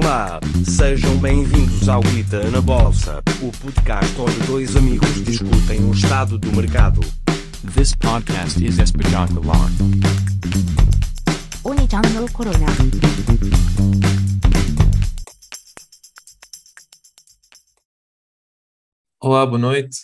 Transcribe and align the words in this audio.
Olá, 0.00 0.38
sejam 0.64 1.18
bem-vindos 1.18 1.88
ao 1.88 2.00
Guita 2.00 2.48
na 2.52 2.60
Bolsa, 2.60 3.20
o 3.42 3.50
podcast 3.50 4.20
onde 4.20 4.46
dois 4.46 4.76
amigos 4.76 5.12
discutem 5.24 5.84
o 5.84 5.90
estado 5.90 6.38
do 6.38 6.52
mercado. 6.52 7.00
This 7.74 7.96
podcast 7.96 8.64
is 8.64 8.78
espetacular. 8.78 9.68
Oni-chan 11.64 12.02
Corona. 12.32 12.66
Olá, 19.20 19.44
boa 19.44 19.58
noite. 19.58 19.98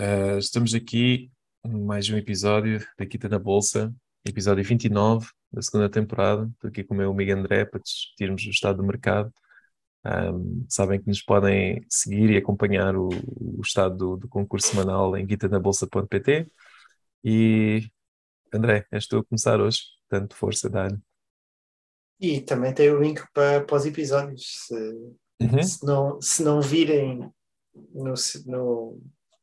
Uh, 0.00 0.38
estamos 0.40 0.74
aqui 0.74 1.30
mais 1.64 2.10
um 2.10 2.16
episódio 2.16 2.84
da 2.98 3.06
Quita 3.06 3.28
na 3.28 3.38
Bolsa 3.38 3.94
episódio 4.24 4.64
29 4.64 5.28
da 5.52 5.62
segunda 5.62 5.88
temporada. 5.88 6.48
Estou 6.54 6.68
aqui 6.68 6.84
com 6.84 6.94
o 6.94 6.96
meu 6.96 7.10
amigo 7.10 7.32
André 7.32 7.64
para 7.64 7.80
discutirmos 7.80 8.44
o 8.46 8.50
estado 8.50 8.76
do 8.78 8.84
mercado. 8.84 9.32
Um, 10.04 10.64
sabem 10.68 11.00
que 11.00 11.08
nos 11.08 11.22
podem 11.22 11.84
seguir 11.88 12.30
e 12.30 12.36
acompanhar 12.36 12.96
o, 12.96 13.08
o 13.08 13.60
estado 13.62 13.96
do, 13.96 14.16
do 14.16 14.28
concurso 14.28 14.68
semanal 14.68 15.16
em 15.16 15.26
guitanabolsa.pt. 15.26 16.50
E 17.24 17.88
André, 18.52 18.86
és 18.90 19.06
tu 19.06 19.18
a 19.18 19.24
começar 19.24 19.60
hoje, 19.60 19.80
portanto, 20.08 20.34
força, 20.36 20.68
dá-lhe. 20.70 20.98
E 22.18 22.40
também 22.40 22.72
tem 22.74 22.90
o 22.90 23.00
link 23.00 23.22
para, 23.32 23.64
para 23.64 23.76
os 23.76 23.86
episódios. 23.86 24.66
Se, 24.66 24.74
Uhum. 25.40 25.62
se, 25.62 25.86
não, 25.86 26.20
se 26.20 26.42
não 26.42 26.60
virem 26.60 27.32
no, 27.94 28.14
no, 28.44 29.00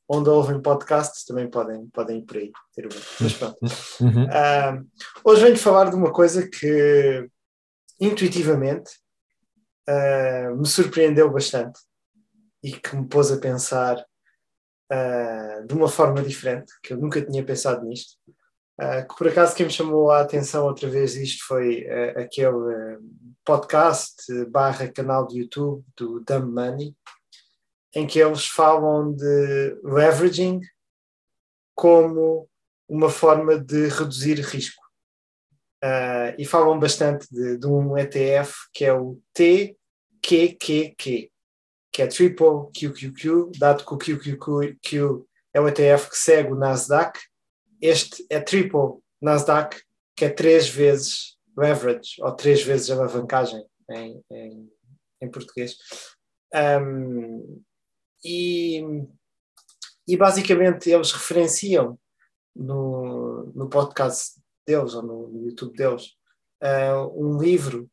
onde 0.10 0.30
ouvem 0.30 0.62
podcasts, 0.62 1.26
também 1.26 1.50
podem, 1.50 1.88
podem 1.88 2.20
ir 2.20 2.22
por 2.24 2.38
aí. 2.38 2.52
Ter 2.74 2.84
link. 2.84 3.06
Mas 3.20 3.34
pronto. 3.34 3.58
Uhum. 4.00 4.28
Ah, 4.32 4.80
hoje 5.24 5.44
venho 5.44 5.58
falar 5.58 5.90
de 5.90 5.96
uma 5.96 6.12
coisa 6.12 6.48
que 6.48 7.28
intuitivamente 8.00 8.92
ah, 9.88 10.54
me 10.56 10.68
surpreendeu 10.68 11.32
bastante 11.32 11.80
e 12.64 12.72
que 12.72 12.96
me 12.96 13.08
pôs 13.08 13.32
a 13.32 13.38
pensar 13.38 14.04
ah, 14.92 15.64
de 15.66 15.74
uma 15.74 15.90
forma 15.90 16.22
diferente, 16.22 16.72
que 16.84 16.94
eu 16.94 16.98
nunca 16.98 17.22
tinha 17.22 17.44
pensado 17.44 17.86
nisto. 17.86 18.18
Que 18.80 19.18
por 19.18 19.28
acaso 19.28 19.56
quem 19.56 19.66
me 19.66 19.72
chamou 19.72 20.12
a 20.12 20.22
atenção 20.22 20.66
outra 20.66 20.88
vez 20.88 21.16
isto 21.16 21.48
foi 21.48 21.88
aquele 22.16 23.00
podcast 23.44 24.46
barra 24.52 24.88
canal 24.88 25.26
de 25.26 25.40
YouTube 25.40 25.84
do 25.98 26.20
Dumb 26.20 26.54
Money, 26.54 26.96
em 27.98 28.06
que 28.06 28.20
eles 28.20 28.46
falam 28.46 29.12
de 29.12 29.80
leveraging 29.84 30.62
como 31.74 32.48
uma 32.88 33.10
forma 33.10 33.58
de 33.58 33.88
reduzir 33.88 34.40
risco. 34.40 34.84
Ah, 35.82 36.36
e 36.38 36.46
falam 36.46 36.78
bastante 36.78 37.28
de, 37.32 37.58
de 37.58 37.66
um 37.66 37.98
ETF 37.98 38.54
que 38.72 38.86
é 38.86 38.94
o 38.94 39.20
TQQQ, 39.34 40.96
que 41.92 42.02
é 42.04 42.06
Triple 42.06 42.72
QQQ, 42.72 43.54
dado 43.58 43.84
que 43.84 43.94
o 43.94 43.98
QQQ 43.98 45.26
é 45.52 45.60
o 45.60 45.68
ETF 45.68 46.12
que 46.12 46.18
segue 46.18 46.52
o 46.52 46.56
Nasdaq, 46.56 47.20
este 47.82 48.24
é 48.30 48.40
Triple 48.40 49.00
Nasdaq, 49.20 49.76
que 50.16 50.26
é 50.26 50.30
três 50.30 50.70
vezes 50.70 51.36
leverage, 51.58 52.22
ou 52.22 52.32
três 52.32 52.62
vezes 52.62 52.92
alavancagem 52.92 53.66
em, 53.90 54.24
em, 54.32 54.72
em 55.20 55.32
português. 55.32 55.76
Um, 56.54 57.64
e, 58.24 58.82
e 60.08 60.18
basicamente 60.18 60.90
eles 60.90 61.12
referenciam 61.12 62.00
no, 62.56 63.52
no 63.56 63.70
podcast 63.70 64.42
deles 64.66 64.94
ou 64.94 65.04
no, 65.04 65.28
no 65.28 65.46
YouTube 65.46 65.76
deles 65.76 66.18
uh, 66.64 67.08
um 67.16 67.40
livro 67.40 67.90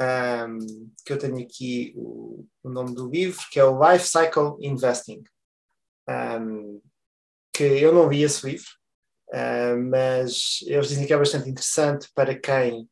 um, 0.00 0.90
que 1.04 1.12
eu 1.12 1.18
tenho 1.18 1.38
aqui 1.38 1.94
o, 1.96 2.46
o, 2.62 2.68
nome 2.68 2.94
do 2.94 3.08
livro 3.08 3.44
que 3.50 3.58
é 3.58 3.64
o 3.64 3.78
Life 3.78 4.06
Cycle 4.06 4.56
Investing. 4.60 5.22
Um, 6.08 6.80
que 7.52 7.64
eu 7.64 7.92
não 7.92 8.08
li 8.08 8.22
esse 8.22 8.46
livro 8.46 8.68
uh, 9.30 9.76
mas 9.90 10.60
eles 10.66 10.88
dizem 10.88 11.06
que 11.06 11.12
é 11.12 11.18
bastante 11.18 11.48
interessante 11.48 12.08
para 12.14 12.38
quem 12.38 12.88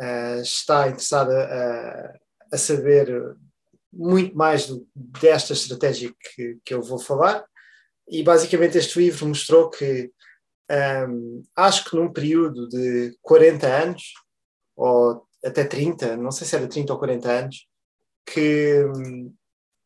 uh, 0.00 0.40
está 0.40 0.88
interessado 0.88 1.30
a, 1.32 2.18
a 2.52 2.58
saber 2.58 3.36
muito 3.92 4.36
mais 4.36 4.68
desta 4.94 5.52
estratégia 5.52 6.12
que, 6.18 6.58
que 6.64 6.74
eu 6.74 6.82
vou 6.82 6.98
falar. 6.98 7.44
E 8.08 8.22
basicamente 8.22 8.78
este 8.78 8.98
livro 8.98 9.26
mostrou 9.26 9.70
que 9.70 10.10
um, 11.08 11.42
acho 11.54 11.88
que 11.88 11.96
num 11.96 12.12
período 12.12 12.68
de 12.68 13.16
40 13.20 13.66
anos, 13.66 14.02
ou 14.76 15.26
até 15.44 15.64
30, 15.64 16.16
não 16.16 16.30
sei 16.30 16.46
se 16.46 16.56
era 16.56 16.66
30 16.66 16.92
ou 16.92 16.98
40 16.98 17.30
anos, 17.30 17.66
que 18.24 18.84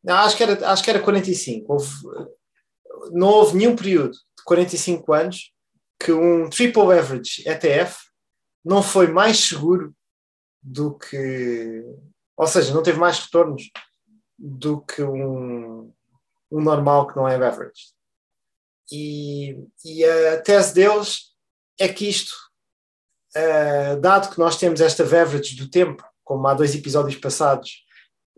não, 0.04 0.14
acho, 0.18 0.36
que 0.36 0.42
era, 0.42 0.70
acho 0.70 0.84
que 0.84 0.90
era 0.90 1.02
45. 1.02 1.72
Houve, 1.72 1.90
não 3.10 3.28
houve 3.28 3.56
nenhum 3.56 3.74
período 3.74 4.12
de 4.12 4.44
45 4.44 5.12
anos 5.12 5.52
que 5.98 6.12
um 6.12 6.48
triple 6.48 6.92
average 6.92 7.42
ETF 7.48 7.98
não 8.64 8.82
foi 8.82 9.08
mais 9.08 9.38
seguro 9.38 9.94
do 10.62 10.96
que. 10.96 11.84
Ou 12.36 12.46
seja, 12.46 12.74
não 12.74 12.82
teve 12.82 12.98
mais 12.98 13.18
retornos 13.18 13.70
do 14.38 14.80
que 14.80 15.02
um, 15.02 15.92
um 16.50 16.60
normal 16.60 17.06
que 17.06 17.16
não 17.16 17.28
é 17.28 17.34
average. 17.34 17.94
E, 18.90 19.58
e 19.84 20.04
a 20.04 20.40
tese 20.40 20.74
deles 20.74 21.34
é 21.78 21.88
que 21.88 22.08
isto, 22.08 22.32
uh, 23.36 24.00
dado 24.00 24.30
que 24.30 24.38
nós 24.38 24.56
temos 24.56 24.80
esta 24.80 25.02
average 25.02 25.56
do 25.56 25.68
tempo, 25.68 26.04
como 26.24 26.46
há 26.46 26.54
dois 26.54 26.74
episódios 26.74 27.16
passados, 27.20 27.84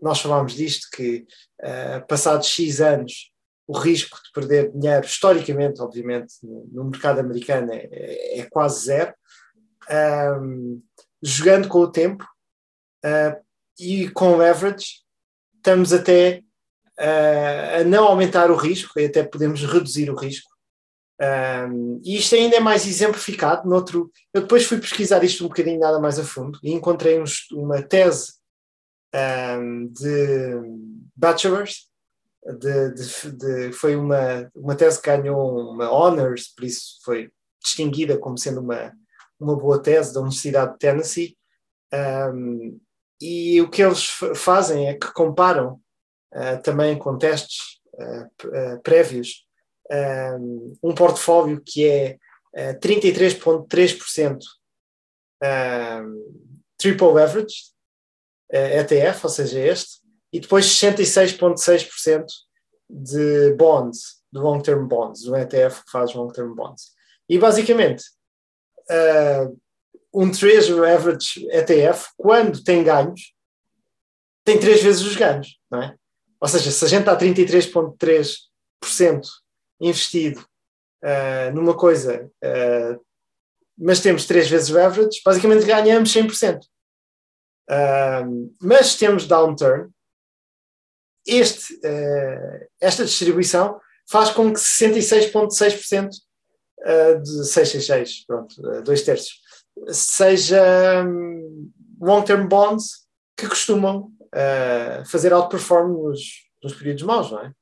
nós 0.01 0.21
falámos 0.21 0.53
disto, 0.53 0.87
que 0.93 1.25
uh, 1.61 2.05
passados 2.07 2.47
X 2.47 2.81
anos, 2.81 3.31
o 3.67 3.77
risco 3.77 4.17
de 4.17 4.31
perder 4.33 4.71
dinheiro, 4.71 5.05
historicamente, 5.05 5.81
obviamente, 5.81 6.33
no, 6.41 6.67
no 6.71 6.85
mercado 6.85 7.19
americano 7.19 7.71
é, 7.71 8.39
é, 8.39 8.45
quase 8.49 8.85
zero. 8.85 9.13
Um, 10.41 10.81
jogando 11.21 11.67
com 11.67 11.79
o 11.79 11.91
tempo 11.91 12.23
uh, 13.05 13.39
e 13.79 14.09
com 14.09 14.37
o 14.37 14.41
average, 14.41 15.03
estamos 15.59 15.93
até 15.93 16.41
uh, 16.99 17.81
a 17.81 17.83
não 17.83 18.05
aumentar 18.05 18.49
o 18.49 18.55
risco 18.55 18.99
e 18.99 19.05
até 19.05 19.23
podemos 19.23 19.61
reduzir 19.63 20.09
o 20.09 20.15
risco. 20.15 20.49
Um, 21.21 22.01
e 22.03 22.17
isto 22.17 22.33
ainda 22.33 22.55
é 22.55 22.59
mais 22.61 22.87
exemplificado 22.87 23.69
noutro. 23.69 24.09
Eu 24.33 24.41
depois 24.41 24.65
fui 24.65 24.79
pesquisar 24.79 25.23
isto 25.23 25.43
um 25.43 25.49
bocadinho 25.49 25.79
nada 25.79 25.99
mais 25.99 26.17
a 26.17 26.23
fundo 26.23 26.57
e 26.63 26.71
encontrei 26.71 27.19
um, 27.19 27.25
uma 27.51 27.81
tese 27.81 28.33
um, 29.13 29.87
de 29.87 30.61
bachelors, 31.15 31.89
de, 32.57 32.93
de, 32.93 33.31
de, 33.33 33.73
foi 33.73 33.97
uma, 33.97 34.49
uma 34.55 34.75
tese 34.75 35.01
que 35.01 35.09
ganhou 35.09 35.73
uma 35.73 35.91
honors, 35.91 36.47
por 36.55 36.63
isso 36.63 36.99
foi 37.03 37.29
distinguida 37.61 38.17
como 38.17 38.37
sendo 38.37 38.61
uma, 38.61 38.93
uma 39.37 39.57
boa 39.57 39.81
tese 39.81 40.13
da 40.13 40.21
Universidade 40.21 40.71
de 40.71 40.79
Tennessee. 40.79 41.37
Um, 41.93 42.79
e 43.21 43.61
o 43.61 43.69
que 43.69 43.81
eles 43.81 44.05
fazem 44.35 44.87
é 44.87 44.93
que 44.93 45.11
comparam 45.13 45.79
uh, 46.33 46.61
também 46.63 46.97
com 46.97 47.17
testes 47.17 47.79
uh, 47.93 48.25
uh, 48.47 48.81
prévios 48.81 49.45
um, 50.81 50.93
portfólio 50.95 51.61
que 51.65 51.87
é 51.87 52.17
33,3% 52.75 54.39
um, 55.43 56.55
triple 56.77 57.21
average 57.21 57.71
ETF, 58.51 59.25
ou 59.25 59.29
seja, 59.29 59.59
este, 59.59 59.99
e 60.31 60.39
depois 60.39 60.65
66,6% 60.65 62.25
de 62.89 63.53
bonds, 63.55 64.23
de 64.31 64.39
long-term 64.39 64.87
bonds, 64.87 65.25
um 65.25 65.35
ETF 65.35 65.83
que 65.85 65.91
faz 65.91 66.13
long-term 66.13 66.55
bonds. 66.55 66.91
E 67.27 67.37
basicamente, 67.37 68.03
um 70.13 70.29
Treasury 70.31 70.91
Average 70.91 71.47
ETF, 71.51 72.09
quando 72.17 72.63
tem 72.63 72.83
ganhos, 72.83 73.33
tem 74.43 74.59
três 74.59 74.81
vezes 74.81 75.01
os 75.01 75.15
ganhos, 75.15 75.59
não 75.69 75.83
é? 75.83 75.95
Ou 76.41 76.47
seja, 76.47 76.71
se 76.71 76.85
a 76.85 76.87
gente 76.87 77.01
está 77.01 77.15
33,3% 77.17 79.27
investido 79.79 80.43
uh, 81.03 81.53
numa 81.53 81.75
coisa, 81.75 82.31
uh, 82.43 83.05
mas 83.77 83.99
temos 83.99 84.25
três 84.25 84.49
vezes 84.49 84.69
o 84.69 84.79
average, 84.79 85.21
basicamente 85.23 85.65
ganhamos 85.65 86.11
100%. 86.13 86.61
Uh, 87.69 88.51
mas 88.61 88.95
temos 88.95 89.27
downturn, 89.27 89.91
este, 91.27 91.75
uh, 91.75 92.67
esta 92.81 93.05
distribuição 93.05 93.79
faz 94.09 94.31
com 94.31 94.51
que 94.51 94.59
66,6% 94.59 96.09
uh, 96.09 97.21
de 97.21 97.45
666, 97.45 98.25
pronto, 98.25 98.55
uh, 98.59 98.81
dois 98.81 99.03
terços, 99.03 99.39
seja 99.87 101.03
um, 101.05 101.71
long-term 101.99 102.47
bonds 102.47 103.07
que 103.35 103.47
costumam 103.47 104.11
uh, 104.33 105.05
fazer 105.05 105.33
outperform 105.33 106.03
nos, 106.03 106.49
nos 106.63 106.73
períodos 106.73 107.03
maus, 107.03 107.31
não 107.31 107.39
é? 107.39 107.53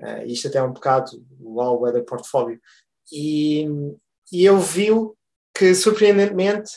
Uh, 0.00 0.26
isto 0.26 0.48
até 0.48 0.58
é 0.58 0.62
um 0.62 0.72
bocado 0.72 1.24
o 1.40 1.60
all-weather 1.60 2.04
portfólio. 2.04 2.60
E, 3.12 3.66
e 4.32 4.44
eu 4.44 4.58
vi 4.58 4.88
que, 5.56 5.74
surpreendentemente, 5.74 6.72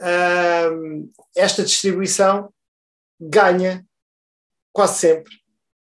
uh, 0.00 1.10
esta 1.36 1.64
distribuição 1.64 2.52
ganha 3.20 3.84
quase 4.72 4.98
sempre 4.98 5.32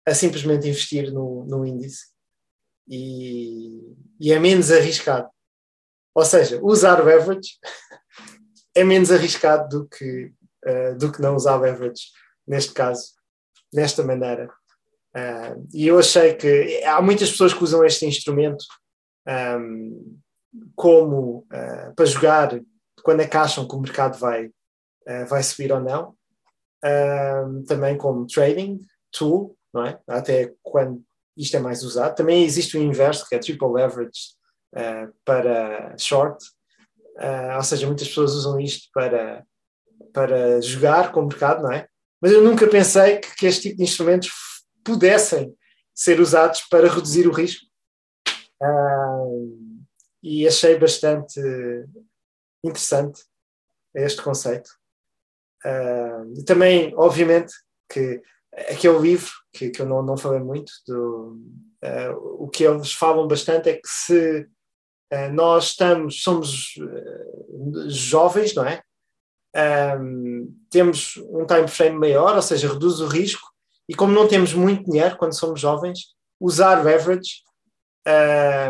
a 0.05 0.13
simplesmente 0.13 0.69
investir 0.69 1.11
no, 1.11 1.43
no 1.43 1.65
índice 1.65 2.07
e, 2.87 3.95
e 4.19 4.31
é 4.31 4.39
menos 4.39 4.71
arriscado. 4.71 5.29
Ou 6.15 6.23
seja, 6.23 6.59
usar 6.63 6.99
o 7.03 7.09
average 7.09 7.59
é 8.77 8.83
menos 8.83 9.11
arriscado 9.11 9.67
do 9.69 9.87
que, 9.87 10.31
uh, 10.65 10.95
do 10.97 11.11
que 11.11 11.21
não 11.21 11.35
usar 11.35 11.59
o 11.59 11.65
average, 11.65 12.11
neste 12.47 12.73
caso, 12.73 13.13
desta 13.73 14.03
maneira. 14.03 14.47
Uh, 15.15 15.67
e 15.73 15.87
eu 15.87 15.97
achei 15.97 16.35
que 16.35 16.83
há 16.83 17.01
muitas 17.01 17.31
pessoas 17.31 17.53
que 17.53 17.63
usam 17.63 17.83
este 17.83 18.05
instrumento 18.05 18.63
um, 19.59 20.19
como 20.75 21.39
uh, 21.51 21.95
para 21.95 22.05
jogar 22.05 22.59
quando 23.03 23.21
é 23.21 23.27
que 23.27 23.37
acham 23.37 23.67
que 23.67 23.75
o 23.75 23.79
mercado 23.79 24.17
vai, 24.19 24.51
vai 25.29 25.41
subir 25.41 25.71
ou 25.71 25.79
não. 25.79 26.13
Um, 26.83 27.63
também 27.63 27.97
como 27.97 28.27
trading 28.27 28.79
tool, 29.11 29.57
não 29.73 29.85
é? 29.85 29.97
Até 30.05 30.53
quando 30.61 31.01
isto 31.37 31.55
é 31.55 31.59
mais 31.59 31.83
usado. 31.83 32.15
Também 32.15 32.43
existe 32.43 32.77
o 32.77 32.83
inverso, 32.83 33.25
que 33.27 33.35
é 33.35 33.39
triple 33.39 33.71
leverage 33.71 34.35
para 35.23 35.95
short, 35.97 36.37
uh, 37.17 37.57
ou 37.57 37.63
seja, 37.63 37.87
muitas 37.87 38.07
pessoas 38.07 38.33
usam 38.33 38.59
isto 38.59 38.89
para, 38.93 39.43
para 40.13 40.61
jogar 40.61 41.11
com 41.11 41.21
o 41.21 41.27
mercado, 41.27 41.63
não 41.63 41.71
é? 41.71 41.87
Mas 42.21 42.31
eu 42.31 42.43
nunca 42.43 42.67
pensei 42.67 43.17
que, 43.17 43.35
que 43.35 43.45
este 43.45 43.63
tipo 43.63 43.77
de 43.77 43.83
instrumentos 43.83 44.29
pudessem 44.83 45.55
ser 45.93 46.19
usados 46.19 46.61
para 46.69 46.87
reduzir 46.87 47.27
o 47.27 47.33
risco. 47.33 47.65
Uh, 48.61 49.77
e 50.21 50.47
achei 50.47 50.77
bastante 50.77 51.39
interessante 52.63 53.23
este 53.95 54.21
conceito. 54.21 54.69
Uh, 55.65 56.43
também, 56.43 56.93
obviamente, 56.95 57.53
que 57.89 58.21
aquele 58.53 58.99
livro, 58.99 59.31
que, 59.51 59.69
que 59.69 59.81
eu 59.81 59.85
não, 59.85 60.03
não 60.03 60.17
falei 60.17 60.39
muito, 60.39 60.71
do, 60.87 61.39
uh, 61.83 62.43
o 62.43 62.49
que 62.49 62.63
eles 62.63 62.93
falam 62.93 63.27
bastante 63.27 63.69
é 63.69 63.73
que 63.73 63.87
se 63.87 64.47
nós 65.31 65.69
estamos, 65.69 66.21
somos 66.21 66.75
uh, 66.77 67.89
jovens, 67.89 68.53
não 68.53 68.65
é? 68.65 68.81
Um, 69.99 70.53
temos 70.69 71.17
um 71.29 71.45
time 71.45 71.67
frame 71.67 71.97
maior, 71.97 72.35
ou 72.35 72.41
seja, 72.41 72.71
reduz 72.71 72.99
o 72.99 73.07
risco, 73.07 73.47
e 73.89 73.95
como 73.95 74.11
não 74.11 74.27
temos 74.27 74.53
muito 74.53 74.83
dinheiro 74.83 75.17
quando 75.17 75.37
somos 75.37 75.59
jovens, 75.59 76.15
usar 76.39 76.83
leverage 76.83 77.41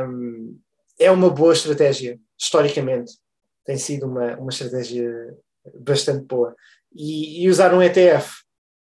um, 0.08 0.60
é 1.00 1.12
uma 1.12 1.30
boa 1.30 1.54
estratégia, 1.54 2.20
historicamente. 2.40 3.14
Tem 3.66 3.78
sido 3.78 4.06
uma, 4.06 4.36
uma 4.38 4.50
estratégia 4.50 5.36
bastante 5.80 6.26
boa. 6.26 6.56
E, 6.96 7.44
e 7.44 7.50
usar 7.50 7.74
um 7.74 7.82
ETF 7.82 8.32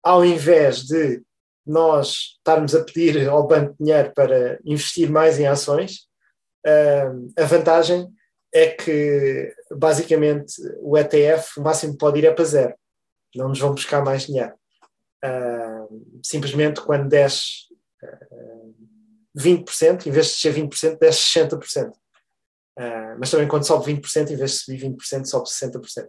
ao 0.01 0.25
invés 0.25 0.83
de 0.83 1.21
nós 1.65 2.35
estarmos 2.37 2.75
a 2.75 2.83
pedir 2.83 3.27
ao 3.29 3.47
banco 3.47 3.75
dinheiro 3.79 4.11
para 4.13 4.59
investir 4.65 5.09
mais 5.09 5.39
em 5.39 5.47
ações, 5.47 6.07
a 7.37 7.45
vantagem 7.45 8.07
é 8.53 8.67
que 8.67 9.53
basicamente 9.71 10.53
o 10.81 10.97
ETF 10.97 11.59
o 11.59 11.63
máximo 11.63 11.93
que 11.93 11.99
pode 11.99 12.19
ir 12.19 12.25
é 12.25 12.31
para 12.31 12.45
zero, 12.45 12.73
não 13.35 13.49
nos 13.49 13.59
vão 13.59 13.71
buscar 13.73 14.03
mais 14.03 14.27
dinheiro. 14.27 14.53
simplesmente 16.23 16.81
quando 16.81 17.09
desce 17.09 17.67
20%, 19.37 20.05
em 20.05 20.11
vez 20.11 20.27
de 20.27 20.33
ser 20.33 20.53
20%, 20.53 20.99
desce 20.99 21.39
60%. 21.39 21.91
Uh, 22.75 23.15
mas 23.19 23.29
também 23.29 23.47
quando 23.47 23.67
sobe 23.67 23.93
20%, 23.93 24.31
em 24.31 24.35
vez 24.35 24.51
de 24.51 24.57
subir 24.57 24.81
20%, 24.81 25.25
sobe 25.25 25.47
60%. 25.47 26.07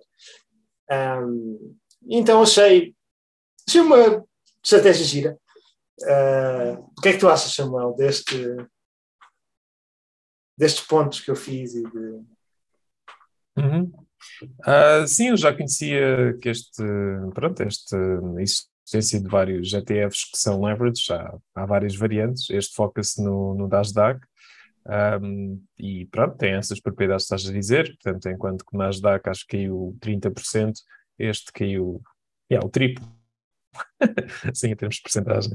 Um, 0.91 1.77
então 2.09 2.43
achei 2.43 2.95
Achei 3.69 3.81
uma 3.81 4.25
estratégia 4.63 5.05
gira. 5.05 5.39
Uh, 6.03 6.91
o 6.97 7.01
que 7.01 7.09
é 7.09 7.13
que 7.13 7.19
tu 7.19 7.29
achas, 7.29 7.55
Samuel, 7.55 7.95
deste, 7.95 8.37
destes 10.57 10.87
pontos 10.87 11.21
que 11.21 11.31
eu 11.31 11.37
fiz 11.37 11.75
e 11.75 11.83
de... 11.83 12.21
Uhum. 13.57 13.93
Uh, 14.61 15.07
sim, 15.07 15.29
eu 15.29 15.37
já 15.37 15.55
conhecia 15.55 16.37
que 16.41 16.49
este, 16.49 16.83
pronto, 17.35 17.63
este 17.63 17.97
existência 18.85 19.21
de 19.21 19.29
vários 19.29 19.73
ETFs 19.73 20.31
que 20.31 20.39
são 20.39 20.63
leverage, 20.63 21.13
há, 21.13 21.37
há 21.55 21.67
várias 21.67 21.97
variantes, 21.97 22.51
este 22.51 22.75
foca-se 22.75 23.23
no, 23.23 23.55
no 23.55 23.67
Nasdaq, 23.67 24.21
um, 25.23 25.63
e 25.79 26.05
pronto, 26.07 26.37
tem 26.37 26.55
essas 26.55 26.81
propriedades 26.81 27.27
que 27.27 27.35
estás 27.35 27.51
a 27.51 27.53
dizer, 27.53 27.97
portanto, 28.03 28.29
enquanto 28.29 28.65
que 28.65 28.77
o 28.77 28.79
Nasdaq 28.79 29.29
acho 29.29 29.47
que 29.47 29.57
caiu 29.57 29.97
30%, 30.01 30.73
este 31.19 31.53
caiu 31.53 32.03
yeah, 32.51 32.65
o 32.65 32.71
triplo, 32.71 33.07
Sim, 34.55 34.69
em 34.69 34.77
termos 34.77 34.97
de 34.97 35.03
porcentagem. 35.03 35.53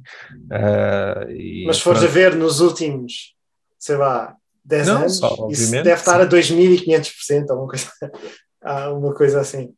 Uh, 0.51 1.65
Mas 1.65 1.77
se 1.77 1.83
fores 1.83 2.03
a 2.03 2.07
ver 2.07 2.35
nos 2.35 2.59
últimos, 2.59 3.35
sei 3.77 3.95
lá, 3.95 4.35
10 4.65 4.87
Não, 4.87 4.97
anos, 4.97 5.17
só, 5.17 5.47
isso 5.49 5.71
deve 5.71 5.93
estar 5.93 6.19
sim. 6.19 6.25
a 6.25 6.29
2500% 6.29 7.49
ou 7.49 7.57
uma 7.57 7.67
coisa, 7.67 7.91
uma 8.97 9.13
coisa 9.13 9.41
assim. 9.41 9.73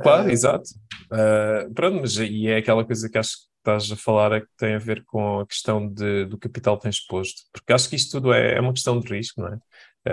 Claro, 0.00 0.28
uh, 0.28 0.30
exato. 0.30 0.68
Uh, 1.06 1.72
pronto, 1.74 2.00
mas 2.00 2.16
e 2.16 2.48
é 2.48 2.58
aquela 2.58 2.84
coisa 2.84 3.08
que 3.08 3.18
acho 3.18 3.32
que 3.32 3.48
estás 3.58 3.90
a 3.90 3.96
falar 3.96 4.32
é 4.32 4.40
que 4.40 4.48
tem 4.56 4.74
a 4.74 4.78
ver 4.78 5.04
com 5.04 5.40
a 5.40 5.46
questão 5.46 5.86
de, 5.86 6.26
do 6.26 6.38
capital 6.38 6.76
que 6.76 6.84
tens 6.84 6.96
exposto, 6.96 7.42
porque 7.52 7.72
acho 7.72 7.88
que 7.88 7.96
isto 7.96 8.12
tudo 8.12 8.32
é, 8.32 8.56
é 8.56 8.60
uma 8.60 8.72
questão 8.72 8.98
de 9.00 9.08
risco, 9.12 9.40
não 9.40 9.48
é? 9.48 9.58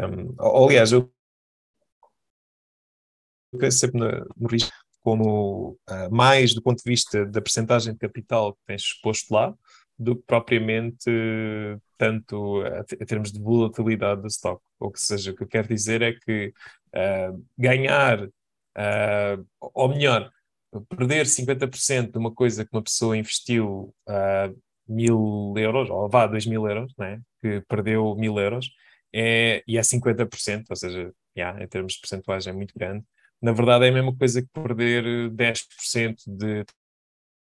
Um, 0.07 0.35
aliás, 0.65 0.91
eu 0.91 1.09
sempre 3.71 3.99
no, 3.99 4.09
no 4.35 4.47
risco 4.49 4.71
como 5.01 5.77
uh, 5.87 6.11
mais 6.11 6.53
do 6.53 6.61
ponto 6.61 6.83
de 6.83 6.89
vista 6.89 7.25
da 7.25 7.41
percentagem 7.41 7.93
de 7.93 7.99
capital 7.99 8.53
que 8.53 8.59
tens 8.65 8.81
exposto 8.81 9.31
lá, 9.31 9.53
do 9.97 10.15
que 10.15 10.23
propriamente 10.25 11.09
uh, 11.09 11.81
tanto 11.97 12.61
em 12.99 13.05
termos 13.05 13.31
de 13.31 13.39
volatilidade 13.39 14.21
do 14.21 14.27
stock. 14.27 14.61
Ou 14.79 14.91
que 14.91 14.99
seja, 14.99 15.31
o 15.31 15.35
que 15.35 15.43
eu 15.43 15.47
quero 15.47 15.67
dizer 15.67 16.01
é 16.01 16.13
que 16.13 16.53
uh, 16.93 17.45
ganhar, 17.57 18.27
ou 19.61 19.87
melhor, 19.87 20.29
perder 20.89 21.25
50% 21.25 22.11
de 22.11 22.17
uma 22.17 22.33
coisa 22.33 22.65
que 22.65 22.71
uma 22.73 22.83
pessoa 22.83 23.17
investiu 23.17 23.95
mil 24.87 25.53
euros, 25.57 25.89
ou 25.89 26.09
vá, 26.09 26.27
dois 26.27 26.45
mil 26.45 26.67
euros, 26.67 26.93
né? 26.97 27.21
que 27.41 27.61
perdeu 27.67 28.15
mil 28.15 28.37
euros, 28.39 28.69
é, 29.13 29.63
e 29.67 29.77
é 29.77 29.81
50%, 29.81 30.65
ou 30.69 30.75
seja, 30.75 31.13
yeah, 31.37 31.63
em 31.63 31.67
termos 31.67 31.93
de 31.93 32.01
percentuagem 32.01 32.51
é 32.51 32.55
muito 32.55 32.73
grande, 32.77 33.05
na 33.41 33.51
verdade 33.51 33.85
é 33.85 33.89
a 33.89 33.91
mesma 33.91 34.15
coisa 34.15 34.41
que 34.41 34.47
perder 34.53 35.29
10% 35.31 36.15
de 36.27 36.65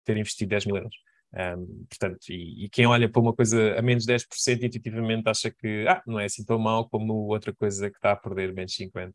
ter 0.06 0.18
investido 0.18 0.50
10 0.50 0.66
mil 0.66 0.78
euros. 0.78 0.96
Um, 1.34 1.86
portanto, 1.88 2.30
e, 2.30 2.66
e, 2.66 2.70
quem 2.70 2.88
olha 2.88 3.08
para 3.08 3.22
uma 3.22 3.34
coisa 3.36 3.78
a 3.78 3.82
menos 3.84 4.06
10% 4.06 4.64
intuitivamente 4.64 5.30
acha 5.30 5.52
que 5.52 5.86
ah, 5.88 6.02
não 6.08 6.20
é 6.20 6.26
assim 6.26 6.44
tão 6.44 6.58
mal 6.58 6.90
como 6.90 7.14
outra 7.28 7.54
coisa 7.54 7.90
que 7.90 7.98
está 7.98 8.14
a 8.14 8.16
perder 8.16 8.54
menos 8.54 8.76
50%. 8.76 9.14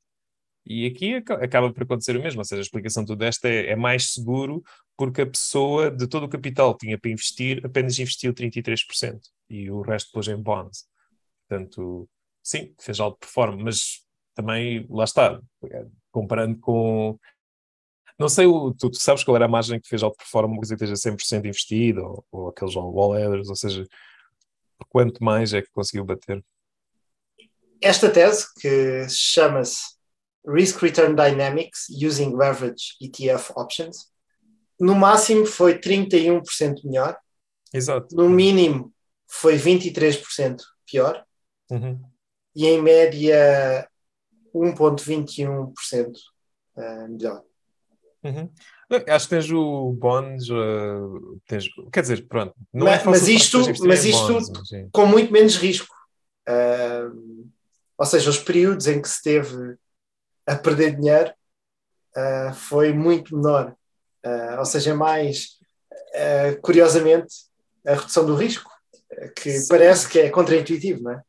E 0.67 0.87
aqui 0.87 1.17
acaba 1.17 1.73
por 1.73 1.83
acontecer 1.83 2.17
o 2.17 2.23
mesmo, 2.23 2.41
ou 2.41 2.45
seja, 2.45 2.61
a 2.61 2.63
explicação 2.63 3.03
de 3.03 3.09
tudo 3.09 3.23
esta 3.25 3.49
é, 3.49 3.73
é, 3.73 3.77
mais 3.77 4.13
seguro 4.15 4.63
porque 4.97 5.23
a 5.23 5.27
pessoa 5.27 5.91
de 5.91 6.07
todo 6.07 6.25
o 6.25 6.29
capital 6.29 6.75
que 6.75 6.87
tinha 6.87 6.99
para 6.99 7.11
investir 7.11 7.61
apenas 7.67 7.99
investiu 7.99 8.33
33% 8.33 9.21
e 9.51 9.71
o 9.71 9.83
resto 9.83 10.11
pôs 10.13 10.27
em 10.29 10.37
bonds. 10.37 10.87
Portanto, 11.47 12.09
sim, 12.43 12.75
fez 12.81 12.99
algo 12.99 13.15
de 13.17 13.21
performance, 13.21 13.63
mas 13.63 14.05
também, 14.35 14.87
lá 14.91 15.05
está, 15.05 15.41
comparando 16.11 16.59
com. 16.59 17.19
Não 18.19 18.29
sei, 18.29 18.47
tu, 18.79 18.91
tu 18.91 18.97
sabes 18.97 19.25
qual 19.25 19.37
era 19.37 19.47
a 19.47 19.49
margem 19.49 19.81
que 19.81 19.89
fez 19.89 20.03
outperform 20.03 20.53
uma 20.53 20.57
coisa 20.59 20.77
que 20.77 20.85
esteja 20.85 21.11
100% 21.11 21.47
investida, 21.47 22.03
ou, 22.03 22.25
ou 22.31 22.49
aqueles 22.49 22.75
wall 22.77 23.13
headers, 23.13 23.49
ou 23.49 23.57
seja, 23.57 23.85
quanto 24.89 25.23
mais 25.23 25.53
é 25.53 25.63
que 25.63 25.71
conseguiu 25.73 26.05
bater? 26.05 26.45
Esta 27.81 28.09
tese, 28.09 28.47
que 28.61 29.09
chama-se 29.09 29.95
Risk 30.47 30.81
Return 30.81 31.17
Dynamics 31.17 31.89
Using 31.91 32.37
Leverage 32.37 32.97
ETF 33.01 33.53
Options, 33.57 34.13
no 34.79 34.95
máximo 34.95 35.47
foi 35.47 35.79
31% 35.79 36.85
melhor. 36.85 37.17
Exato. 37.73 38.15
No 38.15 38.29
mínimo 38.29 38.93
foi 39.27 39.57
23% 39.57 40.63
pior. 40.87 41.25
Uhum. 41.71 42.01
E 42.55 42.67
em 42.67 42.81
média 42.81 43.89
1,21% 44.55 46.13
uh, 46.77 47.09
melhor. 47.09 47.43
Uhum. 48.25 48.49
Acho 49.07 49.29
que 49.29 49.35
tens 49.35 49.51
o 49.51 49.93
bonds, 49.93 50.49
uh, 50.49 51.41
tens, 51.47 51.67
quer 51.93 52.01
dizer, 52.01 52.27
pronto. 52.27 52.55
Não 52.73 52.87
mas, 52.87 53.03
é 53.03 53.05
mas 53.05 53.29
isto, 53.29 53.59
mas 53.87 54.05
isto 54.05 54.33
bonds, 54.33 54.51
mas, 54.51 54.89
com 54.91 55.07
muito 55.07 55.33
menos 55.33 55.57
risco. 55.57 55.95
Uh, 56.49 57.49
ou 57.99 58.07
seja, 58.07 58.31
os 58.31 58.39
períodos 58.39 58.87
em 58.87 59.01
que 59.01 59.09
se 59.09 59.23
teve 59.23 59.77
a 60.47 60.57
perder 60.57 60.97
dinheiro 60.97 61.33
uh, 62.17 62.55
foi 62.55 62.93
muito 62.93 63.37
menor. 63.37 63.75
Uh, 64.25 64.59
ou 64.59 64.65
seja, 64.65 64.95
mais, 64.95 65.59
curiosamente, 66.63 67.35
a 67.87 67.95
redução 67.95 68.25
do 68.25 68.35
risco, 68.35 68.71
que 69.37 69.51
Sim. 69.59 69.69
parece 69.69 70.09
que 70.09 70.19
é 70.19 70.31
contraintuitivo, 70.31 71.03
não 71.03 71.13
é? 71.13 71.23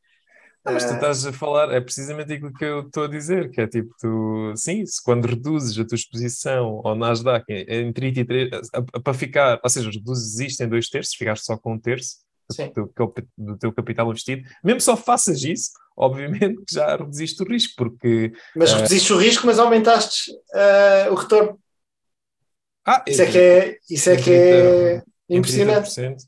Mas 0.65 0.84
tu 0.86 0.91
Ah, 0.93 0.95
estás 0.95 1.25
a 1.27 1.31
falar, 1.31 1.72
é 1.72 1.79
precisamente 1.79 2.34
aquilo 2.34 2.51
que 2.53 2.65
eu 2.65 2.79
estou 2.81 3.03
a 3.03 3.07
dizer, 3.07 3.51
que 3.51 3.62
é 3.62 3.67
tipo, 3.67 3.93
tu, 4.00 4.51
sim, 4.55 4.84
se 4.86 5.01
quando 5.03 5.25
reduzes 5.25 5.77
a 5.77 5.86
tua 5.86 5.95
exposição 5.95 6.81
ao 6.84 6.95
Nasdaq 6.95 7.45
em 7.50 7.65
em 7.88 7.93
33, 7.93 8.50
a- 8.74 8.84
a- 8.93 9.00
para 9.00 9.13
ficar, 9.13 9.60
ou 9.63 9.69
seja, 9.69 9.91
reduzes 9.91 10.39
isto 10.39 10.62
em 10.63 10.67
dois 10.67 10.89
terços, 10.89 11.13
ficaste 11.15 11.45
só 11.45 11.55
com 11.55 11.74
um 11.74 11.79
terço 11.79 12.17
do 12.50 12.88
teu, 12.88 13.13
do 13.38 13.57
teu 13.57 13.72
capital 13.74 14.07
investido, 14.10 14.43
mesmo 14.63 14.81
só 14.81 14.95
faças 14.98 15.43
isso, 15.43 15.72
obviamente 15.95 16.55
que 16.65 16.74
já 16.75 16.95
reduziste 16.95 17.41
o 17.43 17.48
risco, 17.48 17.74
porque 17.77 18.31
Mas 18.55 18.72
Ah. 18.72 18.77
reduziste 18.77 19.13
o 19.13 19.17
risco, 19.17 19.45
mas 19.45 19.60
aumentaste 19.60 20.31
ah, 20.53 21.10
o 21.12 21.15
retorno. 21.15 21.60
ah, 22.86 23.03
Isso 23.07 23.22
é 23.22 23.31
que 23.31 23.38
é, 23.38 23.77
isso 23.89 24.10
é, 24.10 24.15
que 24.17 24.31
é 24.31 25.03
impressionante. 25.29 26.25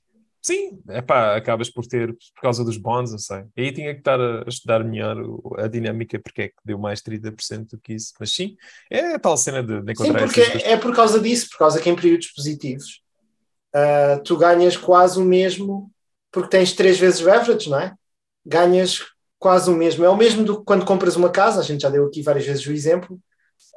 30%. 0.47 0.53
Sim, 0.53 0.79
epá, 0.89 1.35
acabas 1.35 1.69
por 1.69 1.85
ter, 1.85 2.13
por 2.13 2.41
causa 2.41 2.63
dos 2.63 2.77
bonds, 2.77 3.11
não 3.11 3.19
sei. 3.19 3.43
Aí 3.57 3.71
tinha 3.73 3.93
que 3.93 3.99
estar 3.99 4.19
a, 4.19 4.43
a 4.45 4.49
estudar 4.49 4.83
melhor 4.83 5.17
a 5.57 5.67
dinâmica, 5.67 6.19
porque 6.19 6.43
é 6.43 6.47
que 6.47 6.55
deu 6.63 6.77
mais 6.79 7.01
30% 7.01 7.71
do 7.71 7.79
que 7.79 7.93
isso. 7.93 8.13
Mas 8.19 8.33
sim, 8.33 8.55
é 8.89 9.15
a 9.15 9.19
tal 9.19 9.35
cena 9.37 9.61
de, 9.61 9.81
de 9.81 9.91
Sim, 9.93 9.93
encontrar 9.93 10.19
porque 10.19 10.39
essas 10.41 10.51
coisas. 10.53 10.69
é 10.69 10.77
por 10.77 10.95
causa 10.95 11.19
disso, 11.19 11.49
por 11.49 11.57
causa 11.59 11.81
que 11.81 11.89
em 11.89 11.95
períodos 11.95 12.27
positivos 12.31 13.01
ah, 13.73 14.19
tu 14.23 14.37
ganhas 14.37 14.77
quase 14.77 15.19
o 15.19 15.25
mesmo, 15.25 15.91
porque 16.31 16.49
tens 16.49 16.73
três 16.73 16.97
vezes 16.99 17.21
o 17.21 17.29
average, 17.31 17.69
não 17.69 17.79
é? 17.79 17.93
Ganhas 18.45 19.03
quase 19.39 19.69
o 19.69 19.75
mesmo. 19.75 20.05
É 20.05 20.09
o 20.09 20.17
mesmo 20.17 20.43
do 20.43 20.59
que 20.59 20.65
quando 20.65 20.85
compras 20.85 21.15
uma 21.15 21.29
casa, 21.29 21.59
a 21.59 21.63
gente 21.63 21.81
já 21.81 21.89
deu 21.89 22.05
aqui 22.05 22.21
várias 22.21 22.45
vezes 22.45 22.65
o 22.65 22.71
exemplo. 22.71 23.19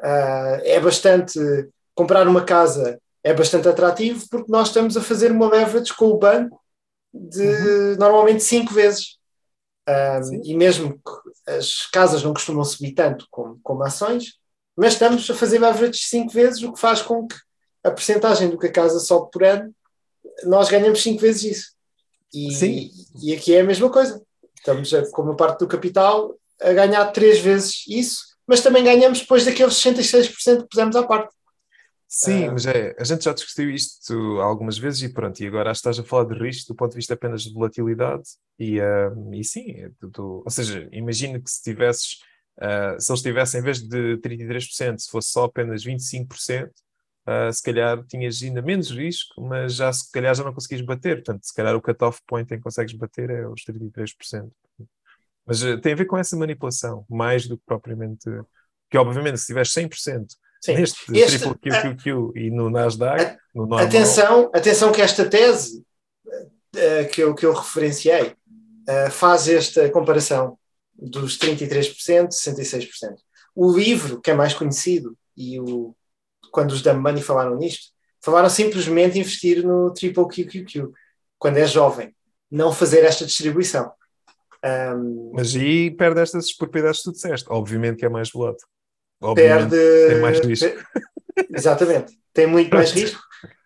Ah, 0.02 0.60
é 0.64 0.80
bastante. 0.80 1.38
Comprar 1.94 2.26
uma 2.28 2.44
casa 2.44 3.00
é 3.22 3.34
bastante 3.34 3.68
atrativo 3.68 4.24
porque 4.30 4.50
nós 4.50 4.68
estamos 4.68 4.96
a 4.96 5.02
fazer 5.02 5.30
uma 5.32 5.50
leverage 5.50 5.94
com 5.94 6.06
o 6.06 6.18
banco 6.18 6.59
de 7.12 7.96
normalmente 7.98 8.42
cinco 8.42 8.72
vezes. 8.72 9.18
Sim. 10.22 10.40
e 10.44 10.54
mesmo 10.54 10.94
que 10.94 11.50
as 11.50 11.86
casas 11.86 12.22
não 12.22 12.32
costumam 12.32 12.62
subir 12.62 12.92
tanto 12.92 13.26
como, 13.28 13.58
como 13.60 13.82
ações, 13.82 14.34
mas 14.76 14.92
estamos 14.92 15.28
a 15.28 15.34
fazer 15.34 15.58
leverage 15.58 15.98
cinco 16.04 16.32
vezes, 16.32 16.62
o 16.62 16.72
que 16.72 16.78
faz 16.78 17.02
com 17.02 17.26
que 17.26 17.34
a 17.82 17.90
percentagem 17.90 18.50
do 18.50 18.58
que 18.58 18.68
a 18.68 18.72
casa 18.72 19.00
sobe 19.00 19.30
por 19.32 19.42
ano, 19.42 19.74
nós 20.44 20.68
ganhamos 20.68 21.02
cinco 21.02 21.20
vezes 21.20 21.42
isso. 21.44 21.72
E, 22.32 22.54
Sim. 22.54 22.90
e 23.22 23.34
aqui 23.34 23.54
é 23.54 23.60
a 23.60 23.64
mesma 23.64 23.90
coisa. 23.90 24.22
Estamos, 24.56 24.92
a, 24.94 25.10
como 25.10 25.34
parte 25.34 25.60
do 25.60 25.68
capital, 25.68 26.36
a 26.60 26.72
ganhar 26.72 27.04
três 27.06 27.40
vezes 27.40 27.84
isso, 27.88 28.36
mas 28.46 28.60
também 28.60 28.84
ganhamos 28.84 29.20
depois 29.20 29.44
daqueles 29.44 29.74
66% 29.74 30.62
que 30.62 30.68
pusemos 30.68 30.96
à 30.96 31.02
parte. 31.02 31.34
Sim, 32.12 32.46
Ah. 32.48 32.52
mas 32.52 32.66
é, 32.66 32.94
a 32.98 33.04
gente 33.04 33.22
já 33.24 33.32
discutiu 33.32 33.70
isto 33.70 34.40
algumas 34.40 34.76
vezes 34.76 35.02
e 35.02 35.12
pronto, 35.12 35.40
e 35.40 35.46
agora 35.46 35.70
estás 35.70 35.96
a 35.98 36.02
falar 36.04 36.24
de 36.24 36.34
risco 36.40 36.72
do 36.72 36.76
ponto 36.76 36.90
de 36.90 36.96
vista 36.96 37.14
apenas 37.14 37.42
de 37.44 37.52
volatilidade 37.54 38.24
e, 38.58 38.80
ah, 38.80 39.12
e 39.32 39.44
sim, 39.44 39.70
é 39.72 39.90
tu- 40.00 40.10
tu- 40.10 40.42
ou 40.44 40.50
seja, 40.50 40.88
imagina 40.92 41.40
que 41.40 41.48
se 41.48 41.62
tivesses, 41.62 42.18
ah, 42.60 42.96
se 42.98 43.12
eles 43.12 43.22
tivessem 43.22 43.60
em 43.60 43.62
vez 43.64 43.80
de 43.80 44.16
33%, 44.18 45.00
se 45.00 45.08
fosse 45.10 45.30
só 45.30 45.44
apenas 45.44 45.84
25%, 45.84 46.72
ah, 47.26 47.52
se 47.52 47.62
calhar 47.62 48.04
tinhas 48.06 48.42
ainda 48.42 48.60
menos 48.60 48.90
risco, 48.90 49.40
mas 49.42 49.76
já 49.76 49.92
se 49.92 50.10
calhar 50.10 50.34
já 50.34 50.42
não 50.42 50.52
conseguis 50.52 50.80
bater, 50.84 51.16
portanto, 51.22 51.44
se 51.46 51.54
calhar 51.54 51.76
o 51.76 51.80
cut-off 51.82 52.20
point 52.26 52.52
em 52.52 52.56
que 52.56 52.62
consegues 52.64 52.92
bater 52.94 53.30
é 53.30 53.46
os 53.48 53.62
33%. 53.64 54.52
Mas 55.46 55.62
ah, 55.64 55.78
tem 55.80 55.92
a 55.92 55.96
ver 55.96 56.06
com 56.06 56.18
essa 56.18 56.36
manipulação, 56.36 57.04
mais 57.08 57.46
do 57.46 57.56
que 57.58 57.64
propriamente, 57.66 58.24
que 58.90 58.98
obviamente 58.98 59.38
se 59.38 59.46
tiveres 59.46 59.72
100% 59.72 60.34
Sim. 60.60 60.74
neste 60.74 61.16
Este- 61.16 61.38
triple 61.38 61.70
QQQ 61.70 62.32
e 62.36 62.50
no 62.50 62.68
Nasdaq, 62.68 63.36
no 63.54 63.62
normal, 63.62 63.86
Atenção, 63.86 64.50
atenção 64.54 64.92
que 64.92 65.00
esta 65.00 65.24
tese 65.24 65.82
eh, 66.76 67.04
que, 67.06 67.22
eu, 67.22 67.34
que 67.34 67.46
eu 67.46 67.52
referenciei 67.52 68.34
eh, 68.86 69.10
faz 69.10 69.48
esta 69.48 69.88
comparação 69.90 70.58
dos 70.94 71.38
33%, 71.38 72.28
66%. 72.28 73.14
O 73.54 73.72
livro, 73.72 74.20
que 74.20 74.30
é 74.30 74.34
mais 74.34 74.52
conhecido, 74.54 75.16
e 75.36 75.58
o, 75.58 75.94
quando 76.52 76.72
os 76.72 76.82
da 76.82 76.92
Money 76.94 77.22
falaram 77.22 77.56
nisto, 77.56 77.88
falaram 78.20 78.50
simplesmente 78.50 79.18
investir 79.18 79.64
no 79.64 79.92
triple 79.92 80.28
QQQ, 80.28 80.88
quando 81.38 81.56
é 81.56 81.66
jovem, 81.66 82.14
não 82.50 82.72
fazer 82.72 83.02
esta 83.04 83.24
distribuição. 83.24 83.90
Ahm, 84.62 85.30
mas 85.32 85.56
aí 85.56 85.90
perde 85.90 86.20
estas 86.20 86.52
propriedades 86.52 86.98
que 86.98 87.04
tu 87.04 87.12
disseste. 87.12 87.46
Obviamente 87.50 87.96
que 87.98 88.04
é 88.04 88.08
mais 88.10 88.30
volátil. 88.30 88.66
Obviamente. 89.20 89.70
perde. 89.70 90.08
tem 90.08 90.20
mais 90.20 90.40
risco. 90.40 90.66
Exatamente, 91.54 92.18
tem 92.32 92.46
muito 92.46 92.74
mais 92.74 92.90
risco, 92.92 93.20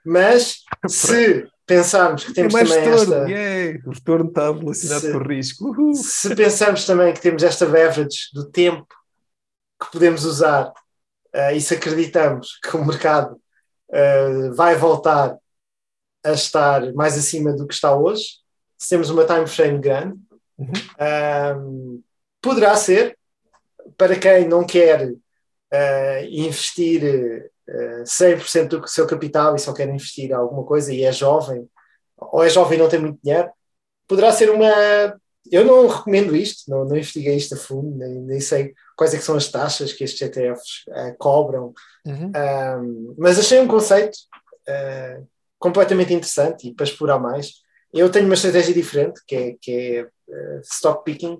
mas 0.04 0.58
se 0.88 1.46
pensarmos 1.66 2.25
que 2.25 2.32
Tem 2.34 2.46
temos 2.49 2.52
mais 2.54 2.68
também 2.70 2.84
retorno. 2.90 3.14
esta. 3.14 3.30
Yeah. 3.30 3.80
O 3.87 3.90
retorno 3.92 4.28
está 4.28 4.52
relacionado 4.52 5.00
Se- 5.00 5.11
o 5.12 5.18
risco. 5.26 5.64
Uhul. 5.70 5.94
Se 5.94 6.34
pensarmos 6.37 6.84
também 6.87 7.12
que 7.14 7.20
temos 7.20 7.42
esta 7.42 7.64
leverage 7.64 8.28
do 8.34 8.50
tempo 8.50 8.87
que 9.82 9.90
podemos 9.90 10.25
usar 10.25 10.73
eh, 11.32 11.56
e 11.56 11.61
se 11.61 11.75
acreditamos 11.75 12.58
que 12.62 12.76
o 12.76 12.84
mercado 12.84 13.37
eh, 13.92 14.50
vai 14.54 14.76
voltar 14.76 15.37
a 16.25 16.32
estar 16.32 16.92
mais 16.94 17.16
acima 17.18 17.52
do 17.52 17.66
que 17.66 17.75
está 17.75 17.94
hoje, 17.96 18.25
se 18.78 18.88
temos 18.90 19.11
uma 19.11 19.25
time 19.25 19.46
frame 19.46 19.78
grande, 19.78 20.18
Uhum. 20.56 20.70
ahm, 21.00 22.00
poderá 22.40 22.76
ser 22.76 23.18
para 23.96 24.14
quem 24.16 24.46
não 24.46 24.64
quer 24.64 25.12
eh, 25.73 26.26
investir 26.30 27.50
eh, 27.68 28.02
100% 28.04 28.68
do 28.80 28.88
seu 28.88 29.06
capital 29.06 29.54
e 29.54 29.59
só 29.59 29.73
quer 29.73 29.88
investir 29.88 30.30
em 30.30 30.35
alguma 30.35 30.64
coisa 30.64 30.92
e 30.92 31.02
é 31.04 31.12
jovem, 31.12 31.68
ou 32.16 32.42
é 32.44 32.49
jovem 32.49 32.78
e 32.78 32.83
não 32.83 32.88
tem 32.88 33.00
muito 33.00 33.21
dinheiro, 33.23 33.50
poderá 34.06 34.33
ser 34.33 34.50
uma. 34.50 34.68
Eu 35.50 35.64
não 35.64 35.87
recomendo 35.87 36.35
isto, 36.35 36.71
não, 36.71 36.85
não 36.87 36.97
investiguei 36.97 37.37
isto 37.37 37.54
a 37.54 37.59
fundo, 37.59 37.97
nem, 37.97 38.14
nem 38.23 38.40
sei 38.40 38.73
quais 38.97 39.12
é 39.12 39.18
são 39.18 39.37
as 39.37 39.49
taxas 39.49 39.92
que 39.92 40.04
estes 40.04 40.23
ETFs 40.23 40.85
eh, 40.88 41.14
cobram, 41.18 41.73
Uhum. 42.06 42.30
um, 42.37 43.14
mas 43.16 43.38
achei 43.38 43.59
um 43.59 43.66
conceito 43.66 44.14
uh, 44.68 45.26
completamente 45.59 46.12
interessante 46.12 46.68
e 46.68 46.75
para 46.75 46.85
explorar 46.85 47.18
mais. 47.18 47.62
Eu 47.94 48.11
tenho 48.11 48.26
uma 48.26 48.35
estratégia 48.35 48.75
diferente, 48.75 49.23
que 49.26 49.35
é, 49.35 49.56
que 49.59 49.73
é 49.73 50.02
uh, 50.02 50.61
stock 50.61 51.02
picking, 51.02 51.38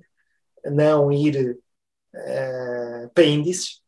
não 0.65 1.13
ir 1.13 1.59
uh, 2.15 3.11
para 3.13 3.25
índices, 3.25 3.83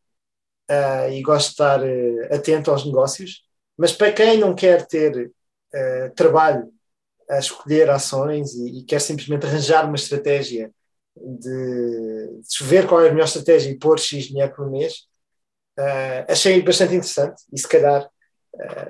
uh, 0.70 1.11
e 1.11 1.23
gosto 1.23 1.46
de 1.46 1.52
estar 1.52 1.82
uh, 1.82 2.35
atento 2.35 2.70
aos 2.70 2.85
negócios. 2.85 3.42
Mas 3.76 3.92
para 3.92 4.12
quem 4.12 4.38
não 4.38 4.54
quer 4.54 4.87
ter 4.87 5.26
uh, 5.26 6.14
trabalho 6.14 6.70
a 7.28 7.38
escolher 7.38 7.90
ações 7.90 8.54
e, 8.54 8.78
e 8.80 8.85
quer 8.85 9.00
simplesmente 9.00 9.46
arranjar 9.46 9.85
uma 9.85 9.96
estratégia 9.96 10.70
de, 11.16 12.40
de 12.40 12.64
ver 12.64 12.87
qual 12.87 13.02
é 13.02 13.08
a 13.08 13.12
melhor 13.12 13.25
estratégia 13.25 13.70
e 13.70 13.78
pôr 13.78 13.99
X 13.99 14.26
dinheiro 14.26 14.54
por 14.54 14.70
mês, 14.70 15.06
achei 16.28 16.62
bastante 16.62 16.94
interessante 16.94 17.42
e 17.52 17.58
se 17.58 17.66
calhar 17.66 18.08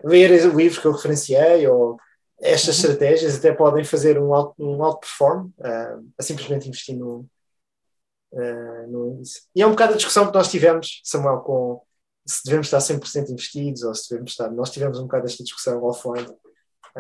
ler 0.05 0.31
o 0.47 0.57
livro 0.57 0.81
que 0.81 0.87
eu 0.87 0.93
referenciei 0.93 1.67
ou 1.67 1.97
estas 2.41 2.77
estratégias 2.77 3.37
até 3.37 3.53
podem 3.53 3.85
fazer 3.85 4.19
um, 4.19 4.35
out, 4.35 4.55
um 4.59 4.83
outperform 4.83 5.47
uh, 5.59 6.13
a 6.19 6.23
simplesmente 6.23 6.69
investir 6.69 6.97
no, 6.97 7.27
no 8.89 9.09
índice. 9.09 9.43
E 9.55 9.63
é 9.63 9.67
um 9.67 9.71
bocado 9.71 9.95
a 9.95 9.97
discussão 9.97 10.27
que 10.27 10.35
nós 10.35 10.51
tivemos, 10.51 11.01
Samuel, 11.05 11.39
com 11.41 11.83
se 12.27 12.43
devemos 12.45 12.67
estar 12.67 12.81
100% 12.81 13.31
investidos 13.31 13.83
ou 13.83 13.95
se 13.95 14.11
devemos 14.11 14.33
estar. 14.33 14.51
Nós 14.51 14.71
tivemos 14.71 14.99
um 14.99 15.03
bocado 15.03 15.27
esta 15.27 15.45
discussão 15.45 15.83
offline 15.85 16.27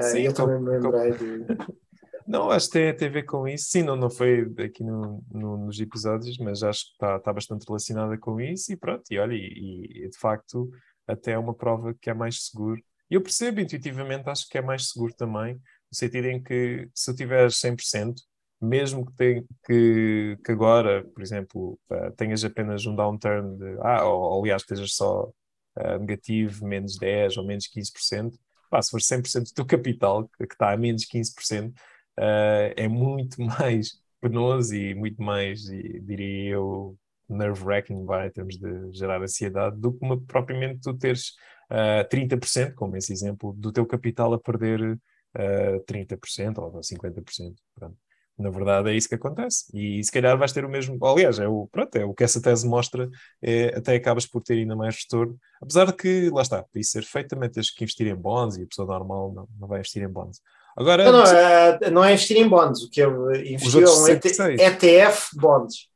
Sim, 0.00 0.18
e 0.18 0.24
eu 0.26 0.32
também 0.34 0.60
me 0.60 0.70
lembrei 0.78 1.12
de. 1.12 1.46
Não, 2.26 2.50
acho 2.50 2.66
que 2.66 2.72
tem, 2.72 2.96
tem 2.96 3.08
a 3.08 3.12
ver 3.12 3.22
com 3.22 3.46
isso. 3.46 3.66
Sim, 3.70 3.84
não, 3.84 3.94
não 3.94 4.10
foi 4.10 4.52
aqui 4.58 4.82
no, 4.82 5.22
no- 5.30 5.56
nos 5.58 5.78
episódios, 5.78 6.36
mas 6.38 6.60
acho 6.60 6.86
que 6.86 6.92
está 6.94 7.16
está 7.18 7.32
bastante 7.32 7.64
relacionada 7.64 8.18
com 8.18 8.40
isso. 8.40 8.72
E 8.72 8.76
pronto, 8.76 9.04
e 9.12 9.18
olha, 9.18 9.32
e, 9.32 10.02
e 10.06 10.08
de 10.08 10.18
facto, 10.18 10.68
até 11.06 11.32
é 11.32 11.38
uma 11.38 11.54
prova 11.54 11.94
que 11.94 12.10
é 12.10 12.14
mais 12.14 12.46
seguro. 12.46 12.82
E 13.08 13.14
eu 13.14 13.22
percebo 13.22 13.60
intuitivamente, 13.60 14.28
acho 14.28 14.48
que 14.48 14.58
é 14.58 14.60
mais 14.60 14.88
seguro 14.90 15.14
também, 15.14 15.54
no 15.54 15.60
sentido 15.96 16.26
em 16.26 16.42
que 16.42 16.88
se 16.92 17.12
eu 17.12 17.14
tiver 17.14 17.48
100%, 17.48 18.14
mesmo 18.60 19.06
que, 19.06 19.12
tem, 19.14 19.46
que, 19.66 20.38
que 20.44 20.52
agora, 20.52 21.04
por 21.04 21.22
exemplo, 21.22 21.78
eh, 21.90 22.10
tenhas 22.16 22.44
apenas 22.44 22.86
um 22.86 22.96
downturn 22.96 23.58
de, 23.58 23.78
ah, 23.80 24.04
ou, 24.04 24.20
ou, 24.20 24.42
aliás, 24.42 24.62
estejas 24.62 24.94
só 24.94 25.30
eh, 25.76 25.98
negativo, 25.98 26.66
menos 26.66 26.96
10 26.98 27.36
ou 27.36 27.44
menos 27.44 27.68
15%, 27.68 28.38
pá, 28.70 28.80
se 28.82 28.90
for 28.90 29.00
100% 29.00 29.44
do 29.44 29.54
teu 29.54 29.66
capital, 29.66 30.28
que 30.28 30.44
está 30.44 30.72
a 30.72 30.76
menos 30.76 31.04
15%, 31.06 31.72
eh, 32.18 32.74
é 32.76 32.88
muito 32.88 33.40
mais 33.42 34.00
penoso 34.20 34.74
e 34.74 34.94
muito 34.94 35.22
mais, 35.22 35.68
e, 35.68 36.00
diria 36.00 36.50
eu, 36.52 36.96
nerve-wracking, 37.28 38.06
em 38.26 38.30
termos 38.30 38.56
de 38.56 38.92
gerar 38.92 39.22
ansiedade, 39.22 39.76
do 39.78 39.92
que 39.92 40.04
uma, 40.04 40.20
propriamente 40.20 40.80
tu 40.80 40.94
teres 40.94 41.34
uh, 41.70 42.08
30%, 42.08 42.74
como 42.74 42.96
esse 42.96 43.12
exemplo, 43.12 43.52
do 43.52 43.72
teu 43.72 43.86
capital 43.86 44.32
a 44.34 44.38
perder 44.38 44.80
uh, 44.92 45.84
30% 45.86 46.58
ou 46.58 46.80
50%. 46.80 47.54
Pronto. 47.74 48.05
Na 48.38 48.50
verdade 48.50 48.90
é 48.90 48.94
isso 48.94 49.08
que 49.08 49.14
acontece. 49.14 49.64
E 49.72 50.02
se 50.04 50.12
calhar 50.12 50.36
vais 50.36 50.52
ter 50.52 50.64
o 50.64 50.68
mesmo. 50.68 50.98
Aliás, 51.04 51.38
é 51.38 51.48
o, 51.48 51.66
pronto, 51.72 51.96
é 51.96 52.04
o 52.04 52.12
que 52.12 52.22
essa 52.22 52.40
tese 52.40 52.68
mostra, 52.68 53.08
é, 53.42 53.74
até 53.76 53.94
acabas 53.94 54.26
por 54.26 54.42
ter 54.42 54.54
ainda 54.54 54.76
mais 54.76 54.96
retorno. 54.96 55.38
Apesar 55.60 55.86
de 55.86 55.94
que, 55.94 56.28
lá 56.30 56.42
está, 56.42 56.62
para 56.62 56.80
isso 56.80 56.90
ser 56.90 57.04
feito 57.04 57.28
também 57.28 57.48
tens 57.48 57.70
que 57.70 57.82
investir 57.82 58.06
em 58.06 58.14
bonds 58.14 58.58
e 58.58 58.62
a 58.62 58.66
pessoa 58.66 58.86
normal 58.86 59.32
não, 59.32 59.48
não 59.58 59.66
vai 59.66 59.78
investir 59.78 60.02
em 60.02 60.08
bonds. 60.08 60.40
Agora, 60.76 61.10
Não, 61.10 61.12
não, 61.12 61.24
é, 61.24 61.90
não 61.90 62.04
é 62.04 62.12
investir 62.12 62.36
em 62.36 62.46
bonds. 62.46 62.82
O 62.82 62.90
que 62.90 63.00
eu 63.00 63.34
investi 63.34 63.78
é 63.78 63.80
outros 63.80 63.98
um 63.98 64.08
ET, 64.08 64.22
106. 64.22 64.60
ETF 64.60 65.28
bonds. 65.36 65.88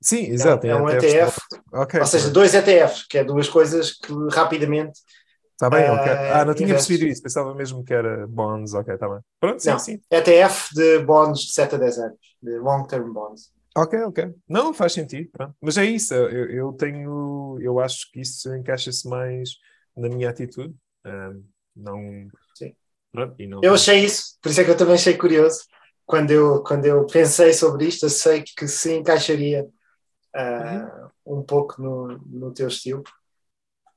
sim, 0.00 0.30
exato. 0.30 0.66
é 0.66 0.74
um 0.74 0.86
tem 0.86 0.96
ETF, 0.96 1.38
Ok. 1.74 2.00
Ou 2.00 2.06
seja, 2.06 2.30
dois 2.30 2.54
ETFs, 2.54 3.06
que 3.06 3.18
é 3.18 3.24
duas 3.24 3.48
coisas 3.48 3.92
que 3.92 4.12
rapidamente. 4.32 4.98
Está 5.60 5.68
bem, 5.68 5.90
ok. 5.90 6.10
eh, 6.10 6.32
Ah, 6.32 6.44
não 6.44 6.54
tinha 6.54 6.68
investes. 6.68 6.86
percebido 6.88 7.12
isso. 7.12 7.22
Pensava 7.22 7.54
mesmo 7.54 7.84
que 7.84 7.92
era 7.92 8.26
bonds. 8.26 8.72
Ok, 8.72 8.94
está 8.94 9.06
bem. 9.08 9.18
Pronto, 9.38 9.60
sim, 9.62 9.70
Não. 9.70 9.78
sim. 9.78 10.00
ETF 10.10 10.74
de 10.74 10.98
bonds 11.00 11.40
de 11.40 11.52
7 11.52 11.74
a 11.74 11.78
10 11.78 11.98
anos, 11.98 12.18
de 12.42 12.58
long 12.58 12.86
term 12.86 13.12
bonds. 13.12 13.52
Ok, 13.76 14.00
ok. 14.04 14.34
Não, 14.48 14.72
faz 14.72 14.94
sentido. 14.94 15.28
Pronto. 15.30 15.54
Mas 15.60 15.76
é 15.76 15.84
isso. 15.84 16.14
Eu, 16.14 16.50
eu 16.50 16.72
tenho. 16.72 17.58
Eu 17.60 17.78
acho 17.78 18.10
que 18.10 18.20
isso 18.20 18.52
encaixa-se 18.54 19.06
mais 19.06 19.50
na 19.94 20.08
minha 20.08 20.30
atitude. 20.30 20.74
Ah, 21.04 21.32
não. 21.76 22.28
Sim. 22.54 22.74
Pronto, 23.12 23.34
e 23.38 23.46
não. 23.46 23.60
Eu 23.62 23.74
achei 23.74 24.02
isso, 24.04 24.38
por 24.40 24.50
isso 24.50 24.60
é 24.62 24.64
que 24.64 24.70
eu 24.70 24.76
também 24.76 24.94
achei 24.94 25.16
curioso. 25.16 25.60
Quando 26.06 26.30
eu, 26.30 26.62
quando 26.64 26.86
eu 26.86 27.06
pensei 27.06 27.52
sobre 27.52 27.86
isto, 27.86 28.06
eu 28.06 28.10
sei 28.10 28.42
que 28.42 28.66
se 28.66 28.94
encaixaria 28.94 29.68
ah, 30.34 31.08
um 31.26 31.42
pouco 31.42 31.80
no, 31.80 32.18
no 32.26 32.52
teu 32.52 32.68
estilo. 32.68 33.02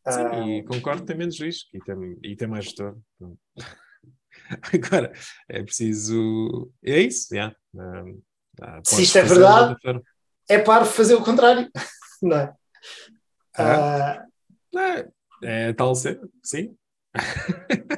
Sim, 0.09 0.21
Ah, 0.21 0.47
e 0.47 0.63
concordo 0.63 1.05
tem 1.05 1.17
menos 1.17 1.39
risco 1.39 1.69
e 1.73 1.79
tem, 1.79 2.17
e 2.23 2.35
tem 2.35 2.47
mais 2.47 2.67
retorno. 2.67 3.01
Pronto. 3.17 3.39
Agora, 4.73 5.13
é 5.47 5.63
preciso. 5.63 6.71
É 6.83 6.99
isso, 6.99 7.33
yeah. 7.33 7.55
Ah, 8.61 8.81
Se 8.83 9.03
isto 9.03 9.17
é 9.17 9.23
verdade, 9.23 9.75
é 10.49 10.59
para 10.59 10.85
fazer 10.85 11.15
o 11.15 11.23
contrário, 11.23 11.69
não 12.21 12.37
é? 12.37 12.53
Ah. 13.55 14.25
Ah, 14.75 15.05
É, 15.43 15.69
é 15.69 15.73
tal 15.73 15.95
ser, 15.95 16.19
sim. 16.43 16.75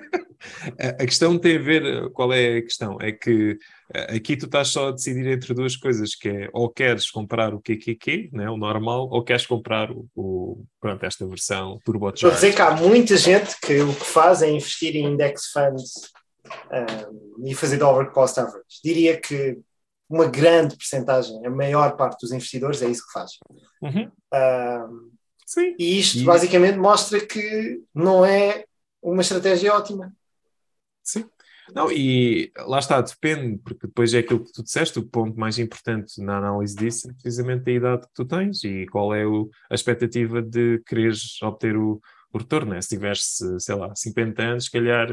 A 0.80 1.06
questão 1.06 1.40
tem 1.40 1.58
a 1.58 1.62
ver, 1.62 2.12
qual 2.12 2.32
é 2.32 2.58
a 2.58 2.62
questão? 2.62 2.98
É 3.02 3.12
que 3.12 3.58
aqui 3.94 4.36
tu 4.36 4.46
estás 4.46 4.70
só 4.70 4.88
a 4.90 4.92
decidir 4.92 5.28
entre 5.28 5.54
duas 5.54 5.76
coisas, 5.76 6.16
que 6.16 6.28
é 6.30 6.50
ou 6.54 6.70
queres 6.70 7.10
comprar 7.12 7.54
o 7.54 7.62
QQQ, 7.62 8.30
né, 8.34 8.50
o 8.50 8.58
normal, 8.58 9.08
ou 9.12 9.24
queres 9.24 9.46
comprar 9.46 9.92
o, 9.92 10.08
o- 10.16 10.66
pronto, 10.80 11.06
esta 11.06 11.26
versão 11.28 11.76
Estou 11.76 11.78
a 11.78 11.84
turbocharged. 11.84 12.36
dizer 12.36 12.56
que 12.56 12.62
há 12.62 12.72
muita 12.76 13.16
gente 13.18 13.56
que 13.62 13.80
o 13.82 13.94
que 13.94 14.06
faz 14.06 14.42
é 14.42 14.50
investir 14.50 14.96
em 14.96 15.06
index 15.14 15.48
funds 15.52 16.12
um, 16.72 17.46
e 17.48 17.54
fazer 17.56 17.78
dollar 17.78 18.12
cost 18.12 18.40
average. 18.40 18.64
Diria 18.84 19.20
que 19.20 19.58
uma 20.10 20.26
grande 20.28 20.76
percentagem, 20.78 21.46
a 21.46 21.50
maior 21.50 21.96
parte 21.96 22.22
dos 22.22 22.32
investidores 22.32 22.82
é 22.82 22.88
isso 22.90 23.06
que 23.06 23.12
faz. 23.14 23.32
Uhum, 23.82 24.12
Um, 24.34 25.12
Sim. 25.46 25.76
e 25.80 26.00
isto 26.00 26.18
E- 26.20 26.24
basicamente 26.24 26.78
mostra 26.78 27.20
que 27.26 27.82
não 27.94 28.26
é 28.26 28.66
uma 29.02 29.22
estratégia 29.22 29.74
ótima. 29.76 30.12
Sim. 31.04 31.26
Não, 31.74 31.92
e 31.92 32.52
lá 32.68 32.80
está, 32.80 33.02
depende, 33.02 33.58
porque 33.64 33.88
depois 33.88 34.14
é 34.14 34.20
aquilo 34.20 34.44
que 34.46 34.52
tu 34.52 34.64
disseste, 34.64 35.00
o 35.00 35.06
ponto 35.08 35.40
mais 35.40 35.58
importante 35.58 36.22
na 36.22 36.38
análise 36.38 36.76
disso 36.76 37.10
é 37.10 37.14
precisamente 37.14 37.70
a 37.70 37.74
idade 37.74 38.02
que 38.08 38.14
tu 38.14 38.26
tens 38.26 38.64
e 38.64 38.86
qual 38.88 39.14
é 39.16 39.26
o- 39.26 39.50
a 39.70 39.76
expectativa 39.76 40.42
de 40.42 40.80
quereres 40.86 41.42
obter 41.42 41.76
o, 41.76 42.00
o 42.32 42.38
retorno. 42.38 42.72
Né? 42.72 42.82
Se 42.82 42.90
tiveres, 42.90 43.38
sei 43.60 43.76
lá, 43.76 43.94
50 43.96 44.44
anos, 44.44 44.66
se 44.66 44.72
calhar 44.72 45.08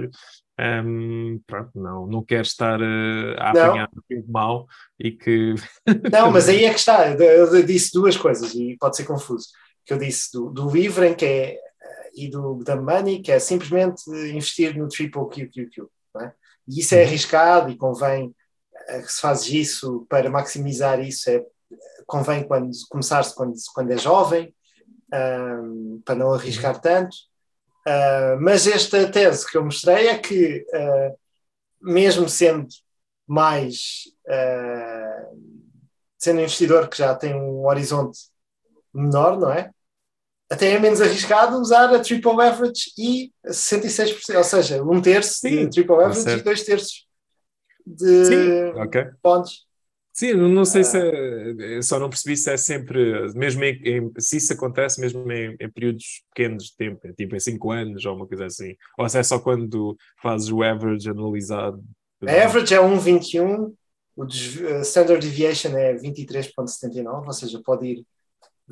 hum, 0.85 1.40
pronto, 1.47 1.71
não, 1.75 2.06
não 2.06 2.25
queres 2.25 2.49
estar 2.49 2.80
eh, 2.80 3.37
a 3.38 3.52
apanhar 3.52 3.88
um 3.97 4.00
tempo 4.09 4.30
mau 4.30 4.66
e 4.99 5.12
que. 5.12 5.54
Não, 6.11 6.30
mas 6.30 6.49
aí 6.49 6.64
é 6.64 6.71
que 6.71 6.78
está. 6.78 7.11
Eu 7.12 7.54
eu 7.54 7.62
disse 7.64 7.92
duas 7.92 8.16
coisas 8.16 8.54
e 8.54 8.76
pode 8.78 8.97
ser 8.97 9.04
confuso. 9.04 9.49
Que 9.85 9.94
eu 9.94 9.99
disse 9.99 10.30
do, 10.32 10.50
do 10.50 10.71
livre 10.71 11.14
que 11.14 11.25
é, 11.25 11.54
eh, 11.54 11.59
e 12.14 12.30
do 12.30 12.62
da 12.62 12.76
money, 12.76 13.21
que 13.23 13.32
é 13.32 13.38
simplesmente 13.38 14.02
investir 14.11 14.76
no 14.76 14.88
triple 14.88 15.28
QQQ. 15.28 15.88
E 16.69 16.81
isso 16.81 16.95
é 16.95 17.02
arriscado 17.04 17.71
e 17.71 17.76
convém, 17.76 18.35
eh, 18.88 19.02
se 19.02 19.21
fazes 19.21 19.49
isso 19.49 20.07
para 20.09 20.31
maximizar 20.31 21.00
isso, 21.00 21.31
é, 21.31 21.45
convém 22.07 22.45
quando, 22.45 22.71
começar-se 22.90 23.35
quando, 23.35 23.54
quando 23.75 23.90
é 23.92 23.99
jovem, 23.99 24.54
ahm, 25.12 26.00
para 26.04 26.14
não 26.14 26.33
arriscar 26.35 26.81
tanto. 26.81 27.16
Ah, 27.87 28.37
mas 28.40 28.66
esta 28.66 29.11
tese 29.11 29.50
que 29.50 29.57
eu 29.57 29.64
mostrei 29.64 30.09
é 30.09 30.19
que, 30.19 30.64
ah, 30.75 31.12
mesmo 31.81 32.28
sendo 32.28 32.69
mais 33.26 34.04
ah, 34.28 35.30
sendo 36.19 36.39
um 36.39 36.43
investidor 36.43 36.89
que 36.89 36.99
já 36.99 37.15
tem 37.17 37.34
um 37.34 37.67
horizonte 37.67 38.19
menor, 38.95 39.39
não 39.39 39.52
é? 39.52 39.73
Até 40.52 40.73
é 40.73 40.78
menos 40.78 41.00
arriscado 41.00 41.56
usar 41.58 41.93
a 41.95 42.00
triple 42.00 42.30
average 42.43 42.93
e 42.99 43.32
66%, 43.47 44.36
ou 44.38 44.45
seja, 44.45 44.82
um 44.82 45.00
terço 45.00 45.38
Sim, 45.38 45.50
de 45.50 45.71
triple 45.71 45.95
average 45.95 46.21
certo. 46.21 46.41
e 46.41 46.45
dois 46.45 46.62
terços 46.62 47.06
de 47.86 48.25
Sim, 48.25 48.80
ok. 48.80 49.04
bonds. 49.23 49.67
Sim, 50.12 50.34
não 50.34 50.65
sei 50.67 50.84
se 50.84 50.99
é, 50.99 51.76
eu 51.78 51.82
só 51.82 51.99
não 51.99 52.10
percebi 52.10 52.36
se 52.36 52.50
é 52.52 52.56
sempre, 52.58 53.32
mesmo 53.34 53.65
em, 53.65 53.80
em- 53.82 54.12
se 54.19 54.36
isso 54.36 54.52
acontece 54.52 55.00
mesmo 55.00 55.30
em, 55.32 55.56
em 55.58 55.71
períodos 55.71 56.23
pequenos 56.34 56.65
de 56.65 56.76
tempo, 56.76 57.00
é 57.06 57.12
tipo 57.15 57.34
em 57.34 57.41
5 57.41 57.71
anos 57.71 58.04
ou 58.04 58.15
uma 58.15 58.26
coisa 58.26 58.45
assim, 58.45 58.75
ou 58.99 59.08
se 59.08 59.19
é 59.19 59.23
só 59.23 59.38
quando 59.38 59.97
fazes 60.21 60.50
o 60.50 60.62
average 60.62 61.08
anualizado. 61.08 61.82
A 62.26 62.45
average 62.45 62.75
é 62.75 62.80
1,21, 62.80 63.75
o 64.15 64.25
a 64.25 64.80
standard 64.82 65.26
deviation 65.26 65.75
é 65.78 65.95
23,79, 65.95 67.26
ou 67.26 67.32
seja, 67.32 67.60
pode 67.65 67.86
ir 67.86 68.06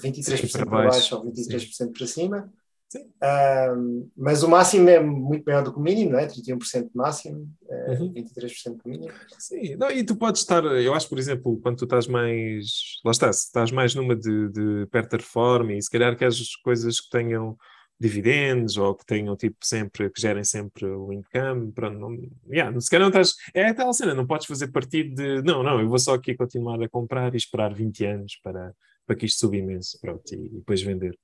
23% 0.01 0.47
Sim, 0.47 0.59
para 0.59 0.67
para 0.67 0.89
baixo, 0.89 1.17
ou 1.17 1.25
23% 1.25 1.93
para 1.97 2.07
cima. 2.07 2.53
Sim. 2.89 3.09
Ahm, 3.23 4.09
mas 4.17 4.43
o 4.43 4.49
máximo 4.49 4.89
é 4.89 4.99
muito 4.99 5.45
maior 5.45 5.63
do 5.63 5.73
que 5.73 5.79
o 5.79 5.83
mínimo, 5.83 6.11
não 6.11 6.19
é? 6.19 6.27
31% 6.27 6.91
de 6.91 6.97
máximo, 6.97 7.49
é, 7.69 7.93
Uhum. 7.93 8.13
23% 8.13 8.79
do 8.83 8.91
mínimo. 8.91 9.13
Sim, 9.39 9.77
não, 9.77 9.89
e 9.93 10.03
tu 10.03 10.17
podes 10.17 10.41
estar, 10.41 10.65
eu 10.65 10.93
acho, 10.93 11.09
por 11.09 11.17
exemplo, 11.17 11.61
quando 11.63 11.77
tu 11.77 11.85
estás 11.85 12.09
mais, 12.09 12.67
lá 13.05 13.13
está, 13.13 13.33
se 13.33 13.47
estás 13.47 13.71
mais 13.71 13.95
numa 13.95 14.17
de, 14.17 14.49
de 14.49 14.87
perto 14.91 15.13
da 15.13 15.19
reforma 15.19 15.73
e 15.73 15.81
se 15.81 15.89
calhar 15.89 16.17
queres 16.17 16.57
coisas 16.57 17.01
que 17.01 17.11
tenham 17.11 17.57
dividendos 18.01 18.77
ou 18.77 18.95
que 18.95 19.07
tenham 19.07 19.37
tipo 19.37 19.59
sempre, 19.63 20.11
que 20.11 20.21
gerem 20.21 20.43
sempre 20.43 20.87
o 20.87 21.13
income, 21.13 21.71
pronto, 21.71 21.97
não, 21.97 22.19
yeah, 22.51 22.81
se 22.81 22.91
calhar 22.91 23.09
não 23.09 23.21
estás, 23.21 23.37
é 23.55 23.69
a 23.69 23.75
tal 23.75 23.93
cena, 23.93 24.15
não 24.15 24.27
podes 24.27 24.47
fazer 24.47 24.69
partido 24.69 25.15
de, 25.15 25.43
não, 25.43 25.63
não, 25.63 25.79
eu 25.81 25.89
vou 25.89 25.99
só 25.99 26.15
aqui 26.15 26.35
continuar 26.35 26.83
a 26.83 26.89
comprar 26.89 27.35
e 27.35 27.37
esperar 27.37 27.73
20 27.73 28.05
anos 28.07 28.41
para, 28.43 28.75
para 29.07 29.17
que 29.17 29.27
isto 29.27 29.41
suba 29.41 29.57
imenso, 29.57 29.99
pronto, 30.01 30.33
e, 30.33 30.47
e 30.47 30.49
depois 30.51 30.83
vender. 30.83 31.19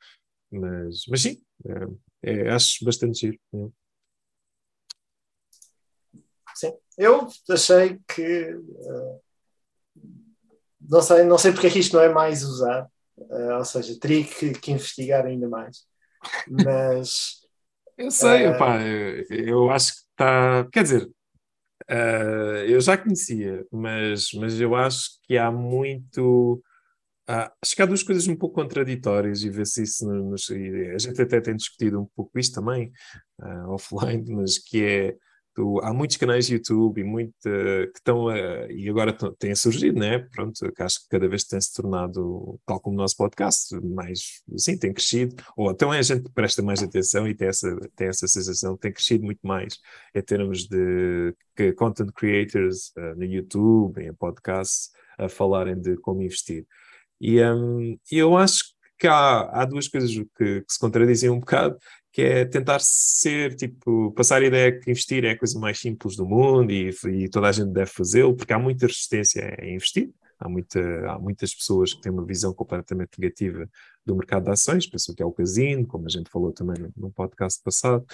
Mas, 0.51 1.05
mas 1.09 1.23
sim, 1.23 1.43
é, 2.23 2.31
é, 2.31 2.51
acho 2.51 2.85
bastante 2.85 3.19
giro. 3.19 3.39
é. 3.55 3.69
Sim. 6.55 6.73
Eu 6.97 7.29
achei 7.51 7.99
que 8.09 8.23
eh, 8.23 9.21
não 10.81 11.03
sei, 11.03 11.25
não 11.25 11.37
sei 11.37 11.53
porque 11.53 11.67
é 11.67 11.71
que 11.71 11.81
isto 11.81 11.95
não 11.95 12.03
é 12.03 12.09
mais 12.09 12.43
usado, 12.43 12.91
eh, 13.19 13.55
ou 13.57 13.65
seja, 13.65 13.99
teria 14.01 14.25
que, 14.25 14.53
que 14.53 14.73
investigar 14.73 15.27
ainda 15.27 15.49
mais. 15.49 15.87
Mas 16.49 17.43
Eu 17.97 18.11
sei, 18.11 18.47
opá, 18.49 18.83
eu, 18.83 19.25
eu 19.31 19.71
acho 19.71 19.95
que 19.95 20.01
está. 20.11 20.69
Quer 20.71 20.83
dizer, 20.83 21.11
eh, 21.89 22.67
eu 22.69 22.81
já 22.81 22.97
conhecia, 22.99 23.65
mas, 23.73 24.33
mas 24.35 24.61
eu 24.61 24.75
acho 24.75 25.19
que 25.23 25.39
há 25.39 25.51
muito. 25.51 26.63
Há- 27.27 27.53
acho 27.63 27.75
que 27.77 27.83
há 27.83 27.87
duas 27.87 28.03
coisas 28.03 28.27
um 28.29 28.37
pouco 28.37 28.55
contraditórias 28.57 29.43
e 29.43 29.51
ver 29.51 29.67
se 29.67 29.83
isso 29.83 30.07
no- 30.07 30.31
nos. 30.31 30.51
A 30.51 30.99
gente 30.99 31.21
até 31.23 31.41
tem 31.41 31.57
discutido 31.57 32.01
um 32.01 32.07
pouco 32.17 32.39
isto 32.39 32.55
também, 32.55 32.93
ah, 33.41 33.69
offline, 33.71 34.25
mas 34.35 34.59
que 34.59 34.85
é. 34.85 35.17
tu- 35.55 35.81
há 35.83 35.91
muitos 35.95 36.19
canais 36.19 36.47
de 36.47 36.55
YouTube 36.55 37.01
e 37.01 37.05
muito, 37.05 37.33
eh, 37.47 37.87
que 37.87 37.99
estão 37.99 38.29
a, 38.29 38.71
e 38.71 38.89
agora 38.91 39.11
têm 39.39 39.55
surgido, 39.55 39.99
né? 39.99 40.19
Pronto, 40.19 40.71
que 40.73 40.83
acho 40.83 41.01
que 41.01 41.09
cada 41.09 41.27
vez 41.29 41.45
tem 41.45 41.59
se 41.61 41.73
tornado, 41.73 42.61
tal 42.67 42.79
como 42.79 42.95
o 42.97 42.99
nosso 43.01 43.17
podcast, 43.17 43.75
mais, 43.83 44.43
sim, 44.59 44.77
tem 44.79 44.93
crescido, 44.93 45.35
ou 45.57 45.71
então 45.71 45.91
a 45.93 46.03
gente 46.03 46.31
presta 46.35 46.61
mais 46.63 46.83
atenção 46.83 47.27
e 47.27 47.35
tem 47.35 47.49
essa, 47.49 47.75
tem 47.97 48.09
essa 48.09 48.29
sensação 48.29 48.75
que 48.75 48.83
tem 48.83 48.93
crescido 48.93 49.25
muito 49.25 49.41
mais 49.47 49.79
em 50.15 50.21
termos 50.23 50.67
de 50.69 51.35
que 51.57 51.73
content 51.73 52.11
creators 52.15 52.93
eh, 52.97 53.15
no 53.15 53.25
YouTube, 53.25 54.03
em 54.03 54.13
podcasts, 54.15 54.91
a 55.19 55.27
falarem 55.29 55.81
de 55.81 55.97
como 55.97 56.21
investir. 56.23 56.67
E 57.21 57.43
hum, 57.43 57.99
eu 58.11 58.37
acho 58.37 58.65
que 58.99 59.07
há, 59.07 59.63
há 59.63 59.65
duas 59.65 59.89
coisas 59.89 60.11
que, 60.11 60.25
que 60.63 60.65
se 60.69 60.79
contradizem 60.79 61.31
um 61.31 61.41
bocado, 61.41 61.77
que 62.13 62.23
é 62.23 62.45
tentar 62.47 62.79
ser, 62.81 63.55
tipo, 63.57 64.11
passar 64.13 64.41
a 64.41 64.47
ideia 64.47 64.81
que 64.81 64.91
investir 64.91 65.25
é 65.25 65.33
a 65.33 65.39
coisa 65.39 65.59
mais 65.59 65.79
simples 65.79 66.17
do 66.17 66.27
mundo 66.27 66.73
e, 66.73 66.91
e 67.09 67.29
toda 67.29 67.49
a 67.49 67.53
gente 67.53 67.73
deve 67.73 67.91
fazê-lo, 67.91 68.35
porque 68.35 68.53
há 68.53 68.59
muita 68.59 68.87
resistência 68.87 69.55
a 69.61 69.67
investir. 69.67 70.11
Há, 70.39 70.49
muita, 70.49 70.81
há 71.11 71.19
muitas 71.19 71.55
pessoas 71.55 71.95
que 71.95 72.01
têm 72.03 72.13
uma 72.13 72.25
visão 72.25 72.53
completamente 72.53 73.19
negativa 73.19 73.69
do 74.05 74.15
mercado 74.15 74.45
de 74.45 74.51
ações, 74.51 74.87
pensam 74.87 75.15
que 75.15 75.23
é 75.23 75.27
o 75.27 75.33
casino, 75.33 75.87
como 75.87 76.07
a 76.07 76.11
gente 76.11 76.31
falou 76.31 76.53
também 76.53 76.79
no, 76.79 76.93
no 76.97 77.11
podcast 77.11 77.63
passado. 77.63 78.05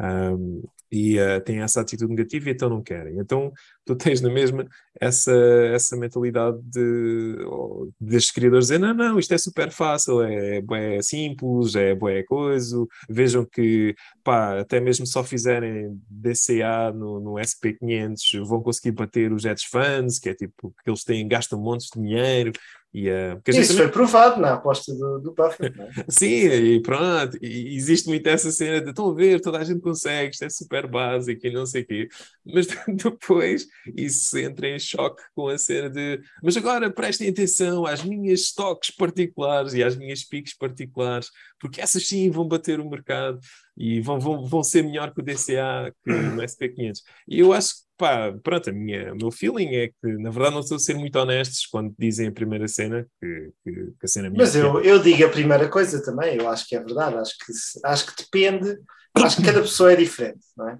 Um, 0.00 0.62
e 0.90 1.18
uh, 1.20 1.40
têm 1.42 1.60
essa 1.60 1.80
atitude 1.80 2.10
negativa 2.10 2.48
e 2.48 2.52
então 2.52 2.68
não 2.68 2.82
querem. 2.82 3.18
Então 3.18 3.52
tu 3.84 3.94
tens 3.96 4.20
na 4.20 4.30
mesma 4.30 4.66
essa, 5.00 5.32
essa 5.72 5.96
mentalidade 5.96 6.58
de, 6.62 7.36
oh, 7.46 7.90
destes 8.00 8.32
criadores 8.32 8.66
dizer 8.66 8.78
não, 8.78 8.94
não, 8.94 9.18
isto 9.18 9.32
é 9.32 9.38
super 9.38 9.70
fácil, 9.70 10.22
é, 10.22 10.62
é 10.72 11.02
simples, 11.02 11.74
é 11.74 11.94
boa 11.94 12.24
coisa, 12.24 12.84
vejam 13.08 13.44
que 13.44 13.94
pá, 14.24 14.58
até 14.60 14.80
mesmo 14.80 15.06
só 15.06 15.22
fizerem 15.22 16.00
DCA 16.08 16.92
no, 16.92 17.20
no 17.20 17.32
SP500 17.34 18.44
vão 18.46 18.62
conseguir 18.62 18.92
bater 18.92 19.32
os 19.32 19.42
Jets 19.42 19.64
fans, 19.64 20.18
que 20.18 20.30
é 20.30 20.34
tipo, 20.34 20.74
que 20.82 20.90
eles 20.90 21.04
têm, 21.04 21.28
gastam 21.28 21.60
montes 21.60 21.88
de 21.94 22.00
dinheiro, 22.00 22.52
e, 22.92 23.10
uh, 23.10 23.40
Isso 23.46 23.76
foi 23.76 23.88
provado 23.88 24.40
na 24.40 24.54
aposta 24.54 24.94
do, 24.94 25.18
do 25.18 25.34
Buffett. 25.34 25.78
É? 25.78 26.04
Sim, 26.08 26.46
e 26.46 26.80
pronto, 26.80 27.36
e 27.42 27.76
existe 27.76 28.08
muito 28.08 28.26
essa 28.26 28.50
cena 28.50 28.80
de 28.80 28.90
estão 28.90 29.10
a 29.10 29.14
ver, 29.14 29.40
toda 29.40 29.58
a 29.58 29.64
gente 29.64 29.80
consegue, 29.80 30.32
isto 30.32 30.44
é 30.44 30.48
super 30.48 30.86
básico 30.86 31.46
e 31.46 31.52
não 31.52 31.66
sei 31.66 31.82
o 31.82 31.86
quê. 31.86 32.08
Mas 32.46 32.66
depois 32.88 33.66
isso 33.94 34.38
entra 34.38 34.68
em 34.68 34.78
choque 34.78 35.22
com 35.34 35.48
a 35.48 35.58
cena 35.58 35.90
de 35.90 36.20
mas 36.42 36.56
agora 36.56 36.90
prestem 36.90 37.28
atenção 37.28 37.84
às 37.84 38.02
minhas 38.02 38.40
stocks 38.40 38.90
particulares 38.90 39.74
e 39.74 39.84
às 39.84 39.94
minhas 39.94 40.24
piques 40.24 40.56
particulares, 40.56 41.30
porque 41.60 41.80
essas 41.80 42.06
sim 42.06 42.30
vão 42.30 42.46
bater 42.46 42.80
o 42.80 42.88
mercado 42.88 43.38
e 43.76 44.00
vão, 44.00 44.18
vão, 44.18 44.46
vão 44.46 44.62
ser 44.62 44.82
melhor 44.82 45.12
que 45.12 45.20
o 45.20 45.24
DCA, 45.24 45.92
que 46.04 46.10
o 46.10 46.36
SP500. 46.42 46.98
E 47.26 47.40
eu 47.40 47.52
acho 47.52 47.74
que, 47.74 47.80
pá, 47.96 48.32
pronto, 48.42 48.70
a 48.70 48.72
minha, 48.72 49.12
o 49.12 49.16
meu 49.16 49.30
feeling 49.30 49.74
é 49.74 49.88
que, 49.88 50.08
na 50.18 50.30
verdade, 50.30 50.54
não 50.54 50.60
estou 50.60 50.76
a 50.76 50.80
ser 50.80 50.94
muito 50.94 51.16
honestos 51.16 51.66
quando 51.66 51.94
dizem 51.98 52.28
a 52.28 52.32
primeira 52.32 52.66
cena, 52.68 53.06
que, 53.20 53.52
que, 53.64 53.72
que 53.72 54.04
a 54.04 54.08
cena 54.08 54.30
minha. 54.30 54.42
Mas 54.42 54.54
eu, 54.54 54.80
eu 54.82 54.98
digo 55.00 55.24
a 55.24 55.30
primeira 55.30 55.68
coisa 55.68 56.02
também, 56.02 56.36
eu 56.36 56.48
acho 56.48 56.66
que 56.66 56.76
é 56.76 56.80
verdade, 56.80 57.16
acho 57.16 57.36
que, 57.38 57.52
acho 57.84 58.06
que 58.06 58.22
depende, 58.22 58.78
acho 59.14 59.36
que 59.36 59.44
cada 59.44 59.60
pessoa 59.60 59.92
é 59.92 59.96
diferente, 59.96 60.44
não 60.56 60.68
é? 60.68 60.78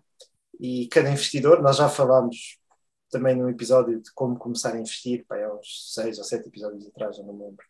E 0.60 0.88
cada 0.88 1.10
investidor, 1.10 1.62
nós 1.62 1.76
já 1.76 1.88
falámos 1.88 2.58
também 3.10 3.34
num 3.34 3.48
episódio 3.48 4.00
de 4.00 4.12
como 4.12 4.36
começar 4.36 4.74
a 4.74 4.80
investir, 4.80 5.24
pá, 5.26 5.36
é 5.36 5.48
uns 5.48 5.94
seis 5.94 6.18
ou 6.18 6.24
sete 6.24 6.48
episódios 6.48 6.86
atrás, 6.88 7.16
já 7.16 7.22
não 7.22 7.32
me 7.32 7.44
lembro. 7.44 7.64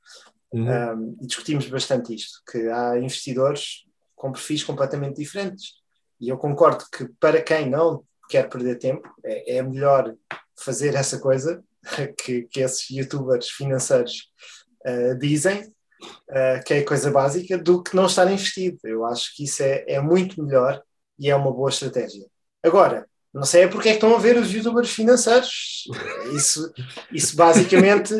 Uhum. 0.52 0.66
Um, 0.66 1.16
e 1.20 1.26
discutimos 1.26 1.66
bastante 1.68 2.14
isto, 2.14 2.40
que 2.50 2.68
há 2.68 2.98
investidores 2.98 3.84
com 4.16 4.32
perfis 4.32 4.64
completamente 4.64 5.16
diferentes. 5.16 5.74
E 6.20 6.28
eu 6.28 6.36
concordo 6.36 6.84
que 6.90 7.08
para 7.20 7.40
quem 7.40 7.68
não 7.68 8.04
quer 8.28 8.48
perder 8.48 8.78
tempo, 8.78 9.08
é, 9.24 9.56
é 9.56 9.62
melhor 9.62 10.14
fazer 10.58 10.94
essa 10.94 11.18
coisa 11.18 11.62
que, 12.22 12.42
que 12.42 12.60
esses 12.60 12.88
youtubers 12.90 13.48
financeiros 13.48 14.30
uh, 14.86 15.18
dizem, 15.18 15.62
uh, 15.62 16.64
que 16.66 16.74
é 16.74 16.82
coisa 16.82 17.10
básica, 17.10 17.56
do 17.56 17.82
que 17.82 17.94
não 17.94 18.06
estar 18.06 18.30
investido. 18.30 18.78
Eu 18.84 19.04
acho 19.04 19.34
que 19.34 19.44
isso 19.44 19.62
é, 19.62 19.84
é 19.86 20.00
muito 20.00 20.42
melhor 20.42 20.82
e 21.18 21.30
é 21.30 21.36
uma 21.36 21.52
boa 21.52 21.70
estratégia. 21.70 22.26
Agora, 22.62 23.06
não 23.32 23.44
sei 23.44 23.62
é 23.62 23.68
porque 23.68 23.88
é 23.88 23.92
que 23.92 23.96
estão 23.98 24.14
a 24.14 24.18
ver 24.18 24.36
os 24.36 24.52
youtubers 24.52 24.90
financeiros. 24.90 25.84
Isso, 26.34 26.72
isso 27.12 27.36
basicamente 27.36 28.14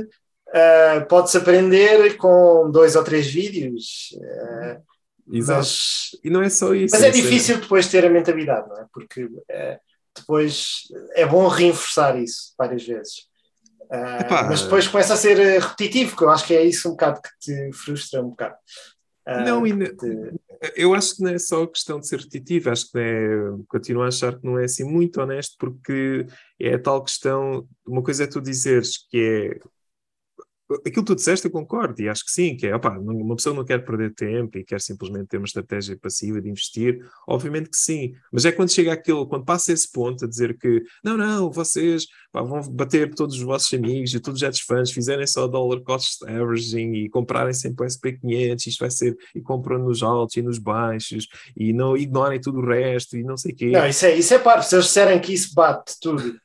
uh, 0.48 1.06
pode-se 1.08 1.36
aprender 1.36 2.16
com 2.16 2.70
dois 2.70 2.96
ou 2.96 3.04
três 3.04 3.26
vídeos. 3.26 4.10
Uh, 4.14 4.88
Exato. 5.30 5.58
Mas, 5.58 6.10
e 6.24 6.30
não 6.30 6.42
é 6.42 6.48
só 6.48 6.74
isso. 6.74 6.94
Mas 6.94 7.02
é, 7.02 7.08
é 7.08 7.10
difícil 7.10 7.60
depois 7.60 7.86
ter 7.88 8.04
a 8.04 8.10
mentalidade, 8.10 8.68
não 8.68 8.78
é? 8.78 8.86
Porque 8.92 9.28
é, 9.50 9.78
depois 10.16 10.84
é 11.12 11.26
bom 11.26 11.46
reforçar 11.48 12.18
isso 12.18 12.54
várias 12.56 12.84
vezes. 12.84 13.28
Uh, 13.90 14.48
mas 14.48 14.62
depois 14.62 14.86
começa 14.86 15.14
a 15.14 15.16
ser 15.16 15.36
repetitivo, 15.60 16.16
que 16.16 16.22
eu 16.22 16.30
acho 16.30 16.46
que 16.46 16.54
é 16.54 16.62
isso 16.62 16.88
um 16.88 16.92
bocado 16.92 17.20
que 17.22 17.28
te 17.40 17.72
frustra 17.72 18.22
um 18.22 18.30
bocado. 18.30 18.54
Uh, 19.26 19.44
não, 19.44 19.66
e 19.66 19.72
eu 20.74 20.94
acho 20.94 21.16
que 21.16 21.22
não 21.22 21.30
é 21.30 21.38
só 21.38 21.66
questão 21.66 22.00
de 22.00 22.08
ser 22.08 22.18
repetitivo, 22.18 22.70
acho 22.70 22.90
que 22.90 22.98
é, 22.98 23.28
continuo 23.68 24.02
a 24.02 24.08
achar 24.08 24.38
que 24.38 24.44
não 24.44 24.58
é 24.58 24.64
assim 24.64 24.84
muito 24.84 25.20
honesto, 25.20 25.54
porque 25.58 26.26
é 26.60 26.74
a 26.74 26.78
tal 26.78 27.02
questão, 27.02 27.66
uma 27.86 28.02
coisa 28.02 28.24
é 28.24 28.26
tu 28.26 28.40
dizeres 28.40 28.98
que 29.08 29.18
é 29.18 29.68
aquilo 30.74 31.04
que 31.04 31.12
tu 31.12 31.14
disseste 31.14 31.46
eu 31.46 31.50
concordo 31.50 32.00
e 32.00 32.08
acho 32.08 32.24
que 32.24 32.30
sim, 32.30 32.56
que 32.56 32.66
é, 32.66 32.74
opa, 32.74 32.90
uma 32.90 33.36
pessoa 33.36 33.54
não 33.54 33.64
quer 33.64 33.84
perder 33.84 34.14
tempo 34.14 34.58
e 34.58 34.64
quer 34.64 34.80
simplesmente 34.80 35.28
ter 35.28 35.38
uma 35.38 35.46
estratégia 35.46 35.98
passiva 36.00 36.40
de 36.40 36.50
investir, 36.50 36.98
obviamente 37.26 37.70
que 37.70 37.76
sim, 37.76 38.14
mas 38.32 38.44
é 38.44 38.52
quando 38.52 38.70
chega 38.70 38.92
aquilo, 38.92 39.26
quando 39.26 39.44
passa 39.44 39.72
esse 39.72 39.90
ponto 39.90 40.24
a 40.24 40.28
dizer 40.28 40.58
que 40.58 40.82
não, 41.02 41.16
não, 41.16 41.50
vocês 41.50 42.06
pá, 42.30 42.42
vão 42.42 42.60
bater 42.70 43.14
todos 43.14 43.36
os 43.36 43.42
vossos 43.42 43.72
amigos 43.72 44.12
e 44.14 44.20
todos 44.20 44.40
os 44.40 44.42
outros 44.42 44.62
fãs, 44.62 44.90
fizerem 44.90 45.26
só 45.26 45.46
dollar 45.46 45.80
cost 45.80 46.24
averaging 46.24 46.92
e 46.92 47.08
comprarem 47.08 47.54
sempre 47.54 47.86
o 47.86 47.88
SP500, 47.88 48.66
isto 48.66 48.80
vai 48.80 48.90
ser, 48.90 49.16
e 49.34 49.40
compram 49.40 49.78
nos 49.78 50.02
altos 50.02 50.36
e 50.36 50.42
nos 50.42 50.58
baixos 50.58 51.26
e 51.56 51.72
não 51.72 51.96
ignorem 51.96 52.40
tudo 52.40 52.58
o 52.58 52.66
resto 52.66 53.16
e 53.16 53.22
não 53.22 53.36
sei 53.36 53.52
o 53.52 53.56
quê. 53.56 53.70
Não, 53.70 53.86
isso 53.86 54.04
é, 54.04 54.16
isso 54.16 54.34
é 54.34 54.38
paro, 54.38 54.62
se 54.62 54.74
eles 54.74 54.86
disserem 54.86 55.20
que 55.20 55.32
isso 55.32 55.54
bate 55.54 55.94
tudo 56.00 56.38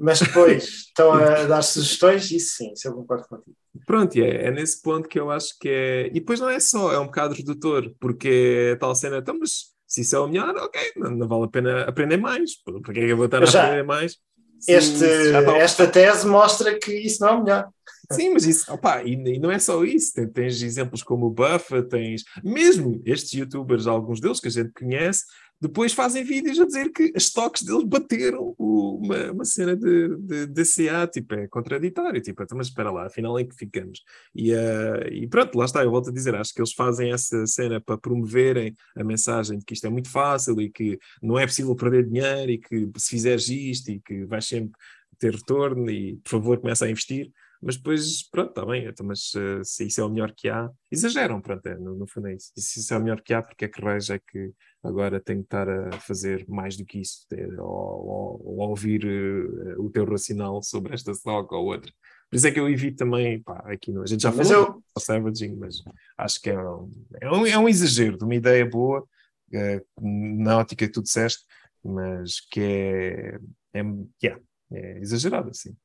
mas 0.00 0.20
depois 0.20 0.64
estão 0.88 1.12
a 1.12 1.44
dar 1.44 1.62
sugestões, 1.62 2.30
isso 2.30 2.56
sim, 2.56 2.72
isso 2.72 2.88
eu 2.88 2.94
concordo 2.94 3.28
contigo. 3.28 3.56
Pronto, 3.86 4.16
é, 4.16 4.46
é 4.46 4.50
nesse 4.50 4.80
ponto 4.82 5.08
que 5.08 5.20
eu 5.20 5.30
acho 5.30 5.56
que 5.58 5.68
é. 5.68 6.06
E 6.08 6.14
depois 6.14 6.40
não 6.40 6.48
é 6.48 6.58
só, 6.58 6.92
é 6.92 6.98
um 6.98 7.06
bocado 7.06 7.34
redutor, 7.34 7.92
porque 8.00 8.72
é 8.72 8.76
tal 8.76 8.94
cena, 8.94 9.18
então, 9.18 9.38
mas 9.38 9.70
se 9.86 10.00
isso 10.00 10.16
é 10.16 10.20
o 10.20 10.26
melhor, 10.26 10.54
ok, 10.56 10.80
não, 10.96 11.10
não 11.10 11.28
vale 11.28 11.44
a 11.44 11.48
pena 11.48 11.82
aprender 11.82 12.16
mais. 12.16 12.56
Para 12.62 12.94
que 12.94 13.00
é 13.00 13.06
que 13.06 13.12
eu 13.12 13.16
vou 13.16 13.26
estar 13.26 13.42
a 13.42 13.48
aprender 13.48 13.84
mais? 13.84 14.16
Se, 14.58 14.72
este, 14.72 14.98
se 14.98 15.34
esta 15.34 15.86
tese 15.86 16.26
mostra 16.26 16.78
que 16.78 16.92
isso 16.92 17.22
não 17.22 17.28
é 17.28 17.32
o 17.32 17.44
melhor. 17.44 17.68
Sim, 18.12 18.30
mas 18.30 18.44
isso, 18.44 18.72
opa, 18.72 19.02
e, 19.04 19.12
e, 19.12 19.38
não 19.38 19.52
é 19.52 19.58
só 19.58 19.84
isso, 19.84 20.12
tens, 20.14 20.32
tens 20.32 20.62
exemplos 20.62 21.02
como 21.02 21.26
o 21.26 21.30
Buffa, 21.30 21.80
tens 21.80 22.24
mesmo 22.42 23.00
estes 23.06 23.32
youtubers, 23.32 23.86
alguns 23.86 24.20
deles 24.20 24.40
que 24.40 24.48
a 24.48 24.50
gente 24.50 24.72
conhece, 24.72 25.24
depois 25.60 25.92
fazem 25.92 26.24
vídeos 26.24 26.58
a 26.58 26.64
dizer 26.64 26.90
que 26.90 27.12
as 27.14 27.24
stocks 27.24 27.62
deles 27.62 27.84
bateram 27.84 28.54
uma, 28.58 29.32
uma 29.32 29.44
cena 29.44 29.76
de, 29.76 30.16
de, 30.16 30.46
de 30.46 30.64
CA, 30.64 31.06
tipo, 31.06 31.34
é 31.34 31.46
contraditório, 31.46 32.20
tipo, 32.22 32.42
então, 32.42 32.56
mas 32.56 32.68
espera 32.68 32.90
lá, 32.90 33.06
afinal 33.06 33.38
em 33.38 33.46
que 33.46 33.54
ficamos? 33.54 34.02
E, 34.34 34.52
uh, 34.54 35.08
e 35.12 35.26
pronto, 35.26 35.58
lá 35.58 35.66
está, 35.66 35.84
eu 35.84 35.90
volto 35.90 36.08
a 36.08 36.12
dizer, 36.12 36.34
acho 36.34 36.54
que 36.54 36.60
eles 36.60 36.72
fazem 36.72 37.12
essa 37.12 37.46
cena 37.46 37.80
para 37.80 37.98
promoverem 37.98 38.74
a 38.96 39.04
mensagem 39.04 39.58
de 39.58 39.64
que 39.64 39.74
isto 39.74 39.86
é 39.86 39.90
muito 39.90 40.10
fácil 40.10 40.58
e 40.60 40.70
que 40.70 40.98
não 41.22 41.38
é 41.38 41.46
possível 41.46 41.76
perder 41.76 42.06
dinheiro 42.06 42.50
e 42.52 42.58
que 42.58 42.90
se 42.96 43.10
fizeres 43.10 43.48
isto 43.48 43.90
e 43.90 44.00
que 44.00 44.24
vais 44.24 44.46
sempre 44.46 44.72
ter 45.18 45.34
retorno 45.34 45.90
e 45.90 46.16
por 46.16 46.30
favor 46.30 46.58
começa 46.58 46.86
a 46.86 46.90
investir 46.90 47.30
mas 47.62 47.76
depois, 47.76 48.22
pronto, 48.30 48.50
está 48.50 48.64
bem, 48.64 48.86
então, 48.86 49.04
mas 49.04 49.32
uh, 49.34 49.62
se 49.62 49.86
isso 49.86 50.00
é 50.00 50.04
o 50.04 50.08
melhor 50.08 50.32
que 50.32 50.48
há, 50.48 50.70
exageram, 50.90 51.40
pronto, 51.40 51.66
é, 51.66 51.76
no, 51.76 51.94
no 51.94 52.06
fundo 52.06 52.28
é 52.28 52.34
isso. 52.34 52.52
E 52.56 52.60
se 52.60 52.80
isso 52.80 52.94
é 52.94 52.96
o 52.96 53.00
melhor 53.00 53.20
que 53.20 53.34
há, 53.34 53.42
porque 53.42 53.66
é 53.66 53.68
que 53.68 53.82
Reis 53.82 54.08
é 54.08 54.18
que 54.18 54.52
agora 54.82 55.20
tem 55.20 55.36
que 55.36 55.44
estar 55.44 55.68
a 55.68 55.92
fazer 55.92 56.46
mais 56.48 56.76
do 56.76 56.86
que 56.86 56.98
isso, 57.00 57.26
ter, 57.28 57.60
ou, 57.60 57.68
ou, 57.68 58.42
ou, 58.60 58.68
ouvir 58.70 59.04
uh, 59.04 59.84
o 59.84 59.90
teu 59.90 60.06
racional 60.06 60.62
sobre 60.62 60.94
esta 60.94 61.12
stock 61.12 61.54
ou 61.54 61.66
outra. 61.66 61.92
Por 62.30 62.36
isso 62.36 62.46
é 62.46 62.50
que 62.50 62.60
eu 62.60 62.68
evito 62.68 62.96
também, 62.96 63.42
pá, 63.42 63.62
aqui 63.66 63.92
não, 63.92 64.02
a 64.02 64.06
gente 64.06 64.22
já 64.22 64.32
mas 64.32 64.48
falou 64.48 64.66
eu... 64.66 64.72
do 64.74 65.12
averaging, 65.12 65.56
mas 65.56 65.82
acho 66.16 66.40
que 66.40 66.48
é 66.48 66.58
um, 66.58 66.90
é 67.20 67.30
um, 67.30 67.46
é 67.46 67.58
um 67.58 67.68
exagero 67.68 68.16
de 68.16 68.24
uma 68.24 68.34
ideia 68.34 68.64
boa, 68.64 69.00
uh, 69.02 70.36
na 70.42 70.58
ótica 70.58 70.86
que 70.86 70.92
tu 70.92 71.02
disseste, 71.02 71.44
mas 71.84 72.40
que 72.50 72.60
é, 72.60 73.38
é, 73.74 73.82
yeah, 74.22 74.42
é 74.72 74.98
exagerado, 75.00 75.50
assim. 75.50 75.76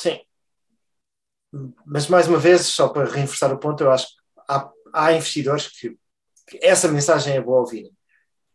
Sim. 0.00 0.18
Mas 1.84 2.08
mais 2.08 2.26
uma 2.26 2.38
vez, 2.38 2.62
só 2.62 2.88
para 2.88 3.10
reforçar 3.10 3.52
o 3.52 3.58
ponto, 3.58 3.82
eu 3.82 3.90
acho 3.90 4.06
que 4.06 4.14
há, 4.48 4.70
há 4.94 5.12
investidores 5.12 5.68
que, 5.68 5.90
que, 6.46 6.58
essa 6.62 6.88
mensagem 6.88 7.36
é 7.36 7.40
boa 7.40 7.60
ouvir. 7.60 7.90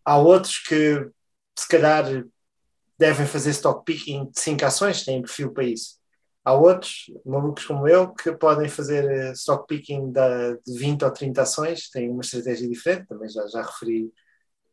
Há 0.04 0.18
outros 0.18 0.58
que 0.58 1.08
se 1.56 1.68
calhar 1.68 2.06
devem 2.98 3.28
fazer 3.28 3.52
stock 3.52 3.86
picking 3.86 4.26
de 4.32 4.40
5 4.40 4.66
ações, 4.66 5.06
têm 5.06 5.22
perfil 5.22 5.54
para 5.54 5.66
isso. 5.66 6.00
Há 6.44 6.54
outros, 6.54 7.12
malucos 7.24 7.66
como 7.66 7.88
eu, 7.88 8.12
que 8.14 8.32
podem 8.32 8.68
fazer 8.68 9.04
eh, 9.06 9.32
stock 9.34 9.68
picking 9.68 10.12
de, 10.12 10.60
de 10.66 10.80
20 10.80 11.06
ou 11.06 11.12
30 11.12 11.42
ações, 11.44 11.90
têm 11.90 12.10
uma 12.10 12.22
estratégia 12.22 12.68
diferente, 12.68 13.08
também 13.08 13.30
já, 13.30 13.46
já 13.48 13.62
referi 13.62 14.12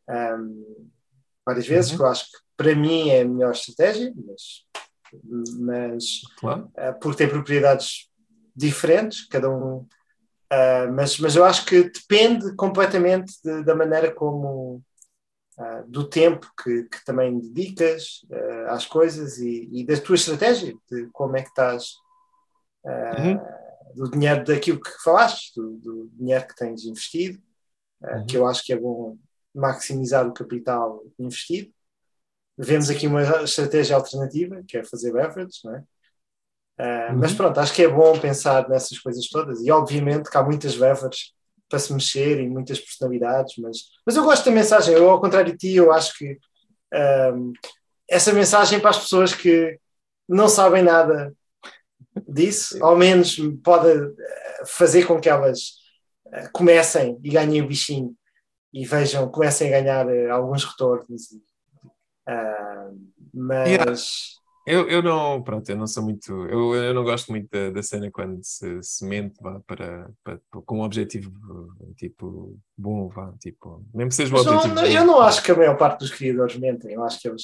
um, 0.09 0.89
várias 1.45 1.67
vezes, 1.67 1.91
uhum. 1.91 1.97
que 1.97 2.03
eu 2.03 2.07
acho 2.07 2.25
que 2.25 2.37
para 2.57 2.75
mim 2.75 3.09
é 3.09 3.21
a 3.21 3.27
melhor 3.27 3.51
estratégia, 3.51 4.13
mas 4.15 4.65
mas 5.59 6.21
claro. 6.37 6.71
uh, 6.77 6.99
porque 6.99 7.17
tem 7.17 7.29
propriedades 7.29 8.09
diferentes, 8.55 9.27
cada 9.27 9.49
um. 9.49 9.87
Uh, 10.51 10.91
mas, 10.93 11.17
mas 11.19 11.35
eu 11.35 11.43
acho 11.43 11.65
que 11.65 11.83
depende 11.83 12.55
completamente 12.55 13.33
de, 13.43 13.63
da 13.63 13.75
maneira 13.75 14.13
como. 14.13 14.81
Uh, 15.55 15.87
do 15.87 16.09
tempo 16.09 16.51
que, 16.63 16.85
que 16.85 17.05
também 17.05 17.37
dedicas 17.37 18.25
às 18.69 18.87
coisas 18.87 19.37
e, 19.37 19.69
e, 19.71 19.85
da 19.85 19.95
tua 20.01 20.15
estratégia, 20.15 20.73
de 20.89 21.07
como 21.13 21.37
é 21.37 21.43
que 21.43 21.49
estás. 21.49 21.93
Uhum. 22.83 23.39
Do 23.93 24.09
dinheiro 24.09 24.43
daquilo 24.43 24.81
que 24.81 24.89
falaste, 25.03 25.53
do, 25.55 25.77
do 25.77 26.09
dinheiro 26.13 26.47
que 26.47 26.55
tens 26.55 26.85
investido, 26.85 27.39
uhum. 28.01 28.25
que 28.25 28.35
eu 28.35 28.47
acho 28.47 28.65
que 28.65 28.73
é 28.73 28.75
bom 28.75 29.15
maximizar 29.53 30.27
o 30.27 30.33
capital 30.33 31.03
investido 31.19 31.71
Vemos 32.57 32.89
aqui 32.89 33.07
uma 33.07 33.43
estratégia 33.43 33.95
alternativa, 33.95 34.61
que 34.67 34.77
é 34.77 34.83
fazer 34.83 35.11
leverage, 35.11 35.59
não 35.63 35.75
é? 35.75 35.83
Uh, 36.79 37.11
uhum. 37.13 37.19
Mas 37.19 37.33
pronto, 37.33 37.59
acho 37.59 37.73
que 37.73 37.83
é 37.83 37.87
bom 37.87 38.17
pensar 38.19 38.67
nessas 38.67 38.97
coisas 38.97 39.27
todas 39.29 39.61
e 39.61 39.71
obviamente 39.71 40.29
que 40.29 40.37
há 40.37 40.43
muitas 40.43 40.75
levers 40.75 41.33
para 41.69 41.79
se 41.79 41.93
mexer 41.93 42.39
e 42.39 42.49
muitas 42.49 42.79
personalidades, 42.79 43.55
mas, 43.57 43.77
mas 44.05 44.15
eu 44.15 44.23
gosto 44.23 44.45
da 44.45 44.51
mensagem. 44.51 44.93
Eu, 44.93 45.09
ao 45.09 45.21
contrário 45.21 45.51
de 45.51 45.57
ti, 45.57 45.75
eu 45.75 45.91
acho 45.91 46.17
que 46.17 46.37
um, 47.33 47.53
essa 48.09 48.33
mensagem 48.33 48.79
para 48.79 48.91
as 48.91 48.99
pessoas 48.99 49.33
que 49.33 49.79
não 50.27 50.47
sabem 50.47 50.83
nada 50.83 51.33
disso, 52.27 52.83
ao 52.83 52.95
menos 52.95 53.37
pode 53.63 53.89
eh, 53.89 54.63
fazer 54.65 55.05
com 55.05 55.19
que 55.19 55.27
elas 55.27 55.73
comecem 56.51 57.19
e 57.23 57.29
ganhem 57.29 57.61
o 57.61 57.67
bichinho 57.67 58.15
e 58.71 58.85
vejam, 58.85 59.29
comecem 59.29 59.67
a 59.67 59.81
ganhar 59.81 60.07
alguns 60.29 60.63
retornos. 60.63 61.29
Uh, 62.27 62.97
mas. 63.33 63.69
Yeah. 63.69 63.91
Eu, 64.65 64.87
eu 64.87 65.03
não, 65.03 65.43
pronto, 65.43 65.69
eu 65.69 65.75
não 65.75 65.85
sou 65.85 66.01
muito, 66.01 66.31
eu, 66.47 66.73
eu 66.73 66.93
não 66.93 67.03
gosto 67.03 67.29
muito 67.29 67.49
da, 67.51 67.69
da 67.69 67.83
cena 67.83 68.09
quando 68.09 68.41
se, 68.43 68.81
se 68.81 69.05
mente 69.05 69.35
vá, 69.41 69.59
para, 69.67 70.09
para, 70.23 70.39
com 70.65 70.77
um 70.77 70.83
objetivo 70.83 71.29
tipo 71.97 72.57
bom, 72.77 73.09
vá, 73.09 73.33
tipo, 73.41 73.85
mesmo 73.93 74.07
que 74.07 74.15
seja 74.15 74.33
um 74.33 74.39
objetivo. 74.39 74.73
Não, 74.73 74.85
eu 74.85 75.05
não 75.05 75.19
acho 75.19 75.43
que 75.43 75.51
a 75.51 75.55
maior 75.55 75.77
parte 75.77 75.99
dos 75.99 76.11
criadores 76.11 76.55
mentem, 76.55 76.93
eu 76.93 77.03
acho 77.03 77.19
que 77.19 77.27
eles 77.27 77.43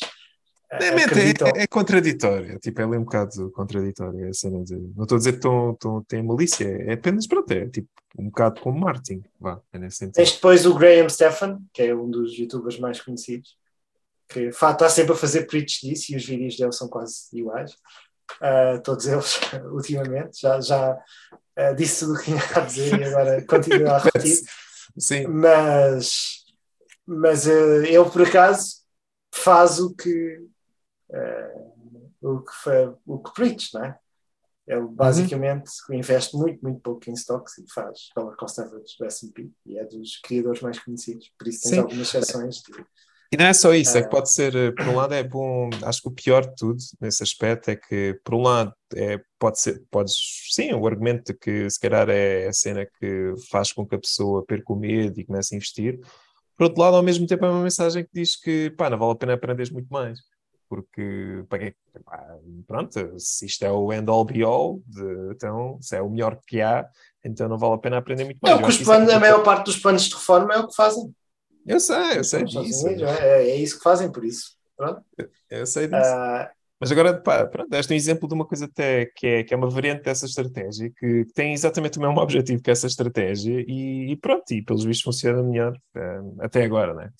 é, 0.71 0.87
acreditam... 1.03 1.49
é, 1.49 1.63
é, 1.63 1.67
contraditório, 1.67 2.57
tipo, 2.57 2.79
é 2.79 2.85
ali 2.85 2.95
um 2.95 3.03
bocado 3.03 3.51
contraditório 3.51 4.29
a 4.29 4.33
cena 4.33 4.63
de, 4.63 4.77
não 4.95 5.03
estou 5.03 5.17
a 5.17 5.19
dizer 5.19 5.41
que 5.41 5.47
tem 6.07 6.23
malícia, 6.23 6.67
é 6.67 6.93
apenas 6.93 7.27
pronto, 7.27 7.51
é 7.51 7.67
tipo 7.67 7.89
um 8.17 8.27
bocado 8.27 8.61
como 8.61 8.79
marketing, 8.79 9.23
vá, 9.37 9.59
é 9.73 9.77
nesse 9.77 9.97
sentido. 9.97 10.15
Tens 10.15 10.31
depois 10.31 10.65
o 10.65 10.73
Graham 10.73 11.09
Stephan, 11.09 11.59
que 11.73 11.81
é 11.81 11.93
um 11.93 12.09
dos 12.09 12.37
youtubers 12.37 12.79
mais 12.79 13.01
conhecidos, 13.01 13.58
que 14.29 14.41
está 14.41 14.87
sempre 14.87 15.13
a 15.13 15.17
fazer 15.17 15.47
preach 15.47 15.81
disso 15.81 16.13
e 16.13 16.15
os 16.15 16.23
vídeos 16.23 16.55
dele 16.55 16.71
são 16.71 16.87
quase 16.87 17.27
iguais. 17.33 17.71
Uh, 18.39 18.79
todos 18.83 19.07
eles, 19.07 19.39
ultimamente. 19.73 20.39
Já, 20.39 20.61
já 20.61 20.93
uh, 20.93 21.75
disse 21.75 22.05
tudo 22.05 22.13
o 22.13 22.17
que 22.19 22.25
tinha 22.25 22.41
a 22.55 22.59
dizer 22.59 22.99
e 22.99 23.03
agora 23.05 23.45
continua 23.45 23.93
a 23.93 23.97
repetir. 23.99 24.39
Sim. 24.97 25.25
Mas, 25.27 26.45
mas 27.05 27.47
uh, 27.47 27.83
ele, 27.83 28.09
por 28.11 28.21
acaso, 28.21 28.83
faz 29.33 29.79
o 29.79 29.95
que, 29.95 30.47
o 32.21 32.39
que, 32.41 32.93
o 33.05 33.19
que 33.19 33.33
preach, 33.33 33.73
não 33.73 33.85
é? 33.85 33.97
Ele 34.67 34.87
basicamente 34.87 35.71
uhum. 35.89 35.95
investe 35.95 36.37
muito, 36.37 36.61
muito 36.61 36.79
pouco 36.81 37.09
em 37.09 37.13
stocks 37.13 37.57
e 37.57 37.65
faz 37.73 38.09
dollar 38.15 38.35
cost 38.35 38.61
average 38.61 38.95
do 38.99 39.05
S&P 39.05 39.49
e 39.65 39.79
é 39.79 39.83
dos 39.83 40.17
criadores 40.17 40.61
mais 40.61 40.77
conhecidos, 40.77 41.31
por 41.39 41.47
isso 41.47 41.63
tens 41.63 41.71
Sim. 41.71 41.79
algumas 41.79 42.13
exceções 42.13 42.57
de 42.57 42.85
e 43.31 43.37
não 43.37 43.45
é 43.45 43.53
só 43.53 43.73
isso, 43.73 43.97
é 43.97 44.01
que 44.01 44.09
pode 44.09 44.31
ser, 44.31 44.55
eh, 44.55 44.71
por 44.71 44.87
um 44.87 44.95
lado 44.95 45.13
é 45.13 45.23
bom, 45.23 45.69
acho 45.83 46.01
que 46.01 46.07
o 46.07 46.11
pior 46.11 46.41
de 46.47 46.55
tudo 46.55 46.77
nesse 46.99 47.21
aspecto 47.21 47.69
é 47.69 47.75
que, 47.75 48.19
por 48.23 48.33
um 48.33 48.41
lado, 48.41 48.73
é, 48.95 49.19
pode 49.37 49.59
ser, 49.59 49.83
podes, 49.91 50.15
sim, 50.49 50.73
o 50.73 50.87
argumento 50.87 51.31
de 51.31 51.37
que 51.37 51.69
se 51.69 51.79
calhar 51.79 52.09
é 52.09 52.47
a 52.47 52.53
cena 52.53 52.87
que 52.99 53.33
faz 53.51 53.71
com 53.71 53.85
que 53.85 53.95
a 53.95 53.99
pessoa 53.99 54.43
perca 54.45 54.73
o 54.73 54.75
medo 54.75 55.19
e 55.19 55.25
comece 55.25 55.53
a 55.53 55.57
investir. 55.57 55.99
Por 56.57 56.65
outro 56.65 56.81
lado, 56.81 56.97
ao 56.97 57.03
mesmo 57.03 57.27
tempo 57.27 57.45
é 57.45 57.49
uma 57.49 57.63
mensagem 57.63 58.03
que 58.03 58.09
diz 58.13 58.35
que, 58.35 58.71
pá, 58.71 58.89
não 58.89 58.97
vale 58.97 59.11
a 59.11 59.15
pena 59.15 59.33
aprender 59.33 59.71
muito 59.71 59.87
mais. 59.89 60.19
Porque, 60.67 61.43
pá, 61.47 61.59
pronto, 62.67 63.13
se 63.17 63.45
isto 63.45 63.63
é 63.63 63.71
o 63.71 63.93
end 63.93 64.09
all 64.09 64.25
be 64.25 64.43
all, 64.43 64.81
de, 64.85 65.31
então, 65.31 65.77
se 65.81 65.95
é 65.95 66.01
o 66.01 66.09
melhor 66.09 66.39
que 66.47 66.61
há, 66.61 66.87
então 67.23 67.47
não 67.47 67.57
vale 67.57 67.75
a 67.75 67.77
pena 67.77 67.97
aprender 67.97 68.23
muito 68.23 68.39
mais. 68.41 68.55
Não, 68.55 68.63
que 68.63 68.69
os 68.69 68.77
planos, 68.83 69.09
é 69.09 69.13
a 69.13 69.19
maior 69.19 69.43
parte 69.43 69.65
dos 69.65 69.77
planos 69.77 70.03
de 70.03 70.15
reforma 70.15 70.53
é 70.53 70.57
o 70.57 70.67
que 70.67 70.75
fazem. 70.75 71.13
Eu 71.65 71.79
sei, 71.79 72.17
eu 72.17 72.23
sei 72.23 72.43
disso. 72.43 72.85
Unidos, 72.85 73.03
é, 73.03 73.49
é, 73.49 73.55
isso 73.55 73.77
que 73.77 73.83
fazem, 73.83 74.11
por 74.11 74.25
isso. 74.25 74.57
Pronto. 74.75 75.03
Eu, 75.17 75.29
eu 75.49 75.65
sei 75.65 75.87
disso. 75.87 76.09
Uh, 76.09 76.47
mas 76.79 76.91
agora, 76.91 77.19
pá, 77.19 77.45
pronto, 77.45 77.69
deste 77.69 77.91
um 77.91 77.95
exemplo 77.95 78.27
de 78.27 78.33
uma 78.33 78.45
coisa 78.45 78.65
até 78.65 79.05
que 79.07 79.27
é, 79.27 79.43
que 79.43 79.53
é 79.53 79.57
uma 79.57 79.69
variante 79.69 80.03
dessa 80.03 80.25
estratégia, 80.25 80.89
que 80.97 81.25
tem 81.35 81.53
exatamente 81.53 81.97
o 81.97 82.01
mesmo 82.01 82.19
objetivo 82.21 82.63
que 82.63 82.71
essa 82.71 82.87
estratégia 82.87 83.63
e, 83.67 84.11
e 84.11 84.15
pronto, 84.15 84.49
e 84.51 84.61
pelos 84.61 84.85
vistos 84.85 85.03
funciona 85.03 85.43
melhor 85.43 85.75
uh, 85.95 86.35
até 86.39 86.63
agora, 86.63 86.93
né? 86.93 87.11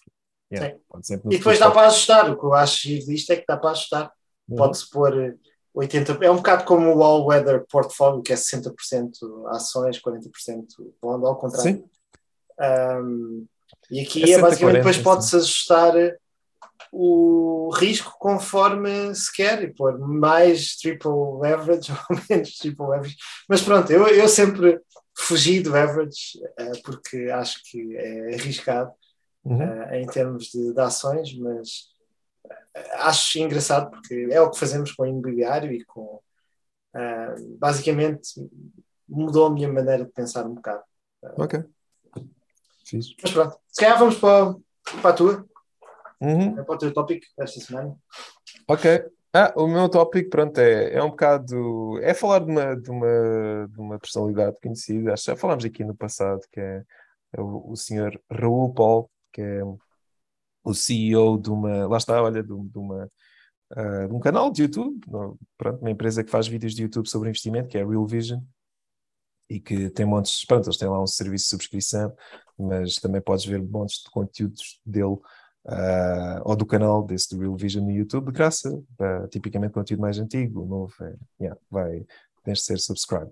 Yeah, 0.52 0.80
e 1.26 1.38
depois 1.38 1.60
dá 1.60 1.70
para 1.70 1.88
ajustar, 1.88 2.32
o 2.32 2.40
que 2.40 2.44
eu 2.44 2.56
acho 2.56 2.88
disto 2.88 3.32
é 3.32 3.36
que 3.36 3.46
dá 3.48 3.56
para 3.56 3.70
ajustar. 3.70 4.12
Uhum. 4.48 4.56
Pode-se 4.56 4.90
pôr 4.90 5.38
80%, 5.76 6.24
é 6.24 6.32
um 6.32 6.38
bocado 6.38 6.64
como 6.64 6.92
o 6.96 7.04
All 7.04 7.28
Weather 7.28 7.66
Portfolio, 7.70 8.24
que 8.24 8.34
é 8.34 8.36
60% 8.36 8.74
ações, 9.50 10.02
40% 10.02 10.66
bond, 11.00 11.26
ao 11.26 11.38
contrário. 11.38 11.76
Sim. 11.76 11.84
Um, 12.60 13.46
e 13.92 14.02
aqui 14.02 14.32
é, 14.32 14.36
é 14.36 14.42
basicamente 14.42 14.78
depois 14.78 14.98
pode-se 14.98 15.36
ajustar 15.36 15.94
o 16.92 17.70
risco 17.76 18.16
conforme 18.20 19.14
se 19.14 19.32
quer 19.34 19.64
e 19.64 19.74
pôr 19.74 20.00
mais 20.00 20.76
triple 20.76 21.12
average 21.46 21.92
ou 22.10 22.20
menos 22.30 22.56
triple 22.58 22.86
average. 22.86 23.18
Mas 23.48 23.62
pronto, 23.62 23.92
eu, 23.92 24.08
eu 24.08 24.28
sempre 24.28 24.80
fugi 25.18 25.62
do 25.62 25.76
average 25.76 26.40
uh, 26.60 26.82
porque 26.84 27.30
acho 27.32 27.62
que 27.70 27.96
é 27.98 28.36
arriscado 28.36 28.92
uhum. 29.44 29.60
uh, 29.60 29.94
em 29.94 30.08
termos 30.08 30.46
de, 30.46 30.74
de 30.74 30.82
ações, 30.82 31.38
mas 31.38 31.90
uh, 32.46 32.94
acho 33.02 33.40
engraçado 33.40 33.92
porque 33.92 34.30
é 34.32 34.42
o 34.42 34.50
que 34.50 34.60
fazemos 34.60 34.92
com 34.92 35.04
o 35.04 35.08
imobiliário 35.08 35.72
e 35.72 35.84
com. 35.86 36.22
basicamente 37.60 38.30
mudou 39.08 39.48
a 39.48 39.52
minha 39.52 39.72
maneira 39.72 40.06
de 40.06 40.12
pensar 40.12 40.46
um 40.46 40.56
bocado. 40.56 40.84
ok. 41.38 41.64
Fiz. 42.90 43.16
Mas 43.22 43.32
pronto, 43.32 43.58
se 43.68 43.82
calhar 43.82 44.00
vamos 44.00 44.18
para, 44.18 44.56
para 45.02 45.10
a 45.10 45.14
tua. 45.14 45.46
Uhum. 46.20 46.56
Para 46.56 46.76
o 46.76 46.78
teu 46.78 46.94
tópico 46.94 47.26
esta 47.38 47.60
semana. 47.60 47.96
Ok. 48.68 49.06
Ah, 49.32 49.54
o 49.56 49.68
meu 49.68 49.88
tópico, 49.88 50.30
pronto, 50.30 50.58
é, 50.58 50.96
é 50.96 51.04
um 51.04 51.12
bocado. 51.12 52.00
É 52.02 52.14
falar 52.14 52.40
de 52.40 52.52
uma, 52.52 52.76
de 52.76 52.90
uma, 52.90 53.68
de 53.70 53.80
uma 53.80 54.00
personalidade 54.00 54.58
conhecida. 54.62 55.14
Acho 55.14 55.26
que 55.26 55.32
já 55.32 55.38
falámos 55.38 55.64
aqui 55.66 55.84
no 55.84 55.96
passado, 55.96 56.42
que 56.52 56.60
é, 56.60 56.84
é 57.34 57.42
o, 57.42 57.70
o 57.70 57.76
senhor 57.76 58.20
Raul 58.30 58.74
Paul, 58.74 59.10
que 59.32 59.42
é 59.42 59.62
o 60.64 60.74
CEO 60.74 61.38
de 61.38 61.50
uma. 61.50 61.88
Lá 61.88 61.98
está, 61.98 62.22
olha, 62.22 62.42
de, 62.42 62.50
de 62.50 62.78
uma. 62.78 63.08
Uh, 63.72 64.08
de 64.08 64.14
um 64.16 64.20
canal 64.20 64.52
de 64.52 64.64
YouTube, 64.64 65.00
pronto, 65.56 65.80
uma 65.80 65.92
empresa 65.92 66.24
que 66.24 66.32
faz 66.32 66.48
vídeos 66.48 66.74
de 66.74 66.82
YouTube 66.82 67.08
sobre 67.08 67.30
investimento, 67.30 67.68
que 67.68 67.78
é 67.78 67.84
a 67.84 67.88
Real 67.88 68.06
Vision, 68.08 68.40
e 69.50 69.60
que 69.60 69.90
tem 69.90 70.06
montes, 70.06 70.46
pronto, 70.46 70.68
eles 70.68 70.78
têm 70.78 70.88
lá 70.88 71.02
um 71.02 71.08
serviço 71.08 71.46
de 71.46 71.50
subscrição, 71.50 72.14
mas 72.58 72.98
também 72.98 73.22
podes 73.22 73.46
ver 73.46 73.62
montes 73.62 74.04
de 74.04 74.12
conteúdos 74.12 74.80
dele 74.86 75.18
uh, 75.66 76.42
ou 76.44 76.56
do 76.56 76.66
canal 76.66 77.04
desse 77.04 77.30
do 77.30 77.42
Real 77.42 77.56
Vision 77.56 77.84
no 77.84 77.92
YouTube, 77.92 78.28
de 78.28 78.32
graça, 78.34 78.70
uh, 78.72 79.28
tipicamente 79.30 79.74
conteúdo 79.74 80.02
mais 80.02 80.20
antigo, 80.20 80.66
novo, 80.66 80.94
é, 81.02 81.16
yeah, 81.42 81.60
vai, 81.70 82.06
tens 82.44 82.60
de 82.60 82.66
ser 82.66 82.80
subscribe. 82.80 83.32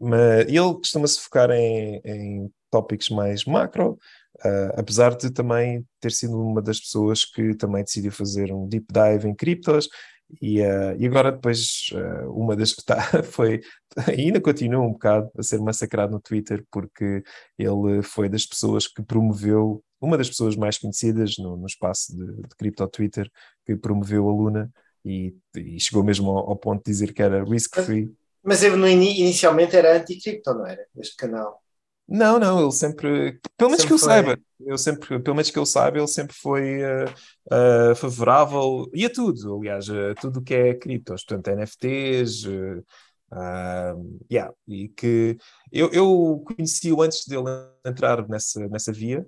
Mas 0.00 0.48
ele 0.48 0.74
costuma-se 0.74 1.20
focar 1.20 1.50
em, 1.50 2.00
em 2.04 2.52
tópicos 2.70 3.08
mais 3.10 3.44
macro, 3.44 3.92
uh, 4.44 4.72
apesar 4.76 5.16
de 5.16 5.30
também 5.30 5.86
ter 6.00 6.10
sido 6.10 6.40
uma 6.40 6.60
das 6.60 6.80
pessoas 6.80 7.24
que 7.24 7.54
também 7.54 7.84
decidiu 7.84 8.10
fazer 8.10 8.52
um 8.52 8.66
deep 8.66 8.86
dive 8.92 9.28
em 9.28 9.34
criptos 9.34 9.88
e, 10.40 10.60
uh, 10.60 10.96
e 10.98 11.06
agora 11.06 11.32
depois 11.32 11.86
uh, 11.92 12.30
uma 12.30 12.56
das 12.56 12.72
que 12.72 12.80
está 12.80 12.96
foi, 13.24 13.60
ainda 14.06 14.40
continua 14.40 14.82
um 14.82 14.92
bocado 14.92 15.30
a 15.36 15.42
ser 15.42 15.60
massacrado 15.60 16.12
no 16.12 16.20
Twitter 16.20 16.64
porque 16.70 17.22
ele 17.58 18.02
foi 18.02 18.28
das 18.28 18.46
pessoas 18.46 18.86
que 18.86 19.02
promoveu, 19.02 19.82
uma 20.00 20.18
das 20.18 20.28
pessoas 20.28 20.56
mais 20.56 20.78
conhecidas 20.78 21.36
no, 21.38 21.56
no 21.56 21.66
espaço 21.66 22.16
de, 22.16 22.26
de 22.42 22.56
cripto 22.56 22.86
Twitter, 22.88 23.30
que 23.66 23.76
promoveu 23.76 24.28
a 24.28 24.32
Luna 24.32 24.70
e, 25.04 25.34
e 25.56 25.78
chegou 25.80 26.02
mesmo 26.02 26.30
ao, 26.30 26.50
ao, 26.50 26.56
ponto 26.56 26.84
de 26.84 26.90
dizer 26.90 27.12
que 27.12 27.22
era 27.22 27.44
risk-free. 27.44 28.12
Mas 28.42 28.62
ele 28.62 28.76
no, 28.76 28.86
inicialmente 28.86 29.76
era 29.76 29.96
anti-cripto, 29.96 30.54
não 30.54 30.66
era? 30.66 30.84
Este 30.96 31.16
canal. 31.16 31.63
Não, 32.06 32.38
não, 32.38 32.62
ele 32.62 32.72
sempre, 32.72 33.40
pelo 33.56 33.70
menos 33.70 33.82
sempre 33.82 33.86
que 33.86 33.92
eu 33.94 33.98
foi. 33.98 34.08
saiba, 34.08 34.38
eu 34.60 34.78
sempre, 34.78 35.20
pelo 35.20 35.36
menos 35.36 35.50
que 35.50 35.58
eu 35.58 35.64
saiba, 35.64 35.98
ele 35.98 36.06
sempre 36.06 36.36
foi 36.36 36.82
uh, 36.82 37.06
uh, 37.50 37.96
favorável, 37.96 38.90
e 38.92 39.06
a 39.06 39.10
tudo, 39.10 39.58
aliás, 39.58 39.88
a 39.88 40.14
tudo 40.20 40.42
que 40.42 40.54
é 40.54 40.74
criptos, 40.74 41.24
portanto, 41.24 41.56
NFTs, 41.56 42.44
uh, 42.44 42.84
yeah, 44.30 44.52
e 44.68 44.88
que 44.88 45.38
eu, 45.72 45.90
eu 45.92 46.44
conheci-o 46.46 47.00
antes 47.00 47.26
dele 47.26 47.44
entrar 47.84 48.28
nessa, 48.28 48.68
nessa 48.68 48.92
via, 48.92 49.26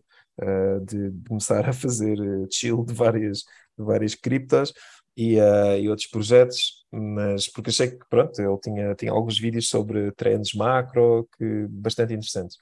de, 0.85 1.11
de, 1.11 1.29
começar 1.29 1.67
a 1.67 1.73
fazer 1.73 2.19
chill 2.51 2.85
de 2.85 2.93
várias, 2.93 3.39
de 3.39 3.85
várias 3.85 4.15
criptos, 4.15 4.75
e, 5.17 5.37
e, 5.81 5.89
outros 5.89 6.09
projetos, 6.09 6.85
mas 6.91 7.49
porque 7.49 7.71
achei 7.71 7.91
que 7.91 8.05
pronto, 8.09 8.41
ele 8.41 8.59
tinha, 8.59 8.95
tinha 8.95 9.13
alguns 9.13 9.39
vídeos 9.39 9.69
sobre 9.69 10.13
trends 10.13 10.55
macro 10.55 11.29
que 11.37 11.67
bastante 11.69 12.15
interessantes. 12.15 12.57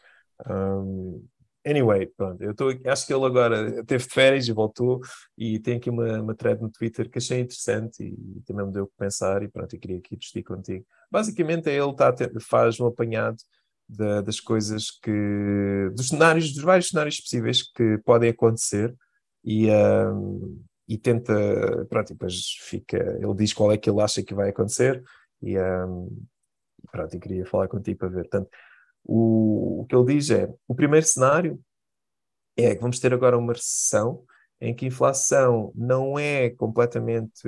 Um, 0.49 1.27
anyway, 1.65 2.07
pronto, 2.17 2.43
eu 2.43 2.51
estou 2.53 2.73
acho 2.87 3.07
que 3.07 3.15
ele 3.15 3.25
agora 3.25 3.85
teve 3.85 4.05
férias 4.05 4.49
e 4.49 4.53
voltou 4.53 5.01
e 5.37 5.59
tem 5.59 5.77
aqui 5.77 5.91
uma, 5.91 6.21
uma 6.21 6.35
thread 6.35 6.61
no 6.61 6.71
Twitter 6.71 7.09
que 7.11 7.19
achei 7.19 7.41
interessante 7.41 8.03
e 8.05 8.43
também 8.47 8.67
me 8.67 8.73
deu 8.73 8.85
o 8.85 8.87
que 8.87 8.97
pensar 8.99 9.43
e 9.43 9.49
pronto, 9.49 9.75
eu 9.75 9.81
queria 9.81 9.99
aqui 9.99 10.17
discutir 10.17 10.43
contigo. 10.43 10.85
Basicamente 11.11 11.71
ele 11.71 11.95
tá, 11.95 12.15
faz 12.41 12.81
um 12.81 12.87
apanhado 12.87 13.37
da, 13.89 14.21
das 14.23 14.41
coisas 14.41 14.91
que 14.91 15.91
dos 15.95 16.09
cenários, 16.09 16.53
dos 16.53 16.63
vários 16.63 16.89
cenários 16.89 17.21
possíveis 17.21 17.63
que 17.63 17.99
podem 18.05 18.31
acontecer 18.31 18.95
e 19.45 19.71
um, 19.71 20.63
e 20.89 20.99
tenta, 20.99 21.35
pronto, 21.89 22.11
e 22.11 22.15
depois 22.15 22.57
fica, 22.61 22.97
ele 22.97 23.35
diz 23.35 23.53
qual 23.53 23.73
é 23.73 23.79
que 23.79 23.89
ele 23.89 24.01
acha 24.01 24.23
que 24.23 24.35
vai 24.35 24.51
acontecer 24.51 25.03
e 25.43 25.59
um, 25.59 26.25
pronto, 26.91 27.19
queria 27.19 27.47
falar 27.47 27.69
contigo 27.69 27.99
para 27.99 28.09
ver. 28.09 28.29
Portanto, 28.29 28.51
o, 29.05 29.83
o 29.83 29.87
que 29.87 29.95
ele 29.95 30.15
diz 30.15 30.31
é: 30.31 30.53
o 30.67 30.75
primeiro 30.75 31.07
cenário 31.07 31.61
é 32.57 32.75
que 32.75 32.81
vamos 32.81 32.99
ter 32.99 33.13
agora 33.13 33.37
uma 33.37 33.53
recessão 33.53 34.25
em 34.61 34.75
que 34.75 34.85
a 34.85 34.89
inflação 34.89 35.73
não 35.75 36.19
é 36.19 36.51
completamente 36.51 37.43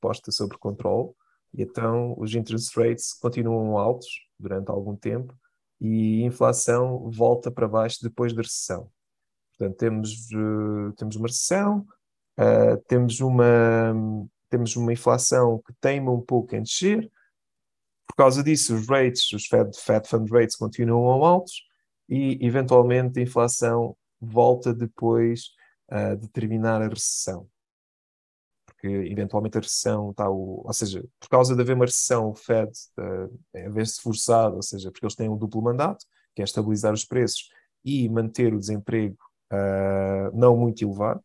posta 0.00 0.30
sob 0.30 0.56
controle, 0.58 1.10
e 1.54 1.62
então 1.62 2.14
os 2.18 2.34
interest 2.34 2.78
rates 2.78 3.12
continuam 3.14 3.76
altos 3.76 4.08
durante 4.38 4.70
algum 4.70 4.94
tempo 4.94 5.34
e 5.80 6.22
a 6.22 6.26
inflação 6.26 7.10
volta 7.10 7.50
para 7.50 7.66
baixo 7.66 7.98
depois 8.02 8.32
da 8.32 8.42
recessão. 8.42 8.90
Portanto, 9.56 9.78
temos, 9.78 10.30
uh, 10.32 10.92
temos 10.96 11.16
uma 11.16 11.26
recessão, 11.26 11.86
uh, 12.38 12.76
temos, 12.86 13.20
uma, 13.20 13.94
temos 14.48 14.76
uma 14.76 14.92
inflação 14.92 15.62
que 15.66 15.72
teima 15.80 16.10
um 16.10 16.20
pouco 16.20 16.54
em 16.54 16.62
descer, 16.62 17.10
por 18.10 18.16
causa 18.16 18.42
disso, 18.42 18.74
os 18.74 18.88
rates, 18.88 19.32
os 19.32 19.46
Fed, 19.46 19.70
Fed 19.78 20.08
Fund 20.08 20.28
rates 20.30 20.56
continuam 20.56 21.24
altos 21.24 21.62
e, 22.08 22.44
eventualmente, 22.44 23.20
a 23.20 23.22
inflação 23.22 23.96
volta 24.20 24.74
depois 24.74 25.52
uh, 25.90 26.16
de 26.16 26.28
terminar 26.28 26.82
a 26.82 26.88
recessão. 26.88 27.48
Porque, 28.66 28.88
eventualmente, 28.88 29.56
a 29.56 29.60
recessão 29.60 30.10
está... 30.10 30.28
O, 30.28 30.62
ou 30.66 30.72
seja, 30.72 31.04
por 31.20 31.28
causa 31.28 31.54
de 31.54 31.62
haver 31.62 31.76
uma 31.76 31.84
recessão, 31.84 32.30
o 32.30 32.34
Fed, 32.34 32.72
uh, 32.98 33.40
em 33.54 33.70
vez 33.70 33.94
de 33.94 34.02
forçado, 34.02 34.56
ou 34.56 34.62
seja, 34.62 34.90
porque 34.90 35.06
eles 35.06 35.14
têm 35.14 35.28
um 35.28 35.36
duplo 35.36 35.62
mandato, 35.62 36.04
que 36.34 36.42
é 36.42 36.44
estabilizar 36.44 36.92
os 36.92 37.04
preços 37.04 37.48
e 37.84 38.08
manter 38.08 38.52
o 38.52 38.58
desemprego 38.58 39.16
uh, 39.52 40.36
não 40.36 40.56
muito 40.56 40.84
elevado, 40.84 41.22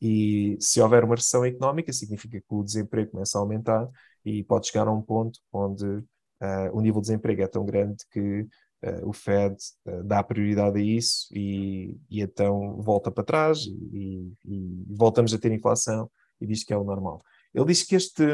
e 0.00 0.56
se 0.60 0.80
houver 0.80 1.04
uma 1.04 1.14
recessão 1.14 1.44
económica, 1.44 1.92
significa 1.92 2.40
que 2.40 2.54
o 2.54 2.62
desemprego 2.62 3.10
começa 3.10 3.36
a 3.36 3.40
aumentar 3.40 3.88
e 4.24 4.42
pode 4.44 4.68
chegar 4.68 4.88
a 4.88 4.92
um 4.92 5.02
ponto 5.02 5.38
onde 5.52 5.84
uh, 5.84 6.70
o 6.72 6.80
nível 6.80 7.00
de 7.00 7.08
desemprego 7.08 7.42
é 7.42 7.46
tão 7.46 7.64
grande 7.64 8.04
que 8.10 8.42
uh, 8.82 9.08
o 9.08 9.12
Fed 9.12 9.54
uh, 9.86 10.02
dá 10.04 10.22
prioridade 10.22 10.78
a 10.78 10.82
isso 10.82 11.26
e, 11.32 11.98
e 12.08 12.22
então 12.22 12.80
volta 12.80 13.10
para 13.10 13.24
trás 13.24 13.58
e, 13.92 14.32
e, 14.44 14.84
voltamos 14.88 15.34
a 15.34 15.38
ter 15.38 15.52
inflação 15.52 16.10
e 16.40 16.46
diz 16.46 16.64
que 16.64 16.72
é 16.72 16.76
o 16.76 16.84
normal. 16.84 17.22
Ele 17.54 17.66
diz 17.66 17.82
que 17.82 17.94
este, 17.94 18.24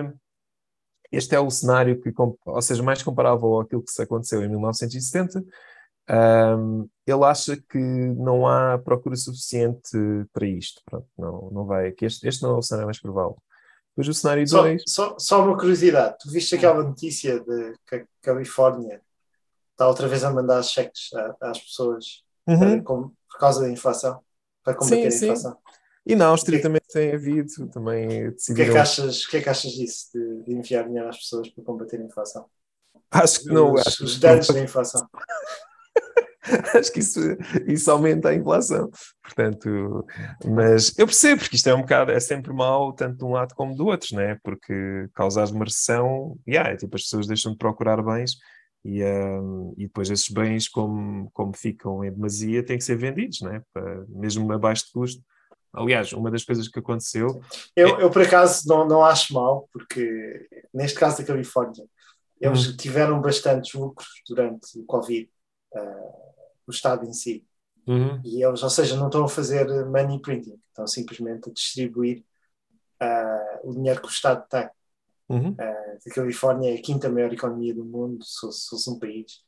este 1.11 1.35
é 1.35 1.41
o 1.41 1.51
cenário 1.51 2.01
que, 2.01 2.13
ou 2.17 2.63
seja, 2.63 2.83
mais 2.83 3.03
comparável 3.03 3.61
àquilo 3.61 3.83
que 3.83 3.91
se 3.91 4.03
aconteceu 4.03 4.43
em 4.45 4.49
1970. 4.49 5.45
Um, 6.09 6.89
ele 7.07 7.25
acha 7.25 7.57
que 7.57 7.79
não 7.79 8.47
há 8.47 8.79
procura 8.79 9.17
suficiente 9.17 9.99
para 10.33 10.47
isto. 10.47 10.81
Pronto, 10.85 11.09
não, 11.19 11.51
não 11.51 11.65
vai, 11.65 11.93
que 11.93 12.05
este, 12.05 12.27
este 12.27 12.43
não 12.43 12.51
é 12.51 12.59
o 12.59 12.63
cenário 12.63 12.87
mais 12.87 13.01
provável. 13.01 13.37
Depois 13.91 14.09
o 14.09 14.15
cenário 14.15 14.47
2. 14.47 14.83
Só, 14.87 15.09
só, 15.11 15.19
só, 15.19 15.45
uma 15.45 15.57
curiosidade: 15.57 16.17
tu 16.21 16.31
viste 16.31 16.55
aquela 16.55 16.83
notícia 16.83 17.41
de 17.41 17.75
que 17.87 17.97
a 17.97 18.05
Califórnia 18.23 19.01
está 19.73 19.89
outra 19.89 20.07
vez 20.07 20.23
a 20.23 20.33
mandar 20.33 20.63
cheques 20.63 21.11
às 21.41 21.61
pessoas 21.61 22.23
uhum. 22.47 22.83
por 22.83 23.13
causa 23.39 23.61
da 23.61 23.71
inflação, 23.71 24.21
para 24.63 24.75
combater 24.75 25.11
sim, 25.11 25.27
a 25.27 25.33
inflação? 25.33 25.53
Sim. 25.53 25.59
E 26.07 26.15
na 26.15 26.27
Áustria 26.27 26.63
também 26.63 26.81
tem 26.89 27.13
havido, 27.13 27.67
também 27.69 28.31
decidiram... 28.31 28.53
O 28.53 28.55
que 28.55 28.63
é 28.63 28.73
que 28.73 28.79
achas, 28.79 29.25
o 29.25 29.29
que 29.29 29.37
é 29.39 29.43
que 29.43 29.49
achas 29.49 29.73
disso, 29.73 30.07
de, 30.15 30.43
de 30.45 30.53
enviar 30.55 30.87
dinheiro 30.87 31.09
às 31.09 31.19
pessoas 31.19 31.49
para 31.49 31.65
combater 31.65 32.01
a 32.01 32.05
inflação? 32.05 32.47
Acho 33.11 33.41
que 33.41 33.49
não. 33.49 33.73
Os, 33.73 33.87
acho 33.87 34.05
os 34.05 34.19
danos 34.19 34.47
da 34.47 34.61
inflação. 34.61 35.09
acho 36.79 36.93
que 36.93 37.01
isso, 37.01 37.21
isso 37.67 37.91
aumenta 37.91 38.31
a 38.31 38.35
inflação. 38.35 38.91
Portanto, 39.23 40.07
mas 40.45 40.97
eu 40.99 41.07
percebo, 41.07 41.41
porque 41.41 41.57
isto 41.57 41.69
é 41.69 41.75
um 41.75 41.81
bocado, 41.81 42.13
é 42.13 42.21
sempre 42.21 42.53
mau, 42.53 42.93
tanto 42.93 43.19
de 43.19 43.25
um 43.25 43.33
lado 43.33 43.55
como 43.55 43.75
do 43.75 43.87
outro, 43.87 44.17
né? 44.17 44.39
Porque 44.43 45.09
causar 45.15 45.49
uma 45.51 45.65
recessão, 45.65 46.39
yeah, 46.47 46.71
é 46.71 46.77
tipo, 46.77 46.97
as 46.97 47.03
pessoas 47.03 47.27
deixam 47.27 47.53
de 47.53 47.59
procurar 47.59 48.03
bens 48.03 48.37
e, 48.85 49.03
um, 49.05 49.75
e 49.77 49.85
depois 49.87 50.09
esses 50.11 50.29
bens, 50.29 50.69
como, 50.69 51.29
como 51.33 51.57
ficam 51.57 52.05
em 52.05 52.13
demasia, 52.13 52.65
têm 52.65 52.79
que 52.79 52.85
ser 52.85 52.97
vendidos, 52.97 53.41
né? 53.41 53.63
Para, 53.73 54.05
mesmo 54.09 54.51
a 54.53 54.59
baixo 54.59 54.87
de 54.87 54.93
custo. 54.93 55.23
Aliás, 55.73 56.13
uma 56.13 56.31
das 56.31 56.45
coisas 56.45 56.69
que 56.69 56.79
aconteceu. 56.79 57.41
Eu, 57.75 57.99
é... 57.99 58.03
eu 58.05 58.11
por 58.11 58.23
acaso, 58.23 58.67
não, 58.67 58.87
não 58.87 59.05
acho 59.05 59.35
mal, 59.35 59.69
porque 59.73 60.49
neste 60.73 60.99
caso 60.99 61.19
da 61.19 61.25
Califórnia, 61.25 61.85
eles 62.41 62.69
hum. 62.69 62.77
tiveram 62.77 63.21
bastantes 63.21 63.75
lucros 63.75 64.09
durante 64.29 64.79
o 64.79 64.85
Covid, 64.85 65.29
uh, 65.75 66.27
o 66.67 66.73
Estado 66.73 67.05
em 67.07 67.13
si. 67.13 67.45
Uhum. 67.87 68.21
E 68.25 68.45
eles, 68.45 68.63
ou 68.63 68.71
seja, 68.71 68.97
não 68.97 69.07
estão 69.07 69.25
a 69.25 69.29
fazer 69.29 69.67
money 69.87 70.21
printing, 70.21 70.61
estão 70.69 70.87
simplesmente 70.87 71.49
a 71.49 71.53
distribuir 71.53 72.25
uh, 73.03 73.69
o 73.69 73.73
dinheiro 73.73 74.01
que 74.01 74.09
o 74.09 74.11
Estado 74.11 74.45
tem. 74.49 74.69
Uhum. 75.29 75.51
Uh, 75.53 75.99
a 76.07 76.15
Califórnia 76.15 76.75
é 76.75 76.79
a 76.79 76.83
quinta 76.83 77.09
maior 77.09 77.33
economia 77.33 77.75
do 77.75 77.85
mundo, 77.85 78.25
se 78.25 78.41
fosse 78.41 78.91
um 78.91 78.99
país. 78.99 79.45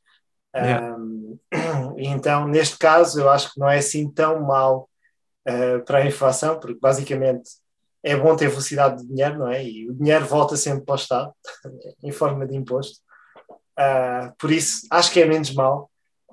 Yeah. 0.55 0.97
Um, 0.97 1.39
então, 1.97 2.47
neste 2.47 2.77
caso, 2.77 3.19
eu 3.19 3.29
acho 3.29 3.53
que 3.53 3.59
não 3.59 3.69
é 3.69 3.77
assim 3.77 4.09
tão 4.09 4.41
mal 4.41 4.89
uh, 5.47 5.83
para 5.85 5.99
a 5.99 6.05
inflação, 6.05 6.59
porque 6.59 6.79
basicamente 6.79 7.49
é 8.03 8.15
bom 8.15 8.35
ter 8.35 8.49
velocidade 8.49 9.01
de 9.01 9.07
dinheiro, 9.07 9.39
não 9.39 9.47
é? 9.47 9.63
E 9.63 9.89
o 9.89 9.93
dinheiro 9.93 10.25
volta 10.25 10.55
sempre 10.55 10.85
para 10.85 10.93
o 10.93 10.95
Estado, 10.95 11.33
em 12.03 12.11
forma 12.11 12.47
de 12.47 12.55
imposto. 12.55 12.99
Uh, 13.77 14.33
por 14.37 14.51
isso, 14.51 14.87
acho 14.91 15.11
que 15.11 15.21
é 15.21 15.25
menos 15.25 15.53
mal, 15.53 15.88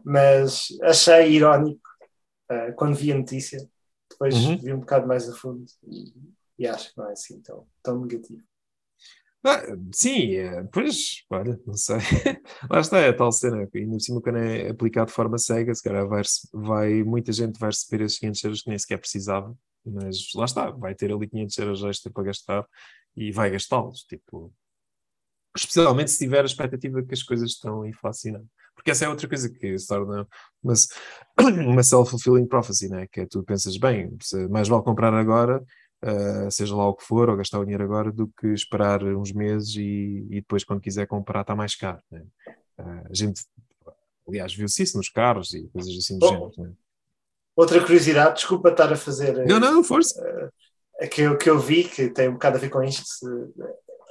mas 0.06 0.68
achei 0.82 1.32
irónico 1.32 1.82
uh, 2.48 2.72
quando 2.76 2.94
vi 2.94 3.10
a 3.10 3.18
notícia. 3.18 3.68
Depois 4.08 4.36
uhum. 4.36 4.56
vi 4.56 4.72
um 4.72 4.78
bocado 4.78 5.04
mais 5.04 5.28
a 5.28 5.34
fundo 5.34 5.66
e, 5.82 6.14
e 6.60 6.66
acho 6.68 6.92
que 6.92 6.98
não 6.98 7.08
é 7.08 7.12
assim 7.12 7.40
tão, 7.40 7.66
tão 7.82 8.00
negativo. 8.00 8.40
Ah, 9.44 9.62
sim, 9.92 10.36
é, 10.36 10.62
pois, 10.72 11.24
olha, 11.28 11.60
não 11.66 11.74
sei. 11.74 11.96
Lá 12.70 12.80
está, 12.80 12.98
é 12.98 13.08
a 13.08 13.16
tal 13.16 13.32
cena, 13.32 13.68
e 13.74 13.84
no 13.84 14.00
cima 14.00 14.20
quando 14.20 14.38
é 14.38 14.70
aplicado 14.70 15.08
de 15.08 15.12
forma 15.12 15.38
cega, 15.38 15.74
se 15.74 15.82
calhar 15.82 16.06
vai, 16.06 16.22
vai, 16.52 17.02
muita 17.02 17.32
gente 17.32 17.58
vai 17.58 17.70
receber 17.70 18.04
esses 18.04 18.18
500 18.18 18.44
euros 18.44 18.62
que 18.62 18.68
nem 18.68 18.78
sequer 18.78 18.98
precisava, 18.98 19.56
mas 19.84 20.32
lá 20.34 20.44
está, 20.44 20.70
vai 20.70 20.94
ter 20.94 21.12
ali 21.12 21.28
500 21.28 21.58
euros 21.58 21.84
extra 21.84 22.12
para 22.12 22.24
gastar 22.24 22.66
e 23.16 23.32
vai 23.32 23.50
gastá-los, 23.50 24.04
tipo, 24.04 24.52
especialmente 25.56 26.10
se 26.10 26.18
tiver 26.18 26.42
a 26.42 26.46
expectativa 26.46 27.02
que 27.02 27.14
as 27.14 27.22
coisas 27.22 27.50
estão 27.50 27.84
inflacionando. 27.86 28.48
Porque 28.76 28.92
essa 28.92 29.06
é 29.06 29.08
outra 29.08 29.26
coisa 29.26 29.50
que 29.50 29.76
se 29.78 29.86
torna 29.88 30.28
uma, 30.62 30.74
uma 31.66 31.82
self-fulfilling 31.82 32.46
prophecy, 32.46 32.88
né? 32.88 33.08
que 33.10 33.22
é 33.22 33.26
tu 33.26 33.42
pensas, 33.42 33.76
bem, 33.76 34.16
mais 34.48 34.68
vale 34.68 34.84
comprar 34.84 35.12
agora 35.12 35.60
uh, 36.04 36.50
seja 36.50 36.74
lá 36.74 36.88
o 36.88 36.94
que 36.94 37.04
for, 37.04 37.28
ou 37.28 37.36
gastar 37.36 37.58
o 37.58 37.64
dinheiro 37.64 37.84
agora, 37.84 38.12
do 38.12 38.28
que 38.28 38.48
esperar 38.48 39.02
uns 39.02 39.32
meses 39.32 39.74
e, 39.76 40.26
e 40.30 40.36
depois, 40.36 40.64
quando 40.64 40.80
quiser 40.80 41.06
comprar, 41.06 41.42
está 41.42 41.54
mais 41.54 41.74
caro. 41.74 42.00
Né? 42.10 42.24
Uh, 42.78 43.06
a 43.10 43.14
gente, 43.14 43.44
aliás, 44.28 44.54
viu-se 44.54 44.82
isso 44.82 44.96
nos 44.96 45.08
carros 45.08 45.54
e 45.54 45.68
coisas 45.68 45.96
assim 45.96 46.18
do 46.18 46.26
oh, 46.26 46.28
género. 46.28 46.52
Né? 46.58 46.72
Outra 47.54 47.80
curiosidade, 47.80 48.36
desculpa 48.36 48.70
estar 48.70 48.92
a 48.92 48.96
fazer. 48.96 49.46
Não, 49.46 49.58
não, 49.58 49.82
força. 49.82 50.20
Uh, 51.00 51.08
que, 51.08 51.22
eu, 51.22 51.36
que 51.36 51.48
eu 51.48 51.58
vi, 51.58 51.84
que 51.84 52.08
tem 52.08 52.28
um 52.28 52.34
bocado 52.34 52.56
a 52.56 52.60
ver 52.60 52.70
com 52.70 52.82
isto, 52.82 53.04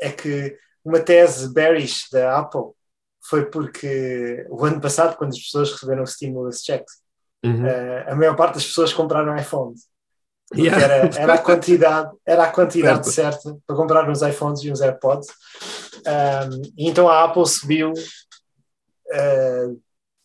é 0.02 0.12
que 0.12 0.58
uma 0.84 1.00
tese 1.00 1.52
bearish 1.52 2.10
da 2.12 2.40
Apple 2.40 2.72
foi 3.30 3.46
porque 3.46 4.46
o 4.50 4.64
ano 4.66 4.80
passado, 4.80 5.18
quando 5.18 5.32
as 5.32 5.40
pessoas 5.40 5.72
receberam 5.72 6.04
o 6.04 6.08
stimulus 6.08 6.62
checks, 6.62 7.02
uhum. 7.44 7.64
uh, 7.66 8.12
a 8.12 8.16
maior 8.16 8.36
parte 8.36 8.56
das 8.56 8.66
pessoas 8.66 8.94
compraram 8.94 9.36
iPhones. 9.36 9.88
Yeah. 10.54 10.82
Era, 10.82 11.10
era, 11.18 11.34
a 11.34 11.38
quantidade, 11.40 12.16
era 12.24 12.44
a 12.44 12.52
quantidade 12.52 13.10
certa 13.10 13.58
para 13.66 13.76
comprar 13.76 14.08
uns 14.08 14.22
iPhones 14.22 14.62
e 14.64 14.72
uns 14.72 14.80
AirPods. 14.80 15.28
Um, 16.06 16.62
então 16.78 17.10
a 17.10 17.24
Apple 17.24 17.48
subiu 17.48 17.92
uh, 17.92 19.82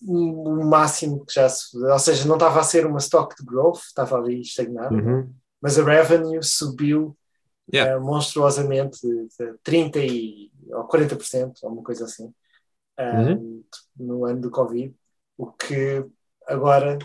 o 0.07 0.65
máximo 0.65 1.25
que 1.25 1.33
já 1.33 1.49
se. 1.49 1.77
Ou 1.77 1.99
seja, 1.99 2.29
não 2.29 2.35
estava 2.35 2.61
a 2.61 2.65
ser 2.65 2.85
uma 2.85 2.99
stock 2.99 3.35
de 3.35 3.45
growth, 3.45 3.79
estava 3.79 4.17
ali 4.17 4.43
estagnado, 4.43 4.95
uhum. 4.95 5.33
mas 5.61 5.79
a 5.79 5.85
revenue 5.85 6.43
subiu 6.43 7.17
yeah. 7.73 7.97
uh, 7.97 8.05
monstruosamente 8.05 9.01
de 9.01 9.55
30% 9.65 9.97
e, 9.97 10.53
ou 10.71 10.87
40%, 10.87 11.53
ou 11.63 11.73
uma 11.73 11.83
coisa 11.83 12.05
assim, 12.05 12.31
um, 13.01 13.33
uhum. 13.33 13.65
no 13.97 14.25
ano 14.25 14.41
do 14.41 14.51
Covid, 14.51 14.95
o 15.37 15.47
que 15.47 16.05
agora 16.47 16.99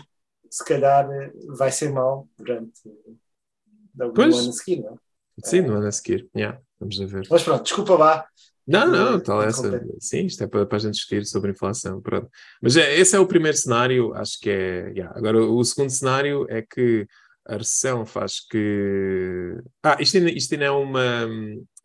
se 0.50 0.64
calhar 0.64 1.08
vai 1.56 1.70
ser 1.70 1.90
mal 1.90 2.28
durante 2.36 2.80
o 2.88 4.12
pois. 4.12 4.38
ano 4.38 4.50
a 4.50 4.52
seguir, 4.52 4.82
não 4.82 4.94
é? 4.94 4.96
Sim, 5.44 5.60
no 5.62 5.74
ano 5.74 5.86
a 5.86 5.92
seguir, 5.92 6.28
yeah, 6.34 6.58
vamos 6.80 7.00
a 7.00 7.06
ver. 7.06 7.26
Mas 7.30 7.42
pronto, 7.42 7.62
desculpa 7.62 7.94
lá. 7.94 8.26
Não, 8.66 8.86
não, 8.86 9.20
tal 9.20 9.42
essa. 9.42 9.80
Sim, 10.00 10.26
isto 10.26 10.42
é 10.42 10.46
para, 10.46 10.66
para 10.66 10.76
a 10.76 10.80
gente 10.80 10.94
discutir 10.94 11.24
sobre 11.24 11.52
inflação. 11.52 12.00
Pronto. 12.00 12.28
Mas 12.60 12.76
é, 12.76 12.98
esse 12.98 13.14
é 13.14 13.20
o 13.20 13.26
primeiro 13.26 13.56
cenário, 13.56 14.12
acho 14.14 14.40
que 14.40 14.50
é. 14.50 14.90
Yeah. 14.90 15.16
Agora, 15.16 15.38
o 15.38 15.62
segundo 15.62 15.90
cenário 15.90 16.46
é 16.48 16.62
que 16.62 17.06
a 17.46 17.56
recessão 17.58 18.04
faz 18.04 18.40
que. 18.40 19.56
Ah, 19.84 19.96
isto 20.00 20.16
ainda, 20.16 20.30
isto 20.30 20.52
ainda 20.52 20.64
é 20.64 20.70
uma. 20.70 21.28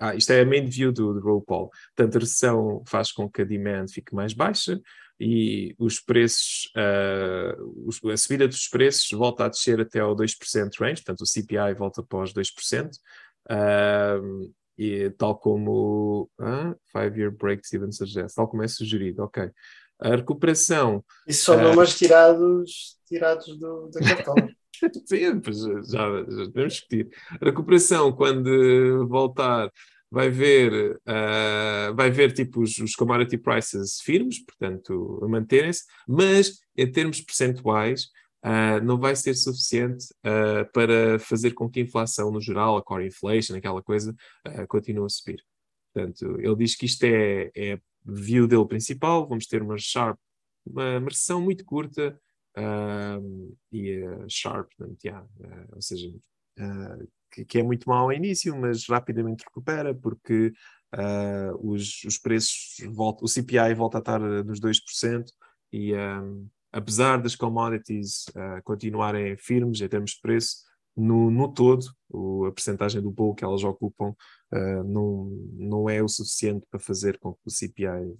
Ah, 0.04 0.16
isto 0.16 0.32
é 0.32 0.42
a 0.42 0.46
main 0.46 0.66
view 0.66 0.92
do, 0.92 1.14
do 1.14 1.20
RuPaul. 1.20 1.70
Portanto, 1.96 2.16
a 2.16 2.20
recessão 2.20 2.84
faz 2.88 3.12
com 3.12 3.30
que 3.30 3.44
a 3.44 3.46
demand 3.46 3.86
fique 3.88 4.16
mais 4.16 4.34
baixa, 4.34 4.82
e 5.20 5.76
os 5.78 6.00
preços, 6.00 6.72
uh, 6.76 8.10
a 8.12 8.18
subida 8.18 8.48
dos 8.48 8.68
preços 8.68 9.08
volta 9.12 9.46
a 9.46 9.48
descer 9.48 9.80
até 9.80 10.00
ao 10.00 10.16
2% 10.16 10.72
range, 10.80 11.04
portanto 11.04 11.22
o 11.22 11.28
CPI 11.28 11.76
volta 11.78 12.02
para 12.02 12.24
os 12.24 12.34
2%, 12.34 12.90
uh, 13.52 14.52
e 14.76 15.12
tal 15.12 15.38
como 15.38 16.28
uh, 16.40 16.76
five-year 16.92 17.32
breaks 17.32 17.72
even 17.72 17.92
suggest, 17.92 18.36
tal 18.36 18.48
como 18.48 18.64
é 18.64 18.68
sugerido, 18.68 19.22
ok. 19.24 19.52
A 20.00 20.16
recuperação, 20.16 21.06
Isso 21.28 21.46
são 21.46 21.60
Ah. 21.60 21.64
números 21.66 21.96
tirados, 21.96 22.98
tirados 23.08 23.56
do, 23.60 23.90
da 23.90 24.00
cartola. 24.00 24.50
sim, 25.06 25.42
já, 25.84 26.08
já 26.10 26.46
podemos 26.46 26.74
discutir. 26.74 27.10
A 27.40 27.46
recuperação, 27.46 28.12
quando 28.12 29.08
voltar, 29.08 29.72
vai 30.12 30.30
ver, 30.30 31.00
ah, 31.06 31.94
vai 31.96 32.12
ver 32.12 32.34
tipo 32.34 32.62
os, 32.62 32.78
os 32.78 32.96
commodity 32.96 33.38
prices 33.38 34.02
firmes, 34.02 34.44
portanto, 34.44 35.20
manterem-se, 35.30 35.86
mas 36.08 36.60
em 36.76 36.92
termos 36.92 37.22
percentuais, 37.22 38.10
ah, 38.44 38.82
não 38.82 39.00
vai 39.00 39.16
ser 39.16 39.34
suficiente 39.36 40.08
ah, 40.24 40.66
para 40.74 41.18
fazer 41.20 41.52
com 41.52 41.70
que 41.70 41.80
a 41.80 41.84
inflação 41.84 42.30
no 42.30 42.42
geral, 42.42 42.76
a 42.78 42.84
core 42.84 43.08
inflation, 43.08 43.56
aquela 43.56 43.82
coisa, 43.82 44.14
continue 44.68 45.06
a 45.06 45.10
subir. 45.10 45.42
Portanto, 45.94 46.40
ele 46.40 46.56
diz 46.56 46.76
que 46.76 46.86
isto 46.86 47.04
é, 47.04 47.52
é 47.56 47.74
a 47.74 47.80
view 48.06 48.48
dele 48.48 48.68
principal, 48.68 49.28
vamos 49.28 49.48
ter 49.48 49.62
uma 49.62 49.78
sharp, 49.78 50.18
uma, 50.66 50.98
uma 50.98 51.10
recessão 51.10 51.42
muito 51.42 51.64
curta, 51.66 52.20
e 53.72 54.02
sharp, 54.30 54.70
portanto, 54.78 55.04
yeah, 55.04 55.26
ah, 55.44 55.66
ou 55.76 55.82
seja, 55.82 56.12
ah, 56.60 56.98
que, 57.32 57.46
que 57.46 57.60
é 57.60 57.64
muito 57.64 57.88
mau 57.88 58.06
ao 58.06 58.14
início, 58.14 58.56
mas 58.60 58.88
rapidamente 58.88 59.44
recupera, 59.46 59.94
porque 59.96 60.52
ah, 60.92 61.52
os, 61.60 62.04
os 62.04 62.18
preços, 62.18 62.78
voltam, 62.94 63.26
o 63.26 63.28
CPI 63.28 63.74
volta 63.76 63.98
a 63.98 64.00
estar 64.00 64.20
nos 64.20 64.60
2%, 64.60 65.32
e 65.74 65.94
apesar 66.74 67.22
das 67.22 67.34
commodities 67.36 68.26
continuarem 68.66 69.38
firmes 69.38 69.80
em 69.80 69.88
termos 69.88 70.12
de 70.12 70.22
preço, 70.22 70.58
no, 70.98 71.32
no 71.32 71.48
todo, 71.54 71.86
o- 72.10 72.46
a 72.46 72.52
percentagem 72.52 73.02
do 73.02 73.10
bolo 73.10 73.34
que 73.34 73.46
elas 73.46 73.64
ocupam 73.64 74.14
não, 74.86 75.30
não 75.54 75.90
é 75.90 76.04
o 76.04 76.10
suficiente 76.10 76.68
para 76.70 76.78
fazer 76.78 77.18
com 77.20 77.34
que 77.34 77.40
o 77.46 77.50
CPI 77.50 78.14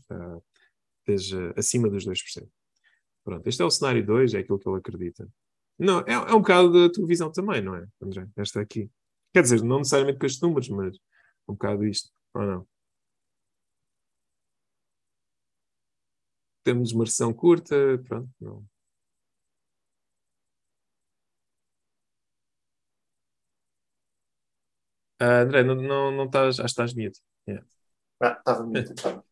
esteja 1.06 1.54
acima 1.58 1.90
dos 1.90 2.06
2%. 2.06 2.48
Pronto, 3.24 3.48
este 3.48 3.62
é 3.62 3.66
o 3.66 3.70
cenário 3.72 4.06
2, 4.06 4.34
é 4.34 4.40
aquilo 4.40 4.60
que 4.60 4.68
ele 4.70 4.78
acredita. 4.80 5.28
Não, 5.78 6.00
é, 6.02 6.14
é 6.14 6.34
um 6.36 6.40
bocado 6.42 6.72
da 6.88 6.92
tua 6.94 7.08
visão 7.08 7.32
também, 7.32 7.62
não 7.62 7.76
é, 7.76 7.86
André? 8.02 8.28
Esta 8.38 8.62
aqui. 8.62 8.90
Quer 9.34 9.44
dizer, 9.44 9.64
não 9.64 9.80
necessariamente 9.80 10.20
com 10.20 10.26
estes 10.26 10.42
números, 10.42 10.70
mas 10.70 10.96
um 11.48 11.54
bocado 11.54 11.86
isto, 11.86 12.10
ou 12.34 12.44
não? 12.44 12.68
Temos 16.64 16.92
uma 16.92 17.04
recessão 17.06 17.32
curta, 17.34 17.76
pronto, 18.08 18.30
não. 18.40 18.66
Ah, 25.20 25.42
André, 25.42 25.64
não, 25.64 25.76
não, 25.76 26.12
não 26.12 26.26
estás, 26.26 26.60
acho 26.60 26.62
que 26.62 26.66
estás 26.66 26.94
mute. 26.94 27.20
Ah, 28.22 28.36
estava 28.38 28.64
muito. 28.66 28.94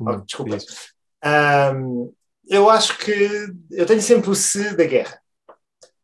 Oh, 0.00 0.10
Hum, 0.12 0.24
desculpa. 0.26 0.56
diz. 0.58 0.94
Eu 2.48 2.68
acho 2.68 2.98
que 2.98 3.48
eu 3.70 3.86
tenho 3.86 4.02
sempre 4.02 4.30
o 4.30 4.34
se 4.34 4.76
da 4.76 4.84
guerra. 4.84 5.20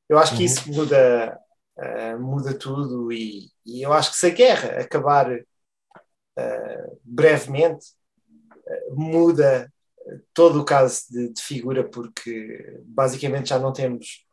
Eu 0.08 0.18
acho 0.18 0.32
que 0.32 0.40
Uhum. 0.40 0.46
isso 0.46 0.72
muda, 0.72 1.40
ah, 1.78 2.16
muda 2.18 2.54
tudo 2.58 3.12
e, 3.12 3.50
e 3.64 3.82
eu 3.84 3.92
acho 3.92 4.10
que 4.10 4.16
se 4.16 4.26
a 4.26 4.30
guerra 4.30 4.80
acabar 4.80 5.30
ah, 6.36 6.86
brevemente, 7.04 7.86
ah, 8.66 8.94
muda 8.94 9.72
todo 10.34 10.60
o 10.60 10.64
caso 10.64 11.02
de, 11.10 11.32
de 11.32 11.42
figura 11.42 11.88
porque 11.88 12.80
basicamente 12.84 13.50
já 13.50 13.58
não 13.58 13.72
temos 13.72 14.26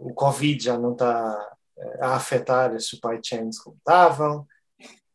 o 0.00 0.14
Covid 0.14 0.62
já 0.62 0.78
não 0.78 0.92
está 0.92 1.36
a 2.00 2.14
afetar 2.14 2.72
as 2.74 2.86
supply 2.86 3.18
chains 3.22 3.58
como 3.58 3.76
estavam. 3.76 4.46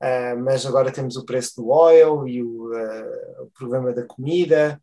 Uh, 0.01 0.37
mas 0.43 0.65
agora 0.65 0.91
temos 0.91 1.15
o 1.15 1.25
preço 1.25 1.55
do 1.55 1.69
oil 1.69 2.27
e 2.27 2.43
o, 2.43 2.69
uh, 2.73 3.43
o 3.43 3.51
problema 3.57 3.93
da 3.93 4.05
comida. 4.05 4.81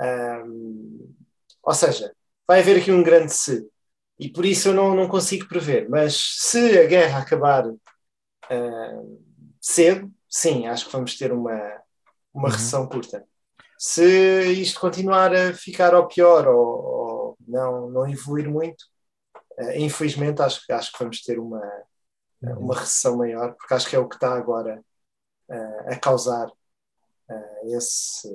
Um, 0.00 1.14
ou 1.62 1.74
seja, 1.74 2.14
vai 2.46 2.60
haver 2.60 2.80
aqui 2.80 2.90
um 2.92 3.02
grande 3.02 3.32
se. 3.32 3.68
E 4.18 4.28
por 4.30 4.44
isso 4.44 4.68
eu 4.68 4.74
não, 4.74 4.94
não 4.94 5.08
consigo 5.08 5.48
prever. 5.48 5.88
Mas 5.88 6.14
se 6.40 6.78
a 6.78 6.86
guerra 6.86 7.20
acabar 7.20 7.66
uh, 7.68 9.24
cedo, 9.60 10.10
sim, 10.28 10.66
acho 10.66 10.86
que 10.86 10.92
vamos 10.92 11.16
ter 11.16 11.32
uma, 11.32 11.52
uma 12.32 12.48
Uhum. 12.48 12.54
recessão 12.54 12.86
curta. 12.88 13.24
Se 13.78 14.04
isto 14.52 14.80
continuar 14.80 15.34
a 15.34 15.54
ficar 15.54 15.94
ao 15.94 16.06
pior 16.08 16.46
ou, 16.48 16.56
ou 16.84 17.38
não, 17.46 17.90
não 17.90 18.08
evoluir 18.08 18.48
muito, 18.48 18.82
uh, 19.58 19.72
infelizmente 19.76 20.42
acho, 20.42 20.64
que- 20.66 20.72
acho 20.72 20.92
que 20.92 20.98
vamos 20.98 21.22
ter 21.22 21.38
uma, 21.38 21.62
uma 22.42 22.74
recessão 22.78 23.16
maior, 23.16 23.54
porque 23.54 23.74
acho 23.74 23.88
que 23.88 23.96
é 23.96 23.98
o 23.98 24.08
que 24.08 24.16
está 24.16 24.34
agora 24.34 24.82
uh, 25.50 25.92
a 25.92 25.96
causar 25.98 26.48
uh, 26.48 27.76
esse, 27.76 28.28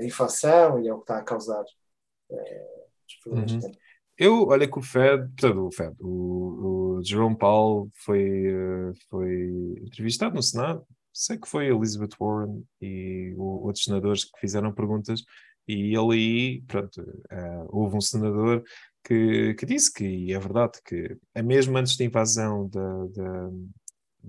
a 0.00 0.04
inflação 0.04 0.82
e 0.82 0.88
é 0.88 0.92
o 0.92 0.96
que 0.96 1.02
está 1.02 1.18
a 1.18 1.24
causar 1.24 1.62
uh, 1.62 2.80
os 3.06 3.14
problemas 3.22 3.52
Uhum. 3.52 3.60
que 3.60 3.66
tem. 3.66 3.78
Eu, 4.18 4.48
olha 4.48 4.70
que 4.70 4.78
o 4.78 4.82
Fed, 4.82 5.28
portanto, 5.28 5.66
o 5.66 5.72
Fed, 5.72 5.96
o, 5.98 6.98
o 6.98 7.02
Jerome 7.02 7.38
Powell 7.38 7.88
foi, 8.04 8.22
eh, 8.22 8.92
foi 9.08 9.78
entrevistado 9.82 10.34
no 10.34 10.42
Senado, 10.42 10.84
sei 11.10 11.38
que 11.38 11.48
foi 11.48 11.68
Elizabeth 11.68 12.16
Warren 12.20 12.62
e 12.82 13.32
outros 13.38 13.84
senadores 13.84 14.24
que 14.24 14.38
fizeram 14.38 14.74
perguntas, 14.74 15.22
e 15.66 15.96
ele 15.96 16.14
aí, 16.14 16.62
pronto, 16.68 17.00
eh, 17.30 17.64
houve 17.70 17.96
um 17.96 18.00
senador 18.02 18.62
que, 19.02 19.54
que 19.54 19.64
disse 19.64 19.90
que, 19.90 20.04
e 20.04 20.34
é 20.34 20.38
verdade, 20.38 20.80
que 20.84 21.16
é 21.34 21.42
mesmo 21.42 21.78
antes 21.78 21.96
da 21.96 22.04
invasão 22.04 22.68
da, 22.68 23.06
da, 23.06 23.50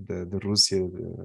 da, 0.02 0.26
da 0.26 0.38
Rússia, 0.38 0.80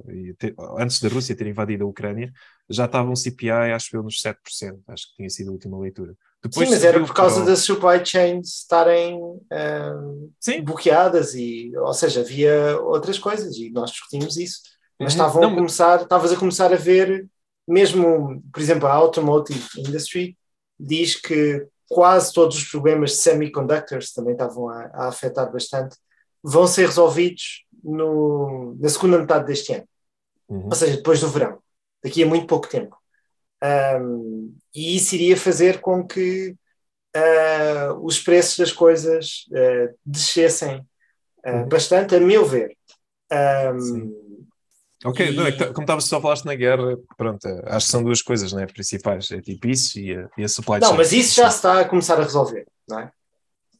de- 0.06 0.34
ter- 0.34 0.54
antes 0.78 1.00
da 1.00 1.08
Rússia 1.08 1.36
ter 1.36 1.46
invadido 1.46 1.84
a 1.84 1.86
Ucrânia, 1.88 2.32
já 2.68 2.86
estava 2.86 3.10
um 3.10 3.16
CPI, 3.16 3.72
acho 3.72 3.96
eu, 3.96 4.02
nos 4.02 4.20
7%, 4.20 4.82
acho 4.88 5.08
que 5.10 5.16
tinha 5.16 5.30
sido 5.30 5.50
a 5.50 5.52
última 5.52 5.78
leitura. 5.78 6.14
Depois 6.42 6.68
Sim, 6.68 6.70
mas 6.70 6.84
era 6.84 7.00
por 7.00 7.12
causa 7.14 7.42
para 7.42 7.44
das 7.44 7.60
supply 7.60 8.04
chains 8.04 8.60
estarem 8.60 9.20
um, 9.20 10.32
Sim, 10.40 10.64
bloqueadas 10.64 11.34
e, 11.34 11.72
ou 11.76 11.92
seja, 11.92 12.20
havia 12.20 12.80
outras 12.80 13.18
coisas 13.18 13.56
e 13.56 13.70
nós 13.70 13.90
discutimos 13.90 14.36
isso. 14.36 14.60
Mas 14.98 15.12
Uhum. 15.12 15.18
estavam 15.18 15.42
Não, 15.42 15.50
a 15.52 15.54
começar, 15.54 16.02
estavas 16.02 16.32
a 16.32 16.36
começar 16.36 16.72
a 16.72 16.76
ver, 16.76 17.28
mesmo, 17.68 18.42
por 18.52 18.60
exemplo, 18.62 18.86
a 18.88 18.92
automotive 18.92 19.62
industry 19.76 20.38
diz 20.80 21.14
que 21.16 21.66
quase 21.88 22.32
todos 22.32 22.56
os 22.56 22.64
problemas 22.64 23.10
de 23.10 23.16
semiconductors 23.18 24.12
também 24.12 24.32
estavam 24.32 24.68
a, 24.70 24.84
a 24.94 25.08
afetar 25.08 25.52
bastante, 25.52 25.96
vão 26.42 26.66
ser 26.66 26.86
resolvidos 26.86 27.65
no, 27.86 28.76
na 28.80 28.88
segunda 28.88 29.18
metade 29.18 29.46
deste 29.46 29.72
ano, 29.74 29.88
Uhum. 30.48 30.66
ou 30.66 30.74
seja, 30.74 30.96
depois 30.96 31.20
do 31.20 31.28
verão, 31.28 31.58
daqui 32.02 32.22
a 32.22 32.26
muito 32.26 32.46
pouco 32.46 32.68
tempo. 32.68 32.96
Um, 34.00 34.54
e 34.74 34.96
isso 34.96 35.14
iria 35.14 35.36
fazer 35.36 35.80
com 35.80 36.06
que 36.06 36.54
uh, 37.16 37.94
os 38.02 38.20
preços 38.20 38.58
das 38.58 38.72
coisas 38.72 39.46
uh, 39.50 39.94
descessem 40.04 40.78
uh, 41.46 41.52
Uhum. 41.52 41.68
bastante, 41.68 42.14
a 42.14 42.20
meu 42.20 42.44
ver. 42.44 42.76
Um. 43.32 44.46
Ok, 45.04 45.30
E- 45.30 45.36
não, 45.36 45.46
é 45.46 45.52
que, 45.52 45.66
como 45.66 45.82
estavas 45.82 46.04
só 46.04 46.20
falaste 46.20 46.44
na 46.46 46.54
guerra, 46.54 46.96
pronto, 47.16 47.46
acho 47.66 47.86
que 47.86 47.92
são 47.92 48.02
duas 48.02 48.22
coisas 48.22 48.52
né, 48.52 48.66
principais, 48.66 49.30
é 49.30 49.40
tipo 49.40 49.68
isso 49.68 49.98
e 50.00 50.16
a, 50.16 50.28
e 50.38 50.44
a 50.44 50.48
supply 50.48 50.80
Não, 50.80 50.88
chain. 50.88 50.96
mas 50.96 51.12
isso 51.12 51.34
já 51.36 51.50
se 51.50 51.56
está 51.56 51.80
a 51.80 51.84
começar 51.88 52.18
a 52.18 52.22
resolver, 52.24 52.66
não 52.88 53.00
é? 53.00 53.12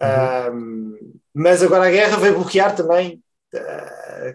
Uhum. 0.02 0.52
Um, 0.54 1.14
mas 1.34 1.62
agora 1.62 1.86
a 1.86 1.90
guerra 1.90 2.16
vai 2.18 2.32
bloquear 2.32 2.76
também 2.76 3.22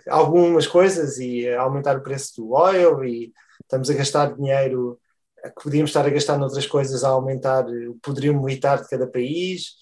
algumas 0.07 0.68
coisas 0.68 1.18
e 1.20 1.49
aumentar 1.53 1.97
o 1.97 2.03
preço 2.03 2.38
do 2.38 2.51
oil 2.51 3.03
e 3.03 3.34
estamos 3.62 3.89
a 3.89 3.93
gastar 3.93 4.36
dinheiro 4.36 4.99
que 5.43 5.64
podíamos 5.64 5.89
estar 5.89 6.05
a 6.05 6.09
gastar 6.09 6.38
noutras 6.38 6.68
coisas 6.68 7.03
a 7.03 7.09
aumentar 7.09 7.66
o 7.68 7.95
poderio 8.01 8.39
militar 8.39 8.82
de 8.82 8.88
cada 8.88 9.07
país. 9.07 9.76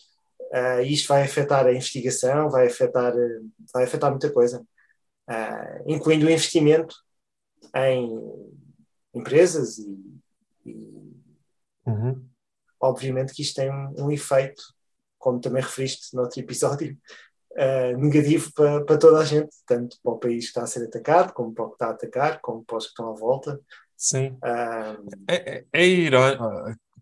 Uh, 0.51 0.82
isto 0.82 1.07
vai 1.09 1.23
afetar 1.23 1.65
a 1.65 1.73
investigação, 1.73 2.49
vai 2.49 2.67
afetar, 2.67 3.13
vai 3.71 3.84
afetar 3.84 4.09
muita 4.09 4.32
coisa, 4.32 4.61
uh, 5.30 5.84
incluindo 5.86 6.25
o 6.25 6.30
investimento 6.30 6.95
em 7.75 8.17
empresas 9.13 9.77
e, 9.77 9.99
e 10.65 10.99
Uhum. 11.89 12.23
obviamente 12.80 13.34
que 13.34 13.41
isto 13.41 13.55
tem 13.55 13.71
um, 13.71 14.05
um 14.05 14.11
efeito, 14.11 14.61
como 15.17 15.39
também 15.41 15.63
referiste 15.63 16.15
no 16.15 16.21
outro 16.21 16.39
episódio, 16.39 16.95
eh, 17.56 17.95
negativo 17.97 18.52
para, 18.54 18.86
para 18.86 18.97
toda 18.97 19.20
a 19.20 19.26
gente, 19.26 19.50
tanto 19.66 19.97
para 20.04 20.12
o 20.12 20.20
país 20.20 20.45
que 20.45 20.50
está 20.50 20.64
a 20.64 20.68
ser 20.68 20.86
atacado, 20.86 21.34
como 21.34 21.54
para 21.54 21.66
o 21.66 21.70
que 21.70 21.76
está 21.76 21.88
a 21.88 21.91
atacar, 21.91 22.39
como 22.41 22.64
para 22.64 22.78
os 22.78 22.86
que 22.86 22.89
estão 22.91 23.10
à 23.12 23.14
volta. 23.14 23.60
Sim, 23.97 24.38
Ah, 24.41 24.95
é, 25.28 25.58
é, 25.58 25.66
é 25.74 25.86
irónico, 25.86 26.43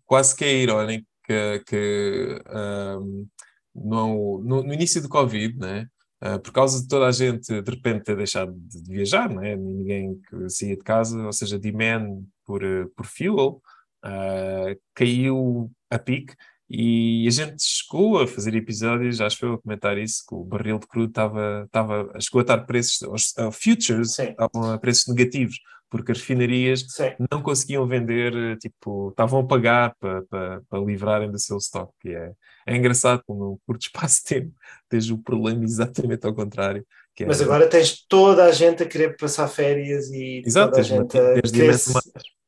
quase 0.04 0.34
que 0.34 0.44
é 0.44 0.52
irónico 0.54 1.06
que, 1.22 1.62
que 1.66 2.42
ahm, 2.46 3.26
no, 3.74 4.38
no, 4.42 4.62
no 4.64 4.74
início 4.74 5.00
do 5.00 5.08
Covid, 5.08 5.56
né, 5.58 5.86
ah, 6.20 6.38
por 6.38 6.52
causa 6.52 6.82
de 6.82 6.88
toda 6.88 7.06
a 7.06 7.12
gente 7.12 7.62
de 7.62 7.70
repente 7.70 8.04
ter 8.04 8.16
deixado 8.16 8.52
de, 8.52 8.82
viajar, 8.90 9.28
né, 9.32 9.54
ninguém 9.54 10.20
que 10.28 10.50
saía 10.50 10.76
de 10.76 10.82
casa, 10.82 11.16
ou 11.24 11.32
seja, 11.32 11.58
demand 11.58 12.24
por, 12.44 12.64
eh, 12.64 12.86
por 12.96 13.06
fuel, 13.06 13.62
ah, 14.02 14.74
caiu 14.94 15.70
a 15.90 15.98
pique 15.98 16.34
e 16.70 17.26
a 17.26 17.30
gente 17.30 17.62
chegou 17.62 18.20
a 18.20 18.26
fazer 18.26 18.54
episódios, 18.54 19.20
acho 19.20 19.38
que 19.38 19.44
eu 19.44 19.54
a 19.54 19.58
comentar 19.62 19.96
isso, 19.96 20.24
que 20.28 20.34
o 20.34 20.44
barril 20.44 20.78
de 20.78 20.86
crudo 20.86 21.08
estava, 21.08 21.64
estava, 21.64 22.20
chegou 22.20 22.40
a 22.40 22.42
estar 22.42 22.58
preços, 22.66 23.00
os 23.02 23.32
uh, 23.38 23.50
futures 23.50 24.14
Sim. 24.14 24.30
estavam 24.30 24.72
a 24.72 24.78
preços 24.78 25.06
negativos 25.06 25.58
porque 25.90 26.12
as 26.12 26.18
refinarias 26.20 26.84
Sim. 26.88 27.14
não 27.30 27.42
conseguiam 27.42 27.86
vender, 27.86 28.34
eh, 28.34 28.56
tipo, 28.56 29.08
estavam 29.08 29.40
a 29.40 29.46
pagar 29.46 29.94
para 29.98 30.22
para- 30.26 30.60
para 30.68 30.80
livrarem 30.80 31.30
do 31.30 31.38
seu 31.38 31.56
estoque. 31.56 32.08
E 32.10 32.14
é, 32.14 32.32
é 32.66 32.76
engraçado 32.76 33.22
como 33.26 33.42
num 33.42 33.58
curto 33.66 33.82
espaço 33.82 34.18
de 34.18 34.24
tempo 34.24 34.54
tens 34.88 35.10
o 35.10 35.18
problema 35.18 35.64
exatamente 35.64 36.26
ao 36.26 36.34
contrário. 36.34 36.86
Que 37.14 37.24
é, 37.24 37.26
Mas 37.26 37.40
agora 37.40 37.68
tens 37.68 38.04
toda 38.06 38.44
a 38.44 38.52
gente 38.52 38.82
a 38.82 38.86
querer 38.86 39.16
passar 39.16 39.48
férias 39.48 40.10
e 40.10 40.42
Exato, 40.44 40.72
toda 40.72 40.80
a 40.80 40.84
gente 40.84 41.18
a 41.18 41.40
querer. 41.40 41.76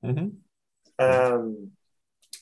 Uhum. 0.02 0.38
Um, 1.00 1.70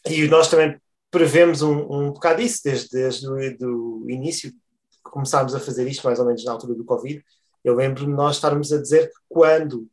e 0.06 0.26
nós 0.26 0.48
também 0.48 0.76
prevemos 1.10 1.62
um, 1.62 1.90
um 1.90 2.12
bocado 2.12 2.42
isso 2.42 2.60
desde, 2.64 2.88
desde 2.90 3.28
o 3.28 3.58
do 3.58 4.06
início, 4.08 4.50
que 4.50 5.10
começámos 5.10 5.54
a 5.54 5.60
fazer 5.60 5.88
isto 5.88 6.04
mais 6.04 6.18
ou 6.18 6.26
menos 6.26 6.44
na 6.44 6.52
altura 6.52 6.74
do 6.74 6.84
Covid. 6.84 7.24
Eu 7.64 7.74
lembro 7.74 8.04
de 8.04 8.10
nós 8.10 8.36
estarmos 8.36 8.72
a 8.72 8.80
dizer 8.80 9.08
que 9.08 9.16
quando 9.28 9.88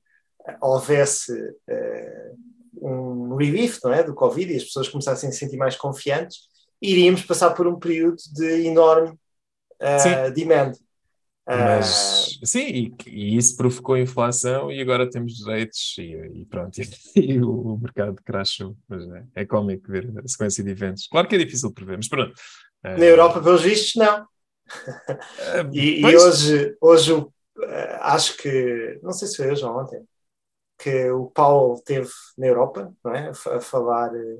eh, 0.45 0.57
houvesse 0.61 1.33
eh, 1.67 2.31
um 2.81 3.35
relief 3.35 3.79
não 3.83 3.93
é, 3.93 4.03
do 4.03 4.13
Covid 4.13 4.51
e 4.51 4.57
as 4.57 4.63
pessoas 4.63 4.89
começassem 4.89 5.29
a 5.29 5.31
se 5.31 5.39
sentir 5.39 5.57
mais 5.57 5.75
confiantes, 5.75 6.47
iríamos 6.81 7.23
passar 7.23 7.51
por 7.51 7.65
um 7.67 7.79
período 7.79 8.17
de 8.33 8.65
enorme 8.67 9.17
Sim. 9.99 10.33
demand. 10.33 10.73
Ah, 11.47 11.95
Mas 11.95 12.37
sim, 12.43 12.93
e, 13.07 13.09
e 13.09 13.37
isso 13.37 13.55
provocou 13.55 13.97
inflação 13.97 14.71
e 14.71 14.81
agora 14.81 15.09
temos 15.09 15.35
direitos 15.37 15.95
e, 15.97 16.41
e 16.41 16.45
pronto, 16.45 16.77
e, 17.15 17.39
o, 17.41 17.75
o 17.75 17.79
mercado 17.79 18.17
crashou. 18.25 18.77
Mas 18.89 19.03
é, 19.09 19.25
é 19.35 19.45
cómico 19.45 19.89
ver 19.91 20.11
a 20.23 20.27
sequência 20.27 20.63
de 20.63 20.71
eventos. 20.71 21.07
Claro 21.07 21.27
que 21.27 21.35
é 21.35 21.37
difícil 21.39 21.71
prever, 21.73 21.97
mas 21.97 22.09
pronto. 22.09 22.33
Na 22.95 23.05
Europa, 23.05 23.41
pelos 23.43 23.61
vistos, 23.61 23.95
não. 23.95 24.27
eh, 25.37 25.63
E, 25.71 26.09
e 26.11 26.15
pois, 26.15 26.17
hoje, 26.17 26.75
hoje 26.81 27.11
eh, 27.61 27.97
acho 28.01 28.37
que, 28.37 28.99
não 29.03 29.11
sei 29.11 29.27
se 29.27 29.37
foi 29.37 29.51
hoje 29.51 29.65
ou 29.65 29.77
ontem, 29.79 30.05
que 30.79 31.11
o 31.11 31.31
Paulo 31.31 31.75
esteve 31.75 32.09
na 32.37 32.47
Europa, 32.47 32.93
não 33.03 33.13
é? 33.15 33.29
A, 33.29 33.33
fa- 33.33 33.57
a 33.57 33.61
falar. 33.61 34.11
eh, 34.15 34.39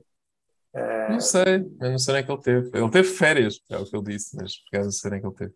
Não 1.08 1.20
sei, 1.20 1.58
eu 1.82 1.92
não 1.92 2.00
sei 2.00 2.14
nem 2.16 2.26
que 2.26 2.32
ele 2.32 2.42
teve. 2.42 2.72
Ele 2.78 2.90
teve 2.90 3.08
férias, 3.10 3.60
é 3.70 3.78
o 3.78 3.86
que 3.86 3.96
ele 3.96 4.06
disse, 4.06 4.36
mas 4.36 4.58
por 4.58 4.68
acaso 4.70 4.86
não 4.86 4.92
sei 4.92 5.12
nem 5.12 5.22
que 5.22 5.28
ele 5.28 5.36
teve. 5.36 5.54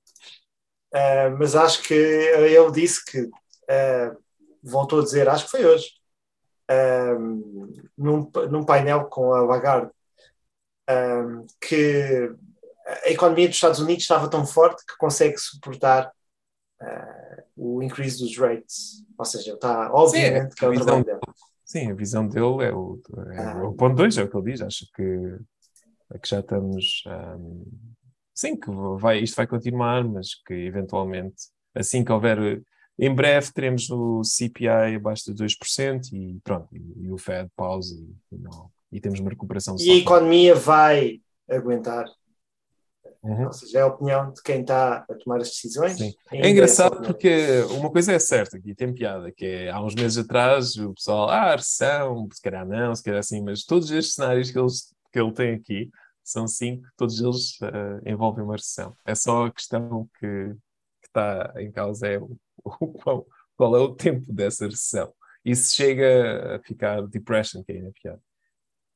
Eh, 0.94 1.30
mas 1.30 1.56
acho 1.56 1.84
que 1.84 1.94
ele 1.94 2.72
disse 2.72 3.04
que 3.06 3.30
eh, 3.68 4.12
voltou 4.64 5.00
a 5.00 5.04
dizer, 5.04 5.30
acho 5.30 5.46
que 5.46 5.52
foi 5.52 5.66
hoje, 5.66 5.88
eh, 6.68 7.14
num, 7.98 8.32
num 8.50 8.66
painel 8.66 9.06
com 9.06 9.34
a 9.34 9.42
Lagarde, 9.42 9.92
que 11.62 12.32
a 13.06 13.10
economia 13.12 13.48
dos 13.48 13.58
Estados 13.58 13.80
Unidos 13.80 14.02
estava 14.04 14.28
tão 14.28 14.44
forte 14.46 14.84
que 14.86 14.98
consegue 14.98 15.38
suportar 15.38 16.12
o 17.56 17.84
increase 17.84 18.18
dos 18.20 18.36
rates. 18.38 19.04
Ou 19.16 19.26
seja, 19.26 19.54
está 19.54 19.94
obviamente 19.94 20.56
que 20.56 20.66
é 20.66 20.68
o 20.68 20.72
a 20.72 20.74
visão 20.74 20.86
trabalho 20.86 21.06
dele. 21.06 21.20
Sim, 21.66 21.92
a 21.92 21.94
visão 21.94 22.28
dele 22.28 22.64
é 22.66 22.74
o, 22.74 23.00
é 23.32 23.38
Ah. 23.38 23.64
o 23.64 23.74
ponto 23.74 23.96
2, 23.98 24.18
é 24.18 24.24
o 24.24 24.30
que 24.30 24.36
ele 24.36 24.52
diz. 24.52 24.62
Acho 24.62 24.88
que, 24.96 25.38
é 26.12 26.18
que 26.18 26.28
já 26.28 26.40
estamos. 26.40 27.04
ahm, 27.06 27.64
sim, 28.40 28.56
que 28.56 28.70
vai, 28.98 29.20
isto 29.20 29.36
vai 29.36 29.46
continuar, 29.46 30.04
mas 30.04 30.36
que 30.46 30.54
eventualmente, 30.54 31.36
assim 31.76 32.04
que 32.04 32.12
houver. 32.12 32.62
Em 32.98 33.14
breve 33.14 33.52
teremos 33.54 33.90
o 33.90 34.24
CPI 34.24 34.96
abaixo 34.96 35.34
de 35.34 35.44
2% 35.44 36.12
e 36.14 36.40
pronto, 36.44 36.68
e, 36.74 37.06
e 37.06 37.12
o 37.12 37.18
Fed 37.18 37.50
pausa 37.56 37.96
e, 37.96 38.36
e 38.36 38.38
não, 38.38 38.70
e 38.92 39.00
temos 39.00 39.20
uma 39.20 39.30
recuperação 39.30 39.76
E 39.80 39.92
a 39.92 39.96
economia 39.96 40.56
vai 40.56 41.22
aguentar. 41.50 42.06
Uhum. 43.22 43.48
Ou 43.48 43.54
seja, 43.54 43.80
é 43.80 43.82
a 43.82 43.88
opinião 43.88 44.32
de 44.32 44.42
quem 44.42 44.62
está 44.62 45.06
a 45.10 45.14
tomar 45.16 45.42
as 45.42 45.50
decisões. 45.50 45.98
É 46.32 46.50
engraçado 46.50 47.02
porque 47.02 47.62
uma 47.72 47.92
coisa 47.92 48.14
é 48.14 48.20
certa 48.20 48.58
aqui, 48.58 48.74
tem 48.74 48.94
piada, 48.94 49.32
que 49.32 49.46
é 49.46 49.70
há 49.70 49.82
uns 49.82 49.96
meses 49.96 50.18
atrás 50.18 50.76
o 50.78 50.94
pessoal, 50.94 51.30
ah, 51.30 51.56
recessão, 51.56 52.28
se 52.32 52.42
calhar 52.42 52.66
não, 52.66 52.96
se 52.96 53.04
calhar 53.04 53.20
assim, 53.20 53.42
mas 53.42 53.66
todos 53.66 53.92
estes 53.92 54.16
cenários 54.16 54.52
que, 54.52 54.60
eles, 54.60 54.94
que 55.12 55.20
ele 55.20 55.34
tem 55.34 55.54
aqui 55.54 55.90
são 56.32 56.48
cinco, 56.48 56.88
todos 56.98 57.20
eles 57.22 57.58
eh, 57.62 58.12
envolvem 58.12 58.44
uma 58.44 58.56
recessão. 58.56 58.96
É 59.06 59.16
só 59.16 59.46
a 59.48 59.52
questão 59.52 60.10
que, 60.20 60.28
que 61.02 61.08
está 61.08 61.54
em 61.58 61.72
causa 61.72 62.08
é 62.08 62.18
o, 62.20 62.38
o 62.64 62.88
qual, 62.94 63.28
qual 63.58 63.76
é 63.76 63.80
o 63.80 63.96
tempo 63.96 64.32
dessa 64.32 64.66
recessão. 64.66 65.14
E 65.44 65.56
se 65.56 65.76
chega 65.76 66.56
a 66.58 66.60
ficar 66.60 67.02
depression, 67.08 67.64
que 67.64 67.72
é 67.72 67.92
pior. 68.02 68.20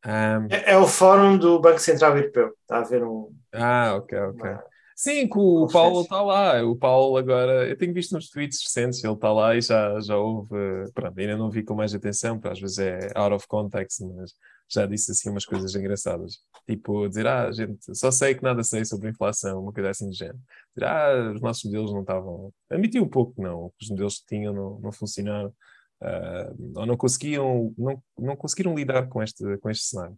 Ahm, 0.05 0.47
É, 0.51 0.73
é 0.73 0.77
o 0.77 0.85
fórum 0.87 1.37
do 1.37 1.59
Banco 1.59 1.79
Central 1.79 2.17
Europeu. 2.17 2.53
Está 2.61 2.77
a 2.77 2.81
haver 2.81 3.03
um. 3.03 3.33
ah, 3.53 3.95
ok, 3.95 4.17
ok. 4.19 4.51
uma- 4.51 4.63
Sim, 4.95 5.27
que 5.27 5.37
o. 5.37 5.67
Paulo 5.67 6.01
está 6.01 6.21
lá. 6.21 6.63
O 6.63 6.75
Paulo 6.75 7.17
agora, 7.17 7.67
eu 7.67 7.75
tenho 7.77 7.93
visto 7.93 8.11
nos 8.13 8.29
tweets 8.29 8.61
recentes, 8.63 9.03
ele 9.03 9.13
está 9.13 9.31
lá 9.33 9.55
e 9.55 9.61
já, 9.61 9.99
já 10.01 10.15
houve. 10.17 10.55
Pronto, 10.93 11.17
ainda 11.19 11.35
não 11.35 11.49
vi 11.49 11.63
com 11.63 11.73
mais 11.73 11.95
atenção, 11.95 12.35
porque 12.37 12.49
às 12.53 12.59
vezes 12.59 12.77
é 12.79 13.09
out 13.15 13.33
of 13.33 13.47
context, 13.47 14.01
mas 14.01 14.33
já 14.69 14.85
disse 14.85 15.11
assim 15.11 15.29
umas 15.29 15.45
coisas 15.45 15.75
engraçadas. 15.75 16.39
Tipo, 16.67 17.07
dizer, 17.07 17.27
ah, 17.27 17.51
gente, 17.51 17.95
só 17.95 18.11
sei 18.11 18.35
que 18.35 18.43
nada 18.43 18.63
sei 18.63 18.85
sobre 18.85 19.09
inflação, 19.09 19.61
uma 19.61 19.73
coisa 19.73 19.89
assim 19.89 20.09
do 20.09 20.15
género. 20.15 20.39
Dizer, 20.75 20.87
ah, 20.87 21.31
os 21.33 21.41
nossos 21.41 21.63
modelos 21.65 21.93
não 21.93 22.01
estavam. 22.01 22.53
Admitir 22.69 23.01
um 23.01 23.09
pouco 23.09 23.33
que 23.35 23.41
não, 23.41 23.69
que 23.77 23.85
os 23.85 23.89
modelos 23.89 24.19
que 24.19 24.25
tinham 24.27 24.53
não, 24.53 24.79
não 24.79 24.91
funcionaram. 24.91 25.53
ah, 26.01 26.51
ou 26.75 26.85
não 26.85 26.97
conseguiam, 26.97 27.73
não, 27.77 28.03
não 28.17 28.35
conseguiram 28.35 28.75
lidar 28.75 29.07
com 29.07 29.21
este, 29.21 29.57
com 29.57 29.69
este 29.69 29.85
cenário. 29.85 30.17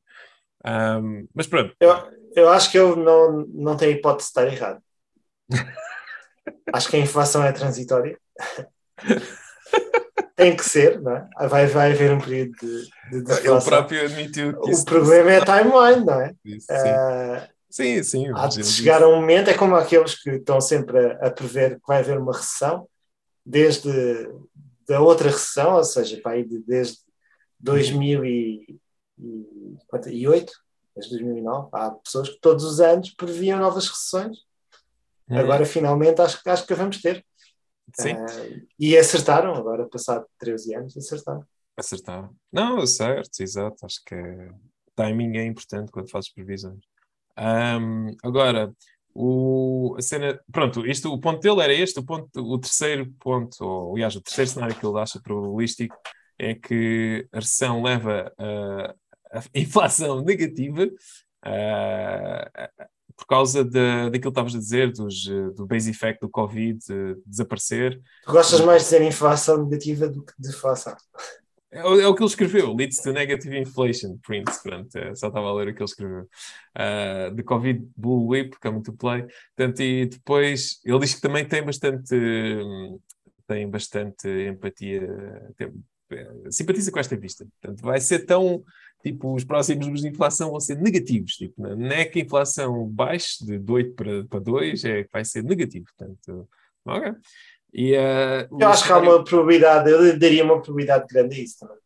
Ahm, 0.63 1.27
mas 1.33 1.47
pronto, 1.47 1.75
Eu, 1.79 1.91
eu 2.35 2.49
acho 2.49 2.71
que 2.71 2.77
eu 2.77 2.95
não, 2.95 3.45
não 3.47 3.77
tenho 3.77 3.91
hipótese 3.91 4.27
de 4.27 4.29
estar 4.29 4.47
errado. 4.47 4.81
acho 6.73 6.89
que 6.89 6.95
a 6.95 6.99
inflação 6.99 7.43
é 7.43 7.51
transitória. 7.51 8.17
Tem 10.35 10.55
que 10.55 10.63
ser, 10.65 10.99
não 11.01 11.15
é? 11.15 11.29
Vai, 11.47 11.65
vai 11.67 11.91
haver 11.93 12.11
um 12.11 12.19
período 12.19 12.51
de, 12.57 13.23
de 13.23 13.47
ele 13.47 13.61
próprio 13.61 14.03
admitiu 14.05 14.59
que 14.61 14.71
O 14.71 14.85
problema 14.85 15.31
é 15.31 15.37
a 15.37 15.45
timeline, 15.45 16.05
não 16.05 16.21
é? 16.21 16.33
isso, 16.43 16.67
sim. 16.67 16.73
Ah, 16.73 17.47
Sim, 17.69 18.03
sim. 18.03 18.27
Há 18.27 18.31
mas 18.33 18.55
de 18.55 18.63
chegar 18.63 19.01
a 19.03 19.07
um 19.07 19.15
momento, 19.17 19.49
é 19.49 19.53
como 19.53 19.75
aqueles 19.75 20.15
que 20.21 20.29
estão 20.31 20.59
sempre 20.61 20.97
a, 20.97 21.27
a 21.27 21.31
prever 21.31 21.75
que 21.75 21.87
vai 21.87 21.99
haver 21.99 22.17
uma 22.17 22.33
recessão, 22.33 22.87
desde 23.45 23.89
da 24.87 25.01
outra 25.01 25.29
recessão, 25.29 25.75
ou 25.75 25.83
seja, 25.83 26.19
para 26.21 26.33
aí 26.33 26.43
de- 26.45 26.59
desde 26.59 26.97
2008, 27.59 30.51
desde 30.95 31.11
2009, 31.11 31.69
há 31.73 31.91
pessoas 31.91 32.29
que 32.29 32.39
todos 32.39 32.63
os 32.63 32.79
anos 32.79 33.09
previam 33.11 33.59
novas 33.59 33.87
recessões. 33.87 34.37
Hum, 35.29 35.37
Agora, 35.37 35.65
finalmente, 35.65 36.21
acho, 36.21 36.41
que- 36.41 36.49
acho 36.49 36.65
que 36.67 36.73
vamos 36.73 37.01
ter. 37.01 37.25
Sim, 37.93 38.13
Ah, 38.13 38.25
e 38.79 38.97
acertaram, 38.97 39.53
agora, 39.53 39.87
passado 39.87 40.25
13 40.39 40.75
anos, 40.75 40.97
acertaram. 40.97 41.45
acertaram. 41.77 42.35
Não, 42.51 42.85
certo, 42.85 43.39
exato. 43.41 43.85
Acho 43.85 44.01
que 44.05 44.15
timing 44.95 45.37
é 45.37 45.45
importante 45.45 45.91
quando 45.91 46.09
fazes 46.09 46.31
previsões. 46.33 46.79
Ahm, 47.37 48.15
agora, 48.23 48.73
o, 49.13 49.95
a 49.97 50.01
cena. 50.01 50.39
Pronto, 50.51 50.85
isto, 50.85 51.11
o 51.13 51.19
ponto 51.19 51.39
dele 51.41 51.61
era 51.61 51.73
este. 51.73 51.99
O, 51.99 52.03
ponto, 52.05 52.29
o 52.41 52.59
terceiro 52.59 53.11
ponto, 53.19 53.63
ou 53.63 53.93
aliás, 53.95 54.15
o 54.15 54.21
terceiro 54.21 54.49
cenário 54.51 54.75
que 54.77 54.85
ele 54.85 54.99
acha 54.99 55.21
probabilístico 55.21 55.95
é 56.37 56.53
que 56.55 57.27
a 57.31 57.37
recessão 57.39 57.81
leva 57.81 58.33
a, 58.37 59.39
a 59.39 59.43
inflação 59.55 60.21
negativa. 60.25 60.89
ah, 61.43 62.69
por 63.17 63.25
causa 63.25 63.63
de, 63.63 64.09
daquilo 64.09 64.21
que 64.21 64.27
estavas 64.27 64.55
a 64.55 64.59
dizer, 64.59 64.91
dos, 64.91 65.25
do 65.55 65.65
base 65.65 65.89
effect 65.89 66.19
do 66.21 66.29
Covid 66.29 66.79
eh, 66.89 67.15
desaparecer, 67.25 68.01
Tu 68.25 68.31
gostas 68.31 68.61
mais 68.61 68.83
de 68.83 68.89
dizer 68.89 69.01
inflação 69.01 69.63
negativa 69.63 70.07
do 70.07 70.23
que 70.23 70.33
deflação. 70.37 70.95
É, 71.71 71.79
é 71.79 72.07
o 72.07 72.15
que 72.15 72.21
ele 72.21 72.29
escreveu, 72.29 72.73
leads 72.73 72.97
to 73.01 73.11
negative 73.11 73.57
inflation, 73.57 74.17
print, 74.25 74.49
pronto, 74.63 74.95
é, 74.97 75.15
só 75.15 75.27
estava 75.27 75.47
a 75.47 75.53
ler 75.53 75.69
o 75.69 75.73
que 75.73 75.81
ele 75.81 75.89
escreveu. 75.89 76.23
Uh, 76.77 77.35
the 77.35 77.43
Covid 77.43 77.85
Bull 77.95 78.27
Whip, 78.27 78.57
coming 78.61 78.81
to 78.81 78.93
play. 78.93 79.25
Portanto, 79.55 79.81
e 79.81 80.05
depois, 80.05 80.79
ele 80.83 80.99
diz 80.99 81.15
que 81.15 81.21
também 81.21 81.45
tem 81.45 81.63
bastante, 81.63 82.15
tem 83.47 83.69
bastante 83.69 84.27
empatia, 84.27 85.01
tem, 85.57 85.71
eh, 86.11 86.51
simpatiza 86.51 86.91
com 86.91 86.99
esta 86.99 87.17
vista. 87.17 87.45
Portanto, 87.45 87.81
vai 87.81 87.99
ser 87.99 88.25
tão, 88.25 88.63
tipo, 89.03 89.33
os 89.33 89.43
próximos 89.43 89.81
números 89.85 90.01
de 90.01 90.09
inflação 90.09 90.51
vão 90.51 90.59
ser 90.59 90.77
negativos, 90.81 91.33
tipo, 91.33 91.61
não 91.61 91.75
não 91.75 91.91
é 91.91 92.05
que 92.05 92.19
a 92.19 92.23
inflação 92.23 92.87
baixe 92.87 93.45
de 93.45 93.71
8 93.71 93.93
para, 93.95 94.25
para 94.25 94.39
2, 94.39 94.83
é 94.85 95.03
que 95.03 95.09
vai 95.11 95.23
ser 95.23 95.43
negativo, 95.43 95.85
portanto, 95.97 96.49
ok. 96.85 97.13
E, 97.73 97.93
uh, 97.93 98.47
Eu 98.59 98.69
acho 98.69 98.85
que 98.85 98.91
há 98.91 98.97
uma 98.97 99.23
probabilidade, 99.23 99.89
eu 99.91 100.17
daria 100.17 100.43
uma 100.43 100.61
probabilidade 100.61 101.05
grande 101.07 101.35
a 101.35 101.43
isso 101.43 101.57
também. 101.59 101.77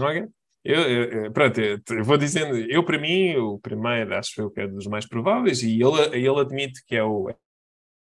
Ok. 0.00 0.28
Eu, 0.64 0.80
eu- 0.80 1.32
pronto, 1.32 1.60
eu, 1.60 1.78
eu 1.90 2.04
vou 2.04 2.16
dizendo, 2.16 2.56
eu 2.56 2.82
para 2.82 2.98
mim, 2.98 3.36
o 3.36 3.58
primeiro 3.58 4.16
acho 4.16 4.40
eu 4.40 4.50
que 4.50 4.60
é 4.62 4.66
dos 4.66 4.86
mais 4.86 5.06
prováveis, 5.06 5.62
e 5.62 5.72
ele, 5.82 6.16
ele 6.16 6.40
admite 6.40 6.82
que 6.86 6.96
é, 6.96 7.04
o, 7.04 7.28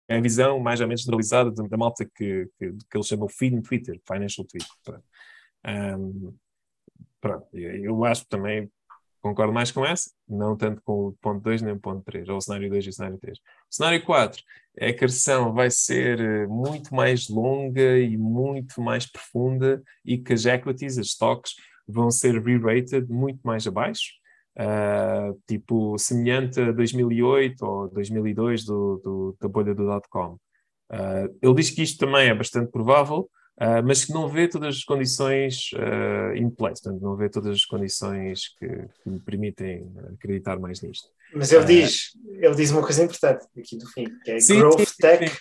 é 0.09 0.17
a 0.17 0.21
visão 0.21 0.59
mais 0.59 0.81
ou 0.81 0.87
menos 0.87 1.03
generalizada 1.03 1.51
da, 1.51 1.65
da 1.65 1.77
malta 1.77 2.07
que, 2.07 2.49
que, 2.59 2.73
que 2.73 2.97
ele 2.97 3.05
chama 3.05 3.27
o 3.27 3.29
feed 3.29 3.55
no 3.55 3.63
Twitter, 3.63 4.01
Financial 4.07 4.47
Twitter. 4.47 4.71
Pronto. 4.83 5.05
Pronto, 7.21 7.47
eu 7.53 8.05
acho 8.05 8.27
também, 8.29 8.71
concordo 9.21 9.53
mais 9.53 9.73
com 9.73 9.85
essa, 9.85 10.11
não 10.29 10.57
tanto 10.57 10.81
com 10.83 11.09
o 11.09 11.13
ponto 11.21 11.43
2 11.43 11.63
nem 11.63 11.75
o 11.75 11.81
ponto 11.81 12.03
3, 12.05 12.29
ou 12.29 12.37
o 12.37 12.41
cenário 12.41 12.71
2 12.71 12.87
e 12.87 12.89
o 12.89 12.93
cenário 12.93 13.19
3. 13.19 13.39
O 13.39 13.43
cenário 13.71 14.05
4 14.05 14.43
é 14.77 14.93
que 14.93 15.05
a 15.05 15.09
recessão 15.09 15.53
vai 15.53 15.71
ser 15.71 16.21
eh, 16.21 16.47
muito 16.47 16.95
mais 16.95 17.29
longa 17.29 17.99
e 17.99 18.17
muito 18.17 18.81
mais 18.81 19.11
profunda 19.11 19.83
e 20.05 20.19
que 20.19 20.33
as 20.33 20.47
equities, 20.47 20.99
as 20.99 21.09
stocks, 21.09 21.55
vão 21.89 22.11
ser 22.11 22.41
re-rated 22.41 23.11
muito 23.11 23.41
mais 23.43 23.67
abaixo, 23.67 24.13
uh, 24.59 25.41
tipo 25.47 25.97
semelhante 25.99 26.61
a 26.61 26.71
2008 26.71 27.65
ou 27.65 27.89
2002 27.89 28.65
do, 28.65 29.01
do 29.03 29.37
da 29.41 29.49
bolha 29.49 29.75
do 29.75 29.87
dot-com. 29.87 30.35
Uh, 30.93 31.35
ele 31.41 31.55
diz 31.55 31.71
que 31.71 31.83
isto 31.83 31.99
também 31.99 32.29
é 32.29 32.35
bastante 32.35 32.71
provável, 32.71 33.29
Uh, 33.61 33.83
mas 33.85 34.05
que 34.05 34.13
não 34.13 34.29
vê 34.29 34.47
todas 34.47 34.77
as 34.77 34.85
condições 34.85 35.71
uh, 35.73 36.37
in 36.37 36.49
place, 36.49 36.81
portanto, 36.81 37.03
não 37.03 37.17
vê 37.17 37.29
todas 37.29 37.57
as 37.57 37.65
condições 37.65 38.55
que, 38.57 38.69
que 38.69 39.11
me 39.11 39.19
permitem 39.19 39.91
acreditar 40.15 40.59
mais 40.61 40.81
nisto. 40.81 41.09
Mas 41.35 41.51
ele, 41.51 41.65
uh, 41.65 41.67
diz, 41.67 42.17
ele 42.35 42.55
diz 42.55 42.71
uma 42.71 42.83
coisa 42.83 43.03
importante 43.03 43.45
aqui 43.59 43.77
do 43.77 43.87
fim, 43.89 44.07
que 44.25 44.31
é 44.31 44.41
sim, 44.41 44.61
Growth 44.61 44.79
sim, 44.79 44.95
Tech 45.01 45.29
sim 45.29 45.37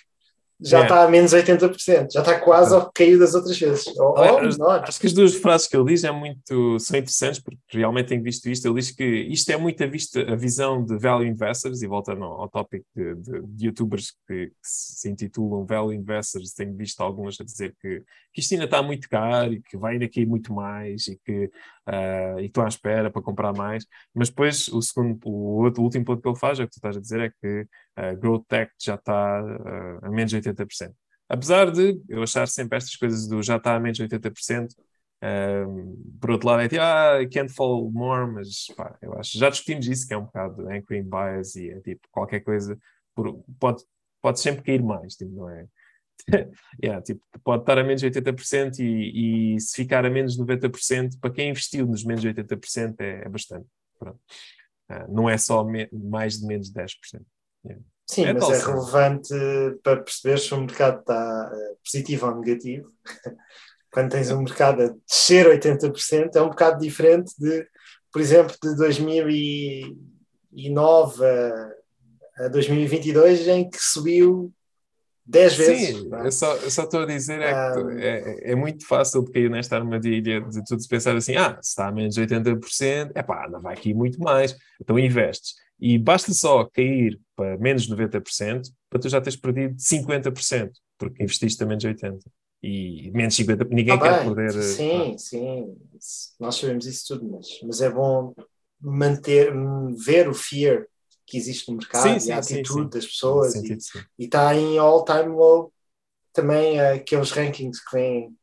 já 0.60 0.78
Yeah. 0.78 0.94
está 0.94 1.04
a 1.04 1.08
menos 1.10 1.32
80%, 1.32 2.12
já 2.12 2.20
está 2.20 2.40
quase 2.40 2.74
ao 2.74 2.86
que 2.90 3.04
caiu 3.04 3.18
das 3.18 3.34
outras 3.34 3.58
vezes. 3.58 3.86
Ou, 3.96 4.18
ou 4.18 4.42
menor. 4.42 4.82
Acho 4.86 4.98
que 5.00 5.06
as 5.06 5.12
duas 5.12 5.34
frases 5.34 5.68
que 5.68 5.76
ele 5.76 5.84
diz 5.92 6.02
é 6.04 6.10
muito, 6.10 6.78
são 6.80 6.98
interessantes, 6.98 7.38
porque 7.40 7.58
realmente 7.72 8.08
tenho 8.08 8.22
visto 8.22 8.48
isto. 8.48 8.66
Ele 8.66 8.74
diz 8.80 8.90
que 8.90 9.04
isto 9.04 9.50
é 9.50 9.56
muito 9.56 9.82
a, 9.84 9.86
vista, 9.86 10.20
a 10.32 10.34
visão 10.34 10.84
de 10.84 10.98
value 10.98 11.26
investors, 11.26 11.80
e 11.82 11.86
voltando 11.86 12.24
ao, 12.24 12.40
ao 12.42 12.48
tópico 12.48 12.84
de, 12.96 13.14
de- 13.14 13.42
de 13.46 13.66
youtubers 13.66 14.12
que, 14.26 14.46
que 14.46 14.52
se 14.62 15.08
intitulam 15.08 15.64
value 15.64 15.92
investors, 15.92 16.52
tenho 16.52 16.74
visto 16.76 17.00
alguns 17.00 17.40
a 17.40 17.44
dizer 17.44 17.74
que, 17.80 18.02
que 18.32 18.40
isto 18.40 18.52
ainda 18.54 18.64
está 18.64 18.82
muito 18.82 19.08
caro 19.08 19.52
e 19.52 19.62
que 19.62 19.76
vai 19.76 19.92
ainda 19.94 20.08
cair 20.08 20.26
muito 20.26 20.52
mais 20.52 21.06
e 21.06 21.18
que 21.24 21.50
ah, 21.88 22.36
e 22.40 22.46
estou 22.46 22.64
à 22.64 22.68
espera 22.68 23.10
para 23.10 23.22
comprar 23.22 23.52
mais. 23.54 23.86
Mas 24.14 24.28
depois 24.28 24.68
o 24.68 24.80
segundo, 24.82 25.18
o, 25.26 25.64
outro, 25.64 25.80
o 25.82 25.84
último 25.84 26.04
ponto 26.04 26.22
que 26.22 26.28
ele 26.28 26.38
faz, 26.38 26.60
é 26.60 26.64
o 26.64 26.66
que 26.66 26.72
tu 26.72 26.76
estás 26.76 26.96
a 26.96 27.00
dizer, 27.00 27.20
é 27.20 27.30
que 27.40 27.66
a 27.96 28.14
Growth 28.14 28.44
Tech 28.48 28.72
já 28.80 28.94
está 28.96 29.40
ah, 29.40 29.98
a 30.06 30.10
menos 30.10 30.30
de 30.30 30.36
80%. 30.36 30.94
Apesar 31.28 31.70
de 31.70 32.00
eu 32.08 32.22
achar 32.22 32.46
sempre 32.48 32.76
estas 32.78 32.96
coisas 32.96 33.26
do 33.28 33.42
já 33.42 33.56
está 33.56 33.74
a 33.76 33.80
menos 33.80 33.98
de 33.98 34.04
80%, 34.04 34.74
um, 35.22 35.96
por 36.20 36.30
outro 36.30 36.48
lado 36.48 36.62
é 36.62 36.68
tipo, 36.68 36.82
ah, 36.82 37.20
I 37.22 37.28
can't 37.28 37.52
fall 37.52 37.90
more, 37.90 38.30
mas 38.32 38.66
pá, 38.76 38.96
eu 39.02 39.14
acho, 39.18 39.38
já 39.38 39.50
discutimos 39.50 39.86
isso, 39.88 40.06
que 40.06 40.14
é 40.14 40.18
um 40.18 40.24
bocado 40.24 40.68
anchoring 40.68 41.02
bias 41.08 41.56
e 41.56 41.70
é 41.70 41.80
tipo, 41.80 42.06
qualquer 42.10 42.40
coisa 42.40 42.78
por- 43.14 43.42
pode, 43.58 43.82
pode 44.22 44.40
sempre 44.40 44.62
cair 44.62 44.82
mais, 44.82 45.14
tipo, 45.16 45.32
não 45.32 45.50
é? 45.50 45.66
yeah, 46.82 47.00
tipo, 47.02 47.20
pode 47.44 47.62
estar 47.62 47.78
a 47.78 47.84
menos 47.84 48.00
de 48.00 48.10
80% 48.10 48.80
e, 48.80 49.54
e 49.54 49.60
se 49.60 49.76
ficar 49.76 50.04
a 50.04 50.10
menos 50.10 50.36
de 50.36 50.42
90%, 50.42 51.20
para 51.20 51.30
quem 51.30 51.50
investiu 51.50 51.86
nos 51.86 52.02
menos 52.04 52.22
de 52.22 52.28
80% 52.28 52.96
é, 53.00 53.22
é 53.24 53.28
bastante. 53.28 53.66
Pronto. 53.98 54.18
Ah, 54.88 55.06
não 55.08 55.28
é 55.28 55.36
só 55.36 55.66
mais 55.92 56.38
de 56.38 56.46
menos 56.46 56.70
de 56.70 56.80
10%. 56.80 57.20
Sim, 58.06 58.24
É 58.24 58.32
mas 58.32 58.48
é 58.48 58.64
relevante 58.64 59.34
para 59.82 60.02
perceber 60.02 60.38
se 60.38 60.54
o 60.54 60.60
mercado 60.60 61.00
está 61.00 61.50
eh, 61.52 61.74
positivo 61.84 62.26
ou 62.26 62.36
negativo. 62.36 62.90
Quando 63.92 64.10
tens 64.10 64.30
um 64.30 64.40
mercado 64.42 64.82
a 64.82 64.94
descer 65.06 65.46
80%, 65.46 66.34
é 66.34 66.40
um 66.40 66.48
bocado 66.48 66.80
diferente 66.80 67.34
de, 67.38 67.68
por 68.10 68.22
exemplo, 68.22 68.56
de 68.62 68.74
2009 68.76 71.26
a, 71.26 71.70
a 72.44 72.48
2022, 72.48 73.46
em 73.48 73.68
que 73.68 73.76
subiu 73.78 74.50
10 75.30 75.54
vezes. 75.56 75.96
Sim, 75.98 76.08
não 76.08 76.22
é? 76.22 76.26
eu 76.26 76.32
só, 76.32 76.56
estou 76.56 77.00
a 77.00 77.06
dizer 77.06 77.40
é 77.42 77.48
que 77.50 77.54
Ah. 77.54 77.86
é, 77.98 78.52
é 78.52 78.54
muito 78.54 78.86
fácil 78.86 79.22
de 79.24 79.30
cair 79.30 79.50
nesta 79.50 79.76
armadilha 79.76 80.40
de 80.40 80.64
tudo 80.64 80.80
se 80.80 80.88
pensar 80.88 81.14
assim, 81.14 81.36
ah, 81.36 81.58
se 81.60 81.68
está 81.70 81.88
a 81.88 81.92
menos 81.92 82.14
de 82.14 82.22
80%, 82.22 83.12
é 83.14 83.22
pá, 83.22 83.46
não 83.50 83.60
vai 83.60 83.76
cair 83.76 83.94
muito 83.94 84.18
mais, 84.20 84.56
então 84.80 84.98
investes. 84.98 85.54
E 85.78 85.98
basta 85.98 86.32
só 86.32 86.64
cair 86.64 87.20
para 87.36 87.58
menos 87.58 87.82
de 87.82 87.90
90% 87.90 88.62
para 88.90 88.98
tu 88.98 89.08
já 89.08 89.20
teres 89.20 89.36
perdido 89.38 89.76
50%, 89.78 90.70
porque 90.96 91.22
investiste 91.22 91.62
a 91.62 91.66
menos 91.66 91.82
de 91.82 91.88
80%. 91.90 92.18
E 92.62 93.10
menos 93.12 93.36
50%, 93.36 93.68
ninguém 93.70 93.94
Ah, 93.94 93.98
quer 94.00 94.24
bem, 94.24 94.34
perder. 94.34 94.58
eh, 94.58 94.62
Sim, 94.62 95.16
sim, 95.18 95.76
nós 96.40 96.56
sabemos 96.56 96.86
isso 96.86 97.06
tudo, 97.14 97.30
mas, 97.30 97.46
mas 97.62 97.80
é 97.82 97.88
bom 97.90 98.34
manter, 98.80 99.52
ver 100.04 100.28
o 100.28 100.34
fear 100.34 100.86
que 101.28 101.36
existe 101.36 101.70
no 101.70 101.76
mercado 101.76 102.02
Sim, 102.08 102.16
e 102.16 102.20
sim, 102.20 102.32
a 102.32 102.42
sim, 102.42 102.54
atitude 102.54 102.82
sim. 102.84 102.88
das 102.98 103.06
pessoas 103.06 103.54
e, 103.54 103.58
sentido, 103.58 103.82
e 104.18 104.24
está 104.24 104.54
em 104.54 104.78
all-time 104.78 105.28
low 105.28 105.72
também 106.32 106.78
eh, 106.78 106.92
aqueles 106.94 107.30
rankings 107.30 107.84
que 107.84 107.96
vêm 107.96 108.34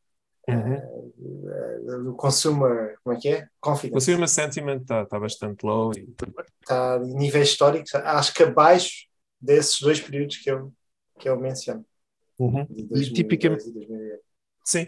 Uhum. 0.48 0.74
eh, 0.74 1.98
do 2.04 2.14
consumer, 2.14 2.96
como 3.02 3.16
é 3.16 3.20
que 3.20 3.28
é? 3.28 3.42
O 3.44 3.48
Confidence. 3.60 4.06
consumer 4.06 4.28
sentiment 4.28 4.80
está 4.82 5.04
tá 5.04 5.18
bastante 5.18 5.66
low 5.66 5.92
e 5.92 6.08
Está 6.62 6.98
em 7.02 7.14
níveis 7.14 7.48
históricos, 7.48 7.92
acho 7.94 8.32
que 8.32 8.44
abaixo 8.44 9.06
desses 9.40 9.80
dois 9.80 10.00
períodos 10.00 10.36
que 10.36 10.48
eu, 10.48 10.72
que 11.18 11.28
eu 11.28 11.36
menciono. 11.38 11.84
De 12.38 12.82
2002 12.84 13.08
tipicamente- 13.08 13.68
e 13.68 13.72
2008. 13.72 14.22
Sim, 14.64 14.86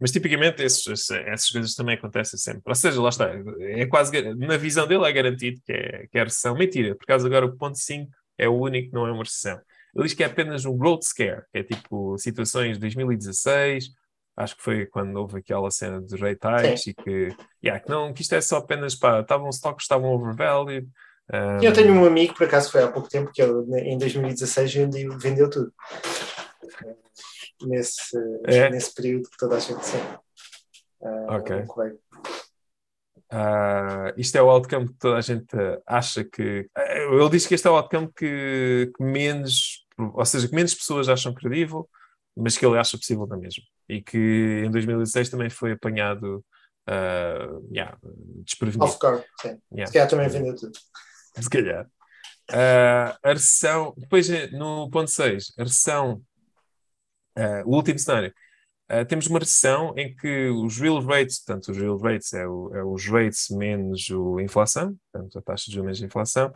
mas 0.00 0.10
tipicamente 0.10 0.62
esses, 0.62 0.86
esses- 0.86 1.10
essas 1.10 1.50
coisas 1.50 1.74
também 1.74 1.94
acontecem 1.96 2.38
sempre. 2.38 2.62
Ou 2.66 2.74
seja, 2.74 3.00
lá 3.02 3.08
está, 3.10 3.30
é 3.60 3.86
quase, 3.86 4.22
na 4.34 4.56
visão 4.56 4.86
dele 4.86 5.04
é 5.04 5.12
garantido 5.12 5.60
que 5.64 5.72
é, 5.72 6.06
que 6.10 6.18
é 6.18 6.24
recessão. 6.24 6.54
Mentira, 6.56 6.94
por 6.96 7.06
causa 7.06 7.26
agora 7.26 7.44
o 7.46 7.56
ponto 7.56 7.78
5 7.78 8.10
é 8.38 8.48
o 8.48 8.54
único 8.58 8.88
que 8.88 8.94
não 8.94 9.06
é 9.06 9.12
uma 9.12 9.22
recessão. 9.24 9.60
Ele 9.94 10.04
diz 10.04 10.14
que 10.14 10.22
é 10.22 10.26
apenas 10.26 10.64
um 10.64 10.76
growth 10.78 11.02
scare, 11.02 11.42
que 11.52 11.58
é 11.58 11.62
tipo 11.62 12.16
situações 12.16 12.74
de 12.74 12.80
2016, 12.80 13.90
acho 14.36 14.56
que 14.56 14.62
foi 14.62 14.86
quando 14.86 15.14
houve 15.16 15.38
aquela 15.38 15.70
cena 15.70 16.00
dos 16.00 16.12
hikes 16.12 16.86
e 16.86 16.94
que, 16.94 17.28
yeah, 17.62 17.82
que 17.82 17.90
não, 17.90 18.12
que 18.14 18.22
isto 18.22 18.34
é 18.34 18.40
só 18.40 18.58
apenas 18.58 18.94
para, 18.94 19.20
estavam 19.20 19.50
stocks 19.50 19.84
estavam 19.84 20.10
overvalued. 20.14 20.88
um, 21.32 21.62
Eu 21.62 21.72
tenho 21.74 21.92
um 21.92 22.06
amigo, 22.06 22.34
por 22.34 22.46
acaso 22.46 22.70
foi 22.70 22.82
há 22.82 22.88
pouco 22.88 23.08
tempo, 23.08 23.30
que 23.34 23.42
ele, 23.42 23.80
em 23.80 23.98
2016 23.98 24.72
vendeu, 24.72 25.18
vendeu 25.18 25.50
tudo. 25.50 25.72
Nesse, 27.62 28.16
É? 28.46 28.70
nesse 28.70 28.94
período 28.94 29.28
que 29.28 29.36
toda 29.36 29.56
a 29.56 29.60
gente 29.60 29.84
sabe. 29.84 30.18
Ah, 31.02 31.36
Ok. 31.36 31.64
Ah, 33.32 34.12
isto 34.16 34.36
é 34.36 34.42
o 34.42 34.50
outcome 34.50 34.88
que 34.88 34.94
toda 34.94 35.16
a 35.16 35.20
gente 35.20 35.54
acha 35.86 36.24
que. 36.24 36.68
Ele 36.76 37.30
diz 37.30 37.46
que 37.46 37.54
este 37.54 37.68
é 37.68 37.70
o 37.70 37.76
outcome 37.76 38.10
que, 38.12 38.90
que 38.96 39.02
menos, 39.04 39.86
ou 39.96 40.24
seja, 40.24 40.48
que 40.48 40.54
menos 40.54 40.74
pessoas 40.74 41.08
acham 41.08 41.32
credível, 41.32 41.88
mas 42.36 42.58
que 42.58 42.66
ele 42.66 42.76
acha 42.76 42.98
possível 42.98 43.26
na 43.28 43.36
mesma. 43.36 43.62
E 43.88 44.02
que 44.02 44.64
em 44.66 44.70
2016 44.70 45.30
também 45.30 45.48
foi 45.48 45.72
apanhado 45.72 46.44
ah, 46.88 47.60
yeah, 47.72 47.96
desprevenido. 48.44 48.84
Off 48.84 48.98
guard, 49.00 49.22
sim. 49.40 49.60
Yeah. 49.70 49.86
Se 49.86 49.92
calhar 49.92 50.08
também 50.08 50.28
vendeu 50.28 50.56
tudo. 50.56 50.76
Se 51.40 51.48
calhar. 51.48 51.86
Ah, 52.50 53.16
a 53.22 53.28
recessão, 53.28 53.94
depois 53.96 54.28
no 54.50 54.90
ponto 54.90 55.08
6, 55.08 55.52
a 55.56 55.62
recessão, 55.62 56.20
ah, 57.36 57.62
o 57.66 57.74
último 57.76 57.98
cenário, 57.98 58.32
ah, 58.88 59.04
temos 59.04 59.26
uma 59.28 59.38
recessão 59.40 59.94
em 59.96 60.14
que 60.16 60.48
os 60.50 60.78
real 60.78 61.00
rates, 61.04 61.40
portanto, 61.44 61.70
os 61.72 61.78
real 61.78 61.98
rates 61.98 62.32
é, 62.34 62.46
o- 62.48 62.74
é 62.74 62.84
os 62.84 63.06
rates 63.06 63.48
menos 63.50 64.08
a 64.38 64.42
inflação, 64.42 64.96
portanto, 65.12 65.38
a 65.38 65.42
taxa 65.42 65.66
de 65.66 65.72
juros 65.74 65.86
menos 65.86 66.02
a 66.02 66.06
inflação, 66.06 66.52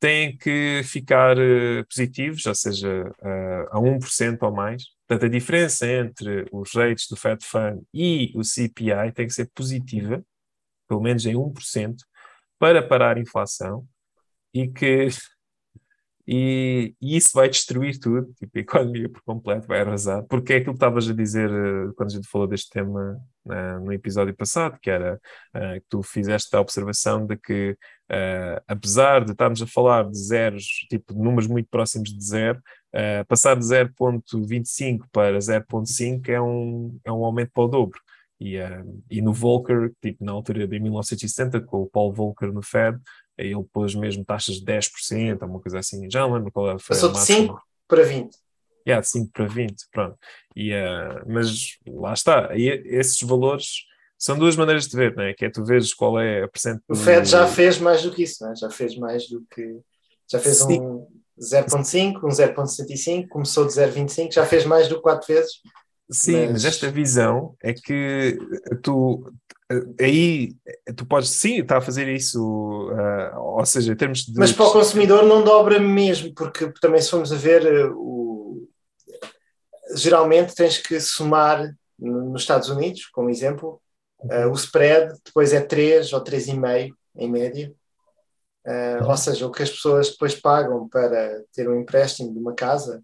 têm 0.00 0.36
que 0.36 0.82
ficar 0.84 1.36
eh, 1.38 1.82
positivos, 1.84 2.46
ou 2.46 2.54
seja, 2.54 3.12
ah, 3.22 3.66
a 3.72 3.80
1% 3.80 4.42
ou 4.44 4.52
mais. 4.52 4.84
Portanto, 5.06 5.26
a 5.26 5.28
diferença 5.30 5.86
entre 5.86 6.46
os 6.52 6.72
rates 6.74 7.06
do 7.08 7.16
Fed 7.16 7.44
Fund 7.44 7.82
e 7.94 8.32
o 8.36 8.44
CPI 8.44 9.12
tem 9.12 9.26
que 9.26 9.32
ser 9.34 9.50
positiva, 9.54 10.22
pelo 10.88 11.00
menos 11.02 11.26
em 11.26 11.36
1%, 11.36 12.04
para 12.58 12.82
parar 12.86 13.16
a 13.16 13.20
inflação 13.20 13.86
e 14.54 14.68
que 14.68 15.08
e, 16.30 16.94
e 17.00 17.16
isso 17.16 17.30
vai 17.32 17.48
destruir 17.48 17.98
tudo, 17.98 18.30
tipo, 18.34 18.58
a 18.58 18.60
economia 18.60 19.08
por 19.08 19.22
completo 19.22 19.66
vai 19.66 19.80
arrasar, 19.80 20.22
porque 20.24 20.52
é 20.52 20.56
aquilo 20.56 20.74
que 20.74 20.76
estavas 20.76 21.08
a 21.08 21.14
dizer 21.14 21.50
eh, 21.50 21.90
quando 21.96 22.10
a 22.10 22.12
gente 22.12 22.28
falou 22.28 22.46
deste 22.46 22.68
tema 22.68 23.18
eh, 23.50 23.78
no 23.78 23.90
episódio 23.94 24.36
passado, 24.36 24.78
que 24.78 24.90
era 24.90 25.18
eh, 25.54 25.80
que 25.80 25.86
tu 25.88 26.02
fizeste 26.02 26.54
a 26.54 26.60
observação 26.60 27.24
de 27.26 27.34
que 27.38 27.74
apesar 28.66 29.24
de 29.24 29.32
estarmos 29.32 29.60
a 29.62 29.66
falar 29.66 30.08
de 30.08 30.18
zeros, 30.18 30.64
tipo, 30.90 31.14
de 31.14 31.20
números 31.20 31.46
muito 31.46 31.68
próximos 31.70 32.10
de 32.10 32.24
zero, 32.24 32.58
passar 33.28 33.54
de 33.54 33.64
0.25 33.64 35.04
para 35.12 35.38
0.5 35.38 36.28
é 36.30 36.40
um, 36.40 36.98
é 37.04 37.12
um 37.12 37.22
aumento 37.24 37.52
para 37.52 37.64
o 37.64 37.68
dobro. 37.68 38.00
E, 38.40 38.56
e 39.10 39.20
no 39.20 39.34
Volcker, 39.34 39.92
tipo, 40.00 40.24
na 40.24 40.32
altura 40.32 40.66
de 40.66 40.80
1970, 40.80 41.60
com 41.60 41.82
o 41.82 41.86
Paul 41.86 42.12
Volcker 42.14 42.50
no 42.50 42.62
Fed, 42.62 42.98
ele 43.38 43.64
pôs 43.72 43.94
mesmo 43.94 44.24
taxas 44.24 44.56
de 44.56 44.64
10%, 44.64 45.42
uma 45.46 45.60
coisa 45.60 45.78
assim, 45.78 46.10
já 46.10 46.20
não 46.20 46.34
lembro 46.34 46.50
qual 46.52 46.78
foi 46.78 46.96
Passou 46.96 47.08
a 47.10 47.12
de 47.12 47.18
máxima. 47.18 47.38
5 47.38 47.62
para 47.86 48.02
20. 48.02 48.36
Yeah, 48.86 49.00
de 49.02 49.08
5 49.08 49.30
para 49.32 49.46
20, 49.46 49.74
pronto. 49.92 50.18
E, 50.56 50.72
eh, 50.72 51.22
mas 51.26 51.76
lá 51.86 52.12
está, 52.14 52.56
e 52.56 52.68
esses 52.86 53.20
valores 53.22 53.84
são 54.18 54.38
duas 54.38 54.56
maneiras 54.56 54.88
de 54.88 54.96
ver, 54.96 55.14
não 55.14 55.22
é? 55.22 55.32
Que 55.34 55.44
é 55.44 55.50
tu 55.50 55.64
vês 55.64 55.92
qual 55.94 56.18
é 56.18 56.42
a 56.42 56.48
percent 56.48 56.80
O 56.88 56.94
Fed 56.94 57.28
já 57.28 57.46
fez 57.46 57.78
mais 57.78 58.02
do 58.02 58.10
que 58.12 58.22
isso, 58.22 58.42
não 58.44 58.52
é? 58.52 58.56
já 58.56 58.68
fez 58.70 58.96
mais 58.96 59.28
do 59.28 59.44
que. 59.54 59.80
Já 60.30 60.38
fez 60.40 60.58
Sim. 60.58 60.80
um 60.80 61.06
0,5, 61.40 62.24
um 62.24 62.28
0,75, 62.28 63.28
começou 63.28 63.64
de 63.66 63.72
0,25, 63.72 64.32
já 64.32 64.44
fez 64.44 64.64
mais 64.64 64.88
do 64.88 64.96
que 64.96 65.02
4 65.02 65.26
vezes. 65.32 65.52
Sim, 66.10 66.46
mas... 66.46 66.50
Mas- 66.52 66.64
esta 66.64 66.90
visão 66.90 67.54
é 67.62 67.72
que 67.72 68.38
tu, 68.82 69.30
aí 70.00 70.56
eh, 70.66 70.92
tu 70.92 71.04
podes 71.06 71.30
sim 71.30 71.60
estar 71.60 71.78
a 71.78 71.80
fazer 71.80 72.08
isso, 72.08 72.90
eh, 72.92 73.32
ou 73.36 73.64
seja, 73.66 73.92
em 73.92 73.96
termos 73.96 74.24
de. 74.24 74.38
Mas 74.38 74.52
para 74.52 74.66
o 74.66 74.72
consumidor 74.72 75.24
não 75.24 75.44
dobra 75.44 75.78
mesmo, 75.78 76.32
porque 76.34 76.72
também 76.80 77.00
se 77.02 77.10
formos 77.10 77.32
a 77.32 77.36
ver, 77.36 77.66
eh, 77.66 77.86
o... 77.92 78.66
geralmente 79.94 80.54
tens 80.54 80.78
que 80.78 80.98
somar 81.00 81.74
no- 81.98 82.30
nos 82.30 82.42
Estados 82.42 82.68
Unidos, 82.68 83.06
como 83.06 83.30
exemplo, 83.30 83.80
eh, 84.30 84.46
o 84.46 84.52
spread 84.54 85.14
depois 85.24 85.52
é 85.52 85.60
3 85.60 86.12
ou 86.12 86.20
3,5 86.20 86.96
em 87.16 87.30
média. 87.30 87.72
Eh, 88.66 89.00
ou 89.02 89.16
seja, 89.16 89.46
o 89.46 89.50
que 89.50 89.62
as 89.62 89.70
pessoas 89.70 90.10
depois 90.10 90.34
pagam 90.34 90.88
para 90.88 91.42
ter 91.52 91.68
um 91.68 91.80
empréstimo 91.80 92.32
de 92.32 92.38
uma 92.38 92.54
casa 92.54 93.02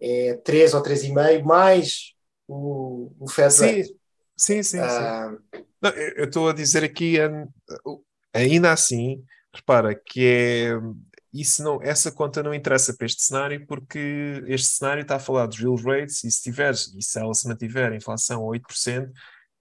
é 0.00 0.34
3 0.44 0.74
ou 0.74 0.82
3,5 0.82 1.44
mais 1.44 2.12
o, 2.48 3.12
o 3.18 3.28
Fed 3.28 3.52
Sim, 3.52 3.66
rate. 3.66 3.96
Sim, 4.36 4.62
sim. 4.62 4.78
sim. 4.78 4.82
Ah, 4.82 5.30
Não, 5.80 5.90
eu 5.90 6.24
estou 6.26 6.48
a 6.48 6.52
dizer 6.52 6.84
aqui, 6.84 7.16
ainda 8.34 8.72
assim, 8.72 9.24
repara 9.54 9.94
que 9.94 10.24
é. 10.26 10.70
Isso 11.32 11.62
não, 11.62 11.82
essa 11.82 12.10
conta 12.10 12.42
não 12.42 12.54
interessa 12.54 12.94
para 12.96 13.04
este 13.06 13.22
cenário 13.22 13.66
porque 13.66 14.42
este 14.46 14.68
cenário 14.68 15.02
está 15.02 15.16
a 15.16 15.18
falar 15.18 15.46
dos 15.46 15.58
real 15.58 15.76
rates 15.76 16.24
e 16.24 16.30
se 16.30 16.42
tiveres, 16.42 16.94
e 16.96 17.02
se 17.02 17.18
ela 17.18 17.34
se 17.34 17.46
mantiver 17.46 17.92
a 17.92 17.96
inflação 17.96 18.42
a 18.42 18.46
8%, 18.46 19.12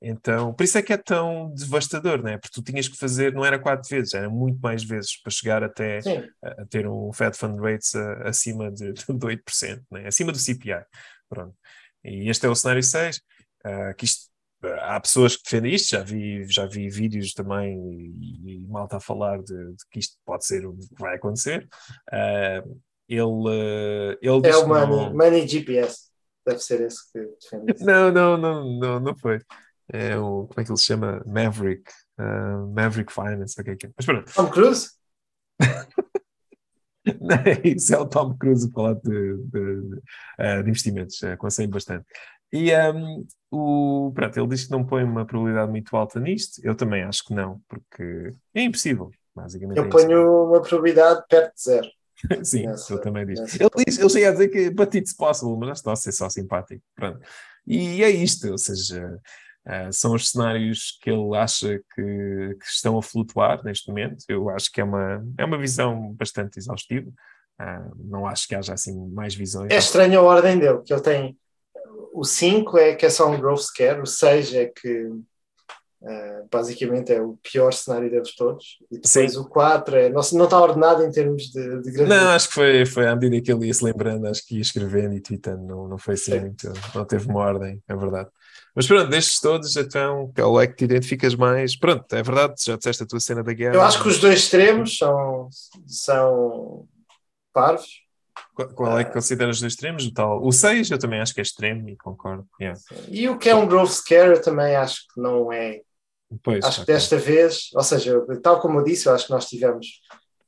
então, 0.02 0.54
por 0.54 0.64
isso 0.64 0.78
é 0.78 0.82
que 0.84 0.94
é 0.94 0.98
tão 0.98 1.54
devastador, 1.54 2.22
né? 2.24 2.38
Porque 2.38 2.54
tu 2.54 2.64
tinhas 2.64 2.88
que 2.88 2.98
fazer, 2.98 3.34
não 3.34 3.44
era 3.44 3.60
quatro 3.60 3.90
vezes, 3.90 4.14
era 4.14 4.30
muito 4.30 4.60
mais 4.62 4.84
vezes 4.84 5.22
para 5.22 5.32
chegar 5.32 5.64
até 5.64 6.00
a, 6.44 6.62
a 6.64 6.66
ter 6.68 6.88
um 6.88 7.12
Fed 7.12 7.36
Fund 7.38 7.60
Rates 7.60 7.94
a- 7.96 8.30
acima 8.30 8.72
de, 8.72 8.94
de 8.94 9.26
8%, 9.26 9.84
né? 9.92 10.08
acima 10.08 10.32
do 10.32 10.38
CPI. 10.40 10.86
Pronto. 11.30 11.56
E 12.04 12.30
este 12.30 12.46
é 12.46 12.50
o 12.50 12.56
cenário 12.56 12.84
6, 12.84 13.20
ah, 13.66 13.94
que 13.96 14.06
isto, 14.06 14.30
há 14.82 15.00
pessoas 15.00 15.36
que 15.36 15.44
defendem 15.44 15.74
isto, 15.74 15.90
já 15.90 16.04
vi, 16.04 16.46
já 16.48 16.66
vi 16.66 16.90
vídeos 16.90 17.34
também 17.34 17.78
e, 17.78 18.56
e 18.56 18.68
malta 18.68 18.98
a 18.98 19.00
falar 19.00 19.42
de, 19.42 19.54
de 19.54 19.86
que 19.92 20.00
isto 20.00 20.18
pode 20.26 20.46
ser 20.46 20.66
o 20.66 20.76
que 20.76 20.88
vai 21.00 21.16
acontecer. 21.16 21.68
Ah, 22.12 22.64
ele, 23.08 23.22
ah, 23.22 24.18
ele 24.22 24.48
é 24.48 24.58
o 24.58 24.68
Money, 24.68 24.88
não, 24.88 25.14
money 25.14 25.48
GPS. 25.48 26.10
Deve 26.46 26.60
ser 26.60 26.82
esse 26.82 27.12
que 27.12 27.20
defende 27.20 27.74
isso. 27.74 27.86
não, 27.86 28.12
não, 28.12 28.38
não, 28.38 28.80
não, 28.80 29.00
não 29.00 29.16
foi. 29.16 29.40
É 29.92 30.18
o, 30.18 30.48
como 30.48 30.60
é 30.60 30.64
que 30.64 30.72
ele 30.72 30.78
se 30.78 30.86
chama? 30.86 31.24
Maverick, 31.26 31.92
ah, 32.18 32.66
Maverick 32.74 33.12
Finance, 33.12 33.60
o 33.60 33.64
que 33.64 33.72
é 33.72 33.76
que 33.76 33.88
é? 33.88 33.90
Mas 33.96 34.06
pronto, 34.06 34.34
Tom 34.34 34.50
Cruise? 34.50 34.90
Não, 37.22 37.38
isso 37.64 37.94
é 37.94 38.00
o 38.00 38.08
Tom 38.08 38.36
Cruise 38.36 38.68
a 38.68 38.72
falar 38.72 38.96
de, 38.96 39.38
de, 39.38 39.82
de, 39.82 40.64
de 40.64 40.70
investimentos, 40.70 41.22
eh, 41.22 41.34
aconselho 41.34 41.70
bastante. 41.70 42.06
E 42.52 42.72
ehm, 42.72 43.24
o, 43.52 44.12
pronto, 44.14 44.38
ele 44.40 44.48
diz 44.48 44.66
que 44.66 44.72
não 44.72 44.86
põe 44.86 45.04
uma 45.04 45.26
probabilidade 45.26 45.72
muito 45.72 45.96
alta 45.96 46.20
nisto, 46.20 46.62
eu 46.64 46.76
também 46.76 47.04
acho 47.04 47.24
que 47.26 47.34
não, 47.34 47.62
porque 47.68 48.34
é 48.54 48.62
impossível, 48.64 49.12
basicamente. 49.36 49.78
Eu 49.78 49.86
é 49.86 49.90
ponho 49.90 50.46
uma 50.50 50.62
probabilidade 50.62 51.24
perto 51.30 51.54
de 51.56 51.62
zero. 51.62 51.88
Sim, 52.46 52.66
Nessa- 52.68 52.94
ele 52.94 53.02
também 53.02 53.26
diz. 53.26 53.40
nessa 53.40 53.58
Ele, 53.62 53.86
diz, 53.86 54.00
ele 54.00 54.10
chega 54.10 54.30
a 54.30 54.32
dizer 54.32 54.48
que 54.50 54.70
but 54.70 54.94
it's 54.96 55.14
possible, 55.14 55.58
mas 55.58 55.80
está 55.80 55.92
a 55.92 55.96
ser 55.96 56.12
só 56.12 56.30
simpático. 56.30 56.82
Pronto. 56.96 57.20
E 57.68 58.04
é 58.04 58.10
isto, 58.10 58.50
ou 58.52 58.58
seja, 58.58 59.20
eh, 59.68 59.92
são 59.92 60.14
os 60.14 60.30
cenários 60.30 60.98
que 61.02 61.10
ele 61.10 61.36
acha 61.36 61.80
que, 61.94 62.58
que 62.60 62.66
estão 62.66 62.98
a 62.98 63.02
flutuar 63.02 63.64
neste 63.64 63.90
momento. 63.90 64.24
Eu 64.30 64.50
acho 64.50 64.72
que 64.72 64.80
é 64.80 64.84
uma, 64.84 65.26
é 65.38 65.44
uma 65.44 65.58
visão 65.58 66.14
bastante 66.14 66.58
exaustiva. 66.60 67.12
Ah, 67.58 67.90
não 67.98 68.28
acho 68.28 68.48
que 68.48 68.56
haja 68.56 68.74
assim 68.74 68.94
mais 69.10 69.34
visões. 69.34 69.72
É 69.72 69.78
estranha 69.78 70.20
a 70.20 70.22
ordem 70.22 70.60
dele, 70.60 70.82
que 70.84 70.94
ele 70.94 71.02
tem 71.02 71.38
o 72.16 72.24
5 72.24 72.78
é 72.78 72.96
que 72.96 73.06
é 73.06 73.10
só 73.10 73.30
um 73.30 73.38
growth 73.38 73.60
scare, 73.60 74.00
o 74.00 74.06
6 74.06 74.54
é 74.54 74.66
que 74.66 75.10
eh, 76.08 76.44
basicamente 76.52 77.12
é 77.12 77.22
o 77.22 77.38
pior 77.44 77.74
cenário 77.74 78.10
deles 78.10 78.34
todos, 78.36 78.78
e 78.92 79.00
depois 79.00 79.34
Sim. 79.34 79.40
o 79.40 79.46
4 79.46 79.96
é, 79.98 80.10
não, 80.10 80.22
não 80.34 80.46
está 80.46 80.62
ordenado 80.62 81.04
em 81.04 81.12
termos 81.12 81.44
de, 81.52 81.82
de 81.82 81.92
grande. 81.92 82.10
Não, 82.10 82.30
acho 82.30 82.48
que 82.48 82.54
foi, 82.54 82.86
foi 82.86 83.08
à 83.08 83.16
medida 83.16 83.42
que 83.44 83.52
ele 83.52 83.68
ia 83.68 83.74
se 83.74 83.84
lembrando, 83.84 84.28
acho 84.28 84.46
que 84.46 84.56
ia 84.56 84.62
escrevendo 84.62 85.14
e 85.14 85.20
tweetando, 85.20 85.64
não, 85.64 85.88
não 85.88 85.98
foi 85.98 86.14
assim 86.14 86.32
Sim. 86.32 86.40
muito, 86.40 86.74
não 86.94 87.04
teve 87.06 87.28
uma 87.28 87.40
ordem, 87.40 87.82
é 87.88 87.96
verdade. 87.96 88.30
Mas 88.74 88.88
pronto, 88.88 89.10
destes 89.10 89.40
todos, 89.42 89.76
então, 89.76 90.32
qual 90.36 90.62
é 90.62 90.68
que 90.68 90.76
te 90.76 90.86
identificas 90.86 91.36
mais? 91.36 91.78
Pronto, 91.78 92.14
é 92.16 92.24
verdade, 92.24 92.54
já 92.64 92.78
disseste 92.78 93.04
a 93.04 93.08
tua 93.08 93.20
cena 93.20 93.44
da 93.44 93.54
guerra. 93.54 93.76
Eu 93.76 93.82
acho 93.82 94.02
que 94.02 94.10
os 94.10 94.20
dois 94.20 94.40
extremos 94.40 94.98
são, 94.98 95.50
são 95.86 96.88
parvos. 97.54 98.05
Qual, 98.76 98.98
é 99.00 99.04
que 99.04 99.12
consideras 99.12 99.58
os 99.58 99.62
dois 99.62 99.74
extremos? 99.74 100.10
Tal, 100.12 100.42
o 100.46 100.52
6 100.52 100.90
eu 100.92 100.98
também 101.00 101.20
acho 101.20 101.34
que 101.34 101.42
é 101.42 101.44
extremo 101.44 101.90
e 101.90 101.98
concordo. 101.98 102.48
Yeah. 102.60 102.80
E 103.10 103.28
o 103.30 103.38
que 103.38 103.50
é 103.50 103.56
um 103.56 103.68
growth 103.68 103.90
scare 103.92 104.32
eu 104.32 104.42
também 104.42 104.76
acho 104.76 105.02
que 105.14 105.20
não 105.22 105.52
é. 105.52 105.82
Pois, 106.44 106.64
Acho 106.66 106.78
que 106.78 106.82
ok. 106.84 106.94
desta 106.94 107.18
vez, 107.18 107.70
ou 107.74 107.84
seja, 107.84 108.20
tal 108.42 108.60
como 108.60 108.80
eu 108.80 108.84
disse, 108.84 109.08
eu 109.08 109.14
acho 109.14 109.26
que 109.28 109.32
nós 109.32 109.46
tivemos 109.48 110.02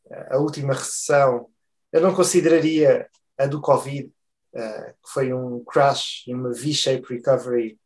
eh, 0.10 0.28
a 0.32 0.38
última 0.38 0.74
recessão, 0.74 1.48
eu 1.94 2.02
não 2.02 2.14
consideraria 2.16 3.08
a 3.38 3.46
do 3.46 3.62
Covid, 3.62 4.10
eh, 4.56 4.94
que 5.04 5.12
foi 5.14 5.32
um 5.34 5.64
crash 5.64 6.24
e 6.28 6.34
uma 6.34 6.52
V-shape 6.52 7.06
recovery 7.14 7.78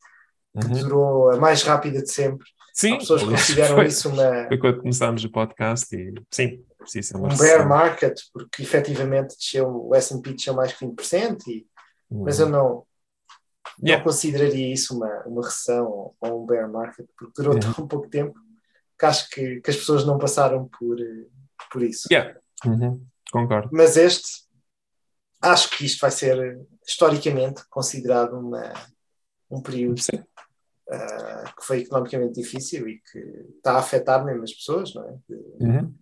que 0.60 0.68
Uhum. 0.68 0.74
durou 0.74 1.32
a 1.32 1.38
mais 1.38 1.64
rápida 1.64 2.02
de 2.02 2.12
sempre. 2.12 2.45
Sim, 2.74 2.93
Há 2.93 2.97
pessoas 2.99 3.24
que 3.24 3.30
consideram 3.30 3.76
foi, 3.76 3.86
isso 3.88 4.09
uma, 4.09 4.47
foi 4.47 4.57
quando 4.57 4.80
começámos 4.80 5.24
o 5.24 5.30
podcast 5.32 5.95
e 5.95 6.13
sim, 6.32 6.63
precisa 6.78 7.17
uma 7.17 7.28
um 7.28 7.30
recessão. 7.32 7.57
bear 7.57 7.67
market, 7.67 8.19
porque 8.34 8.61
efetivamente 8.63 9.36
desceu, 9.38 9.67
o 9.88 9.93
S&P 9.95 10.34
desceu 10.34 10.53
mais 10.53 10.72
que 10.74 10.86
20%, 10.86 11.38
e, 11.47 11.67
mas 12.09 12.39
eu 12.39 12.49
não, 12.49 12.86
Yeah. 13.84 13.97
não 13.97 14.03
consideraria 14.11 14.74
isso 14.74 14.95
uma, 14.95 15.24
uma 15.26 15.43
recessão 15.43 15.86
ou, 15.88 16.15
ou 16.19 16.43
um 16.43 16.45
bear 16.45 16.69
market, 16.69 17.07
porque 17.17 17.32
durou 17.41 17.53
Uhum. 17.55 17.59
tão 17.74 17.88
pouco 17.88 18.07
tempo 18.09 18.38
que 18.99 19.05
acho 19.05 19.30
que, 19.30 19.61
que 19.61 19.69
as 19.72 19.78
pessoas 19.78 20.05
não 20.05 20.17
passaram 20.17 20.67
por, 20.80 20.97
por 21.72 21.82
isso. 21.82 22.07
Yeah. 22.11 22.38
Uhum. 22.65 23.03
Concordo. 23.32 23.69
Mas 23.72 23.97
este, 23.97 24.43
acho 25.41 25.69
que 25.72 25.86
isto 25.86 25.99
vai 26.01 26.11
ser 26.11 26.59
historicamente 26.86 27.63
considerado 27.69 28.34
uma, 28.38 28.74
um 29.49 29.61
período 29.61 30.01
Sim. 30.01 30.24
Ah, 30.91 31.53
que 31.57 31.65
foi 31.65 31.79
economicamente 31.81 32.33
difícil 32.41 32.87
e 32.87 32.99
que 32.99 33.19
está 33.57 33.73
a 33.73 33.79
afetar 33.79 34.23
mesmo 34.25 34.43
as 34.43 34.53
pessoas, 34.53 34.93
não 34.93 35.07
é? 35.07 35.17
De, 35.29 35.35
Uhum. 35.65 35.95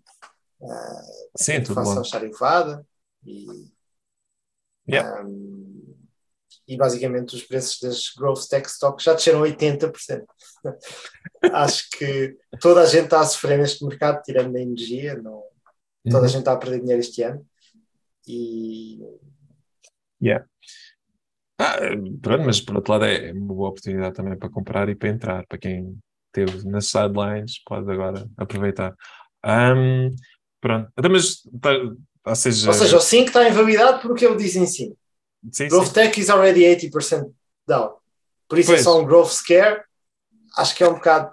ah, 0.63 1.01
Sim, 1.37 1.53
a 1.53 1.57
inflação 1.59 2.01
estar 2.01 2.23
elevada 2.23 2.85
e, 3.25 3.45
Yeah. 4.87 5.21
ahm, 5.21 5.95
e 6.67 6.75
basicamente 6.75 7.35
os 7.35 7.43
preços 7.43 7.79
das 7.79 8.09
growth 8.17 8.47
tech 8.49 8.67
stocks 8.67 9.03
já 9.03 9.13
desceram 9.13 9.41
80%. 9.41 10.25
Acho 11.53 11.89
que 11.91 12.35
toda 12.59 12.81
a 12.81 12.85
gente 12.85 13.05
está 13.05 13.21
a 13.21 13.25
sofrer 13.25 13.57
neste 13.59 13.85
mercado, 13.85 14.21
tirando 14.23 14.55
a 14.55 14.59
energia, 14.61 15.15
não, 15.15 15.43
toda 16.05 16.17
a 16.17 16.21
Uhum. 16.21 16.27
gente 16.27 16.39
está 16.39 16.53
a 16.53 16.57
perder 16.57 16.79
dinheiro 16.79 16.99
este 17.01 17.21
ano. 17.23 17.45
E 18.27 18.99
Ah, 21.59 21.77
pronto, 22.21 22.45
mas 22.45 22.61
por 22.61 22.75
outro 22.77 22.93
lado 22.93 23.05
é 23.05 23.33
uma 23.33 23.53
boa 23.53 23.69
oportunidade 23.69 24.15
também 24.15 24.37
para 24.37 24.49
comprar 24.49 24.87
e 24.89 24.95
para 24.95 25.09
entrar. 25.09 25.45
Para 25.47 25.57
quem 25.57 25.97
esteve 26.27 26.65
nas 26.69 26.85
sidelines, 26.87 27.61
pode 27.65 27.91
agora 27.91 28.25
aproveitar. 28.37 28.95
Ahm, 29.43 30.09
pronto, 30.61 30.89
então, 30.97 31.11
mas, 31.11 31.41
tá- 31.61 31.71
ou 32.25 32.35
seja, 32.35 32.67
Ou 32.67 32.73
seja, 32.73 32.97
o 32.97 33.01
5 33.01 33.27
está 33.27 33.47
invalidado 33.47 34.01
por 34.01 34.11
o 34.11 34.15
que 34.15 34.25
ele 34.25 34.37
diz 34.37 34.55
em 34.55 34.65
cima. 34.65 34.95
sim, 35.51 35.67
Growth 35.67 35.87
sim, 35.87 35.93
Tech 35.93 36.19
is 36.19 36.29
already 36.29 36.63
80% 36.63 37.33
down. 37.67 37.95
Por 38.47 38.57
isso 38.57 38.69
Pois. 38.69 38.79
é 38.81 38.83
só 38.83 38.99
um 38.99 39.05
growth 39.05 39.29
scare. 39.31 39.81
Acho 40.57 40.75
que 40.75 40.83
é 40.83 40.87
um 40.87 40.93
bocado. 40.95 41.31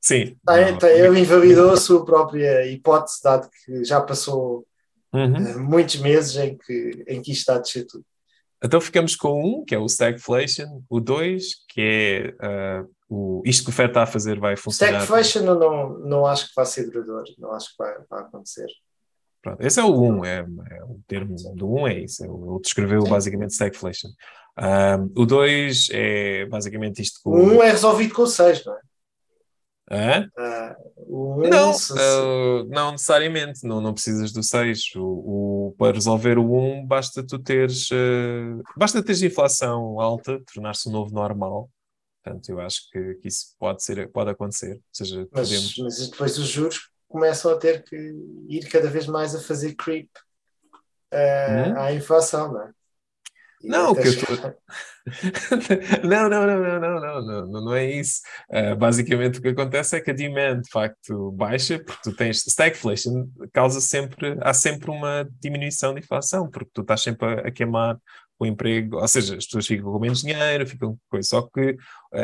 sim. 0.00 0.36
Tá, 0.44 0.56
Não, 0.70 0.78
tá, 0.78 0.90
ele 0.90 1.20
invalidou 1.20 1.72
a 1.72 1.76
sua 1.76 2.04
própria 2.04 2.66
hipótese, 2.66 3.22
dado 3.22 3.48
que 3.64 3.84
já 3.84 4.00
passou 4.00 4.66
Uhum. 5.12 5.36
eh, 5.36 5.56
muitos 5.56 5.96
meses 5.96 6.36
em 6.36 6.56
que, 6.56 7.04
em 7.08 7.20
que 7.20 7.32
isto 7.32 7.40
está 7.40 7.56
a 7.56 7.58
descer 7.58 7.84
tudo. 7.86 8.04
Então 8.62 8.80
ficamos 8.80 9.16
com 9.16 9.42
um, 9.42 9.64
que 9.64 9.74
é 9.74 9.78
o 9.78 9.86
stagflation, 9.86 10.82
o 10.88 11.00
dois, 11.00 11.64
que 11.68 11.80
é 11.80 12.34
ah, 12.40 12.84
o, 13.08 13.42
isto 13.44 13.64
que 13.64 13.70
o 13.70 13.72
Fed 13.72 13.90
está 13.90 14.02
a 14.02 14.06
fazer 14.06 14.38
vai 14.38 14.56
funcionar. 14.56 15.02
Stagflation 15.02 15.40
eu 15.40 15.58
não, 15.58 15.98
não 16.00 16.26
acho 16.26 16.48
que 16.48 16.54
vai 16.54 16.66
ser 16.66 16.90
duradouro. 16.90 17.32
Não 17.38 17.52
acho 17.52 17.70
que 17.70 17.78
vai, 17.78 17.94
vai 18.08 18.20
acontecer. 18.20 18.68
Pronto, 19.42 19.62
esse 19.62 19.80
é 19.80 19.82
o 19.82 19.98
1, 19.98 20.24
é, 20.26 20.38
é 20.70 20.84
o 20.84 21.00
termo 21.08 21.34
do 21.54 21.72
1 21.72 21.88
é 21.88 21.98
isso, 22.00 22.22
é 22.22 22.26
ele 22.26 22.60
descreveu 22.62 23.02
basicamente 23.04 23.52
stagflation. 23.52 24.10
Ahm, 24.56 25.10
o 25.16 25.24
2 25.24 25.88
é 25.92 26.44
basicamente 26.44 27.00
isto 27.00 27.22
que 27.22 27.28
O 27.28 27.34
1 27.34 27.62
é 27.62 27.70
resolvido 27.70 28.12
com 28.12 28.22
o 28.22 28.26
6, 28.26 28.64
não 28.66 28.74
é? 28.74 28.80
Ah, 29.90 30.76
o 30.96 31.42
1 31.42 31.48
Não, 31.48 31.70
ah, 31.72 32.64
não 32.68 32.92
necessariamente, 32.92 33.66
não, 33.66 33.80
não 33.80 33.92
precisas 33.92 34.32
do 34.32 34.42
6. 34.42 34.94
O, 34.96 35.68
o- 35.70 35.74
para 35.78 35.94
resolver 35.94 36.38
o 36.38 36.52
1, 36.54 36.86
basta 36.86 37.26
tu 37.26 37.38
teres, 37.38 37.88
ah, 37.92 38.62
basta 38.76 39.02
teres 39.02 39.22
inflação 39.22 40.00
alta, 40.00 40.40
tornar-se 40.52 40.88
o 40.88 40.92
novo 40.92 41.12
normal. 41.12 41.68
Portanto, 42.22 42.48
eu 42.50 42.60
acho 42.60 42.88
que, 42.90 43.14
que 43.14 43.28
isso 43.28 43.54
pode, 43.58 43.82
ser, 43.82 44.10
pode 44.12 44.30
acontecer. 44.30 44.74
Ou 44.74 44.80
seja, 44.92 45.26
mas, 45.32 45.48
podemos. 45.48 45.74
mas 45.78 46.10
depois 46.10 46.38
os 46.38 46.48
juros 46.48 46.90
começam 47.08 47.50
a 47.52 47.56
ter 47.58 47.82
que 47.82 47.96
ir 48.48 48.68
cada 48.68 48.88
vez 48.88 49.06
mais 49.06 49.34
a 49.34 49.40
fazer 49.40 49.74
creep 49.74 50.08
ah, 51.12 51.74
Hum? 51.74 51.78
à 51.86 51.92
inflação, 51.92 52.52
não 52.52 52.62
é? 52.62 52.70
Não, 53.62 53.94
que 53.94 54.08
eu 54.08 54.18
tô... 54.18 54.26
não, 56.06 56.28
não, 56.28 56.46
não, 56.46 56.58
não, 56.58 56.80
não, 56.80 57.00
não, 57.00 57.46
não, 57.46 57.64
não 57.64 57.74
é 57.74 57.90
isso. 57.90 58.20
Uh, 58.50 58.74
basicamente 58.76 59.38
o 59.38 59.42
que 59.42 59.48
acontece 59.48 59.96
é 59.96 60.00
que 60.00 60.10
a 60.10 60.14
demand 60.14 60.60
de 60.62 60.70
facto 60.70 61.30
baixa, 61.32 61.78
porque 61.78 62.00
tu 62.02 62.16
tens 62.16 62.46
stagflation, 62.46 63.28
causa 63.52 63.80
sempre, 63.80 64.38
há 64.40 64.54
sempre 64.54 64.90
uma 64.90 65.28
diminuição 65.40 65.94
de 65.94 66.00
inflação, 66.00 66.48
porque 66.48 66.70
tu 66.72 66.80
estás 66.82 67.02
sempre 67.02 67.26
a, 67.26 67.48
a 67.48 67.50
queimar 67.50 67.98
o 68.40 68.46
emprego, 68.46 68.96
ou 68.96 69.08
seja, 69.08 69.36
as 69.36 69.44
pessoas 69.44 69.66
ficam 69.66 69.92
com 69.92 69.98
menos 69.98 70.22
dinheiro, 70.22 70.66
ficam 70.66 70.92
com 70.92 70.98
coisa, 71.10 71.28
só 71.28 71.42
que 71.42 71.72
uh, 71.72 71.76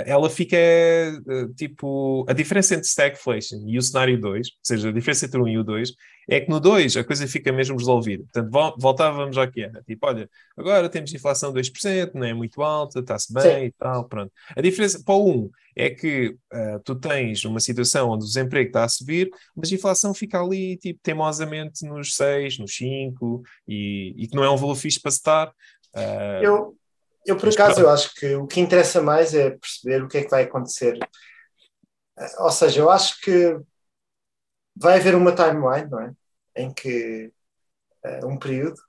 ela 0.06 0.30
fica 0.30 0.56
uh, 0.56 1.54
tipo, 1.54 2.24
a 2.28 2.32
diferença 2.32 2.74
entre 2.74 2.86
stagflation 2.86 3.62
e 3.66 3.76
o 3.78 3.82
cenário 3.82 4.18
2, 4.20 4.46
ou 4.48 4.52
seja, 4.62 4.88
a 4.88 4.92
diferença 4.92 5.26
entre 5.26 5.38
o 5.40 5.44
1 5.44 5.48
e 5.48 5.58
o 5.58 5.64
2, 5.64 5.92
é 6.28 6.40
que 6.40 6.48
no 6.48 6.58
2 6.58 6.96
a 6.96 7.04
coisa 7.04 7.28
fica 7.28 7.52
mesmo 7.52 7.76
resolvida. 7.76 8.24
Portanto, 8.24 8.50
vol- 8.50 8.74
voltávamos 8.78 9.38
ao 9.38 9.48
que 9.50 9.60
era, 9.62 9.82
tipo, 9.82 10.06
olha, 10.06 10.28
agora 10.56 10.88
temos 10.88 11.12
inflação 11.12 11.52
de 11.52 11.60
2%, 11.60 12.14
não 12.14 12.24
é 12.24 12.34
muito 12.34 12.62
alta, 12.62 13.00
está-se 13.00 13.32
bem 13.32 13.42
Sim. 13.42 13.64
e 13.66 13.72
tal, 13.72 14.08
pronto. 14.08 14.32
A 14.56 14.60
diferença 14.60 15.02
para 15.04 15.14
o 15.14 15.44
1 15.44 15.50
é 15.76 15.90
que 15.90 16.34
ah, 16.50 16.80
tu 16.82 16.94
tens 16.94 17.44
uma 17.44 17.60
situação 17.60 18.10
onde 18.10 18.24
o 18.24 18.26
desemprego 18.26 18.68
está 18.68 18.84
a 18.84 18.88
subir, 18.88 19.28
mas 19.54 19.70
a 19.70 19.74
inflação 19.74 20.14
fica 20.14 20.40
ali, 20.40 20.78
tipo, 20.78 20.98
teimosamente 21.02 21.84
nos 21.86 22.14
6, 22.14 22.58
nos 22.58 22.74
5, 22.74 23.42
e, 23.68 24.14
e 24.16 24.26
que 24.26 24.34
não 24.34 24.42
é 24.42 24.50
um 24.50 24.56
valor 24.56 24.74
fixe 24.74 24.98
para 25.00 25.10
estar. 25.10 25.52
Ah, 25.94 26.40
Eu, 26.42 26.76
eu 27.24 27.36
por 27.36 27.48
acaso, 27.48 27.80
eu 27.80 27.90
acho 27.90 28.14
que 28.14 28.34
o 28.34 28.46
que 28.46 28.60
interessa 28.60 29.02
mais 29.02 29.34
é 29.34 29.50
perceber 29.50 30.02
o 30.02 30.08
que 30.08 30.18
é 30.18 30.24
que 30.24 30.30
vai 30.30 30.44
acontecer. 30.44 30.98
Eh, 32.18 32.42
Ou 32.42 32.50
seja, 32.50 32.80
eu 32.80 32.90
acho 32.90 33.20
que 33.20 33.58
vai 34.74 34.98
haver 34.98 35.14
uma 35.14 35.34
timeline, 35.34 35.90
não 35.90 36.00
é? 36.00 36.12
Em 36.56 36.72
que 36.72 37.32
eh, 38.04 38.24
um 38.24 38.38
período 38.38 38.80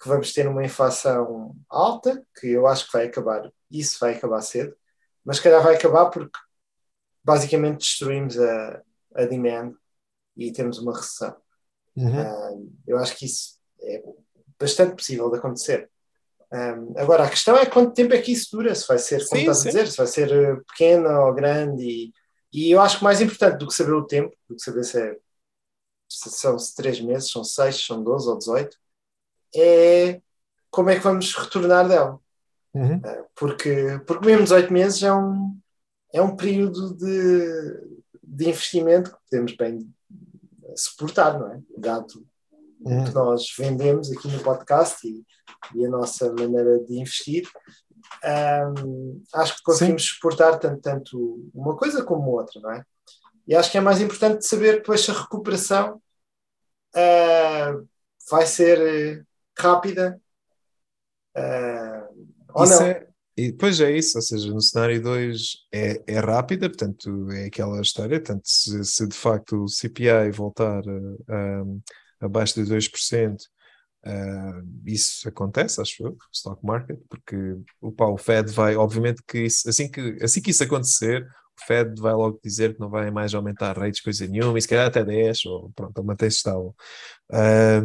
que 0.00 0.08
vamos 0.08 0.32
ter 0.32 0.46
uma 0.46 0.64
inflação 0.64 1.56
alta, 1.68 2.24
que 2.38 2.48
eu 2.48 2.66
acho 2.66 2.86
que 2.86 2.92
vai 2.92 3.06
acabar, 3.06 3.50
isso 3.70 3.98
vai 3.98 4.14
acabar 4.14 4.42
cedo, 4.42 4.76
mas 5.24 5.40
calhar 5.40 5.62
vai 5.62 5.74
acabar 5.74 6.10
porque 6.10 6.38
basicamente 7.24 7.78
destruímos 7.78 8.38
a, 8.38 8.82
a 9.14 9.24
demand 9.24 9.74
e 10.36 10.52
temos 10.52 10.78
uma 10.78 10.94
recessão. 10.94 11.36
uhum. 11.96 12.20
Um, 12.20 12.76
eu 12.86 12.98
acho 12.98 13.16
que 13.16 13.24
isso 13.26 13.58
é 13.80 14.02
bastante 14.58 14.96
possível 14.96 15.30
de 15.30 15.38
acontecer. 15.38 15.90
Um, 16.52 16.98
agora, 16.98 17.24
a 17.24 17.30
questão 17.30 17.56
é 17.56 17.66
quanto 17.66 17.94
tempo 17.94 18.14
é 18.14 18.20
que 18.20 18.32
isso 18.32 18.56
dura, 18.56 18.74
se 18.74 18.86
vai 18.86 18.98
ser, 18.98 19.18
como 19.26 19.40
Sim, 19.40 19.50
estás 19.50 19.58
sim. 19.58 19.68
a 19.68 19.70
dizer, 19.72 19.88
se 19.88 19.96
vai 19.96 20.06
ser 20.06 20.32
eh, 20.32 20.56
pequena 20.68 21.20
ou 21.24 21.34
grande. 21.34 21.84
E, 21.84 22.12
e 22.52 22.70
eu 22.70 22.80
acho 22.80 22.98
que 22.98 23.04
mais 23.04 23.20
importante 23.20 23.58
do 23.58 23.66
que 23.66 23.74
saber 23.74 23.92
o 23.92 24.06
tempo, 24.06 24.34
do 24.48 24.54
que 24.56 24.62
saber 24.62 24.84
se, 24.84 25.00
é, 25.00 25.16
se 26.08 26.30
são 26.30 26.56
três 26.76 27.00
meses, 27.00 27.30
são 27.30 27.42
seis, 27.42 27.84
são 27.84 28.02
12 28.02 28.28
ou 28.28 28.38
18, 28.38 28.76
é 29.54 30.20
como 30.70 30.90
é 30.90 30.96
que 30.96 31.02
vamos 31.02 31.34
retornar 31.34 31.88
dela. 31.88 32.20
Uhum. 32.74 33.00
Porque, 33.34 34.00
porque 34.06 34.26
mesmo 34.26 34.44
18 34.44 34.72
meses 34.72 35.02
é 35.02 35.12
um, 35.12 35.58
é 36.12 36.20
um 36.20 36.36
período 36.36 36.94
de, 36.94 38.00
de 38.22 38.48
investimento 38.48 39.10
que 39.10 39.18
podemos 39.30 39.56
bem 39.56 39.94
suportar, 40.76 41.38
não 41.38 41.52
é? 41.52 41.60
Dado 41.76 42.26
o 42.80 43.04
que 43.04 43.14
nós 43.14 43.44
vendemos 43.58 44.10
aqui 44.12 44.28
no 44.28 44.42
podcast 44.42 45.06
e, 45.06 45.24
e 45.74 45.86
a 45.86 45.88
nossa 45.88 46.32
maneira 46.32 46.78
de 46.84 46.98
investir, 47.00 47.48
hum, 48.86 49.22
acho 49.34 49.56
que 49.56 49.62
conseguimos 49.62 50.02
suportar 50.04 50.58
tanto, 50.58 50.80
tanto 50.80 51.50
uma 51.54 51.76
coisa 51.76 52.04
como 52.04 52.30
outra, 52.30 52.60
não 52.60 52.72
é? 52.72 52.84
E 53.48 53.54
acho 53.54 53.70
que 53.70 53.78
é 53.78 53.80
mais 53.80 54.00
importante 54.00 54.46
saber 54.46 54.76
depois 54.76 55.00
se 55.02 55.10
a 55.10 55.14
recuperação 55.14 56.00
ah, 56.94 57.72
vai 58.30 58.44
ser 58.46 58.78
eh, 58.80 59.22
rápida 59.58 60.20
ah, 61.36 62.08
ou 62.54 62.64
Isso 62.64 62.80
não. 62.80 62.86
é- 62.86 63.06
e 63.38 63.52
depois 63.52 63.78
é 63.82 63.90
isso, 63.90 64.16
ou 64.16 64.22
seja, 64.22 64.50
no 64.50 64.62
cenário 64.62 65.02
2 65.02 65.66
é, 65.70 66.02
é 66.06 66.18
rápida, 66.20 66.70
portanto 66.70 67.30
é 67.32 67.44
aquela 67.44 67.82
história, 67.82 68.18
portanto 68.18 68.44
se, 68.46 68.82
se 68.82 69.06
de 69.06 69.14
facto 69.14 69.64
o 69.64 69.68
CPI 69.68 70.30
voltar 70.32 70.82
a, 70.88 71.34
a- 71.34 71.64
abaixo 72.20 72.54
de 72.54 72.64
2%, 72.68 73.44
ah, 74.04 74.60
isso 74.86 75.28
acontece, 75.28 75.80
acho 75.80 76.06
eu, 76.06 76.16
stock 76.32 76.64
market, 76.64 76.98
porque 77.08 77.36
opa, 77.80 78.06
o 78.06 78.16
Fed 78.18 78.52
vai, 78.52 78.76
obviamente 78.76 79.22
que 79.26 79.40
isso, 79.46 79.68
assim 79.68 79.90
que, 79.90 80.18
assim 80.22 80.40
que 80.42 80.50
isso 80.50 80.62
acontecer, 80.64 81.22
o 81.60 81.66
Fed 81.66 82.00
vai 82.00 82.12
logo 82.12 82.38
dizer 82.42 82.74
que 82.74 82.80
não 82.80 82.90
vai 82.90 83.10
mais 83.10 83.34
aumentar 83.34 83.76
rates, 83.78 84.00
coisa 84.00 84.26
nenhuma, 84.28 84.58
e 84.58 84.62
se 84.62 84.68
calhar 84.68 84.86
até 84.86 85.04
10, 85.04 85.44
ou 85.46 85.70
pronto, 85.74 86.04
mantém-se 86.04 86.36
estável. 86.38 86.74
Ah, 87.32 87.82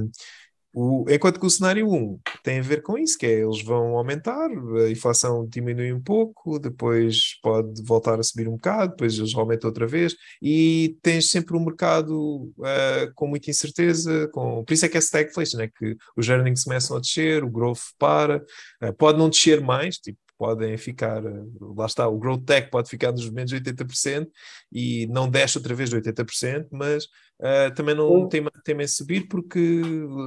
o- 0.74 1.06
enquanto 1.10 1.40
que 1.40 1.46
o 1.46 1.50
cenário 1.50 1.90
1 1.90 2.20
tem 2.44 2.60
a 2.60 2.62
ver 2.62 2.82
com 2.82 2.98
isso, 2.98 3.18
que 3.18 3.26
é 3.26 3.42
eles 3.42 3.62
vão 3.64 3.98
aumentar, 3.98 4.50
a 4.50 4.90
inflação 4.90 5.46
diminui 5.48 5.92
um 5.94 6.02
pouco, 6.02 6.60
depois 6.60 7.40
pode 7.42 7.84
voltar 7.84 8.20
a 8.20 8.24
subir 8.24 8.48
um 8.48 8.54
bocado, 8.54 8.92
depois 8.92 9.18
eles 9.18 9.36
aumentam 9.36 9.70
outra 9.70 9.86
vez, 9.88 10.16
e 10.42 10.98
tens 11.02 11.30
sempre 11.30 11.56
um 11.58 11.64
mercado 11.66 12.52
ah, 12.64 13.12
com 13.16 13.28
muita 13.28 13.50
incerteza, 13.50 14.28
com... 14.34 14.64
por 14.64 14.74
isso 14.74 14.86
é 14.86 14.90
que 14.90 14.98
é 14.98 15.02
stagflation, 15.02 15.60
é 15.62 15.68
que 15.68 15.96
os 16.16 16.28
earnings 16.30 16.64
começam 16.64 16.98
a 16.98 17.00
descer, 17.00 17.44
o 17.44 17.50
growth 17.50 17.80
para, 18.00 18.42
ah, 18.82 18.94
pode 18.94 19.18
não 19.18 19.30
descer 19.30 19.62
mais, 19.62 19.98
tipo, 19.98 20.18
podem 20.42 20.76
ficar, 20.76 21.22
lá 21.60 21.86
está, 21.86 22.08
o 22.08 22.18
growth 22.18 22.46
tech 22.46 22.72
pode 22.72 22.90
ficar 22.90 23.12
nos 23.12 23.30
menos 23.30 23.54
80% 23.54 24.28
e 24.72 25.06
não 25.06 25.30
desce 25.30 25.60
outra 25.60 25.76
vez 25.76 25.92
de 25.92 25.98
80%, 25.98 26.68
mas 26.72 27.08
Uh, 27.42 27.74
também 27.74 27.96
não 27.96 28.30
tem, 28.30 28.46
tem 28.64 28.80
a 28.82 28.88
subir 28.88 29.28
porque 29.28 29.82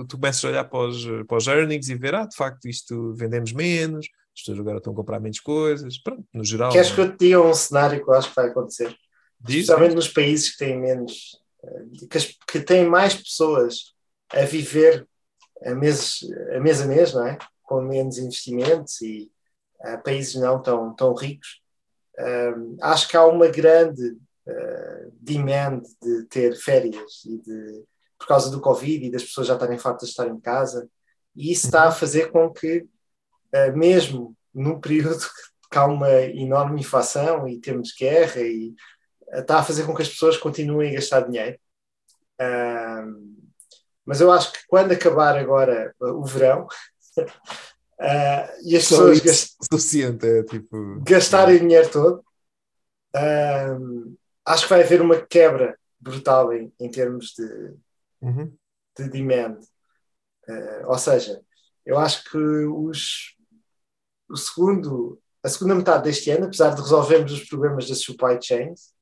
tu 0.09 0.17
começas 0.17 0.45
a 0.45 0.49
olhar 0.49 0.65
para 0.65 0.89
os, 0.89 1.07
para 1.29 1.37
os 1.37 1.47
earnings 1.47 1.89
e 1.89 1.95
ver, 1.95 2.13
ah, 2.13 2.27
de 2.27 2.35
facto, 2.35 2.67
isto 2.67 3.15
vendemos 3.15 3.53
menos, 3.53 4.09
as 4.35 4.41
pessoas 4.41 4.59
agora 4.59 4.79
estão 4.79 4.93
a 4.93 4.97
comprar 4.97 5.21
menos 5.21 5.39
coisas. 5.39 5.97
Pronto, 5.97 6.25
no 6.35 6.43
geral. 6.43 6.73
Queres 6.73 6.91
que 6.91 7.01
eu 7.01 7.13
te 7.13 7.27
diga 7.27 7.41
um 7.41 7.55
cenário 7.55 8.03
que 8.03 8.11
eu 8.11 8.15
acho 8.15 8.31
que 8.31 8.35
vai 8.35 8.49
acontecer? 8.49 8.97
diz, 9.41 9.59
especialmente 9.59 9.95
nos 9.95 10.09
países 10.09 10.51
que 10.51 10.59
têm 10.59 10.81
menos, 10.81 11.39
eh, 11.63 12.07
que, 12.11 12.19
que 12.49 12.61
têm 12.61 12.85
mais 12.85 13.15
pessoas 13.15 13.95
a 14.31 14.45
viver 14.45 15.07
a 15.65 15.73
mês 15.73 16.19
a 16.53 16.59
mês, 16.59 16.81
a 16.81 16.87
mês 16.87 17.15
não 17.15 17.27
é? 17.29 17.39
Com 17.63 17.81
menos 17.81 18.19
investimentos 18.19 19.01
e 19.03 19.31
países 20.03 20.35
não 20.35 20.61
tão, 20.61 20.95
tão 20.95 21.15
ricos. 21.15 21.61
Um, 22.19 22.77
acho 22.81 23.09
que 23.09 23.17
há 23.17 23.27
uma 23.27 23.49
grande 23.49 24.17
eh, 24.47 25.09
demand 25.21 25.83
de 26.03 26.25
ter 26.25 26.55
férias 26.55 27.25
e 27.25 27.39
de, 27.39 27.85
por 28.19 28.27
causa 28.27 28.51
do 28.51 28.61
Covid 28.61 29.07
e 29.07 29.11
das 29.11 29.25
pessoas 29.25 29.47
já 29.47 29.55
estarem 29.55 29.79
fartas 29.79 30.09
de 30.09 30.13
estar 30.13 30.29
em 30.29 30.39
casa, 30.39 30.89
e 31.35 31.51
isso 31.51 31.67
está 31.67 31.89
a 31.89 31.93
fazer 31.93 32.31
com 32.31 32.53
que, 32.53 32.87
eh, 33.53 33.73
mesmo 33.73 34.37
num 34.55 34.79
período 34.81 35.19
que 35.71 35.79
há 35.79 35.87
uma 35.87 36.11
enorme 36.11 36.81
inflação 36.81 37.49
e 37.49 37.59
temos 37.61 37.95
guerra 37.99 38.43
e 38.43 38.75
está 39.33 39.59
a 39.59 39.65
fazer 39.65 39.85
com 39.87 39.95
que 39.95 40.03
as 40.03 40.09
pessoas 40.09 40.37
continuem 40.37 40.91
a 40.91 40.95
gastar 40.95 41.23
dinheiro. 41.23 41.59
Mas 44.05 44.21
eu 44.21 44.31
acho 44.31 44.53
que 44.53 44.59
quando 44.69 44.93
acabar 44.93 45.37
agora 45.37 45.95
uh, 46.01 46.21
o 46.21 46.25
verão 46.25 46.67
ah, 48.01 48.49
e 48.63 48.77
as 48.77 48.85
Só 48.85 48.97
pessoas 49.09 49.19
isso 49.19 49.27
gas- 49.27 49.57
suficiente, 49.73 50.27
é 50.27 50.43
tipo. 50.45 51.01
gastarem 51.05 51.57
o 51.57 51.61
dinheiro 51.61 51.91
todo, 51.91 52.25
ahm, 53.15 54.15
acho 54.45 54.65
que 54.65 54.71
vai 54.71 54.83
haver 54.83 55.01
uma 55.01 55.21
quebra 55.21 55.79
brutal 56.01 56.53
em, 56.53 56.73
em 56.79 56.91
termos 56.91 57.33
de, 57.37 57.75
Uhum. 58.21 58.55
de 58.99 59.09
demand. 59.09 59.59
Ah, 60.49 60.83
ou 60.87 60.99
seja, 60.99 61.41
eu 61.87 61.99
acho 61.99 62.25
que 62.31 62.39
os, 62.39 63.35
o 64.29 64.37
segundo, 64.37 65.21
a 65.43 65.49
segunda 65.49 65.75
metade 65.75 66.05
deste 66.05 66.31
ano, 66.31 66.47
apesar 66.47 66.75
de 66.75 66.81
resolvermos 66.83 67.33
os 67.33 67.45
problemas 67.49 67.89
das 67.89 68.01
supply 68.03 68.39
chains, 68.43 68.93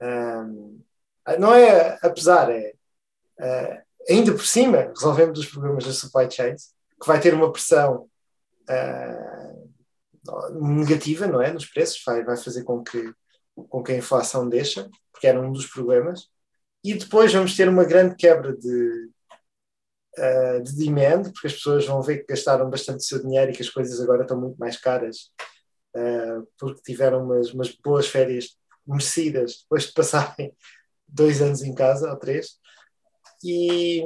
ahm, 0.00 0.78
não 1.38 1.54
é 1.54 1.98
apesar, 2.02 2.50
é 2.50 2.74
ah, 3.40 3.82
ainda 4.08 4.32
por 4.32 4.44
cima 4.46 4.88
resolvemos 4.94 5.38
os 5.38 5.46
problemas 5.46 5.84
das 5.84 5.96
supply 5.98 6.30
chains, 6.30 6.74
que 7.00 7.06
vai 7.06 7.20
ter 7.20 7.34
uma 7.34 7.52
pressão 7.52 8.08
ah, 8.68 9.54
negativa, 10.52 11.26
não 11.26 11.40
é, 11.40 11.52
nos 11.52 11.66
preços, 11.66 12.02
vai, 12.04 12.24
vai 12.24 12.36
fazer 12.36 12.64
com 12.64 12.82
que 12.82 13.12
com 13.68 13.82
que 13.82 13.92
a 13.92 13.96
inflação 13.96 14.48
deixa, 14.48 14.88
porque 15.12 15.26
era 15.26 15.40
um 15.40 15.52
dos 15.52 15.66
problemas, 15.66 16.28
e 16.84 16.94
depois 16.94 17.32
vamos 17.32 17.56
ter 17.56 17.68
uma 17.68 17.84
grande 17.84 18.14
quebra 18.14 18.56
de, 18.56 19.10
uh, 20.18 20.62
de 20.62 20.76
demand, 20.76 21.24
porque 21.32 21.48
as 21.48 21.54
pessoas 21.54 21.86
vão 21.86 22.00
ver 22.02 22.18
que 22.18 22.32
gastaram 22.32 22.70
bastante 22.70 23.00
o 23.00 23.04
seu 23.04 23.20
dinheiro 23.20 23.50
e 23.50 23.54
que 23.54 23.62
as 23.62 23.70
coisas 23.70 24.00
agora 24.00 24.22
estão 24.22 24.40
muito 24.40 24.56
mais 24.58 24.76
caras, 24.76 25.30
uh, 25.96 26.46
porque 26.58 26.82
tiveram 26.82 27.24
umas, 27.24 27.52
umas 27.52 27.72
boas 27.72 28.06
férias 28.06 28.56
merecidas 28.86 29.62
depois 29.62 29.86
de 29.86 29.92
passarem 29.92 30.52
dois 31.06 31.42
anos 31.42 31.62
em 31.62 31.74
casa, 31.74 32.10
ou 32.10 32.16
três, 32.16 32.58
e, 33.44 34.02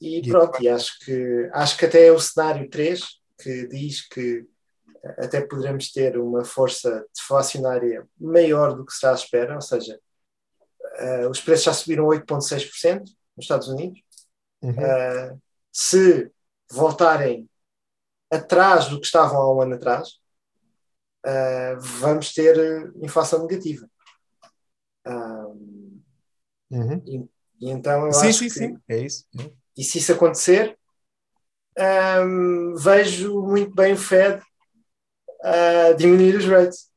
e 0.00 0.28
pronto, 0.28 0.62
e 0.62 0.68
acho 0.68 0.98
que, 1.00 1.50
acho 1.52 1.76
que 1.78 1.86
até 1.86 2.12
o 2.12 2.18
cenário 2.18 2.68
3, 2.68 3.02
que 3.38 3.66
diz 3.68 4.06
que 4.06 4.46
até 5.18 5.40
poderemos 5.40 5.92
ter 5.92 6.18
uma 6.18 6.44
força 6.44 7.04
deflacionária 7.14 8.06
maior 8.18 8.74
do 8.74 8.84
que 8.84 8.92
se 8.92 8.96
está 8.96 9.10
à 9.10 9.14
espera, 9.14 9.54
ou 9.54 9.60
seja, 9.60 9.98
uh, 11.00 11.28
os 11.28 11.40
preços 11.40 11.64
já 11.64 11.72
subiram 11.72 12.06
8,6% 12.06 13.00
nos 13.36 13.44
Estados 13.44 13.68
Unidos. 13.68 14.00
Uhum. 14.62 14.70
Uh, 14.72 15.42
se 15.70 16.30
voltarem 16.70 17.48
atrás 18.30 18.88
do 18.88 18.98
que 18.98 19.06
estavam 19.06 19.40
há 19.40 19.54
um 19.54 19.60
ano 19.60 19.74
atrás, 19.74 20.08
uh, 21.26 21.78
vamos 21.78 22.32
ter 22.32 22.56
inflação 23.02 23.46
negativa. 23.46 23.88
Um, 25.06 25.84
Uhum. 26.70 27.02
e, 27.06 27.66
e 27.66 27.70
então 27.70 28.06
eu 28.06 28.12
Sim, 28.12 28.28
acho 28.28 28.38
sim, 28.38 28.44
que, 28.46 28.50
sim. 28.50 28.78
É 28.88 28.98
isso. 28.98 29.24
E 29.76 29.82
se 29.84 29.98
isso 29.98 30.12
acontecer, 30.12 30.76
um, 32.24 32.74
vejo 32.76 33.42
muito 33.42 33.74
bem 33.74 33.94
o 33.94 33.96
Fed 33.96 34.40
a 35.42 35.92
diminuir 35.92 36.36
os 36.36 36.46
rates 36.46 36.88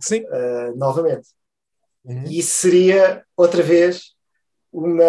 Sim. 0.00 0.24
uh, 0.26 0.76
novamente. 0.76 1.28
Uhum. 2.04 2.24
E 2.26 2.38
isso 2.38 2.56
seria, 2.56 3.24
outra 3.36 3.62
vez, 3.62 4.14
uma, 4.72 5.04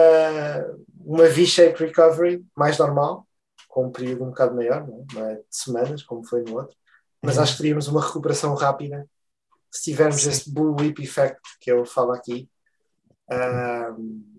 uma 0.99 1.27
V-shaped 1.27 1.83
recovery 1.85 2.45
mais 2.55 2.77
normal, 2.77 3.27
com 3.67 3.87
um 3.87 3.91
período 3.91 4.23
um 4.23 4.29
bocado 4.29 4.55
maior, 4.55 4.87
não 4.87 4.99
é? 4.99 5.13
Não 5.13 5.29
é 5.29 5.35
de 5.35 5.43
semanas, 5.49 6.03
como 6.03 6.23
foi 6.23 6.43
no 6.43 6.55
outro. 6.55 6.75
Mas 7.21 7.37
Uhum. 7.37 7.43
acho 7.43 7.51
que 7.53 7.57
teríamos 7.59 7.87
uma 7.87 8.05
recuperação 8.05 8.53
rápida 8.53 9.07
se 9.71 9.83
tivermos 9.83 10.21
Sim. 10.21 10.29
esse 10.29 10.51
bull 10.51 10.75
whip 10.79 11.01
effect 11.01 11.41
que 11.59 11.71
eu 11.71 11.85
falo 11.85 12.11
aqui. 12.11 12.47
Um, 13.31 14.32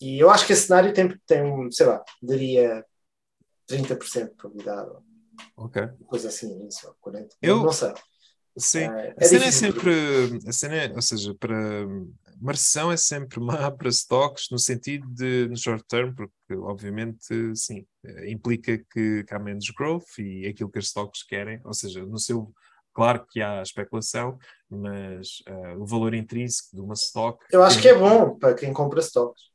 e 0.00 0.18
eu 0.18 0.30
acho 0.30 0.46
que 0.46 0.52
esse 0.52 0.66
cenário 0.66 0.92
tem, 0.92 1.08
tem 1.26 1.42
um, 1.42 1.70
sei 1.70 1.86
lá, 1.86 2.02
daria 2.22 2.84
30% 3.66 4.30
de 4.30 4.34
probabilidade, 4.36 4.90
Ok. 5.56 5.82
coisa 6.06 6.28
assim, 6.28 6.66
isso, 6.66 6.86
ou 6.88 6.94
40%. 7.00 7.36
Eu- 7.42 7.62
não 7.62 7.72
sei. 7.72 7.92
Sim. 8.58 8.80
É, 8.80 9.14
A 9.16 9.24
cena 9.24 9.44
é 9.44 9.48
difícil. 9.48 9.72
sempre, 9.72 10.48
a 10.48 10.52
cena 10.52 10.74
é- 10.74 10.92
ou 10.92 11.00
seja, 11.02 11.34
para 11.36 11.86
uma 12.40 12.52
recessão 12.52 12.90
é 12.90 12.96
sempre 12.96 13.38
má 13.40 13.70
para 13.78 13.88
stocks 13.90 14.48
no 14.50 14.58
sentido 14.58 15.06
de 15.08 15.46
no 15.48 15.56
short 15.56 15.84
term, 15.86 16.12
porque 16.14 16.54
obviamente 16.60 17.54
sim, 17.54 17.86
eh, 18.04 18.28
implica 18.30 18.76
que, 18.76 19.22
que 19.24 19.34
há 19.34 19.38
menos 19.38 19.70
growth 19.70 20.18
e 20.18 20.46
aquilo 20.48 20.70
que 20.70 20.78
os 20.80 20.86
stocks 20.88 21.22
querem, 21.22 21.60
ou 21.64 21.72
seja, 21.72 22.04
no 22.04 22.18
seu 22.18 22.52
claro 22.92 23.24
que 23.30 23.40
há 23.40 23.62
especulação, 23.62 24.36
mas 24.68 25.42
eh, 25.46 25.76
o 25.76 25.86
valor 25.86 26.12
intrínseco 26.12 26.74
de 26.74 26.80
uma 26.82 26.94
stock. 26.94 27.38
Eu 27.52 27.62
acho 27.62 27.80
que 27.80 27.88
é 27.88 27.94
bom 27.94 28.36
para 28.36 28.54
quem 28.54 28.72
compra 28.72 29.00
stocks. 29.00 29.49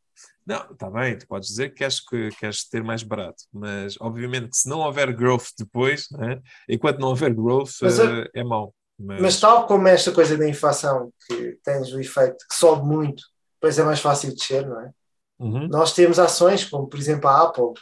Não, 0.45 0.71
está 0.71 0.89
bem, 0.89 1.17
tu 1.17 1.27
podes 1.27 1.49
dizer 1.49 1.69
que 1.69 1.77
queres, 1.77 1.99
que 1.99 2.29
queres 2.31 2.67
ter 2.69 2.83
mais 2.83 3.01
barato, 3.01 3.43
mas 3.51 3.95
obviamente 3.99 4.49
que 4.49 4.57
se 4.57 4.69
não 4.69 4.79
houver 4.79 5.11
growth 5.13 5.47
depois, 5.57 6.07
né, 6.11 6.39
enquanto 6.69 6.99
não 6.99 7.09
houver 7.09 7.33
growth, 7.33 7.71
eh, 7.83 8.29
é 8.33 8.43
mau. 8.43 8.73
Mas, 8.97 9.21
Mas 9.21 9.39
tal 9.39 9.65
como 9.65 9.87
esta 9.87 10.11
coisa 10.11 10.37
da 10.37 10.47
inflação, 10.47 11.11
que 11.27 11.57
tens 11.63 11.91
o 11.91 11.99
efeito 11.99 12.45
que 12.49 12.55
sobe 12.55 12.85
muito, 12.85 13.23
depois 13.55 13.77
é 13.79 13.83
mais 13.83 13.99
fácil 13.99 14.29
de 14.29 14.35
descer, 14.35 14.65
não 14.67 14.79
é? 14.81 14.91
Uhum. 15.39 15.67
Nós 15.67 15.93
temos 15.93 16.19
ações, 16.19 16.63
como 16.63 16.87
por 16.87 16.99
exemplo 16.99 17.27
a 17.27 17.43
Apple, 17.43 17.73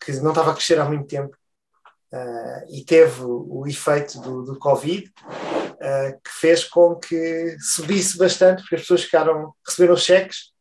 que 0.00 0.12
não 0.20 0.30
estava 0.30 0.52
a 0.52 0.54
crescer 0.54 0.80
há 0.80 0.84
muito 0.84 1.06
tempo 1.06 1.36
ah, 2.12 2.64
e 2.70 2.84
teve 2.84 3.22
o, 3.22 3.60
o 3.60 3.66
efeito 3.66 4.20
do, 4.20 4.42
do 4.42 4.58
Covid, 4.58 5.12
ah, 5.80 6.12
que 6.12 6.30
fez 6.30 6.64
com 6.64 6.96
que 6.96 7.56
subisse 7.60 8.16
bastante, 8.16 8.62
porque 8.62 8.76
as 8.76 8.80
pessoas 8.82 9.02
ficaram, 9.02 9.52
receberam 9.66 9.96
cheques, 9.96 10.53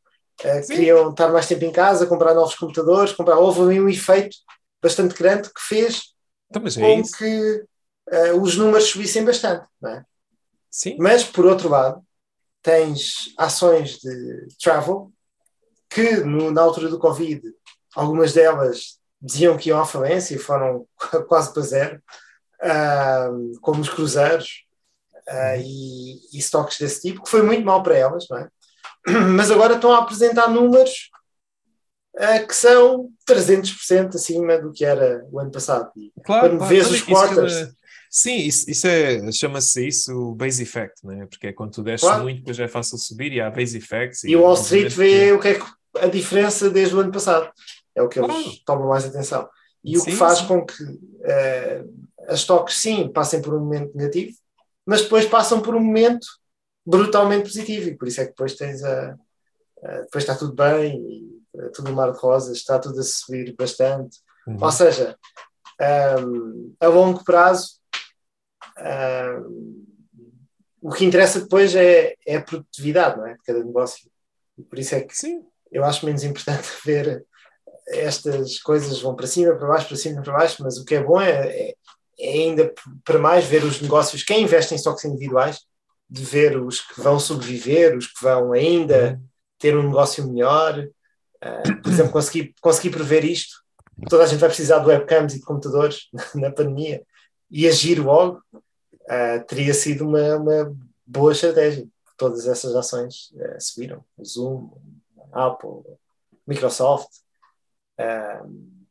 Sim. 0.63 0.73
queriam 0.75 1.09
estar 1.11 1.29
mais 1.29 1.47
tempo 1.47 1.63
em 1.65 1.71
casa, 1.71 2.05
comprar 2.07 2.33
novos 2.33 2.55
computadores, 2.55 3.13
comprar, 3.13 3.37
houve 3.37 3.61
ali 3.61 3.79
um 3.81 3.89
efeito 3.89 4.35
bastante 4.81 5.15
grande 5.15 5.49
que 5.53 5.61
fez 5.61 6.13
Então, 6.49 6.61
é 6.65 6.71
com 6.79 6.99
isso. 7.01 7.17
que 7.17 7.65
ah, 8.11 8.33
os 8.35 8.55
números 8.57 8.85
subissem 8.89 9.23
bastante, 9.23 9.65
não 9.81 9.91
é? 9.91 10.05
Sim. 10.69 10.97
Mas, 10.99 11.23
por 11.23 11.45
outro 11.45 11.69
lado, 11.69 12.01
tens 12.61 13.33
ações 13.37 13.99
de 13.99 14.47
travel 14.61 15.11
que, 15.89 16.17
no- 16.17 16.51
na 16.51 16.61
altura 16.61 16.89
do 16.89 16.99
Covid, 16.99 17.41
algumas 17.95 18.33
delas 18.33 18.99
diziam 19.21 19.55
que 19.57 19.69
iam 19.69 19.79
à 19.79 19.85
falência 19.85 20.35
e 20.35 20.39
foram 20.39 20.85
quase 21.27 21.53
para 21.53 21.61
zero, 21.63 22.03
ah, 22.61 23.29
como 23.61 23.81
os 23.81 23.89
cruzeiros 23.89 24.65
ah, 25.27 25.55
e, 25.57 26.19
e 26.33 26.37
estoques 26.37 26.77
desse 26.79 27.01
tipo, 27.01 27.23
que 27.23 27.29
foi 27.29 27.41
muito 27.43 27.63
mal 27.65 27.81
para 27.83 27.97
elas, 27.97 28.27
não 28.29 28.37
é? 28.39 28.49
Mas 29.35 29.51
agora 29.51 29.75
estão 29.75 29.91
a 29.91 29.99
apresentar 29.99 30.49
números 30.49 31.09
ah, 32.17 32.39
que 32.39 32.55
são 32.55 33.09
300% 33.27 34.15
acima 34.15 34.57
do 34.57 34.71
que 34.71 34.85
era 34.85 35.25
o 35.31 35.39
ano 35.39 35.51
passado. 35.51 35.91
E 35.95 36.11
Claro, 36.23 36.49
quando 36.49 36.57
claro, 36.59 36.73
vês 36.73 36.91
os 36.91 37.01
quarters, 37.01 37.73
Sim, 38.15 38.35
isso, 38.35 38.69
isso 38.69 38.85
é, 38.85 39.31
chama-se 39.31 39.87
isso 39.87 40.13
o 40.13 40.35
base 40.35 40.61
effect, 40.61 41.03
né? 41.03 41.25
Porque 41.25 41.47
é 41.47 41.51
quando 41.51 41.71
tu 41.71 41.81
desces 41.81 42.07
Claro. 42.07 42.21
muito, 42.21 42.37
depois 42.41 42.59
é 42.59 42.67
fácil 42.67 42.95
subir 42.99 43.33
e 43.33 43.41
há 43.41 43.49
base 43.49 43.75
effects. 43.75 44.23
E 44.23 44.35
o 44.35 44.41
Wall 44.41 44.53
Street 44.53 44.93
vê 44.93 45.31
o 45.31 45.39
que 45.39 45.47
é 45.47 45.53
que 45.55 45.65
a 45.97 46.05
diferença 46.05 46.69
desde 46.69 46.95
o 46.95 46.99
ano 46.99 47.11
passado. 47.11 47.51
É 47.95 48.03
o 48.03 48.07
que 48.07 48.19
eles 48.19 48.29
Claro. 48.31 48.51
tomam 48.67 48.89
mais 48.89 49.03
atenção. 49.03 49.49
E 49.83 49.97
o 49.97 49.99
Sim, 49.99 50.11
que 50.11 50.15
faz 50.15 50.37
sim. 50.37 50.47
com 50.47 50.63
que 50.63 50.75
eh, 51.23 51.83
as 52.27 52.41
stocks, 52.41 52.75
sim, 52.77 53.11
passem 53.11 53.41
por 53.41 53.55
um 53.55 53.59
momento 53.61 53.97
negativo, 53.97 54.37
mas 54.85 55.01
depois 55.01 55.25
passam 55.25 55.59
por 55.59 55.73
um 55.73 55.79
momento 55.79 56.27
brutalmente 56.85 57.43
positivo. 57.49 57.89
E 57.89 57.97
por 57.97 58.07
isso 58.07 58.21
é 58.21 58.25
que 58.25 58.31
depois 58.31 58.55
tens 58.55 58.83
a. 58.83 59.15
a- 59.83 60.01
depois 60.01 60.23
está 60.23 60.35
tudo 60.35 60.53
bem, 60.53 60.97
e, 61.01 61.41
eh, 61.59 61.69
tudo 61.73 61.89
no 61.89 61.95
mar 61.95 62.11
de 62.11 62.19
rosas, 62.19 62.57
está 62.57 62.79
tudo 62.79 62.99
a 62.99 63.03
subir 63.03 63.53
bastante. 63.55 64.17
Uhum. 64.47 64.57
Ou 64.61 64.71
seja, 64.71 65.17
ahm, 65.79 66.73
a 66.79 66.87
longo 66.87 67.23
prazo, 67.23 67.79
ahm, 68.77 69.83
o 70.81 70.91
que 70.91 71.05
interessa 71.05 71.39
depois 71.41 71.75
é, 71.75 72.15
é 72.25 72.35
a 72.37 72.41
produtividade 72.41 73.17
não 73.17 73.25
é? 73.27 73.33
de 73.33 73.39
cada 73.43 73.63
negócio. 73.63 74.09
E 74.57 74.63
por 74.63 74.77
isso 74.77 74.95
é 74.95 75.01
que 75.01 75.15
Sim, 75.15 75.43
eu 75.71 75.83
acho 75.83 76.05
menos 76.05 76.23
importante 76.23 76.67
ver 76.85 77.25
estas 77.87 78.59
coisas 78.59 79.01
vão 79.01 79.15
para 79.15 79.27
cima, 79.27 79.55
para 79.55 79.67
baixo, 79.67 79.87
para 79.87 79.97
cima, 79.97 80.21
para 80.21 80.33
baixo, 80.33 80.63
mas 80.63 80.77
o 80.77 80.85
que 80.85 80.95
é 80.95 81.03
bom 81.03 81.19
é, 81.19 81.47
é- 81.69 81.75
é 82.19 82.29
ainda 82.31 82.73
para 83.03 83.17
mais 83.17 83.45
ver 83.45 83.63
os 83.63 83.81
negócios, 83.81 84.23
quem 84.23 84.43
investe 84.43 84.73
em 84.73 84.77
stocks 84.77 85.03
individuais, 85.03 85.61
de 86.09 86.23
ver 86.23 86.57
os 86.57 86.81
que 86.81 87.01
vão 87.01 87.19
sobreviver, 87.19 87.97
os 87.97 88.07
que 88.07 88.23
vão 88.23 88.51
ainda 88.51 89.19
ter 89.57 89.77
um 89.77 89.83
negócio 89.83 90.27
melhor. 90.27 90.87
Ah, 91.41 91.63
por 91.81 91.91
exemplo, 91.91 92.11
consegui, 92.11 92.53
consegui 92.61 92.89
prever 92.89 93.23
isto. 93.23 93.63
Toda 94.09 94.23
a 94.23 94.27
gente 94.27 94.39
vai 94.39 94.49
precisar 94.49 94.79
de 94.79 94.87
webcams 94.87 95.33
e 95.33 95.39
de 95.39 95.45
computadores 95.45 96.09
na 96.35 96.51
pandemia 96.51 97.03
e 97.49 97.67
agir 97.67 97.99
logo 97.99 98.41
ah, 99.07 99.39
teria 99.39 99.73
sido 99.73 100.07
uma, 100.07 100.35
uma 100.35 100.77
boa 101.05 101.31
estratégia. 101.31 101.87
Todas 102.17 102.47
essas 102.47 102.75
ações 102.75 103.33
ah, 103.39 103.59
subiram. 103.59 104.03
O 104.17 104.25
Zoom, 104.25 104.69
Apple, 105.31 105.83
Microsoft. 106.45 107.09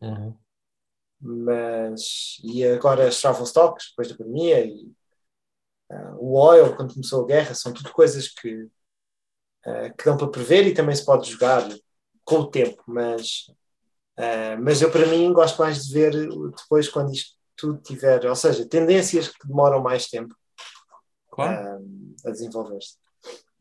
Uhum. 0.01 0.35
mas 1.21 2.39
e 2.43 2.65
agora 2.65 3.09
as 3.09 3.21
travel 3.21 3.45
stocks 3.45 3.91
depois 3.91 4.09
da 4.09 4.17
pandemia 4.17 4.65
e 4.65 4.91
ah, 5.93 6.15
o 6.19 6.39
oil 6.39 6.75
quando 6.77 6.95
começou 6.95 7.25
a 7.25 7.27
guerra 7.27 7.55
são 7.55 7.73
tudo 7.73 7.93
coisas 7.93 8.29
que 8.29 8.69
ah, 9.67 9.91
que 9.91 10.05
dão 10.05 10.17
para 10.17 10.29
prever 10.31 10.67
e 10.67 10.75
também 10.75 10.95
se 10.95 11.05
pode 11.05 11.31
jogar 11.31 11.69
com 12.25 12.37
o 12.37 12.51
tempo 12.51 12.83
mas 12.87 13.47
ah, 14.17 14.57
mas 14.61 14.83
eu 14.83 14.91
para 14.91 15.07
mim 15.07 15.33
gosto 15.33 15.59
mais 15.59 15.87
de 15.87 15.95
ver 15.95 16.13
depois 16.57 16.89
quando 16.89 17.13
isto 17.13 17.37
tudo 17.57 17.81
tiver 17.81 18.27
ou 18.27 18.37
seja 18.37 18.69
tendências 18.69 19.29
que 19.29 19.47
demoram 19.47 19.83
mais 19.83 20.09
tempo 20.09 20.35
claro. 21.31 21.85
a 22.25 22.31
desenvolver-se 22.31 23.03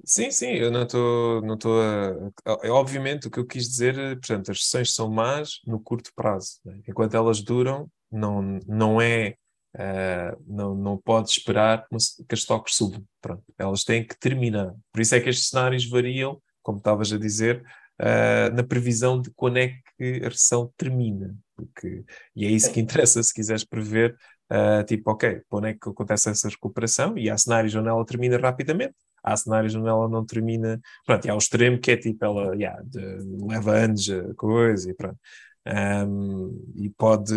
Sim, 0.03 0.31
sim, 0.31 0.53
eu 0.53 0.71
não 0.71 0.83
estou 0.83 1.41
não 1.41 1.53
estou 1.53 1.79
a. 1.79 2.31
É 2.63 2.71
obviamente 2.71 3.27
o 3.27 3.31
que 3.31 3.39
eu 3.39 3.45
quis 3.45 3.67
dizer, 3.69 3.95
portanto, 4.17 4.51
as 4.51 4.63
sessões 4.63 4.93
são 4.95 5.09
más 5.09 5.59
no 5.65 5.79
curto 5.79 6.11
prazo. 6.15 6.59
né? 6.65 6.79
Enquanto 6.87 7.15
elas 7.15 7.41
duram, 7.41 7.87
não, 8.11 8.41
não 8.67 8.99
é. 8.99 9.35
Eh, 9.77 10.35
não, 10.47 10.75
não 10.75 10.97
pode 10.97 11.29
esperar 11.29 11.87
que 11.89 11.95
as 12.33 12.39
stocks 12.39 12.75
subam. 12.75 13.03
Pronto, 13.21 13.43
elas 13.57 13.83
têm 13.83 14.05
que 14.05 14.17
terminar. 14.19 14.73
Por 14.91 15.01
isso 15.01 15.15
é 15.15 15.19
que 15.19 15.29
estes 15.29 15.49
cenários 15.49 15.85
variam, 15.89 16.41
como 16.61 16.77
estavas 16.77 17.11
a 17.13 17.17
dizer, 17.17 17.63
eh, 17.99 18.49
na 18.51 18.63
previsão 18.63 19.21
de 19.21 19.31
quando 19.35 19.57
é 19.57 19.69
que 19.97 20.21
a 20.23 20.29
recessão 20.29 20.71
termina. 20.77 21.35
Porque, 21.55 22.03
e 22.35 22.45
é 22.45 22.49
isso 22.49 22.71
que 22.71 22.79
interessa 22.79 23.21
se 23.23 23.33
quiseres 23.33 23.63
prever, 23.63 24.15
eh, 24.49 24.83
tipo, 24.83 25.11
ok, 25.11 25.41
quando 25.49 25.67
é 25.67 25.73
que 25.73 25.89
acontece 25.89 26.29
essa 26.29 26.49
recuperação? 26.49 27.17
E 27.17 27.29
há 27.29 27.37
cenários 27.37 27.75
onde 27.75 27.89
ela 27.89 28.05
termina 28.05 28.37
rapidamente 28.37 28.95
há 29.23 29.37
cenários 29.37 29.75
onde 29.75 29.87
ela 29.87 30.09
não 30.09 30.25
termina. 30.25 30.79
Pronto, 31.05 31.25
e 31.25 31.29
há 31.29 31.35
o 31.35 31.37
extremo 31.37 31.79
que 31.79 31.91
é 31.91 31.97
tipo, 31.97 32.25
ela 32.25 32.55
yeah, 32.55 32.81
de- 32.83 33.19
leva 33.47 33.71
anos 33.75 34.09
a 34.09 34.33
coisa 34.35 34.89
e 34.89 34.93
pronto. 34.95 35.17
Um, 35.63 36.73
e 36.75 36.89
pode, 36.89 37.35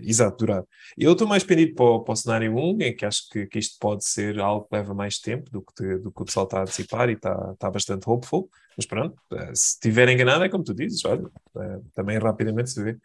exato, 0.00 0.38
durar. 0.38 0.64
Eu 0.96 1.12
estou 1.12 1.26
mais 1.28 1.44
pendido 1.44 1.74
para 1.74 1.84
o, 1.84 2.00
para 2.00 2.12
o 2.12 2.16
cenário 2.16 2.54
1, 2.56 2.80
em 2.80 2.96
que 2.96 3.04
acho 3.04 3.28
que, 3.28 3.46
que 3.46 3.58
isto 3.58 3.76
pode 3.78 4.04
ser 4.04 4.40
algo 4.40 4.66
que 4.66 4.74
leva 4.74 4.94
mais 4.94 5.18
tempo 5.18 5.50
do 5.50 5.60
que, 5.60 5.74
te- 5.74 5.98
do 5.98 6.10
que 6.10 6.22
o 6.22 6.24
pessoal 6.24 6.44
está 6.46 6.60
a 6.60 6.62
antecipar 6.62 7.10
e 7.10 7.12
está, 7.12 7.50
está 7.52 7.70
bastante 7.70 8.08
hopeful. 8.08 8.48
Mas 8.76 8.86
pronto, 8.86 9.14
eh, 9.32 9.54
se 9.54 9.72
estiver 9.74 10.08
enganado, 10.08 10.44
é 10.44 10.48
como 10.48 10.64
tu 10.64 10.72
dizes, 10.72 11.04
olha, 11.04 11.30
eh, 11.58 11.80
também 11.94 12.18
rapidamente 12.18 12.70
se 12.70 12.82
vê. 12.82 12.98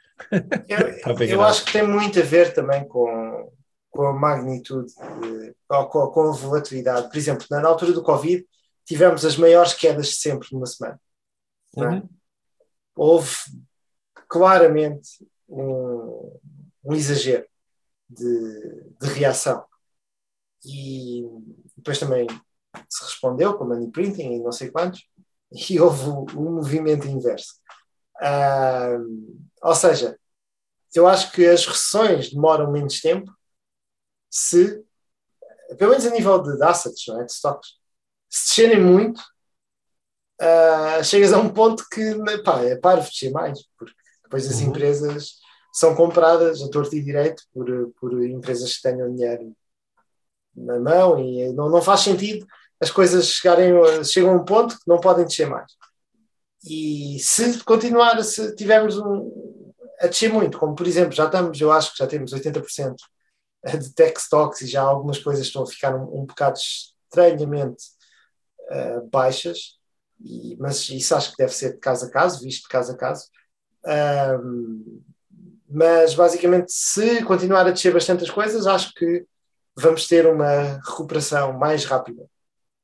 Eu, 0.70 0.80
eu 1.28 1.42
acho 1.42 1.66
que 1.66 1.74
tem 1.74 1.86
muito 1.86 2.18
a 2.20 2.24
ver 2.24 2.54
também 2.54 2.88
com, 2.88 3.52
com 3.90 4.08
a 4.08 4.14
magnitude, 4.14 4.94
de- 4.96 5.54
ou 5.70 5.88
com, 5.90 6.08
com 6.08 6.22
a 6.30 6.32
volatilidade. 6.32 7.10
Por 7.10 7.18
exemplo, 7.18 7.46
na, 7.52 7.68
altura 7.68 7.92
do 7.92 8.02
Covid, 8.02 8.46
tivemos 8.86 9.26
as 9.26 9.36
maiores 9.36 9.74
quedas 9.74 10.08
de 10.08 10.16
sempre 10.16 10.48
numa 10.54 10.66
semana. 10.66 10.98
é? 11.76 11.82
Uhum. 11.82 12.10
Houve 12.96 13.36
claramente 14.28 15.28
um, 15.48 16.40
um 16.84 16.94
exagero 16.94 17.46
de, 18.10 18.84
de 19.00 19.08
reação. 19.08 19.66
E 20.66 21.24
depois 21.76 22.00
também 22.00 22.28
se 22.90 23.04
respondeu 23.04 23.58
com 23.58 23.66
money 23.66 23.90
printing 23.92 24.34
e 24.34 24.40
não 24.40 24.52
sei 24.52 24.70
quantos, 24.70 25.08
e 25.70 25.80
houve 25.80 26.10
um, 26.10 26.56
movimento 26.56 27.08
inverso. 27.08 27.56
Ah, 28.20 28.98
ou 29.64 29.76
seja, 29.76 30.20
eu 30.94 31.08
acho 31.08 31.32
que 31.32 31.46
as 31.46 31.66
recessões 31.66 32.32
demoram 32.32 32.72
menos 32.72 33.00
tempo 33.02 33.32
se, 34.30 34.84
pelo 35.78 35.92
menos 35.92 36.06
a 36.06 36.10
nível 36.10 36.42
de, 36.42 36.58
de 36.58 36.64
assets, 36.64 37.06
não 37.08 37.22
é? 37.22 37.26
de 37.26 37.32
stocks, 37.32 37.70
se 38.30 38.48
descerem 38.48 38.84
muito, 38.84 39.22
ah, 40.40 41.04
chegas 41.04 41.34
a 41.34 41.40
um 41.40 41.50
ponto 41.50 41.86
que 41.90 42.16
pá, 42.44 42.62
é 42.64 42.76
parvo 42.76 43.10
descer 43.10 43.32
mais, 43.32 43.60
porque 43.78 43.96
depois 44.28 44.48
as 44.50 44.60
Uhum. 44.62 44.70
empresas 44.70 45.36
são 45.74 45.96
compradas 45.96 46.62
a 46.62 46.70
torto 46.70 46.96
e 46.96 47.04
direito 47.04 47.44
por, 47.54 47.68
por 48.00 48.24
empresas 48.24 48.76
que 48.76 48.82
tenham 48.82 49.14
dinheiro 49.16 49.56
na 50.56 50.80
mão 50.80 51.20
e 51.20 51.52
não, 51.54 51.70
não 51.70 51.82
faz 51.82 52.02
sentido 52.02 52.46
as 52.80 52.92
coisas 52.92 53.28
chegarem, 53.28 53.74
chegam 54.04 54.32
a 54.34 54.36
um 54.42 54.46
ponto 54.46 54.76
que 54.76 54.88
não 54.88 55.00
podem 55.00 55.26
descer 55.26 55.48
mais. 55.50 55.72
E 56.64 57.18
se 57.20 57.64
continuar, 57.64 58.22
se 58.24 58.56
tivermos 58.56 58.98
um, 58.98 59.72
a 60.00 60.08
descer 60.08 60.32
muito, 60.32 60.60
como 60.60 60.76
por 60.76 60.86
exemplo, 60.88 61.14
já 61.14 61.26
estamos, 61.26 61.60
eu 61.60 61.72
acho 61.72 61.92
que 61.94 62.00
já 62.00 62.08
temos 62.08 62.34
80% 62.34 62.96
de 63.80 63.94
tech 63.94 64.20
stocks 64.20 64.62
e 64.62 64.68
já 64.68 64.82
algumas 64.84 65.18
coisas 65.20 65.46
estão 65.48 65.64
a 65.64 65.68
ficar 65.68 65.96
um, 65.96 66.22
um 66.22 66.26
bocado 66.26 66.58
estranhamente 66.60 67.84
ah, 68.70 69.02
baixas, 69.12 69.78
e- 70.24 70.56
mas 70.60 70.90
isso 70.90 71.16
acho 71.16 71.32
que 71.32 71.38
deve 71.38 71.54
ser 71.54 71.74
de 71.74 71.80
caso 71.80 72.06
a 72.06 72.10
caso, 72.10 72.42
visto 72.44 72.64
de 72.64 72.70
caso 72.70 72.92
a 72.94 72.98
caso. 72.98 73.26
Mas 75.70 76.14
basicamente, 76.14 76.72
se 76.72 77.24
continuar 77.24 77.68
a 77.68 77.72
descer 77.72 77.94
bastante 77.94 78.24
as 78.24 78.30
coisas, 78.30 78.66
acho 78.68 78.94
que 78.94 79.26
vamos 79.76 80.08
ter 80.08 80.26
uma 80.26 80.80
recuperação 80.86 81.54
mais 81.54 81.86
rápida. 81.86 82.26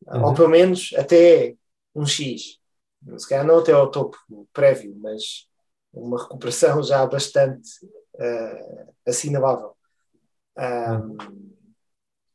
Uhum. 0.08 0.26
Ou 0.26 0.34
pelo 0.34 0.50
menos 0.50 0.94
até 0.98 1.56
um 1.96 2.06
X. 2.06 2.60
Se 3.18 3.28
calhar 3.28 3.46
não 3.46 3.60
até 3.60 3.72
ao 3.72 3.90
topo 3.90 4.18
prévio, 4.52 4.96
mas 5.00 5.48
uma 5.94 6.22
recuperação 6.22 6.82
já 6.84 7.06
bastante 7.06 7.70
ah, 8.20 8.86
assinalável. 9.08 9.76
Ahm, 10.58 11.18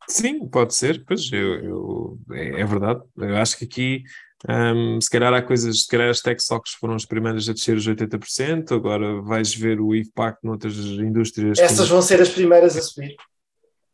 Sim, 0.08 0.48
pode 0.48 0.74
ser, 0.74 1.04
pois 1.04 1.30
eu, 1.30 1.62
eu- 1.62 2.18
é, 2.32 2.62
é 2.62 2.64
verdade. 2.64 3.02
Eu 3.16 3.36
acho 3.36 3.58
que 3.58 3.64
aqui, 3.66 4.02
hum, 4.49 5.01
se 5.01 5.11
calhar 5.11 5.32
há 5.32 5.43
coisas, 5.43 5.82
se 5.82 5.89
calhar 5.89 6.09
as 6.11 6.20
tech 6.20 6.41
stocks 6.43 6.74
foram 6.74 6.95
as 6.95 7.05
primeiras 7.07 7.49
a 7.49 7.53
descer 7.53 7.76
os 7.76 7.86
80%, 7.89 8.72
agora 8.74 9.20
vais 9.22 9.55
ver 9.55 9.80
o 9.80 9.95
impacto 9.95 10.47
noutras 10.47 10.76
indústrias. 10.76 11.59
essas 11.59 11.89
vão 11.89 12.03
ser 12.03 12.20
as 12.20 12.28
primeiras 12.28 12.76
a 12.76 12.82
subir. 12.82 13.16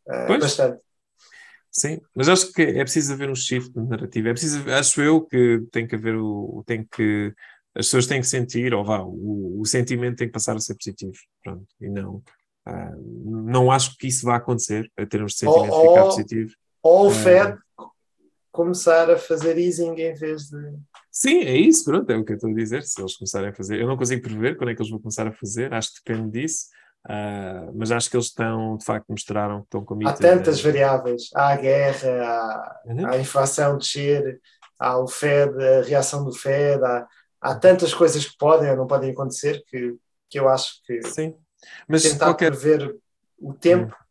Ah, 0.07 0.25
Pois. 0.27 0.39
bastante. 0.41 0.83
Sim, 1.71 1.99
mas 2.15 2.29
acho 2.29 2.53
que 2.53 2.61
é 2.61 2.83
preciso 2.83 3.11
haver 3.13 3.29
um 3.29 3.35
shift 3.35 3.73
de 3.73 3.81
narrativa. 3.81 4.29
É 4.29 4.31
preciso, 4.33 4.69
acho 4.71 5.01
eu 5.01 5.21
que 5.21 5.61
tem 5.71 5.85
que 5.85 5.95
haver 5.95 6.15
o, 6.15 6.63
tem 6.65 6.85
que, 6.85 7.33
as 7.75 7.87
pessoas 7.87 8.07
têm 8.07 8.21
que 8.21 8.27
sentir, 8.27 8.73
ou 8.73 8.85
vá, 8.85 9.01
o, 9.01 9.59
o 9.59 9.65
sentimento 9.65 10.15
tem 10.17 10.27
que 10.27 10.33
passar 10.33 10.55
a 10.55 10.59
ser 10.59 10.75
positivo, 10.75 11.11
pronto, 11.43 11.65
e 11.81 11.89
não, 11.89 12.23
ah, 12.65 12.93
não 13.25 13.69
acho 13.71 13.97
que 13.97 14.07
isso 14.07 14.25
vá 14.25 14.37
acontecer, 14.37 14.89
a 14.97 15.05
termos 15.05 15.33
de 15.33 15.39
sentimento 15.39 15.73
Ou- 15.73 15.89
ficar 15.89 16.03
positivo. 16.05 16.51
Ou 16.81 17.07
o 17.07 17.09
Ah. 17.09 17.13
Fed 17.13 17.57
começar 18.55 19.09
a 19.11 19.17
fazer 19.17 19.57
easing 19.57 19.93
em 19.99 20.13
vez 20.13 20.43
de. 20.49 20.57
Sim, 21.11 21.39
é 21.43 21.55
isso, 21.57 21.85
pronto, 21.85 22.09
é 22.09 22.17
o 22.17 22.23
que 22.25 22.31
eu 22.33 22.35
estou 22.35 22.49
a 22.49 22.53
dizer. 22.53 22.83
Se 22.83 23.01
eles 23.01 23.15
começarem 23.17 23.49
a 23.49 23.53
fazer, 23.53 23.79
eu 23.79 23.87
não 23.87 23.97
consigo 23.97 24.21
prever 24.21 24.57
quando 24.57 24.69
é 24.71 24.75
que 24.75 24.81
eles 24.81 24.89
vão 24.91 24.99
começar 24.99 25.27
a 25.27 25.31
fazer, 25.33 25.73
acho 25.73 25.93
que 25.93 26.01
depende 26.11 26.41
disso, 26.41 26.65
ah, 27.07 27.69
mas 27.73 27.91
acho 27.91 28.09
que 28.09 28.15
eles 28.17 28.27
estão, 28.27 28.77
de 28.77 28.83
facto, 28.85 29.05
mostraram 29.09 29.59
que 29.61 29.65
estão 29.67 29.81
Há 29.81 29.85
comidos. 29.85 30.19
tantas 30.19 30.61
variáveis. 30.61 31.29
Há 31.35 31.49
a 31.53 31.55
guerra, 31.57 32.23
há, 32.23 32.81
Uhum. 32.85 33.05
há 33.05 33.11
a 33.11 33.19
inflação 33.19 33.77
descer, 33.77 34.39
há 34.79 34.97
o 34.97 35.07
Fed, 35.07 35.53
a 35.63 35.81
reação 35.83 36.23
do 36.25 36.33
Fed, 36.33 36.83
há, 36.83 37.07
há 37.41 37.55
tantas 37.55 37.93
coisas 37.93 38.25
que 38.25 38.37
podem 38.37 38.69
ou 38.71 38.75
não 38.77 38.87
podem 38.87 39.11
acontecer 39.11 39.63
que, 39.67 39.95
que 40.29 40.39
eu 40.39 40.49
acho 40.49 40.81
que 40.85 41.01
Sim, 41.03 41.35
mas 41.87 42.03
tentar 42.03 42.25
qualquer, 42.25 42.51
prever 42.51 42.95
o 43.39 43.53
tempo. 43.53 43.93
de 43.93 44.05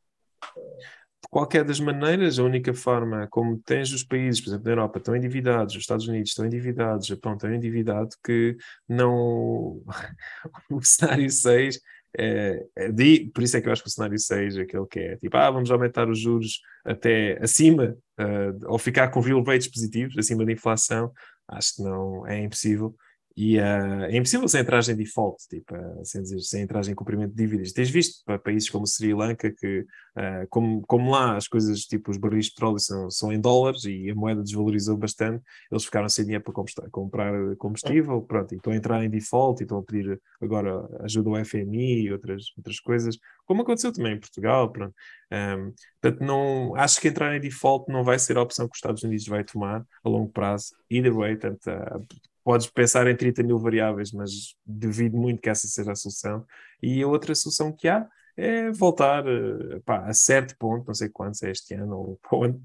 qualquer 1.35 1.65
das 1.65 1.81
maneiras, 1.81 2.39
a 2.39 2.45
única 2.45 2.73
forma 2.73 3.27
como 3.29 3.59
tens 3.59 3.93
os 3.93 4.05
países, 4.05 4.41
por 4.41 4.51
exemplo, 4.51 4.67
na 4.67 4.71
Europa, 4.71 4.99
estão 4.99 5.17
endividados, 5.17 5.75
os 5.75 5.81
Estados 5.81 6.07
Unidos 6.07 6.31
estão 6.31 6.47
endividados, 6.47 7.07
o 7.07 7.09
Japão 7.09 7.35
está 7.35 7.53
endividado, 7.53 8.11
que 8.25 8.57
não. 8.89 9.83
o 10.71 10.81
cenário 10.81 11.29
6 11.29 11.81
é, 12.17 12.65
é 12.77 12.93
de- 12.93 13.33
por 13.35 13.43
isso 13.43 13.57
é 13.57 13.61
que 13.61 13.67
eu 13.67 13.73
acho 13.73 13.83
que 13.83 13.89
o 13.89 13.93
cenário 13.93 14.17
6 14.17 14.57
é 14.57 14.63
aquele 14.63 14.87
que 14.87 15.01
é 15.01 15.17
tipo, 15.17 15.37
ah, 15.37 15.51
vamos 15.51 15.73
aumentar 15.73 16.09
os 16.09 16.21
juros 16.21 16.61
até 16.85 17.37
acima, 17.43 17.97
ah, 18.17 18.53
ou 18.67 18.79
ficar 18.79 19.09
com 19.09 19.19
real 19.19 19.43
rates 19.43 19.67
positivos, 19.67 20.17
acima 20.17 20.45
da 20.47 20.53
inflação, 20.53 21.11
acho 21.49 21.75
que 21.75 21.83
não, 21.83 22.25
é 22.29 22.39
impossível. 22.45 22.95
E 23.37 23.59
ah, 23.59 24.07
é 24.09 24.17
impossível 24.17 24.47
sem 24.49 24.61
entrada 24.61 24.93
em 24.93 24.97
default, 24.97 25.43
tipo, 25.49 25.75
ah, 25.75 26.05
sem, 26.05 26.23
dizer, 26.23 26.41
sem 26.41 26.63
entrada 26.63 26.91
em 26.91 26.95
cumprimento 26.95 27.31
de 27.31 27.37
dívidas. 27.37 27.73
Tens 27.73 27.91
visto 27.91 28.25
para 28.25 28.39
países 28.39 28.71
como 28.71 28.87
Sri 28.87 29.13
Lanka 29.15 29.51
que 29.51 29.85
Uh, 30.17 30.47
como, 30.49 30.81
como 30.87 31.11
lá 31.11 31.37
as 31.37 31.49
coisas, 31.49 31.81
tipo 31.81 32.09
os 32.09 32.17
barris 32.17 32.47
de 32.47 32.53
petróleo 32.53 32.79
são, 32.79 33.11
são 33.11 33.33
em 33.33 33.41
dólares 33.41 33.83
e 33.85 34.09
a 34.09 34.15
moeda 34.15 34.45
desvalorizou 34.45 34.97
bastante, 34.97 35.43
eles 35.69 35.85
ficaram 35.85 36.09
sem 36.09 36.25
dinheiro 36.25 36.45
para 36.45 36.53
comprar, 36.53 36.89
comprar 36.91 37.57
combustível, 37.57 38.23
pronto, 38.23 38.55
e 38.55 38.57
estão 38.57 38.73
a 38.73 38.77
entrar 38.77 39.05
em 39.05 39.11
default 39.11 39.61
e 39.61 39.65
estão 39.65 39.79
a 39.79 39.83
pedir 39.83 40.21
agora 40.41 40.89
ajuda 41.03 41.31
ao 41.31 41.45
FMI 41.45 42.03
e 42.03 42.13
outras, 42.13 42.45
outras 42.57 42.79
coisas, 42.79 43.19
como 43.45 43.63
aconteceu 43.63 43.93
também 43.93 44.15
em 44.15 44.21
Portugal, 44.21 44.71
pronto. 44.71 44.95
Um, 45.33 45.73
portanto, 46.01 46.25
não, 46.25 46.77
acho 46.77 47.01
que 47.01 47.09
entrar 47.09 47.37
em 47.37 47.41
default 47.41 47.91
não 47.91 48.05
vai 48.05 48.17
ser 48.17 48.37
a 48.37 48.43
opção 48.43 48.69
que 48.69 48.75
os 48.75 48.79
Estados 48.79 49.03
Unidos 49.03 49.27
vai 49.27 49.43
tomar 49.43 49.85
a 50.05 50.09
longo 50.09 50.31
prazo, 50.31 50.77
either 50.89 51.13
way, 51.13 51.37
portanto, 51.37 51.67
uh, 51.67 52.07
podes 52.45 52.67
pensar 52.67 53.07
em 53.07 53.17
30 53.17 53.43
mil 53.43 53.59
variáveis, 53.59 54.13
mas 54.13 54.55
duvido 54.65 55.17
muito 55.17 55.41
que 55.41 55.49
essa 55.49 55.67
seja 55.67 55.93
a 55.93 55.97
solução. 55.97 56.47
E 56.83 57.03
a 57.03 57.09
outra 57.09 57.35
solução 57.35 57.73
que 57.73 57.89
há 57.89 58.07
é 58.37 58.71
voltar 58.71 59.27
eh, 59.27 59.81
pá, 59.85 60.07
a 60.07 60.13
certo 60.13 60.55
ponto, 60.59 60.87
não 60.87 60.95
sei 60.95 61.09
quando, 61.09 61.37
se 61.37 61.47
é 61.47 61.51
este 61.51 61.75
ano 61.75 62.19
ou, 62.31 62.45
ano, 62.45 62.63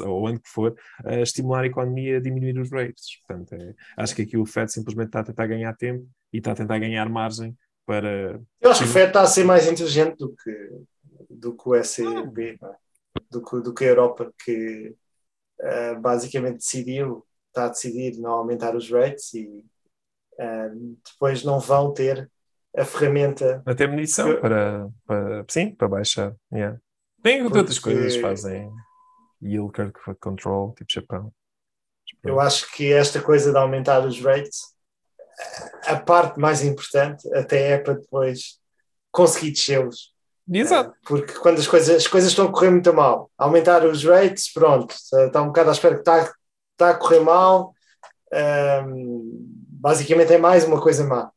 ou 0.00 0.26
ano 0.26 0.38
que 0.38 0.48
for, 0.48 0.76
a 1.04 1.20
estimular 1.20 1.62
a 1.62 1.66
economia 1.66 2.18
a 2.18 2.20
diminuir 2.20 2.58
os 2.58 2.70
rates. 2.70 3.20
Portanto, 3.26 3.54
é, 3.54 3.74
acho 3.96 4.14
que 4.14 4.22
aqui 4.22 4.36
o 4.36 4.44
FED 4.44 4.70
simplesmente 4.70 5.06
está 5.06 5.20
a 5.20 5.24
tentar 5.24 5.46
ganhar 5.46 5.74
tempo 5.76 6.06
e 6.32 6.38
está 6.38 6.52
a 6.52 6.56
tentar 6.56 6.78
ganhar 6.78 7.08
margem 7.08 7.56
para. 7.86 8.40
Eu 8.60 8.70
acho 8.70 8.84
que 8.84 8.90
o. 8.90 8.92
Fed 8.92 9.08
está 9.08 9.22
a 9.22 9.26
ser 9.26 9.44
mais 9.44 9.66
inteligente 9.66 10.16
do 10.16 10.34
que, 10.36 10.70
do 11.30 11.56
que 11.56 11.68
o 11.68 11.74
é? 11.74 11.82
do, 13.30 13.42
que, 13.42 13.60
do 13.60 13.74
que 13.74 13.84
a 13.84 13.88
Europa, 13.88 14.32
que 14.44 14.94
ah, 15.62 15.94
basicamente 15.94 16.58
decidiu, 16.58 17.24
está 17.52 17.66
a 17.66 17.68
decidir 17.68 18.18
não 18.18 18.32
aumentar 18.32 18.74
os 18.74 18.90
rates 18.90 19.32
e 19.34 19.64
ah, 20.40 20.70
depois 21.12 21.44
não 21.44 21.60
vão 21.60 21.92
ter 21.92 22.30
a 22.74 22.84
ferramenta. 22.84 23.62
a 23.66 23.74
ter 23.74 23.86
munição 23.88 24.28
Eu- 24.30 24.40
para, 24.40 24.88
para. 25.06 25.44
Sim, 25.48 25.74
para 25.74 25.88
baixar. 25.88 26.34
Yeah. 26.52 26.78
Tem 27.22 27.42
Porque- 27.42 27.58
outras 27.58 27.78
coisas 27.78 28.14
que 28.16 28.22
fazem 28.22 28.70
yield 29.42 29.72
curve 29.72 30.18
control, 30.18 30.74
tipo 30.74 30.90
Japão. 30.92 31.32
Eu 32.24 32.40
acho 32.40 32.70
que 32.72 32.92
esta 32.92 33.20
coisa 33.20 33.50
de 33.50 33.58
aumentar 33.58 34.04
os 34.06 34.20
rates, 34.20 34.60
a 35.86 35.96
parte 35.96 36.38
mais 36.38 36.62
importante 36.64 37.32
até 37.34 37.72
é 37.72 37.78
para 37.78 37.94
depois 37.94 38.58
conseguir 39.10 39.50
descê-los. 39.52 40.12
Exato. 40.50 40.90
Eh, 40.90 40.98
Porque 41.06 41.32
quando 41.34 41.58
as 41.58 41.66
coisas, 41.66 41.96
as 41.96 42.06
coisas 42.06 42.30
estão 42.30 42.46
a 42.48 42.52
correr 42.52 42.70
muito 42.70 42.92
mal, 42.92 43.30
aumentar 43.36 43.84
os 43.86 44.04
rates, 44.04 44.52
pronto, 44.52 44.94
está 44.94 45.42
um 45.42 45.46
bocado 45.48 45.68
à 45.70 45.72
espera 45.72 45.94
que 45.94 46.00
está, 46.00 46.32
está 46.82 46.90
a 46.90 46.94
correr 46.94 47.20
mal. 47.20 47.74
Ahm, 48.32 49.22
basicamente 49.68 50.32
é 50.32 50.38
mais 50.38 50.64
uma 50.64 50.80
coisa 50.80 51.04
má. 51.04 51.30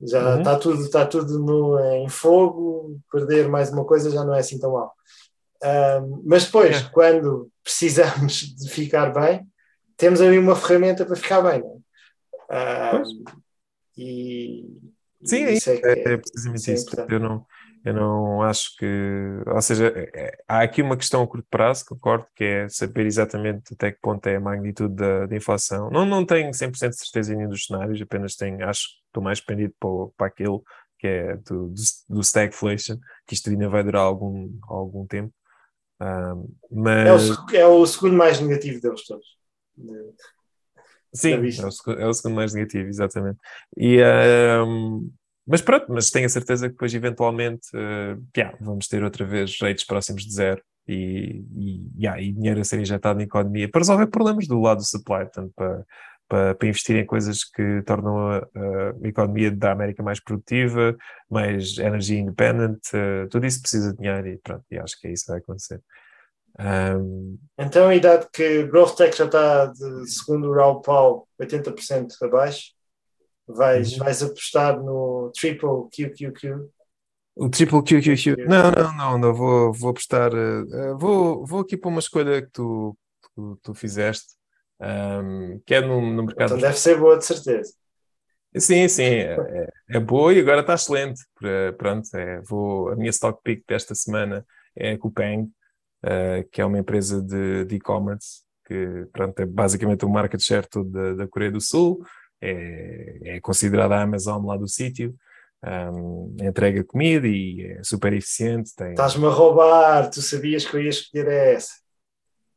Já 0.00 0.34
Uhum. 0.34 0.38
está 0.38 0.58
tudo, 0.58 0.82
está 0.82 1.06
tudo 1.06 1.38
no- 1.40 1.78
em 1.94 2.08
fogo, 2.08 3.00
perder 3.10 3.48
mais 3.48 3.70
uma 3.70 3.84
coisa 3.84 4.10
já 4.10 4.24
não 4.24 4.34
é 4.34 4.38
assim 4.40 4.58
tão 4.58 4.72
mal. 4.72 4.94
Ahm, 5.62 6.22
mas 6.24 6.44
depois, 6.46 6.76
É. 6.76 6.88
quando 6.90 7.50
precisamos 7.62 8.32
de 8.56 8.70
ficar 8.70 9.12
bem, 9.12 9.46
temos 9.96 10.20
ali 10.20 10.38
uma 10.38 10.54
ferramenta 10.56 11.04
para 11.04 11.16
ficar 11.16 11.40
bem. 11.42 11.60
Não 11.60 11.82
é? 12.50 12.92
Ahm, 12.94 12.96
Pois. 13.02 13.08
e, 13.96 14.80
Sim, 15.24 15.36
e 15.38 15.42
é, 15.44 15.52
isso 15.54 15.70
isso, 15.72 15.80
que 15.82 15.86
é, 15.88 16.12
é 16.12 16.16
precisamente 16.16 16.72
isso 16.72 17.00
é. 17.00 17.06
Eu 17.10 17.18
não, 17.20 17.44
eu 17.84 17.94
não 17.94 18.42
acho 18.42 18.76
que. 18.76 18.86
Ou 19.46 19.62
seja, 19.62 19.88
é- 19.88 20.10
é- 20.28 20.38
há 20.48 20.60
aqui 20.62 20.82
uma 20.82 20.96
questão 20.96 21.22
a 21.22 21.26
curto 21.28 21.46
prazo, 21.50 21.84
concordo, 21.86 22.26
que 22.34 22.44
é 22.44 22.68
saber 22.68 23.06
exatamente 23.06 23.72
até 23.74 23.92
que 23.92 23.98
ponto 24.00 24.26
é 24.26 24.36
a 24.36 24.40
magnitude 24.40 24.94
da, 24.94 25.26
da 25.26 25.36
inflação. 25.36 25.90
Não, 25.90 26.04
não 26.04 26.24
tenho 26.26 26.52
100% 26.54 26.92
de 26.92 26.98
certeza 26.98 27.32
em 27.32 27.36
nenhum 27.36 27.50
dos 27.50 27.66
cenários, 27.66 28.00
apenas 28.02 28.36
tenho, 28.36 28.68
acho 28.68 28.88
que 28.88 28.94
estou 29.06 29.22
mais 29.22 29.40
pendido 29.40 29.74
para, 29.80 29.88
para 30.16 30.26
aquele 30.28 30.58
que 30.98 31.06
é 31.06 31.36
do, 31.36 31.68
do, 31.68 31.74
do 32.08 32.20
stagflation, 32.20 32.98
que 33.26 33.34
isto 33.34 33.48
ainda 33.50 33.68
vai 33.68 33.84
durar 33.84 34.02
algum, 34.02 34.50
algum 34.68 35.06
tempo. 35.06 35.32
Ahm, 36.00 36.46
É 37.02 37.12
o, 37.12 37.18
mas 37.18 37.30
é 37.54 37.66
o 37.66 37.86
segundo 37.86 38.16
mais 38.16 38.40
negativo 38.40 38.80
deles 38.80 39.04
todos. 39.04 39.26
Sim, 41.12 41.48
é 41.58 41.64
o, 41.64 41.92
é 42.00 42.06
o 42.06 42.12
segundo 42.14 42.36
mais 42.36 42.52
negativo, 42.54 42.88
exatamente. 42.88 43.38
E, 43.76 44.00
ahm, 44.02 45.08
mas 45.48 45.62
pronto, 45.62 45.86
mas 45.88 46.10
tenho 46.10 46.26
a 46.26 46.28
certeza 46.28 46.68
que 46.68 46.74
depois 46.74 46.92
eventualmente 46.92 47.68
uh, 47.74 48.22
yeah, 48.36 48.56
vamos 48.60 48.86
ter 48.86 49.02
outra 49.02 49.24
vez 49.24 49.58
rates 49.60 49.84
próximos 49.84 50.24
de 50.24 50.32
zero 50.32 50.62
e, 50.86 51.42
e, 51.56 51.90
yeah, 51.98 52.20
e 52.20 52.32
dinheiro 52.32 52.60
a 52.60 52.64
ser 52.64 52.80
injetado 52.80 53.18
na 53.18 53.24
economia 53.24 53.68
para 53.68 53.80
resolver 53.80 54.06
problemas 54.08 54.46
do 54.46 54.60
lado 54.60 54.78
do 54.78 54.84
supply, 54.84 55.20
portanto, 55.20 55.52
para, 55.56 55.84
para, 56.28 56.54
para 56.54 56.68
investir 56.68 56.96
em 56.96 57.06
coisas 57.06 57.44
que 57.44 57.82
tornam 57.82 58.30
a, 58.30 58.38
a, 58.38 59.08
economia 59.08 59.50
da 59.50 59.72
América 59.72 60.02
mais 60.02 60.20
produtiva, 60.20 60.96
mais 61.30 61.78
energy 61.78 62.16
independent, 62.16 62.80
uh, 62.92 63.28
tudo 63.30 63.46
isso 63.46 63.60
precisa 63.60 63.92
de 63.92 63.98
dinheiro 63.98 64.28
e 64.28 64.38
pronto, 64.38 64.64
e 64.70 64.78
acho 64.78 65.00
que 65.00 65.08
é 65.08 65.12
isso 65.12 65.24
que 65.24 65.32
vai 65.32 65.40
acontecer. 65.40 65.80
Um, 66.58 67.38
Então, 67.56 67.92
e 67.92 68.00
dado 68.00 68.28
que 68.32 68.64
Growth 68.64 68.96
Tech 68.96 69.16
já 69.16 69.26
está, 69.26 69.66
de, 69.66 70.10
segundo 70.10 70.48
o 70.48 70.54
Raul 70.54 70.82
Paul, 70.82 71.28
80% 71.40 72.08
abaixo, 72.22 72.72
vais, 73.48 73.92
Uhum. 73.92 73.98
vais 74.00 74.22
apostar 74.22 74.78
no 74.82 75.30
Triple 75.34 75.88
QQQ. 75.90 76.68
o 77.40 77.48
triple 77.48 77.82
QQQ. 77.82 78.36
Não, 78.46 78.70
não, 78.72 78.96
não, 78.96 79.18
não 79.18 79.34
vou, 79.34 79.72
vou 79.72 79.90
apostar. 79.90 80.32
uh, 80.34 80.94
uh, 80.94 80.98
vou, 80.98 81.46
vou 81.46 81.60
aqui 81.60 81.76
para 81.76 81.88
uma 81.88 82.00
escolha 82.00 82.42
que 82.42 82.50
tu, 82.50 82.96
tu, 83.34 83.58
tu 83.62 83.74
fizeste, 83.74 84.34
um, 84.80 85.60
que 85.64 85.74
é 85.74 85.80
no, 85.80 86.00
no 86.00 86.24
mercado. 86.24 86.46
Então 86.56 86.58
deve 86.58 86.76
ser 86.78 86.98
boa, 86.98 87.16
de 87.16 87.24
certeza. 87.24 87.72
Sim, 88.56 88.88
sim, 88.88 89.02
é, 89.04 89.36
é- 89.36 89.68
é 89.90 90.00
boa 90.00 90.32
e 90.34 90.40
agora 90.40 90.62
está 90.62 90.74
excelente. 90.74 91.22
Pronto, 91.76 92.08
é, 92.14 92.40
vou, 92.42 92.88
a 92.88 92.96
minha 92.96 93.10
stock 93.10 93.38
pick 93.44 93.62
desta 93.68 93.94
semana 93.94 94.44
é 94.74 94.92
a 94.92 94.98
Coupang, 94.98 95.48
eh, 96.02 96.44
que 96.50 96.60
é 96.60 96.64
uma 96.64 96.78
empresa 96.78 97.22
de 97.22 97.64
de 97.66 97.76
e-commerce, 97.76 98.42
que 98.66 99.06
pronto, 99.12 99.38
é 99.40 99.46
basicamente 99.46 100.04
o 100.04 100.08
market 100.08 100.40
share 100.40 100.66
todo 100.68 100.90
da, 100.90 101.14
da 101.14 101.28
Coreia 101.28 101.52
do 101.52 101.60
Sul, 101.60 102.02
é, 102.40 103.36
é 103.36 103.40
considerada 103.40 103.96
a 103.96 104.02
Amazon 104.02 104.44
lá 104.46 104.56
do 104.56 104.68
sítio, 104.68 105.14
um, 105.92 106.36
entrega 106.40 106.84
comida 106.84 107.26
e 107.26 107.62
é 107.78 107.82
super 107.82 108.12
eficiente. 108.12 108.74
Tem, 108.74 108.90
Estás-me 108.90 109.26
a 109.26 109.30
roubar, 109.30 110.10
tu 110.10 110.22
sabias 110.22 110.64
que 110.64 110.76
eu 110.76 110.82
ia 110.82 110.90
escolher 110.90 111.28
essa. 111.28 111.72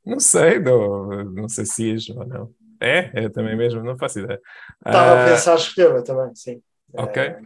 não 0.05 0.19
sei, 0.19 0.59
não, 0.59 1.23
não 1.25 1.49
sei 1.49 1.65
se 1.65 1.91
ias 1.91 2.09
ou 2.09 2.25
não. 2.25 2.53
É, 2.79 3.25
é 3.25 3.29
também 3.29 3.55
mesmo, 3.55 3.83
não 3.83 3.97
faço 3.97 4.19
ideia. 4.19 4.39
Estava 4.79 5.13
a 5.13 5.21
Ah, 5.21 5.25
pensar 5.25 5.55
escolher 5.55 6.03
também, 6.03 6.33
sim. 6.35 6.61
Ok. 6.93 7.21
Eh, 7.21 7.39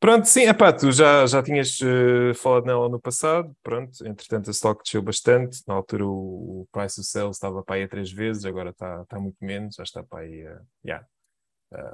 Pronto, 0.00 0.26
sim, 0.26 0.42
epá, 0.42 0.70
tu 0.70 0.92
já, 0.92 1.24
já 1.26 1.42
tinhas 1.42 1.78
eh, 1.80 2.34
falado 2.34 2.66
nela 2.66 2.90
no 2.90 3.00
passado, 3.00 3.56
pronto, 3.62 4.06
entretanto 4.06 4.50
a 4.50 4.52
stock 4.52 4.82
desceu 4.82 5.00
bastante, 5.00 5.62
na 5.66 5.72
altura 5.74 6.04
o, 6.06 6.62
o 6.62 6.68
price 6.70 6.96
to 6.96 7.02
sales 7.02 7.36
estava 7.36 7.62
para 7.62 7.76
aí 7.76 7.84
a 7.84 7.88
três 7.88 8.12
vezes, 8.12 8.44
agora 8.44 8.68
está, 8.68 9.00
está 9.02 9.18
muito 9.18 9.38
menos, 9.40 9.76
já 9.76 9.82
está 9.82 10.02
para 10.02 10.20
aí 10.20 10.46
a, 10.46 10.60
yeah, 10.84 11.06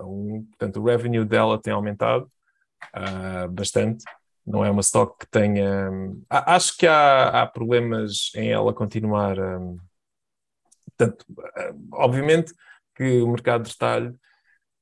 um, 0.01 0.45
portanto 0.51 0.81
o 0.81 0.85
revenue 0.85 1.25
dela 1.25 1.61
tem 1.61 1.73
aumentado 1.73 2.31
ah, 2.95 3.47
bastante, 3.49 4.05
não 4.47 4.65
é 4.65 4.71
uma 4.71 4.81
stock 4.81 5.19
que 5.19 5.31
tenha, 5.31 5.91
a- 6.29 6.55
acho 6.57 6.77
que 6.77 6.87
há, 6.87 7.43
há 7.43 7.47
problemas 7.47 8.31
em 8.35 8.51
ela 8.51 8.73
continuar, 8.75 9.39
ah, 9.39 9.59
portanto, 10.97 11.25
ah, 11.57 11.73
obviamente 11.93 12.53
que 12.97 13.21
o 13.23 13.29
mercado 13.29 13.65
de 13.65 13.71
retalho 13.71 14.19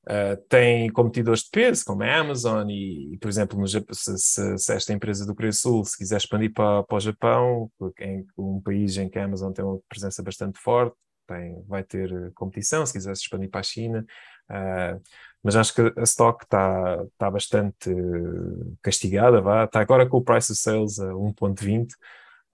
Uh, 0.07 0.35
tem 0.49 0.89
competidores 0.89 1.43
de 1.43 1.49
peso, 1.51 1.85
como 1.85 2.01
a 2.01 2.17
Amazon, 2.19 2.67
e, 2.67 3.13
e, 3.13 3.17
por 3.19 3.27
exemplo, 3.27 3.59
no 3.59 3.67
se, 3.67 3.83
se- 3.93 4.57
se 4.57 4.73
esta 4.73 4.91
empresa 4.93 5.23
do 5.23 5.35
Coreia 5.35 5.51
Sul, 5.51 5.85
se 5.85 5.95
quiser 5.97 6.17
expandir 6.17 6.51
para, 6.51 6.81
para 6.83 6.97
o 6.97 6.99
Japão, 6.99 7.71
em 7.99 8.25
um 8.35 8.59
país 8.59 8.97
em 8.97 9.07
que 9.07 9.19
a 9.19 9.25
Amazon 9.25 9.51
tem 9.51 9.63
uma 9.63 9.79
presença 9.87 10.23
bastante 10.23 10.57
forte, 10.59 10.95
tem, 11.27 11.63
vai 11.67 11.83
ter 11.83 12.11
uh, 12.11 12.31
competição, 12.33 12.83
se 12.85 12.93
quiser 12.93 13.15
se 13.15 13.23
expandir 13.23 13.51
para 13.51 13.59
a 13.59 13.63
China, 13.63 14.03
uh, 14.49 15.01
mas 15.43 15.55
acho 15.55 15.73
que 15.73 15.81
a 15.99 16.03
stock 16.03 16.43
está 16.43 17.03
está 17.13 17.31
bastante 17.31 17.89
uh, 17.91 18.77
castigada, 18.81 19.41
vá, 19.41 19.65
está 19.65 19.79
agora 19.79 20.07
com 20.07 20.17
o 20.17 20.23
price 20.23 20.51
of 20.51 20.59
sales 20.59 20.99
a 20.99 21.07
1.20, 21.13 21.91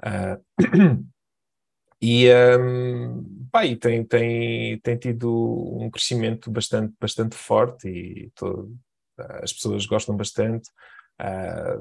uh, 0.04 1.06
e, 2.02 2.28
um, 2.60 3.48
pá, 3.52 3.66
e 3.66 3.76
tem, 3.76 4.04
tem, 4.04 4.80
tem 4.80 4.98
tido 4.98 5.78
um 5.82 5.90
crescimento 5.90 6.52
bastante, 6.52 6.94
bastante 7.00 7.36
forte 7.36 7.88
e 7.90 8.32
as 9.42 9.54
pessoas 9.54 9.86
gostam 9.86 10.16
bastante 10.16 10.70
ah, 11.18 11.78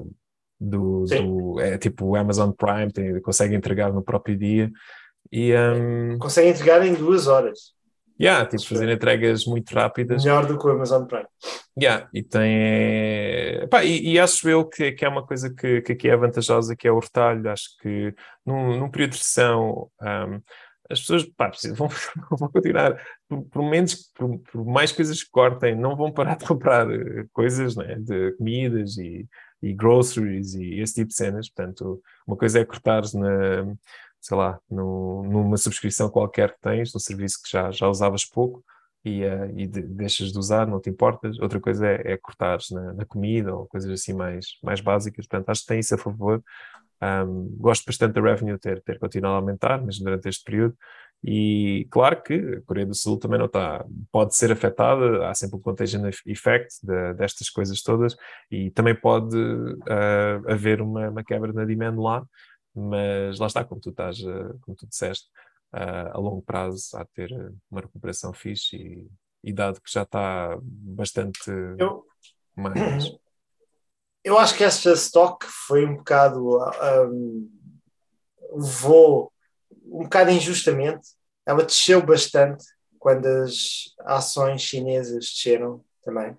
do, 0.59 1.03
do- 1.05 1.59
é 1.59 1.77
tipo 1.77 2.05
o 2.05 2.15
Amazon 2.15 2.51
Prime, 2.51 2.91
tem, 2.91 3.21
consegue 3.21 3.55
entregar 3.55 3.91
no 3.93 4.03
próprio 4.03 4.37
dia. 4.37 4.71
E 5.31 5.53
um, 5.55 6.17
Consegue 6.17 6.49
entregar 6.49 6.85
em 6.85 6.93
duas 6.93 7.27
horas. 7.27 7.74
Yeah, 8.19 8.45
tipo, 8.45 8.65
fazer 8.65 8.89
entregas 8.89 9.45
muito 9.45 9.73
rápidas. 9.73 10.23
Melhor 10.23 10.45
do 10.45 10.57
que 10.57 10.67
o 10.67 10.71
Amazon 10.71 11.05
Prime. 11.05 11.27
Yeah, 11.79 12.07
e 12.13 12.23
tem. 12.23 13.67
Pá, 13.69 13.83
e, 13.83 14.13
e 14.13 14.19
acho 14.19 14.47
eu 14.49 14.65
que, 14.65 14.91
que 14.91 15.05
é 15.05 15.09
uma 15.09 15.25
coisa 15.25 15.53
que, 15.53 15.81
que 15.81 15.91
aqui 15.93 16.09
é 16.09 16.15
vantajosa, 16.15 16.75
que 16.75 16.87
é 16.87 16.91
o 16.91 16.99
retalho. 16.99 17.49
Acho 17.49 17.77
que 17.81 18.13
num, 18.45 18.79
num 18.79 18.89
período 18.89 19.11
de 19.11 19.17
recessão 19.17 19.89
um, 20.01 20.41
as 20.89 20.99
pessoas 20.99 21.23
pá, 21.23 21.51
vão, 21.75 21.89
vão 22.37 22.49
continuar, 22.49 23.01
por, 23.27 23.43
por 23.43 23.63
menos 23.63 24.11
por, 24.13 24.37
por 24.39 24.65
mais 24.65 24.91
coisas 24.91 25.23
que 25.23 25.29
cortem, 25.31 25.75
não 25.75 25.95
vão 25.95 26.11
parar 26.11 26.37
de 26.37 26.45
comprar 26.45 26.89
eh, 26.89 27.25
coisas 27.33 27.75
né, 27.75 27.95
de 27.95 28.33
comidas 28.33 28.97
e, 28.97 29.27
e 29.61 29.73
groceries 29.73 30.53
e 30.53 30.79
esse 30.79 30.95
tipo 30.95 31.07
de 31.09 31.15
cenas. 31.15 31.49
Portanto, 31.49 32.01
uma 32.27 32.37
coisa 32.37 32.59
é 32.59 32.65
cortares 32.65 33.13
na, 33.13 33.65
sei 34.25 34.35
lá, 34.37 34.59
no, 34.69 35.23
numa 35.23 35.55
subscrição 35.57 36.09
qualquer 36.09 36.53
que 36.53 36.61
tens, 36.61 36.91
num 36.93 36.99
serviço 36.99 37.39
que 37.43 37.49
já, 37.51 37.69
já 37.71 37.87
usavas 37.87 38.25
pouco 38.25 38.63
e, 39.03 39.23
eh, 39.23 39.51
e 39.55 39.67
de- 39.67 39.83
deixas 39.83 40.31
de 40.31 40.39
usar, 40.39 40.65
não 40.67 40.81
te 40.81 40.89
importas. 40.89 41.39
Outra 41.39 41.59
coisa 41.59 41.87
é, 41.87 42.13
é 42.13 42.17
cortares 42.17 42.71
na, 42.71 42.93
na 42.93 43.05
comida 43.05 43.53
ou 43.55 43.67
coisas 43.67 43.91
assim 43.91 44.13
mais, 44.13 44.45
mais 44.63 44.81
básicas. 44.81 45.27
Portanto, 45.27 45.49
acho 45.49 45.61
que 45.61 45.67
tem 45.67 45.79
isso 45.79 45.93
a 45.93 45.97
favor. 45.97 46.43
Um, 47.01 47.55
gosto 47.59 47.85
bastante 47.85 48.13
da 48.13 48.21
revenue 48.21 48.57
ter, 48.57 48.81
ter 48.81 48.97
continuado 48.97 49.35
a 49.35 49.37
aumentar, 49.39 49.79
mesmo 49.83 50.05
durante 50.05 50.27
este 50.27 50.43
período. 50.43 50.75
E 51.23 51.87
claro 51.91 52.21
que 52.21 52.33
a 52.33 52.61
Coreia 52.61 52.85
do 52.85 52.93
Sul 52.95 53.17
também 53.19 53.39
não 53.39 53.47
está, 53.47 53.83
pode 54.11 54.35
ser 54.35 54.51
afetada, 54.51 55.27
há 55.27 55.33
sempre 55.33 55.57
um 55.57 55.61
contagion 55.61 56.03
effect 56.25 56.75
de- 56.83 57.13
destas 57.15 57.49
coisas 57.49 57.81
todas, 57.81 58.15
e 58.51 58.69
também 58.71 58.95
pode 58.95 59.35
ah, 59.89 60.41
haver 60.47 60.81
uma, 60.81 61.09
uma 61.09 61.23
quebra 61.23 61.51
na 61.53 61.65
demand 61.65 61.99
lá, 61.99 62.23
mas 62.75 63.39
lá 63.39 63.47
está, 63.47 63.63
como 63.63 63.79
tu 63.79 63.89
estás, 63.89 64.17
ah, 64.25 64.53
como 64.61 64.75
tu 64.75 64.85
disseste, 64.87 65.29
ah, 65.71 66.11
a 66.13 66.17
longo 66.17 66.41
prazo 66.41 66.95
há 66.97 67.03
de 67.03 67.09
ter 67.11 67.33
ah, 67.33 67.51
uma 67.71 67.81
recuperação 67.81 68.33
fixe 68.33 68.75
e, 68.75 69.07
e 69.43 69.53
dado 69.53 69.81
que 69.81 69.91
já 69.91 70.03
está 70.03 70.57
bastante 70.61 71.39
Eu, 71.77 72.05
mais. 72.55 73.11
eu 74.23 74.37
acho 74.37 74.55
que 74.55 74.63
esta 74.63 74.91
stock 74.93 75.45
foi 75.45 75.85
um 75.85 75.97
bocado. 75.97 76.59
Um, 77.09 77.51
levou 78.51 79.31
um 79.85 80.03
bocado 80.03 80.31
injustamente. 80.31 81.09
Ela 81.45 81.63
desceu 81.63 82.03
bastante 82.03 82.65
quando 82.97 83.25
as 83.25 83.93
ações 83.99 84.61
chinesas 84.61 85.25
desceram 85.25 85.83
também. 86.01 86.35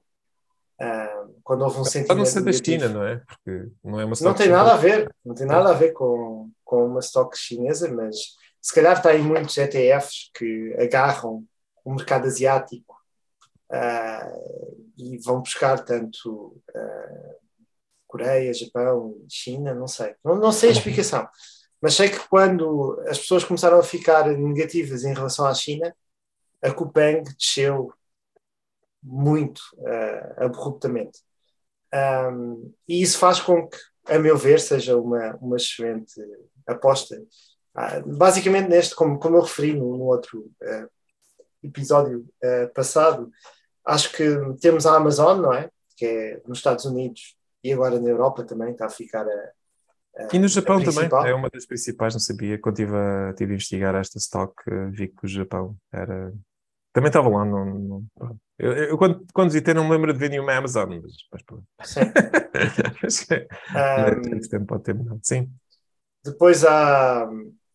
Um, 0.79 1.41
quando 1.43 1.63
houve 1.63 1.81
um 1.81 1.85
sentimento 1.85 2.19
não 2.19 2.25
ser 2.27 2.43
da. 2.43 2.53
China, 2.53 2.89
não 2.89 3.03
é? 3.03 3.17
Porque 3.27 3.71
não 3.83 3.99
é 3.99 4.05
uma 4.05 4.15
Não 4.21 4.35
tem 4.35 4.47
chinesa. 4.47 4.51
nada 4.51 4.75
a 4.75 4.77
ver, 4.77 5.15
não 5.25 5.35
tem 5.35 5.47
nada 5.47 5.71
a 5.71 5.73
ver 5.73 5.93
com, 5.93 6.51
com 6.65 6.87
uma 6.87 7.01
stock 7.01 7.37
chinesa, 7.37 7.91
mas 7.91 8.17
se 8.61 8.75
calhar 8.75 8.97
está 8.97 9.11
aí 9.11 9.23
muitos 9.23 9.57
ETFs 9.57 10.31
que 10.35 10.77
agarram 10.79 11.45
o 11.85 11.95
mercado 11.95 12.27
asiático 12.27 12.95
ah, 13.71 14.31
e 14.99 15.17
vão 15.19 15.41
buscar 15.41 15.79
tanto 15.85 16.61
ah, 16.75 17.35
Coreia, 18.07 18.53
Japão, 18.53 19.17
China, 19.29 19.75
não 19.75 19.89
sei. 19.89 20.15
Não, 20.25 20.37
não 20.37 20.53
sei 20.53 20.71
a 20.71 20.73
explicação, 20.73 21.29
mas 21.81 21.95
sei 21.95 22.11
que 22.11 22.19
quando 22.29 23.01
as 23.09 23.19
pessoas 23.19 23.45
começaram 23.45 23.79
a 23.79 23.83
ficar 23.83 24.27
negativas 24.29 25.05
em 25.05 25.15
relação 25.15 25.47
à 25.47 25.55
China, 25.55 25.95
a 26.63 26.71
Coupang 26.71 27.23
desceu 27.39 27.93
muito 29.07 29.63
ah, 29.87 30.45
abruptamente. 30.47 31.21
Um, 31.95 32.73
e 32.89 33.01
isso 33.01 33.19
faz 33.19 33.41
com 33.41 33.69
que, 33.69 33.79
a 34.07 34.19
meu 34.19 34.37
ver, 34.37 34.61
seja 34.61 34.97
uma, 34.97 35.37
uma 35.37 35.57
excelente 35.57 36.15
aposta. 36.67 37.17
Ah, 37.75 38.01
basicamente, 38.05 38.69
neste, 38.69 38.95
como, 38.95 39.19
como 39.19 39.37
eu 39.37 39.43
referi 39.43 39.73
no, 39.73 39.97
no 39.97 40.05
outro 40.05 40.51
ah, 40.63 40.89
episódio 41.63 42.27
ah, 42.43 42.71
passado, 42.75 43.31
acho 43.85 44.13
que 44.13 44.25
temos 44.61 44.85
a 44.85 44.97
Amazon, 44.97 45.41
não 45.41 45.53
é? 45.53 45.71
Que 45.97 46.07
é 46.07 46.43
nos 46.47 46.59
Estados 46.59 46.85
Unidos 46.85 47.37
e 47.63 47.73
agora 47.73 48.01
na 48.01 48.11
Europa 48.11 48.45
também 48.45 48.73
está 48.73 48.87
a 48.87 48.91
ficar 48.91 49.27
a. 49.27 49.53
E 50.33 50.39
no 50.39 50.49
Japão 50.49 50.79
também, 50.79 50.95
principal. 50.95 51.27
é 51.27 51.35
uma 51.35 51.51
das 51.51 51.67
principais, 51.67 52.15
não 52.15 52.21
sabia. 52.21 52.59
Quando 52.59 52.79
estive 52.79 52.97
a, 52.97 53.31
estive 53.31 53.53
a 53.53 53.55
investigar 53.55 53.95
esta 53.95 54.19
stock, 54.19 54.55
eh, 54.67 54.87
vi 54.91 55.09
que 55.09 55.25
o 55.25 55.29
Japão 55.29 55.77
era. 55.93 56.33
Também 56.97 57.09
estava 57.09 57.29
lá. 57.29 57.45
Não, 57.45 58.03
eu, 58.59 58.73
eu 58.73 58.97
quando, 58.97 59.27
quando 59.35 59.51
visitei 59.51 59.75
não 59.75 59.85
me 59.85 59.91
lembro 59.91 60.15
de 60.15 60.19
ver 60.19 60.31
nenhuma 60.31 60.55
Amazon, 60.55 60.89
mas, 61.03 61.13
mas 61.31 61.43
pronto. 61.43 61.65
Eh, 63.75 64.17
Um, 64.33 64.39
esse 64.39 64.49
tempo 64.49 64.65
pode 64.65 64.83
ter 64.85 64.95
mudado. 64.95 65.21
Sim. 65.23 65.51
Depois 66.25 66.65
há 66.65 67.29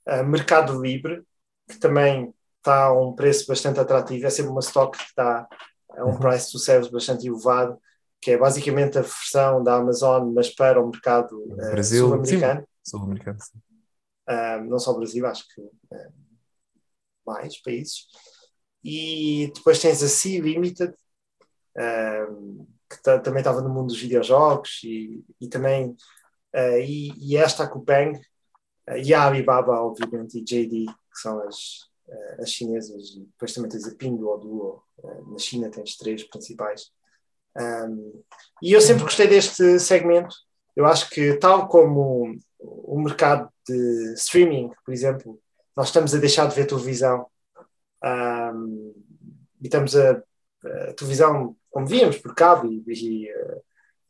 a 0.07 0.23
Mercado 0.23 0.81
Livre, 0.81 1.21
que 1.69 1.77
também 1.77 2.33
está 2.57 2.85
a 2.85 2.99
um 2.99 3.13
preço 3.13 3.45
bastante 3.47 3.79
atrativo. 3.79 4.25
É 4.25 4.29
sempre 4.31 4.49
uma 4.51 4.59
stock 4.59 4.97
que 4.97 5.03
está 5.03 5.47
a 5.91 6.03
um 6.03 6.13
Uhum. 6.13 6.19
price 6.19 6.51
to 6.51 6.57
sales 6.57 6.89
bastante 6.89 7.27
elevado. 7.27 7.77
que 8.19 8.31
é 8.31 8.37
basicamente 8.37 8.97
a 8.97 9.01
versão 9.01 9.63
da 9.63 9.75
Amazon, 9.75 10.31
mas 10.33 10.49
para 10.49 10.81
o 10.81 10.87
mercado 10.89 11.43
eh, 11.59 11.71
Brasil, 11.71 12.05
sul-americano. 12.07 12.67
Sul-americano. 12.83 13.37
sim. 13.39 13.59
Ah, 14.27 14.57
não 14.59 14.79
só 14.79 14.91
o 14.91 14.97
Brasil, 14.97 15.25
acho 15.27 15.43
que 15.47 15.61
ah, 15.93 16.09
mais 17.25 17.59
países. 17.61 18.07
E 18.83 19.51
depois 19.53 19.79
tens 19.79 20.01
a 20.03 20.07
Sea 20.07 20.41
Limited, 20.41 20.93
que 22.89 23.01
ta- 23.01 23.19
também 23.19 23.39
estava 23.39 23.61
no 23.61 23.69
mundo 23.69 23.87
dos 23.87 23.99
videojogos, 23.99 24.81
e, 24.83 25.23
e 25.39 25.47
também 25.47 25.95
ah, 26.53 26.77
e, 26.79 27.13
e 27.17 27.37
esta 27.37 27.63
a 27.63 27.67
Coupang, 27.67 28.19
ah, 28.87 28.97
e 28.97 29.13
a 29.13 29.25
Alibaba, 29.27 29.81
obviamente, 29.81 30.37
e 30.37 30.43
JD, 30.43 30.85
que 30.87 31.19
são 31.21 31.39
as, 31.47 31.89
ah, 32.09 32.41
as 32.41 32.51
chinesas, 32.51 33.15
e 33.15 33.21
depois 33.21 33.53
também 33.53 33.69
tens 33.71 33.87
a 33.87 33.95
Pinduo, 33.95 34.37
Duo, 34.37 34.83
na 35.31 35.37
China 35.39 35.69
tens 35.69 35.97
três 35.97 36.23
principais. 36.23 36.91
Um, 37.57 38.23
e 38.61 38.71
eu 38.73 38.81
sempre 38.81 39.03
gostei 39.03 39.27
deste 39.27 39.79
segmento. 39.79 40.35
Eu 40.75 40.85
acho 40.85 41.09
que, 41.09 41.35
tal 41.37 41.67
como 41.67 42.35
o 42.59 42.99
mercado 43.01 43.49
de 43.67 44.13
streaming, 44.13 44.71
por 44.85 44.93
exemplo, 44.93 45.41
nós 45.75 45.87
estamos 45.87 46.13
a 46.13 46.19
deixar 46.19 46.47
de 46.47 46.55
ver 46.55 46.67
televisão 46.67 47.25
um, 48.03 48.93
e 49.61 49.65
estamos 49.65 49.95
a, 49.95 50.23
a 50.63 50.93
televisão 50.93 51.55
como 51.69 51.87
víamos 51.87 52.17
por 52.17 52.35
cabo 52.35 52.67
e, 52.67 52.83
e, 52.87 53.29
eh, 53.29 53.61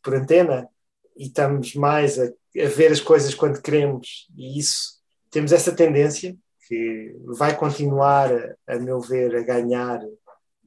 por 0.02 0.16
antena 0.16 0.68
e 1.16 1.28
estamos 1.28 1.76
mais 1.76 2.18
a, 2.20 2.26
a 2.26 2.68
ver 2.76 2.92
as 2.92 3.00
coisas 3.00 3.36
quando 3.36 3.62
queremos 3.62 4.28
e 4.36 4.60
isso 4.60 5.02
temos 5.30 5.52
essa 5.52 5.76
tendência 5.76 6.36
que 6.68 7.16
vai 7.26 7.56
continuar 7.56 8.32
a, 8.34 8.56
a 8.76 8.80
meu 8.80 9.00
ver 9.02 9.36
a 9.36 9.44
ganhar 9.44 10.02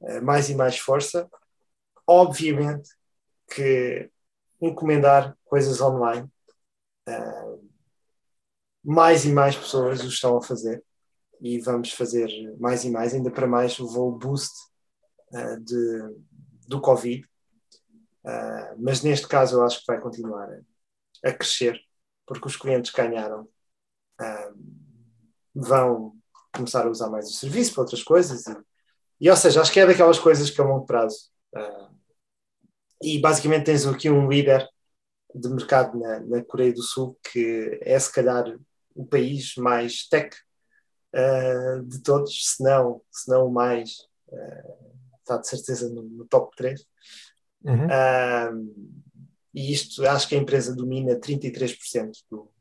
eh, 0.03 0.21
mais 0.21 0.49
e 0.49 0.55
mais 0.55 0.77
força. 0.77 1.29
Obviamente 2.07 2.89
que 3.53 4.09
encomendar 4.61 5.35
coisas 5.45 5.81
online 5.81 6.29
ah, 7.07 7.55
mais 8.83 9.25
e 9.25 9.29
mais 9.29 9.55
pessoas 9.55 10.01
o 10.01 10.07
estão 10.07 10.37
a 10.37 10.41
fazer 10.41 10.83
e 11.41 11.59
vamos 11.59 11.91
fazer 11.91 12.29
mais 12.59 12.83
e 12.83 12.89
mais, 12.89 13.13
ainda 13.13 13.31
para 13.31 13.47
mais 13.47 13.77
levou 13.77 14.09
o 14.09 14.17
boost 14.17 14.53
ah, 15.33 15.57
de, 15.59 16.15
do 16.67 16.81
Covid. 16.81 17.27
Ah, 18.23 18.75
mas 18.77 19.01
neste 19.01 19.27
caso 19.27 19.55
eu 19.57 19.63
acho 19.63 19.79
que 19.79 19.87
vai 19.87 19.99
continuar 19.99 20.49
a, 20.49 21.29
a 21.29 21.33
crescer, 21.33 21.79
porque 22.25 22.47
os 22.47 22.55
clientes 22.55 22.91
ganharam 22.91 23.47
ah, 24.19 24.51
vão 25.53 26.15
começar 26.53 26.85
a 26.85 26.89
usar 26.89 27.09
mais 27.09 27.29
o 27.29 27.33
serviço 27.33 27.73
para 27.73 27.81
outras 27.81 28.03
coisas. 28.03 28.45
E, 28.47 28.57
e, 29.21 29.29
ou 29.29 29.35
seja, 29.35 29.61
acho 29.61 29.71
que 29.71 29.79
é 29.79 29.85
daquelas 29.85 30.19
coisas 30.19 30.49
que 30.49 30.61
a 30.61 30.63
longo 30.63 30.85
prazo. 30.85 31.29
e 33.01 33.19
basicamente 33.19 33.65
tens 33.65 33.85
aqui 33.85 34.09
um 34.09 34.29
líder 34.29 34.67
de 35.33 35.49
mercado 35.49 35.99
na, 35.99 36.19
na 36.21 36.43
Coreia 36.43 36.73
do 36.73 36.81
Sul 36.81 37.17
que 37.31 37.79
é 37.81 37.99
se 37.99 38.11
calhar 38.11 38.45
o 38.95 39.05
país 39.05 39.55
mais 39.55 40.07
tech 40.07 40.35
uh, 41.15 41.83
de 41.83 41.99
todos, 42.01 42.55
se 42.55 42.63
não, 42.63 43.01
se 43.11 43.29
não 43.29 43.47
o 43.47 43.51
mais, 43.51 43.97
uh, 44.27 44.95
está 45.19 45.37
de 45.37 45.47
certeza 45.47 45.89
no, 45.89 46.03
no 46.03 46.25
top 46.25 46.55
3. 46.55 46.85
Uhum. 47.63 47.87
Uh, 47.87 48.95
e 49.53 49.71
isto 49.71 50.05
acho 50.07 50.27
que 50.27 50.35
a 50.35 50.37
empresa 50.37 50.75
domina 50.75 51.15
33% 51.19 52.11
do, 52.29 52.51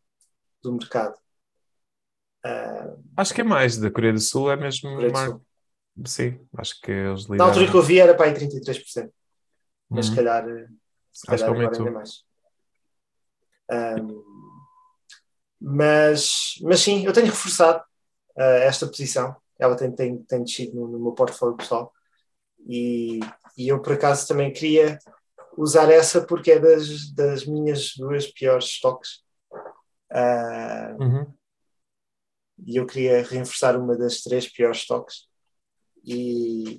do 0.62 0.72
mercado. 0.72 1.14
Acho 3.16 3.34
que 3.34 3.40
é 3.40 3.44
mais 3.44 3.76
da 3.78 3.90
Coreia 3.90 4.12
do 4.12 4.20
Sul, 4.20 4.50
é 4.50 4.56
mesmo. 4.56 4.90
Coreia 4.94 5.10
do 5.12 5.18
Sul. 5.18 5.46
Sim, 6.06 6.40
acho 6.56 6.80
que 6.80 6.90
eles 6.90 7.26
Na 7.28 7.44
altura 7.44 7.66
que 7.66 7.70
lideram. 7.70 7.80
eu 7.80 7.82
vi 7.82 7.98
era 8.00 8.14
para 8.14 8.26
aí 8.26 8.34
33%, 8.34 9.10
mas 9.90 10.06
se 10.06 10.10
Uhum. 10.10 10.16
calhar, 10.16 10.44
uh, 10.46 10.68
se 11.12 11.22
Acho 11.22 11.22
que 11.22 11.26
calhar 11.26 11.50
agora 11.50 11.66
aumentou. 11.66 11.86
ainda 11.86 11.98
mais. 11.98 12.24
Um, 13.70 14.22
mas, 15.60 16.54
mas 16.62 16.80
sim, 16.80 17.04
eu 17.06 17.12
tenho 17.12 17.26
reforçado 17.26 17.82
esta 18.36 18.86
posição. 18.86 19.36
Ela 19.58 19.76
tem, 19.76 19.90
tem, 19.92 20.18
tem 20.24 20.42
descido 20.42 20.76
no, 20.76 20.88
no 20.88 20.98
meu 20.98 21.12
portfólio 21.12 21.56
pessoal. 21.56 21.92
E, 22.66 23.20
e 23.56 23.68
eu, 23.68 23.80
por 23.80 23.92
acaso, 23.92 24.26
também 24.26 24.52
queria 24.52 24.98
usar 25.56 25.90
essa 25.90 26.20
porque 26.26 26.52
é 26.52 26.58
das, 26.58 27.12
das 27.12 27.46
minhas 27.46 27.94
duas 27.96 28.26
piores 28.26 28.66
stocks. 28.66 29.22
Uh, 30.12 31.02
Uhum. 31.02 31.34
e 32.64 32.76
eu 32.76 32.86
queria 32.86 33.22
reforçar 33.24 33.76
uma 33.76 33.96
das 33.96 34.20
três 34.20 34.46
piores 34.50 34.78
stocks. 34.78 35.26
E 36.04 36.78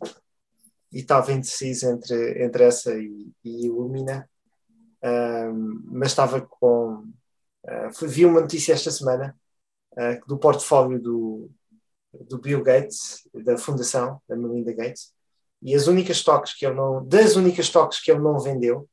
e 0.93 0.99
estava 0.99 1.33
indeciso 1.33 1.89
entre, 1.89 2.41
entre 2.41 2.63
essa 2.63 2.93
e, 2.97 3.29
e 3.43 3.65
Illumina, 3.65 4.29
Um, 5.03 5.83
mas 5.85 6.09
estava 6.09 6.41
com. 6.41 7.03
uh, 7.67 8.07
vi 8.07 8.25
uma 8.25 8.41
notícia 8.41 8.73
esta 8.73 8.89
semana 8.89 9.37
uh, 9.37 9.44
do 10.27 10.37
portfólio 10.37 10.99
do, 11.01 11.49
do 12.27 12.37
Bill 12.37 12.61
Gates, 12.61 13.27
da 13.33 13.57
fundação, 13.57 14.21
da 14.27 14.35
Melinda 14.35 14.73
Gates, 14.73 15.13
e 15.61 15.73
as 15.73 15.87
únicas 15.87 16.17
stocks 16.17 16.53
que 16.53 16.65
ele 16.65 16.75
não. 16.75 17.05
das 17.05 17.35
únicas 17.35 17.65
stocks 17.65 17.99
que 17.99 18.11
ele 18.11 18.21
não 18.21 18.39
vendeu 18.39 18.87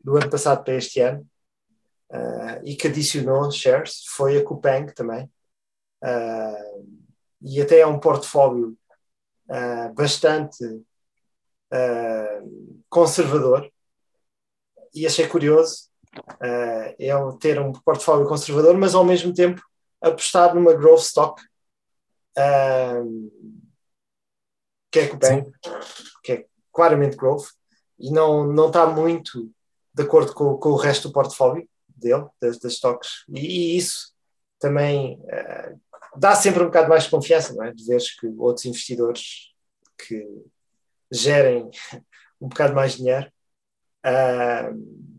do 0.00 0.16
ano 0.16 0.30
passado 0.30 0.62
para 0.62 0.74
este 0.74 1.00
ano 1.00 1.26
uh, 2.12 2.60
e 2.64 2.76
que 2.76 2.88
adicionou 2.88 3.50
shares 3.50 4.04
foi 4.08 4.38
a 4.38 4.44
Coupang 4.44 4.92
também. 4.94 5.30
Uh, 6.02 6.86
e 7.40 7.60
até 7.60 7.80
é 7.80 7.86
um 7.86 7.98
portfólio 7.98 8.76
uh, 9.48 9.92
bastante 9.94 10.64
conservador 12.88 13.70
e 14.94 15.06
achei 15.06 15.28
curioso 15.28 15.90
ele 16.98 17.38
ter 17.38 17.60
um 17.60 17.72
portfólio 17.72 18.26
conservador, 18.26 18.74
mas 18.78 18.94
ao 18.94 19.04
mesmo 19.04 19.34
tempo 19.34 19.60
apostar 20.00 20.54
numa 20.54 20.74
growth 20.74 21.00
stock 21.00 21.42
uh, 22.38 23.32
que 24.90 25.00
é 25.00 25.04
a 25.04 25.08
Coupang, 25.10 25.52
que 26.22 26.32
é 26.32 26.46
claramente 26.72 27.16
growth 27.16 27.46
e 27.98 28.10
não, 28.10 28.46
não 28.46 28.68
está 28.68 28.86
muito 28.86 29.50
de 29.92 30.02
acordo 30.02 30.32
com, 30.32 30.56
com 30.56 30.70
o 30.70 30.76
resto 30.76 31.08
do 31.08 31.12
portfólio 31.12 31.68
dele, 31.88 32.26
das, 32.40 32.58
das 32.58 32.74
stocks, 32.74 33.24
e, 33.28 33.40
e 33.40 33.76
isso 33.76 34.14
também 34.60 35.20
uh, 35.20 35.80
dá 36.16 36.34
sempre 36.34 36.62
um 36.62 36.66
bocado 36.66 36.88
mais 36.88 37.04
de 37.04 37.10
confiança, 37.10 37.52
não 37.54 37.64
é? 37.64 37.72
De 37.72 37.84
veres 37.84 38.14
que 38.14 38.26
outros 38.38 38.64
investidores 38.64 39.52
que 39.96 40.26
gerem 41.10 41.68
um 42.40 42.48
bocado 42.48 42.74
mais 42.74 42.96
dinheiro 42.96 43.30
uh, 44.06 45.18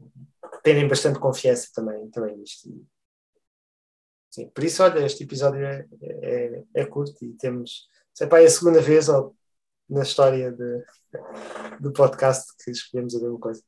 terem 0.64 0.88
bastante 0.88 1.20
confiança 1.20 1.70
também, 1.74 2.10
também 2.10 2.38
nisto. 2.38 2.70
Sim, 4.30 4.48
por 4.50 4.64
isso, 4.64 4.84
olha, 4.84 5.06
este 5.06 5.24
episódio 5.24 5.66
é, 5.66 5.86
é, 6.02 6.64
é 6.76 6.86
curto 6.86 7.24
e 7.26 7.34
temos. 7.34 7.88
Sei 8.14 8.28
pá, 8.28 8.40
é 8.42 8.46
a 8.46 8.50
segunda 8.50 8.82
vez 8.82 9.10
ó, 9.10 9.32
na 9.90 10.04
história 10.04 10.52
de, 10.52 10.84
do 11.80 11.92
podcast 11.92 12.54
que 12.64 12.72
escolhemos 12.72 13.16
a 13.16 13.20
mesma 13.20 13.40
coisa. 13.40 13.62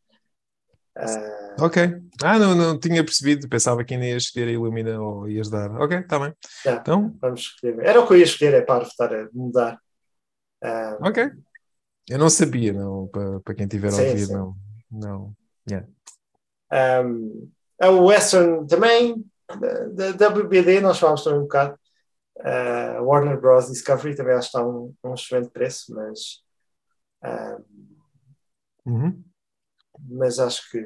Uh, 0.97 1.63
Ok. 1.63 1.81
Ah, 2.23 2.37
não, 2.37 2.53
não 2.53 2.79
tinha 2.79 3.03
percebido. 3.03 3.47
Pensava 3.47 3.83
que 3.83 3.93
ainda 3.93 4.05
ias 4.05 4.23
escolher 4.23 4.49
a 4.49 4.51
Illumina 4.51 5.01
ou 5.01 5.27
ias 5.27 5.49
dar. 5.49 5.71
Ok, 5.79 5.97
está 5.97 6.19
bem. 6.19 6.33
Então, 6.65 7.15
vamos 7.19 7.39
escolher. 7.41 7.79
Era 7.79 7.99
o 8.01 8.07
que 8.07 8.13
eu 8.13 8.17
ia 8.17 8.23
escolher, 8.23 8.53
é 8.55 8.61
para 8.61 8.83
estar 8.83 9.13
a 9.13 9.29
mudar. 9.33 9.79
Uh, 10.63 11.07
ok. 11.07 11.31
Eu 12.09 12.17
não 12.19 12.29
sabia, 12.29 12.73
não. 12.73 13.07
Para, 13.07 13.39
para 13.39 13.55
quem 13.55 13.67
tiver 13.67 13.91
Sim, 13.91 14.07
ouvir, 14.07 14.25
sim. 14.25 14.33
não. 14.33 14.55
Não. 14.91 15.35
Yeah. 15.69 15.87
Um, 17.05 17.49
a 17.79 17.89
Western 17.89 18.67
também, 18.67 19.25
da, 19.59 20.11
da 20.11 20.27
WBD, 20.29 20.79
nós 20.81 20.99
falámos 20.99 21.23
também 21.23 21.39
um 21.39 21.43
bocado. 21.43 21.79
Uh, 22.37 23.03
Warner 23.03 23.39
Bros. 23.39 23.67
Discovery 23.67 24.15
também 24.15 24.33
acho 24.33 24.49
que 24.51 24.57
está 24.57 24.67
um, 24.67 24.95
um 25.03 25.13
excelente 25.13 25.49
preço, 25.49 25.93
mas, 25.93 26.43
um, 27.23 27.91
Uhum. 28.83 29.23
mas 29.99 30.39
acho 30.39 30.71
que 30.71 30.83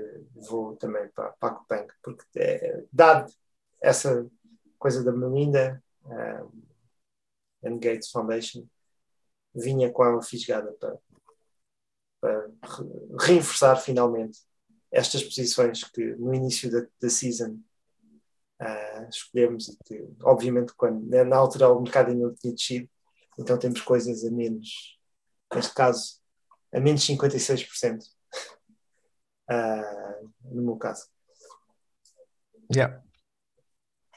vou 0.49 0.75
também 0.75 1.07
para, 1.09 1.29
para 1.39 1.49
a 1.49 1.55
Coupang, 1.55 1.87
porque 2.03 2.25
é, 2.35 2.83
dado 2.91 3.31
essa 3.81 4.27
coisa 4.77 5.01
da 5.03 5.13
Melinda 5.13 5.81
um, 6.03 6.61
and 7.63 7.77
Gates 7.79 8.09
Foundation, 8.11 8.67
vinha 9.55 9.89
com 9.91 10.03
uma 10.03 10.21
fisgada 10.21 10.73
para, 10.73 10.97
para 12.19 12.47
re- 12.63 13.15
reforçar 13.33 13.77
finalmente 13.77 14.39
estas 14.91 15.23
posições 15.23 15.83
que 15.85 16.03
no 16.15 16.33
início 16.33 16.69
da, 16.69 16.85
da 17.01 17.09
season 17.09 17.57
ah, 18.59 19.07
escolhemos 19.09 19.67
e 19.67 19.77
que, 19.85 20.07
obviamente, 20.23 20.73
quando, 20.75 21.05
na 21.07 21.37
altura 21.37 21.69
o 21.69 21.81
mercado 21.81 22.09
ainda 22.09 22.27
não 22.27 22.35
tinha 22.35 22.53
descido, 22.53 22.89
então 23.37 23.59
temos 23.59 23.81
coisas 23.81 24.23
a 24.23 24.31
menos, 24.31 24.99
neste 25.53 25.73
caso, 25.73 26.19
a 26.73 26.79
menos 26.79 27.01
56%, 27.01 28.03
ah, 29.49 30.19
no 30.43 30.61
meu 30.61 30.77
caso. 30.77 31.07
Yeah. 32.73 33.03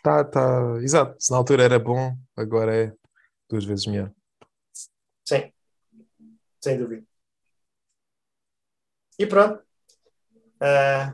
Tá, 0.03 0.25
tá. 0.25 0.79
Exato. 0.81 1.17
Se 1.19 1.31
na 1.31 1.37
altura 1.37 1.65
era 1.65 1.79
bom, 1.79 2.17
agora 2.37 2.75
é 2.75 2.93
duas 3.49 3.65
vezes 3.65 3.87
melhor. 3.87 4.13
Sim, 5.27 5.53
sem 6.63 6.79
dúvida. 6.79 7.07
E 9.19 9.27
pronto. 9.27 9.63
Uh, 10.57 11.13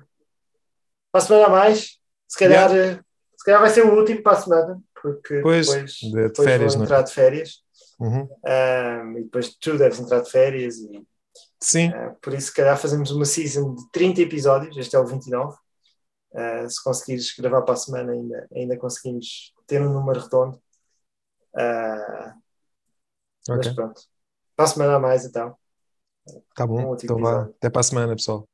para 1.10 1.20
a 1.20 1.20
semana 1.20 1.46
a 1.46 1.50
mais, 1.50 1.98
se 2.28 2.38
calhar, 2.38 2.70
uh, 2.70 3.04
se 3.44 3.50
calhar 3.50 3.60
vai 3.60 3.68
ser 3.70 3.84
o 3.84 3.94
último 3.94 4.22
para 4.22 4.38
a 4.38 4.40
semana, 4.40 4.82
porque 5.02 5.42
Pois, 5.42 5.66
depois, 5.66 5.92
de- 5.92 6.10
de 6.12 6.22
depois 6.28 6.48
férias, 6.50 6.72
vou 6.72 6.78
não 6.78 6.84
é? 6.84 6.86
entrar 6.86 7.02
de 7.02 7.12
férias. 7.12 7.62
Uhum. 8.00 8.28
Um, 8.44 9.18
e 9.18 9.24
depois 9.24 9.54
tu 9.56 9.76
deves 9.76 10.00
entrar 10.00 10.20
de 10.22 10.30
férias 10.30 10.76
e 10.78 11.06
Sim, 11.60 11.90
uh, 11.90 12.14
por 12.22 12.32
isso 12.32 12.48
se 12.48 12.54
calhar 12.54 12.76
fazemos 12.78 13.10
uma 13.10 13.24
season 13.24 13.74
de 13.74 13.90
30 13.92 14.22
episódios, 14.22 14.76
este 14.76 14.96
é 14.96 14.98
o 14.98 15.06
29 15.06 15.56
Uh, 16.32 16.68
se 16.68 16.82
conseguires 16.82 17.32
gravar 17.38 17.62
para 17.62 17.74
a 17.74 17.76
semana 17.76 18.10
ainda, 18.12 18.48
ainda 18.52 18.76
conseguimos 18.76 19.54
ter 19.68 19.80
um 19.80 19.92
número 19.92 20.18
redondo 20.20 20.60
Uh, 21.54 22.34
mas 23.48 23.68
ok. 23.68 23.74
pronto, 23.74 24.02
para 24.56 24.64
a 24.64 24.68
semana 24.68 24.96
a 24.96 24.98
mais 24.98 25.24
então 25.24 25.56
Tá 26.56 26.66
um 26.66 26.66
bom. 26.66 26.80
último 26.88 27.16
Então 27.16 27.20
vá. 27.20 27.42
Até 27.44 27.70
para 27.70 27.80
a 27.80 27.84
semana, 27.84 28.16
pessoal. 28.16 28.48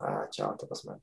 ah, 0.00 0.26
tchau, 0.28 0.50
até 0.50 0.66
para 0.66 0.74
a 0.76 0.80
semana 0.80 1.00